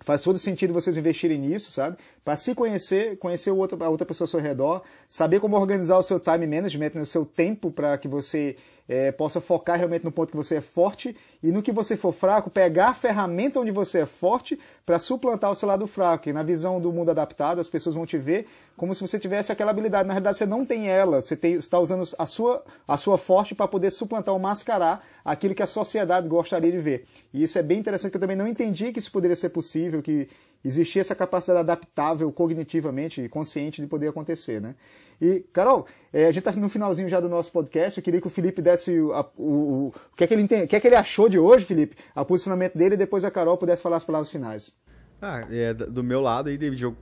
faz 0.00 0.22
todo 0.22 0.38
sentido 0.38 0.72
vocês 0.72 0.96
investirem 0.96 1.38
nisso, 1.38 1.70
sabe? 1.70 1.96
Para 2.24 2.36
se 2.36 2.54
conhecer, 2.54 3.18
conhecer 3.18 3.50
outra, 3.50 3.82
a 3.84 3.88
outra 3.88 4.06
pessoa 4.06 4.26
ao 4.26 4.30
seu 4.30 4.40
redor, 4.40 4.82
saber 5.08 5.40
como 5.40 5.56
organizar 5.56 5.96
o 5.96 6.02
seu 6.02 6.20
time 6.20 6.46
management, 6.46 7.00
o 7.00 7.06
seu 7.06 7.24
tempo 7.24 7.70
para 7.70 7.96
que 7.96 8.06
você 8.06 8.56
é, 8.90 9.12
possa 9.12 9.40
focar 9.40 9.78
realmente 9.78 10.04
no 10.04 10.10
ponto 10.10 10.32
que 10.32 10.36
você 10.36 10.56
é 10.56 10.60
forte 10.60 11.16
e 11.40 11.52
no 11.52 11.62
que 11.62 11.70
você 11.70 11.96
for 11.96 12.10
fraco, 12.12 12.50
pegar 12.50 12.88
a 12.88 12.94
ferramenta 12.94 13.60
onde 13.60 13.70
você 13.70 14.00
é 14.00 14.06
forte 14.06 14.58
para 14.84 14.98
suplantar 14.98 15.48
o 15.48 15.54
seu 15.54 15.68
lado 15.68 15.86
fraco. 15.86 16.28
E 16.28 16.32
na 16.32 16.42
visão 16.42 16.80
do 16.80 16.92
mundo 16.92 17.10
adaptado, 17.12 17.60
as 17.60 17.68
pessoas 17.68 17.94
vão 17.94 18.04
te 18.04 18.18
ver 18.18 18.48
como 18.76 18.92
se 18.92 19.00
você 19.00 19.16
tivesse 19.16 19.52
aquela 19.52 19.70
habilidade. 19.70 20.08
Na 20.08 20.14
realidade, 20.14 20.38
você 20.38 20.46
não 20.46 20.66
tem 20.66 20.88
ela, 20.88 21.20
você 21.20 21.38
está 21.46 21.78
usando 21.78 22.04
a 22.18 22.26
sua, 22.26 22.64
a 22.86 22.96
sua 22.96 23.16
forte 23.16 23.54
para 23.54 23.68
poder 23.68 23.90
suplantar 23.90 24.34
ou 24.34 24.40
mascarar 24.40 25.06
aquilo 25.24 25.54
que 25.54 25.62
a 25.62 25.68
sociedade 25.68 26.26
gostaria 26.26 26.72
de 26.72 26.78
ver. 26.78 27.04
E 27.32 27.44
isso 27.44 27.60
é 27.60 27.62
bem 27.62 27.78
interessante, 27.78 28.10
que 28.10 28.16
eu 28.16 28.20
também 28.20 28.36
não 28.36 28.48
entendi 28.48 28.90
que 28.90 28.98
isso 28.98 29.12
poderia 29.12 29.36
ser 29.36 29.50
possível, 29.50 30.02
que 30.02 30.28
existia 30.64 31.00
essa 31.00 31.14
capacidade 31.14 31.60
adaptável 31.60 32.30
cognitivamente 32.32 33.22
e 33.22 33.28
consciente 33.28 33.80
de 33.80 33.86
poder 33.86 34.08
acontecer, 34.08 34.60
né? 34.60 34.74
E, 35.20 35.40
Carol, 35.52 35.86
é, 36.12 36.24
a 36.24 36.32
gente 36.32 36.38
está 36.38 36.52
no 36.52 36.68
finalzinho 36.68 37.08
já 37.08 37.20
do 37.20 37.28
nosso 37.28 37.52
podcast. 37.52 37.98
Eu 37.98 38.02
queria 38.02 38.20
que 38.20 38.26
o 38.26 38.30
Felipe 38.30 38.62
desse 38.62 38.98
o, 38.98 39.12
o, 39.36 39.88
o, 39.88 40.16
que, 40.16 40.24
é 40.24 40.26
que 40.26 40.32
ele 40.32 40.42
entende, 40.42 40.64
o 40.64 40.68
que 40.68 40.76
é 40.76 40.80
que 40.80 40.86
ele 40.86 40.96
achou 40.96 41.28
de 41.28 41.38
hoje, 41.38 41.64
Felipe, 41.64 41.94
o 42.16 42.24
posicionamento 42.24 42.76
dele, 42.76 42.94
e 42.94 42.98
depois 42.98 43.22
a 43.22 43.30
Carol 43.30 43.58
pudesse 43.58 43.82
falar 43.82 43.96
as 43.96 44.04
palavras 44.04 44.30
finais. 44.30 44.78
Ah, 45.20 45.46
é, 45.50 45.74
do 45.74 46.02
meu 46.02 46.22
lado 46.22 46.48
aí, 46.48 46.56
David, 46.56 46.82
eu 46.82 46.96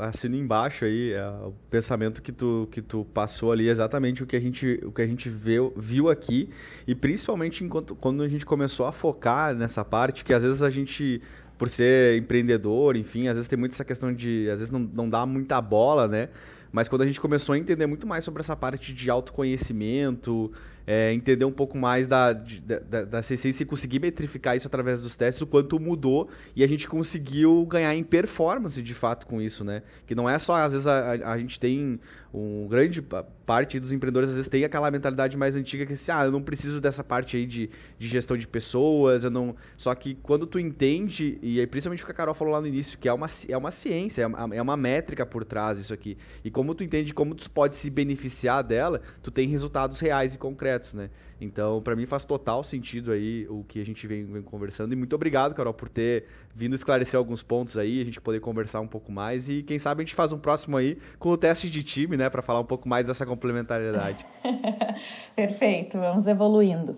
assino 0.00 0.34
embaixo 0.34 0.86
aí 0.86 1.12
é, 1.12 1.28
o 1.28 1.52
pensamento 1.70 2.22
que 2.22 2.32
tu, 2.32 2.66
que 2.70 2.80
tu 2.80 3.04
passou 3.12 3.52
ali, 3.52 3.68
exatamente 3.68 4.22
o 4.22 4.26
que 4.26 4.34
a 4.34 4.40
gente, 4.40 4.80
o 4.82 4.90
que 4.90 5.02
a 5.02 5.06
gente 5.06 5.28
viu, 5.28 5.74
viu 5.76 6.08
aqui, 6.08 6.48
e 6.86 6.94
principalmente 6.94 7.62
enquanto, 7.62 7.94
quando 7.94 8.22
a 8.22 8.28
gente 8.28 8.46
começou 8.46 8.86
a 8.86 8.92
focar 8.92 9.54
nessa 9.54 9.84
parte, 9.84 10.24
que 10.24 10.32
às 10.32 10.42
vezes 10.42 10.62
a 10.62 10.70
gente 10.70 11.20
por 11.58 11.68
ser 11.68 12.16
empreendedor, 12.16 12.96
enfim, 12.96 13.26
às 13.26 13.36
vezes 13.36 13.48
tem 13.48 13.58
muito 13.58 13.72
essa 13.72 13.84
questão 13.84 14.14
de, 14.14 14.48
às 14.48 14.60
vezes 14.60 14.70
não, 14.70 14.78
não 14.78 15.10
dá 15.10 15.26
muita 15.26 15.60
bola, 15.60 16.06
né? 16.06 16.28
Mas 16.70 16.88
quando 16.88 17.02
a 17.02 17.06
gente 17.06 17.20
começou 17.20 17.54
a 17.54 17.58
entender 17.58 17.86
muito 17.86 18.06
mais 18.06 18.24
sobre 18.24 18.40
essa 18.40 18.54
parte 18.54 18.92
de 18.92 19.10
autoconhecimento, 19.10 20.52
é, 20.90 21.12
entender 21.12 21.44
um 21.44 21.52
pouco 21.52 21.76
mais 21.76 22.06
da, 22.06 22.32
da, 22.32 23.04
da 23.04 23.18
essência 23.20 23.62
e 23.62 23.66
conseguir 23.66 24.00
metrificar 24.00 24.56
isso 24.56 24.66
através 24.66 25.02
dos 25.02 25.14
testes, 25.16 25.42
o 25.42 25.46
quanto 25.46 25.78
mudou 25.78 26.30
e 26.56 26.64
a 26.64 26.66
gente 26.66 26.88
conseguiu 26.88 27.66
ganhar 27.66 27.94
em 27.94 28.02
performance 28.02 28.80
de 28.80 28.94
fato 28.94 29.26
com 29.26 29.38
isso, 29.38 29.62
né? 29.62 29.82
Que 30.06 30.14
não 30.14 30.26
é 30.26 30.38
só, 30.38 30.54
às 30.54 30.72
vezes, 30.72 30.86
a, 30.86 31.12
a, 31.12 31.32
a 31.34 31.38
gente 31.38 31.60
tem 31.60 32.00
um 32.32 32.66
grande 32.68 33.02
parte 33.46 33.80
dos 33.80 33.90
empreendedores 33.90 34.28
às 34.28 34.36
vezes 34.36 34.48
tem 34.48 34.62
aquela 34.62 34.90
mentalidade 34.90 35.36
mais 35.36 35.56
antiga 35.56 35.86
que 35.86 35.94
assim, 35.94 36.12
ah, 36.12 36.26
eu 36.26 36.30
não 36.30 36.42
preciso 36.42 36.80
dessa 36.80 37.02
parte 37.02 37.36
aí 37.36 37.46
de, 37.46 37.70
de 37.98 38.06
gestão 38.06 38.36
de 38.36 38.46
pessoas, 38.46 39.24
eu 39.24 39.30
não. 39.30 39.56
Só 39.76 39.94
que 39.94 40.14
quando 40.14 40.46
tu 40.46 40.58
entende, 40.58 41.38
e 41.40 41.58
aí 41.58 41.66
principalmente 41.66 42.02
o 42.02 42.06
que 42.06 42.12
a 42.12 42.14
Carol 42.14 42.34
falou 42.34 42.52
lá 42.52 42.60
no 42.60 42.66
início, 42.66 42.98
que 42.98 43.08
é 43.08 43.12
uma, 43.12 43.26
é 43.48 43.56
uma 43.56 43.70
ciência, 43.70 44.22
é 44.22 44.26
uma, 44.26 44.54
é 44.54 44.60
uma 44.60 44.76
métrica 44.76 45.24
por 45.24 45.44
trás 45.44 45.78
isso 45.78 45.94
aqui. 45.94 46.18
E 46.44 46.50
como 46.50 46.74
tu 46.74 46.84
entende 46.84 47.14
como 47.14 47.34
tu 47.34 47.50
pode 47.50 47.74
se 47.74 47.88
beneficiar 47.88 48.62
dela, 48.62 49.00
tu 49.22 49.30
tem 49.30 49.48
resultados 49.48 49.98
reais 50.00 50.34
e 50.34 50.38
concretos, 50.38 50.77
né? 50.94 51.10
Então, 51.40 51.80
para 51.82 51.94
mim 51.94 52.06
faz 52.06 52.24
total 52.24 52.64
sentido 52.64 53.12
aí 53.12 53.46
o 53.48 53.64
que 53.64 53.80
a 53.80 53.86
gente 53.86 54.06
vem, 54.06 54.24
vem, 54.24 54.42
conversando. 54.42 54.92
E 54.92 54.96
muito 54.96 55.14
obrigado, 55.14 55.54
Carol, 55.54 55.72
por 55.72 55.88
ter 55.88 56.24
vindo 56.54 56.74
esclarecer 56.74 57.16
alguns 57.16 57.42
pontos 57.42 57.76
aí, 57.76 58.00
a 58.00 58.04
gente 58.04 58.20
poder 58.20 58.40
conversar 58.40 58.80
um 58.80 58.86
pouco 58.86 59.12
mais. 59.12 59.48
E 59.48 59.62
quem 59.62 59.78
sabe 59.78 60.02
a 60.02 60.04
gente 60.04 60.14
faz 60.14 60.32
um 60.32 60.38
próximo 60.38 60.76
aí 60.76 60.98
com 61.18 61.30
o 61.30 61.36
teste 61.36 61.70
de 61.70 61.82
time, 61.82 62.16
né, 62.16 62.28
para 62.28 62.42
falar 62.42 62.60
um 62.60 62.64
pouco 62.64 62.88
mais 62.88 63.06
dessa 63.06 63.24
complementariedade. 63.24 64.26
Perfeito, 65.36 65.98
vamos 65.98 66.26
evoluindo. 66.26 66.96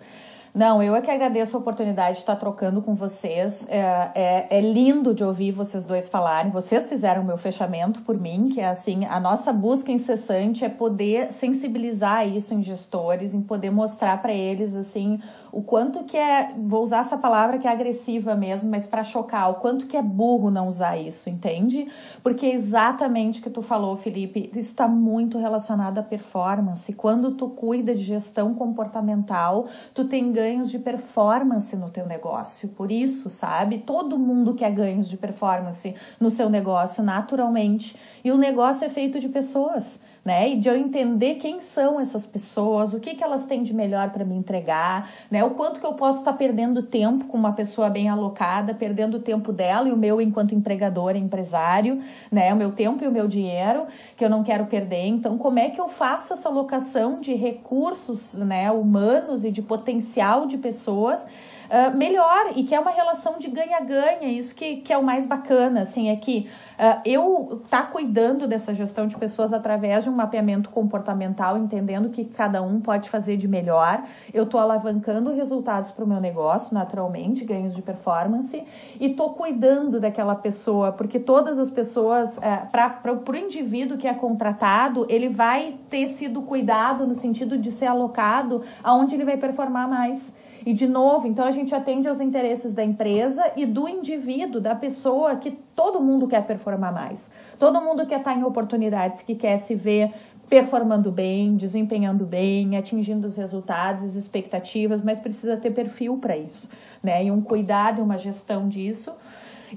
Não, 0.52 0.82
eu 0.82 0.96
é 0.96 1.00
que 1.00 1.10
agradeço 1.10 1.56
a 1.56 1.60
oportunidade 1.60 2.16
de 2.16 2.22
estar 2.22 2.34
trocando 2.34 2.82
com 2.82 2.94
vocês. 2.94 3.64
É, 3.68 3.78
é, 4.14 4.46
é, 4.50 4.60
lindo 4.60 5.14
de 5.14 5.22
ouvir 5.22 5.52
vocês 5.52 5.84
dois 5.84 6.08
falarem. 6.08 6.50
Vocês 6.50 6.88
fizeram 6.88 7.22
o 7.22 7.24
meu 7.24 7.38
fechamento 7.38 8.02
por 8.02 8.18
mim, 8.18 8.48
que 8.48 8.60
é 8.60 8.68
assim, 8.68 9.04
a 9.04 9.20
nossa 9.20 9.52
busca 9.52 9.92
incessante 9.92 10.64
é 10.64 10.68
poder 10.68 11.32
sensibilizar 11.32 12.26
isso 12.26 12.52
em 12.52 12.62
gestores, 12.62 13.32
em 13.32 13.40
poder 13.40 13.70
mostrar 13.70 14.20
para 14.20 14.32
eles 14.32 14.74
assim 14.74 15.20
o 15.52 15.62
quanto 15.62 16.04
que 16.04 16.16
é, 16.16 16.54
vou 16.56 16.82
usar 16.82 17.00
essa 17.00 17.16
palavra 17.16 17.58
que 17.58 17.66
é 17.66 17.70
agressiva 17.70 18.34
mesmo, 18.34 18.70
mas 18.70 18.86
para 18.86 19.04
chocar, 19.04 19.50
o 19.50 19.54
quanto 19.54 19.86
que 19.86 19.96
é 19.96 20.02
burro 20.02 20.50
não 20.50 20.68
usar 20.68 20.96
isso, 20.96 21.28
entende? 21.28 21.88
Porque 22.22 22.46
é 22.46 22.54
exatamente 22.54 23.40
o 23.40 23.42
que 23.42 23.50
tu 23.50 23.62
falou, 23.62 23.96
Felipe, 23.96 24.50
isso 24.54 24.70
está 24.70 24.86
muito 24.86 25.38
relacionado 25.38 25.98
à 25.98 26.02
performance. 26.02 26.92
Quando 26.92 27.32
tu 27.32 27.48
cuida 27.48 27.94
de 27.94 28.02
gestão 28.02 28.54
comportamental, 28.54 29.66
tu 29.94 30.04
tem 30.04 30.32
ganhos 30.32 30.70
de 30.70 30.78
performance 30.78 31.74
no 31.76 31.90
teu 31.90 32.06
negócio. 32.06 32.68
Por 32.68 32.92
isso, 32.92 33.30
sabe? 33.30 33.78
Todo 33.78 34.18
mundo 34.18 34.54
quer 34.54 34.70
ganhos 34.70 35.08
de 35.08 35.16
performance 35.16 35.94
no 36.18 36.30
seu 36.30 36.48
negócio, 36.48 37.02
naturalmente. 37.02 37.96
E 38.24 38.30
o 38.30 38.38
negócio 38.38 38.84
é 38.84 38.88
feito 38.88 39.18
de 39.18 39.28
pessoas 39.28 39.98
né? 40.24 40.50
E 40.50 40.56
de 40.56 40.68
eu 40.68 40.76
entender 40.76 41.36
quem 41.36 41.60
são 41.60 42.00
essas 42.00 42.26
pessoas, 42.26 42.92
o 42.92 43.00
que, 43.00 43.14
que 43.14 43.24
elas 43.24 43.44
têm 43.44 43.62
de 43.62 43.72
melhor 43.72 44.10
para 44.10 44.24
me 44.24 44.36
entregar, 44.36 45.10
né? 45.30 45.42
O 45.44 45.50
quanto 45.50 45.80
que 45.80 45.86
eu 45.86 45.94
posso 45.94 46.18
estar 46.20 46.32
tá 46.32 46.38
perdendo 46.38 46.82
tempo 46.82 47.26
com 47.26 47.36
uma 47.36 47.52
pessoa 47.52 47.88
bem 47.88 48.08
alocada, 48.08 48.74
perdendo 48.74 49.16
o 49.16 49.20
tempo 49.20 49.52
dela 49.52 49.88
e 49.88 49.92
o 49.92 49.96
meu 49.96 50.20
enquanto 50.20 50.54
empregador, 50.54 51.16
empresário, 51.16 52.00
né? 52.30 52.52
O 52.52 52.56
meu 52.56 52.72
tempo 52.72 53.02
e 53.04 53.08
o 53.08 53.12
meu 53.12 53.26
dinheiro 53.26 53.86
que 54.16 54.24
eu 54.24 54.30
não 54.30 54.42
quero 54.42 54.66
perder. 54.66 55.06
Então, 55.06 55.38
como 55.38 55.58
é 55.58 55.70
que 55.70 55.80
eu 55.80 55.88
faço 55.88 56.32
essa 56.32 56.48
alocação 56.48 57.20
de 57.20 57.34
recursos, 57.34 58.34
né, 58.34 58.70
humanos 58.70 59.44
e 59.44 59.50
de 59.50 59.62
potencial 59.62 60.46
de 60.46 60.58
pessoas 60.58 61.24
uh, 61.70 61.96
melhor 61.96 62.52
e 62.56 62.64
que 62.64 62.74
é 62.74 62.80
uma 62.80 62.90
relação 62.90 63.38
de 63.38 63.48
ganha-ganha, 63.48 64.28
isso 64.28 64.54
que, 64.54 64.76
que 64.76 64.92
é 64.92 64.98
o 64.98 65.02
mais 65.02 65.24
bacana, 65.24 65.82
assim, 65.82 66.08
é 66.08 66.16
que 66.16 66.50
uh, 66.78 67.00
eu 67.04 67.62
tá 67.70 67.82
cuidando 67.84 68.46
dessa 68.48 68.74
gestão 68.74 69.06
de 69.06 69.16
pessoas 69.16 69.52
através 69.52 70.04
de 70.04 70.10
um 70.10 70.12
mapeamento 70.12 70.68
comportamental, 70.70 71.56
entendendo 71.56 72.10
que 72.10 72.24
cada 72.24 72.60
um 72.60 72.80
pode 72.80 73.08
fazer 73.08 73.36
de 73.36 73.46
melhor, 73.46 74.02
eu 74.34 74.44
tô 74.44 74.58
alavancando 74.58 75.32
resultados 75.32 75.90
para 75.90 76.04
o 76.04 76.08
meu 76.08 76.20
negócio, 76.20 76.74
naturalmente, 76.74 77.44
ganhos 77.44 77.74
de 77.74 77.82
performance, 77.82 78.62
e 78.98 79.10
tô 79.10 79.30
cuidando 79.30 80.00
daquela 80.00 80.34
pessoa, 80.34 80.92
porque 80.92 81.20
todas 81.20 81.58
as 81.58 81.70
pessoas, 81.70 82.28
uh, 82.36 82.70
para 82.70 83.12
o 83.12 83.36
indivíduo 83.36 83.96
que 83.96 84.08
é 84.08 84.14
contratado, 84.14 85.06
ele 85.08 85.28
vai 85.28 85.76
ter 85.88 86.08
sido 86.10 86.42
cuidado 86.42 87.06
no 87.06 87.14
sentido 87.14 87.56
de 87.56 87.70
ser 87.70 87.86
alocado 87.86 88.62
aonde 88.82 89.14
ele 89.14 89.24
vai 89.24 89.36
performar 89.36 89.88
mais. 89.88 90.20
E, 90.64 90.74
de 90.74 90.86
novo, 90.86 91.26
então 91.26 91.44
a 91.44 91.50
gente 91.50 91.74
atende 91.74 92.08
aos 92.08 92.20
interesses 92.20 92.72
da 92.72 92.84
empresa 92.84 93.52
e 93.56 93.64
do 93.64 93.88
indivíduo, 93.88 94.60
da 94.60 94.74
pessoa 94.74 95.36
que 95.36 95.52
todo 95.74 96.00
mundo 96.00 96.28
quer 96.28 96.46
performar 96.46 96.92
mais. 96.92 97.18
Todo 97.58 97.80
mundo 97.80 98.06
quer 98.06 98.18
estar 98.18 98.34
em 98.34 98.44
oportunidades, 98.44 99.22
que 99.22 99.34
quer 99.34 99.60
se 99.60 99.74
ver 99.74 100.12
performando 100.50 101.12
bem, 101.12 101.56
desempenhando 101.56 102.26
bem, 102.26 102.76
atingindo 102.76 103.28
os 103.28 103.36
resultados, 103.36 104.04
as 104.04 104.14
expectativas, 104.16 105.02
mas 105.02 105.20
precisa 105.20 105.56
ter 105.56 105.70
perfil 105.70 106.18
para 106.18 106.36
isso, 106.36 106.68
né? 107.00 107.24
E 107.24 107.30
um 107.30 107.40
cuidado 107.40 108.00
e 108.00 108.02
uma 108.02 108.18
gestão 108.18 108.68
disso. 108.68 109.12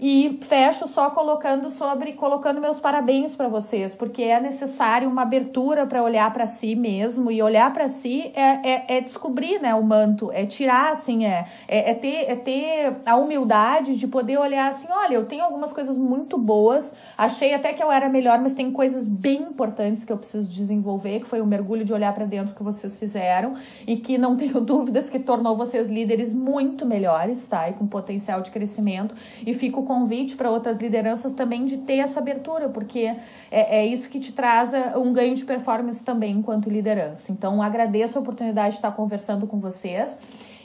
E 0.01 0.39
fecho 0.43 0.87
só 0.87 1.09
colocando 1.11 1.69
sobre 1.69 2.13
colocando 2.13 2.59
meus 2.59 2.79
parabéns 2.79 3.35
para 3.35 3.47
vocês, 3.47 3.93
porque 3.93 4.23
é 4.23 4.39
necessário 4.39 5.09
uma 5.09 5.21
abertura 5.21 5.85
para 5.85 6.01
olhar 6.01 6.31
para 6.33 6.47
si 6.47 6.75
mesmo 6.75 7.31
e 7.31 7.41
olhar 7.41 7.71
para 7.73 7.87
si 7.87 8.31
é, 8.33 8.69
é, 8.69 8.97
é, 8.97 9.01
descobrir, 9.01 9.59
né, 9.59 9.73
o 9.75 9.83
manto, 9.83 10.31
é 10.31 10.45
tirar 10.45 10.93
assim, 10.93 11.25
é, 11.25 11.45
é, 11.67 11.91
é, 11.91 11.93
ter 11.93 12.23
é 12.29 12.35
ter 12.35 12.93
a 13.05 13.15
humildade 13.15 13.95
de 13.95 14.07
poder 14.07 14.37
olhar 14.37 14.71
assim, 14.71 14.87
olha, 14.89 15.15
eu 15.15 15.25
tenho 15.25 15.43
algumas 15.43 15.71
coisas 15.71 15.97
muito 15.97 16.37
boas, 16.37 16.91
achei 17.17 17.53
até 17.53 17.73
que 17.73 17.83
eu 17.83 17.91
era 17.91 18.09
melhor, 18.09 18.39
mas 18.39 18.53
tem 18.53 18.71
coisas 18.71 19.03
bem 19.03 19.41
importantes 19.43 20.03
que 20.03 20.11
eu 20.11 20.17
preciso 20.17 20.47
desenvolver, 20.47 21.19
que 21.21 21.27
foi 21.27 21.41
o 21.41 21.45
mergulho 21.45 21.85
de 21.85 21.93
olhar 21.93 22.13
para 22.13 22.25
dentro 22.25 22.55
que 22.55 22.63
vocês 22.63 22.97
fizeram 22.97 23.55
e 23.85 23.97
que 23.97 24.17
não 24.17 24.35
tenho 24.37 24.59
dúvidas 24.59 25.09
que 25.09 25.19
tornou 25.19 25.55
vocês 25.55 25.87
líderes 25.87 26.33
muito 26.33 26.85
melhores, 26.85 27.45
tá? 27.47 27.69
E 27.69 27.73
com 27.73 27.85
potencial 27.85 28.41
de 28.41 28.51
crescimento 28.51 29.15
e 29.45 29.53
fico 29.53 29.82
convite 29.83 30.35
para 30.35 30.49
outras 30.49 30.77
lideranças 30.77 31.31
também 31.33 31.65
de 31.65 31.77
ter 31.77 31.97
essa 31.97 32.19
abertura, 32.19 32.69
porque 32.69 33.15
é, 33.51 33.79
é 33.79 33.85
isso 33.85 34.09
que 34.09 34.19
te 34.19 34.31
traz 34.31 34.73
é, 34.73 34.97
um 34.97 35.13
ganho 35.13 35.35
de 35.35 35.45
performance 35.45 36.03
também 36.03 36.37
enquanto 36.37 36.69
liderança. 36.69 37.31
Então, 37.31 37.61
agradeço 37.61 38.17
a 38.17 38.21
oportunidade 38.21 38.71
de 38.71 38.75
estar 38.77 38.91
conversando 38.91 39.47
com 39.47 39.59
vocês 39.59 40.17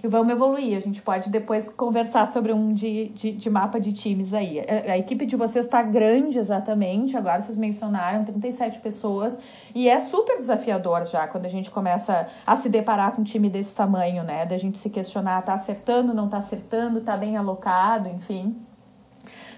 e 0.03 0.09
vamos 0.09 0.33
evoluir. 0.33 0.77
A 0.77 0.81
gente 0.81 1.03
pode 1.03 1.31
depois 1.31 1.69
conversar 1.71 2.27
sobre 2.29 2.53
um 2.53 2.73
de, 2.73 3.09
de, 3.09 3.33
de 3.33 3.51
mapa 3.51 3.81
de 3.81 3.93
times 3.93 4.33
aí. 4.33 4.61
A, 4.61 4.93
a 4.93 4.99
equipe 4.99 5.27
de 5.27 5.37
vocês 5.37 5.65
está 5.65 5.83
grande 5.83 6.39
exatamente, 6.39 7.17
agora 7.17 7.43
vocês 7.43 7.59
mencionaram 7.59 8.25
37 8.25 8.79
pessoas, 8.81 9.39
e 9.75 9.89
é 9.89 10.01
super 10.01 10.39
desafiador 10.39 11.07
já 11.07 11.27
quando 11.27 11.47
a 11.47 11.51
gente 11.51 11.71
começa 11.71 12.29
a 12.47 12.57
se 12.57 12.69
deparar 12.69 13.13
com 13.13 13.23
um 13.23 13.25
time 13.25 13.49
desse 13.51 13.75
tamanho, 13.75 14.23
né? 14.23 14.47
Da 14.47 14.57
gente 14.57 14.79
se 14.79 14.89
questionar, 14.91 15.43
tá 15.43 15.55
acertando, 15.55 16.15
não 16.15 16.29
tá 16.29 16.39
acertando, 16.39 17.01
tá 17.01 17.17
bem 17.17 17.37
alocado, 17.37 18.09
enfim. 18.09 18.68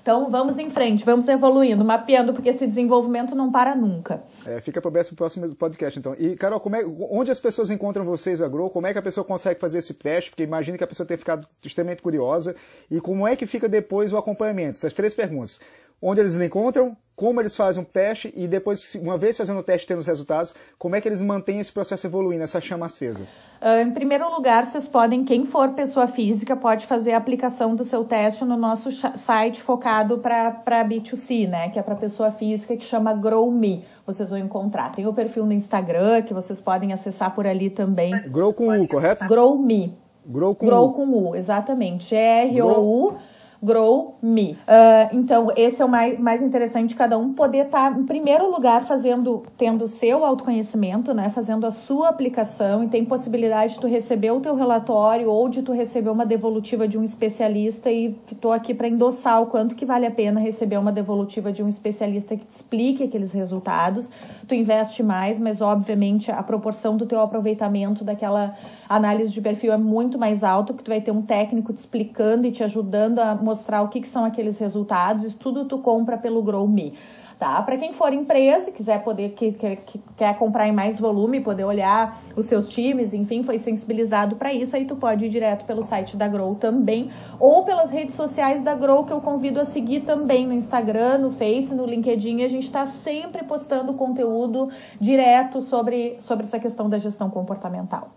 Então 0.02 0.30
vamos 0.30 0.58
em 0.58 0.70
frente, 0.70 1.04
vamos 1.04 1.28
evoluindo, 1.28 1.84
mapeando, 1.84 2.32
porque 2.32 2.48
esse 2.48 2.66
desenvolvimento 2.66 3.34
não 3.34 3.52
para 3.52 3.74
nunca. 3.74 4.22
É, 4.46 4.60
fica 4.60 4.80
para 4.80 4.88
o 4.88 5.14
próximo 5.14 5.54
podcast, 5.54 5.98
então. 5.98 6.14
E, 6.18 6.34
Carol, 6.36 6.58
como 6.58 6.76
é, 6.76 6.84
onde 7.10 7.30
as 7.30 7.38
pessoas 7.38 7.70
encontram 7.70 8.04
vocês, 8.04 8.40
a 8.40 8.48
Grow? 8.48 8.70
Como 8.70 8.86
é 8.86 8.92
que 8.92 8.98
a 8.98 9.02
pessoa 9.02 9.24
consegue 9.24 9.60
fazer 9.60 9.78
esse 9.78 9.94
teste? 9.94 10.30
Porque 10.30 10.42
imagina 10.42 10.78
que 10.78 10.84
a 10.84 10.86
pessoa 10.86 11.06
tenha 11.06 11.18
ficado 11.18 11.46
extremamente 11.64 12.02
curiosa. 12.02 12.56
E 12.90 13.00
como 13.00 13.28
é 13.28 13.36
que 13.36 13.46
fica 13.46 13.68
depois 13.68 14.12
o 14.12 14.16
acompanhamento? 14.16 14.78
Essas 14.78 14.94
três 14.94 15.12
perguntas. 15.12 15.60
Onde 16.02 16.20
eles 16.20 16.34
encontram, 16.34 16.96
como 17.14 17.38
eles 17.40 17.54
fazem 17.54 17.82
o 17.82 17.84
teste 17.84 18.32
e 18.34 18.48
depois, 18.48 18.94
uma 18.94 19.18
vez 19.18 19.36
fazendo 19.36 19.60
o 19.60 19.62
teste 19.62 19.86
tendo 19.86 19.98
os 19.98 20.06
resultados, 20.06 20.54
como 20.78 20.96
é 20.96 21.00
que 21.00 21.06
eles 21.06 21.20
mantêm 21.20 21.60
esse 21.60 21.70
processo 21.70 22.06
evoluindo, 22.06 22.42
essa 22.42 22.58
chama 22.58 22.86
acesa? 22.86 23.26
Uh, 23.60 23.86
em 23.86 23.90
primeiro 23.90 24.30
lugar, 24.34 24.64
vocês 24.64 24.88
podem, 24.88 25.22
quem 25.22 25.44
for 25.44 25.68
pessoa 25.70 26.06
física, 26.06 26.56
pode 26.56 26.86
fazer 26.86 27.12
a 27.12 27.18
aplicação 27.18 27.76
do 27.76 27.84
seu 27.84 28.04
teste 28.04 28.42
no 28.42 28.56
nosso 28.56 28.90
site 29.18 29.62
focado 29.62 30.16
para 30.16 30.82
B2C, 30.84 31.46
né? 31.46 31.68
Que 31.68 31.78
é 31.78 31.82
para 31.82 31.94
pessoa 31.94 32.32
física, 32.32 32.74
que 32.74 32.84
chama 32.84 33.12
GrowMe. 33.12 33.84
Vocês 34.06 34.30
vão 34.30 34.38
encontrar. 34.38 34.92
Tem 34.92 35.06
o 35.06 35.12
perfil 35.12 35.44
no 35.44 35.52
Instagram, 35.52 36.22
que 36.22 36.32
vocês 36.32 36.58
podem 36.58 36.94
acessar 36.94 37.34
por 37.34 37.46
ali 37.46 37.68
também. 37.68 38.12
Grow 38.30 38.54
com 38.54 38.68
U, 38.68 38.88
correto? 38.88 39.26
GrowMe. 39.26 39.94
Grow 40.24 40.54
com 40.54 40.66
Grow 40.66 40.88
U. 40.88 40.92
com 40.94 41.08
U, 41.08 41.36
exatamente. 41.36 42.08
G-R-O-U. 42.08 43.18
Grow 43.62 44.16
Me. 44.22 44.52
Uh, 44.52 45.16
então, 45.16 45.48
esse 45.54 45.82
é 45.82 45.84
o 45.84 45.88
mais, 45.88 46.18
mais 46.18 46.42
interessante, 46.42 46.94
cada 46.94 47.18
um 47.18 47.34
poder 47.34 47.66
estar, 47.66 47.92
tá, 47.92 47.98
em 47.98 48.04
primeiro 48.04 48.50
lugar, 48.50 48.86
fazendo, 48.86 49.42
tendo 49.58 49.84
o 49.84 49.88
seu 49.88 50.24
autoconhecimento, 50.24 51.12
né? 51.12 51.30
Fazendo 51.30 51.66
a 51.66 51.70
sua 51.70 52.08
aplicação 52.08 52.82
e 52.82 52.88
tem 52.88 53.04
possibilidade 53.04 53.74
de 53.74 53.80
tu 53.80 53.86
receber 53.86 54.30
o 54.30 54.40
teu 54.40 54.54
relatório 54.54 55.28
ou 55.28 55.48
de 55.48 55.60
tu 55.60 55.72
receber 55.72 56.08
uma 56.08 56.24
devolutiva 56.24 56.88
de 56.88 56.96
um 56.96 57.04
especialista 57.04 57.90
e 57.90 58.16
estou 58.32 58.52
aqui 58.52 58.72
para 58.72 58.88
endossar 58.88 59.42
o 59.42 59.46
quanto 59.46 59.74
que 59.74 59.84
vale 59.84 60.06
a 60.06 60.10
pena 60.10 60.40
receber 60.40 60.78
uma 60.78 60.92
devolutiva 60.92 61.52
de 61.52 61.62
um 61.62 61.68
especialista 61.68 62.36
que 62.36 62.46
te 62.46 62.56
explique 62.56 63.04
aqueles 63.04 63.32
resultados. 63.32 64.10
Tu 64.48 64.54
investe 64.54 65.02
mais, 65.02 65.38
mas 65.38 65.60
obviamente 65.60 66.30
a 66.30 66.42
proporção 66.42 66.96
do 66.96 67.04
teu 67.04 67.20
aproveitamento 67.20 68.04
daquela 68.04 68.56
análise 68.88 69.30
de 69.30 69.40
perfil 69.40 69.72
é 69.72 69.76
muito 69.76 70.18
mais 70.18 70.42
alta, 70.42 70.72
porque 70.72 70.84
tu 70.84 70.90
vai 70.90 71.00
ter 71.00 71.10
um 71.10 71.22
técnico 71.22 71.72
te 71.72 71.78
explicando 71.78 72.46
e 72.46 72.50
te 72.50 72.64
ajudando 72.64 73.20
a 73.20 73.34
mostrar 73.50 73.82
o 73.82 73.88
que, 73.88 74.00
que 74.00 74.08
são 74.08 74.24
aqueles 74.24 74.58
resultados, 74.58 75.24
isso 75.24 75.36
tudo 75.36 75.64
tu 75.64 75.78
compra 75.78 76.16
pelo 76.16 76.42
GrowMe. 76.42 76.96
Tá? 77.36 77.62
Para 77.62 77.78
quem 77.78 77.94
for 77.94 78.12
empresa 78.12 78.68
e 78.68 78.72
quiser 78.72 79.02
poder 79.02 79.30
que, 79.30 79.52
que, 79.52 79.76
que, 79.76 79.98
quer 80.14 80.36
comprar 80.36 80.68
em 80.68 80.72
mais 80.72 81.00
volume, 81.00 81.40
poder 81.40 81.64
olhar 81.64 82.20
os 82.36 82.44
seus 82.44 82.68
times, 82.68 83.14
enfim, 83.14 83.42
foi 83.42 83.58
sensibilizado 83.58 84.36
para 84.36 84.52
isso, 84.52 84.76
aí 84.76 84.84
tu 84.84 84.94
pode 84.94 85.24
ir 85.24 85.30
direto 85.30 85.64
pelo 85.64 85.82
site 85.82 86.18
da 86.18 86.28
Grow 86.28 86.54
também, 86.54 87.10
ou 87.38 87.64
pelas 87.64 87.90
redes 87.90 88.14
sociais 88.14 88.60
da 88.62 88.74
Grow, 88.74 89.06
que 89.06 89.12
eu 89.12 89.22
convido 89.22 89.58
a 89.58 89.64
seguir 89.64 90.00
também 90.00 90.46
no 90.46 90.52
Instagram, 90.52 91.16
no 91.16 91.30
Face, 91.30 91.74
no 91.74 91.86
LinkedIn, 91.86 92.42
a 92.42 92.48
gente 92.48 92.66
está 92.66 92.84
sempre 92.86 93.42
postando 93.42 93.94
conteúdo 93.94 94.68
direto 95.00 95.62
sobre, 95.62 96.16
sobre 96.20 96.44
essa 96.44 96.58
questão 96.58 96.90
da 96.90 96.98
gestão 96.98 97.30
comportamental. 97.30 98.10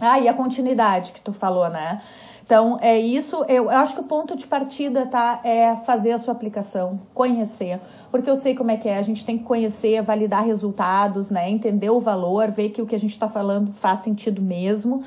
Ah, 0.00 0.20
e 0.20 0.28
a 0.28 0.34
continuidade 0.34 1.12
que 1.12 1.20
tu 1.20 1.32
falou, 1.32 1.68
né? 1.68 2.00
Então, 2.44 2.78
é 2.80 2.98
isso. 2.98 3.44
Eu, 3.48 3.70
acho 3.70 3.94
que 3.94 4.00
o 4.00 4.04
ponto 4.04 4.36
de 4.36 4.46
partida 4.46 5.06
tá, 5.06 5.40
é 5.44 5.76
fazer 5.86 6.12
a 6.12 6.18
sua 6.18 6.32
aplicação, 6.32 7.00
conhecer. 7.14 7.80
Porque 8.10 8.28
eu 8.28 8.36
sei 8.36 8.54
como 8.54 8.70
é 8.70 8.76
que 8.76 8.88
é, 8.88 8.98
a 8.98 9.02
gente 9.02 9.24
tem 9.24 9.38
que 9.38 9.44
conhecer, 9.44 10.02
validar 10.02 10.44
resultados, 10.44 11.30
né? 11.30 11.48
Entender 11.48 11.90
o 11.90 12.00
valor, 12.00 12.50
ver 12.50 12.70
que 12.70 12.82
o 12.82 12.86
que 12.86 12.94
a 12.94 13.00
gente 13.00 13.12
está 13.12 13.28
falando 13.28 13.72
faz 13.74 14.00
sentido 14.00 14.42
mesmo, 14.42 15.02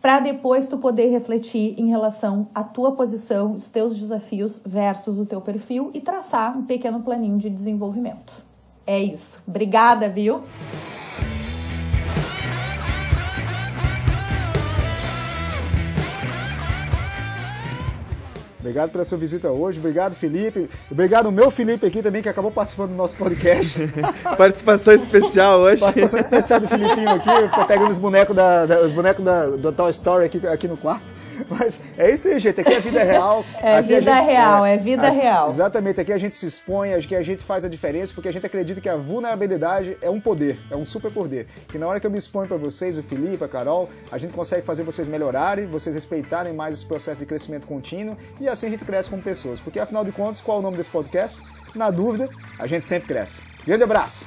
para 0.00 0.20
depois 0.20 0.66
tu 0.66 0.78
poder 0.78 1.08
refletir 1.08 1.74
em 1.78 1.88
relação 1.88 2.48
à 2.54 2.62
tua 2.62 2.92
posição, 2.92 3.52
os 3.52 3.68
teus 3.68 3.96
desafios 3.96 4.60
versus 4.64 5.18
o 5.18 5.26
teu 5.26 5.40
perfil 5.40 5.90
e 5.92 6.00
traçar 6.00 6.56
um 6.56 6.62
pequeno 6.62 7.00
planinho 7.00 7.38
de 7.38 7.50
desenvolvimento. 7.50 8.42
É 8.86 9.00
isso. 9.00 9.40
Obrigada, 9.46 10.08
viu? 10.08 10.42
Obrigado 18.60 18.90
pela 18.90 19.04
sua 19.04 19.16
visita 19.16 19.50
hoje. 19.50 19.78
Obrigado, 19.78 20.14
Felipe. 20.14 20.68
Obrigado 20.90 21.26
ao 21.26 21.32
meu 21.32 21.50
Felipe 21.50 21.86
aqui 21.86 22.02
também, 22.02 22.22
que 22.22 22.28
acabou 22.28 22.50
participando 22.50 22.90
do 22.90 22.96
nosso 22.96 23.14
podcast. 23.16 23.78
Participação 24.36 24.94
especial 24.94 25.60
hoje. 25.60 25.80
Participação 25.80 26.20
especial 26.20 26.60
do 26.60 26.68
Filipinho 26.68 27.10
aqui, 27.10 27.66
pegando 27.68 27.90
os 27.90 27.98
bonecos 27.98 28.34
da, 28.34 28.66
da 28.66 28.82
os 28.82 28.92
bonecos 28.92 29.24
da, 29.24 29.46
do 29.46 29.72
Toy 29.72 29.90
Story 29.90 30.24
aqui, 30.24 30.46
aqui 30.46 30.66
no 30.66 30.76
quarto. 30.76 31.27
Mas 31.48 31.82
é 31.96 32.10
isso 32.10 32.28
aí, 32.28 32.38
gente. 32.38 32.60
Aqui 32.60 32.72
é 32.72 32.80
vida 32.80 33.02
real. 33.02 33.44
É 33.60 33.76
aqui 33.76 33.88
vida 33.88 34.14
gente, 34.14 34.26
real, 34.26 34.64
é, 34.64 34.74
é 34.74 34.78
vida 34.78 35.08
aqui, 35.08 35.16
real. 35.16 35.48
Exatamente. 35.48 36.00
Aqui 36.00 36.12
a 36.12 36.18
gente 36.18 36.36
se 36.36 36.46
expõe, 36.46 36.94
aqui 36.94 37.14
a 37.14 37.22
gente 37.22 37.42
faz 37.42 37.64
a 37.64 37.68
diferença, 37.68 38.14
porque 38.14 38.28
a 38.28 38.32
gente 38.32 38.46
acredita 38.46 38.80
que 38.80 38.88
a 38.88 38.96
vulnerabilidade 38.96 39.96
é 40.00 40.08
um 40.08 40.20
poder, 40.20 40.58
é 40.70 40.76
um 40.76 40.86
super 40.86 41.10
poder. 41.10 41.46
Que 41.68 41.78
na 41.78 41.86
hora 41.86 41.98
que 41.98 42.06
eu 42.06 42.10
me 42.10 42.18
exponho 42.18 42.46
para 42.46 42.56
vocês, 42.56 42.96
o 42.96 43.02
Felipe, 43.02 43.42
a 43.42 43.48
Carol, 43.48 43.90
a 44.10 44.18
gente 44.18 44.32
consegue 44.32 44.62
fazer 44.62 44.84
vocês 44.84 45.08
melhorarem, 45.08 45.66
vocês 45.66 45.94
respeitarem 45.94 46.52
mais 46.52 46.76
esse 46.76 46.86
processo 46.86 47.20
de 47.20 47.26
crescimento 47.26 47.66
contínuo 47.66 48.16
e 48.40 48.48
assim 48.48 48.66
a 48.66 48.70
gente 48.70 48.84
cresce 48.84 49.10
como 49.10 49.22
pessoas. 49.22 49.60
Porque 49.60 49.80
afinal 49.80 50.04
de 50.04 50.12
contas, 50.12 50.40
qual 50.40 50.58
é 50.58 50.60
o 50.60 50.62
nome 50.62 50.76
desse 50.76 50.90
podcast? 50.90 51.42
Na 51.74 51.90
dúvida, 51.90 52.28
a 52.58 52.66
gente 52.66 52.86
sempre 52.86 53.08
cresce. 53.08 53.42
Grande 53.66 53.82
abraço! 53.82 54.26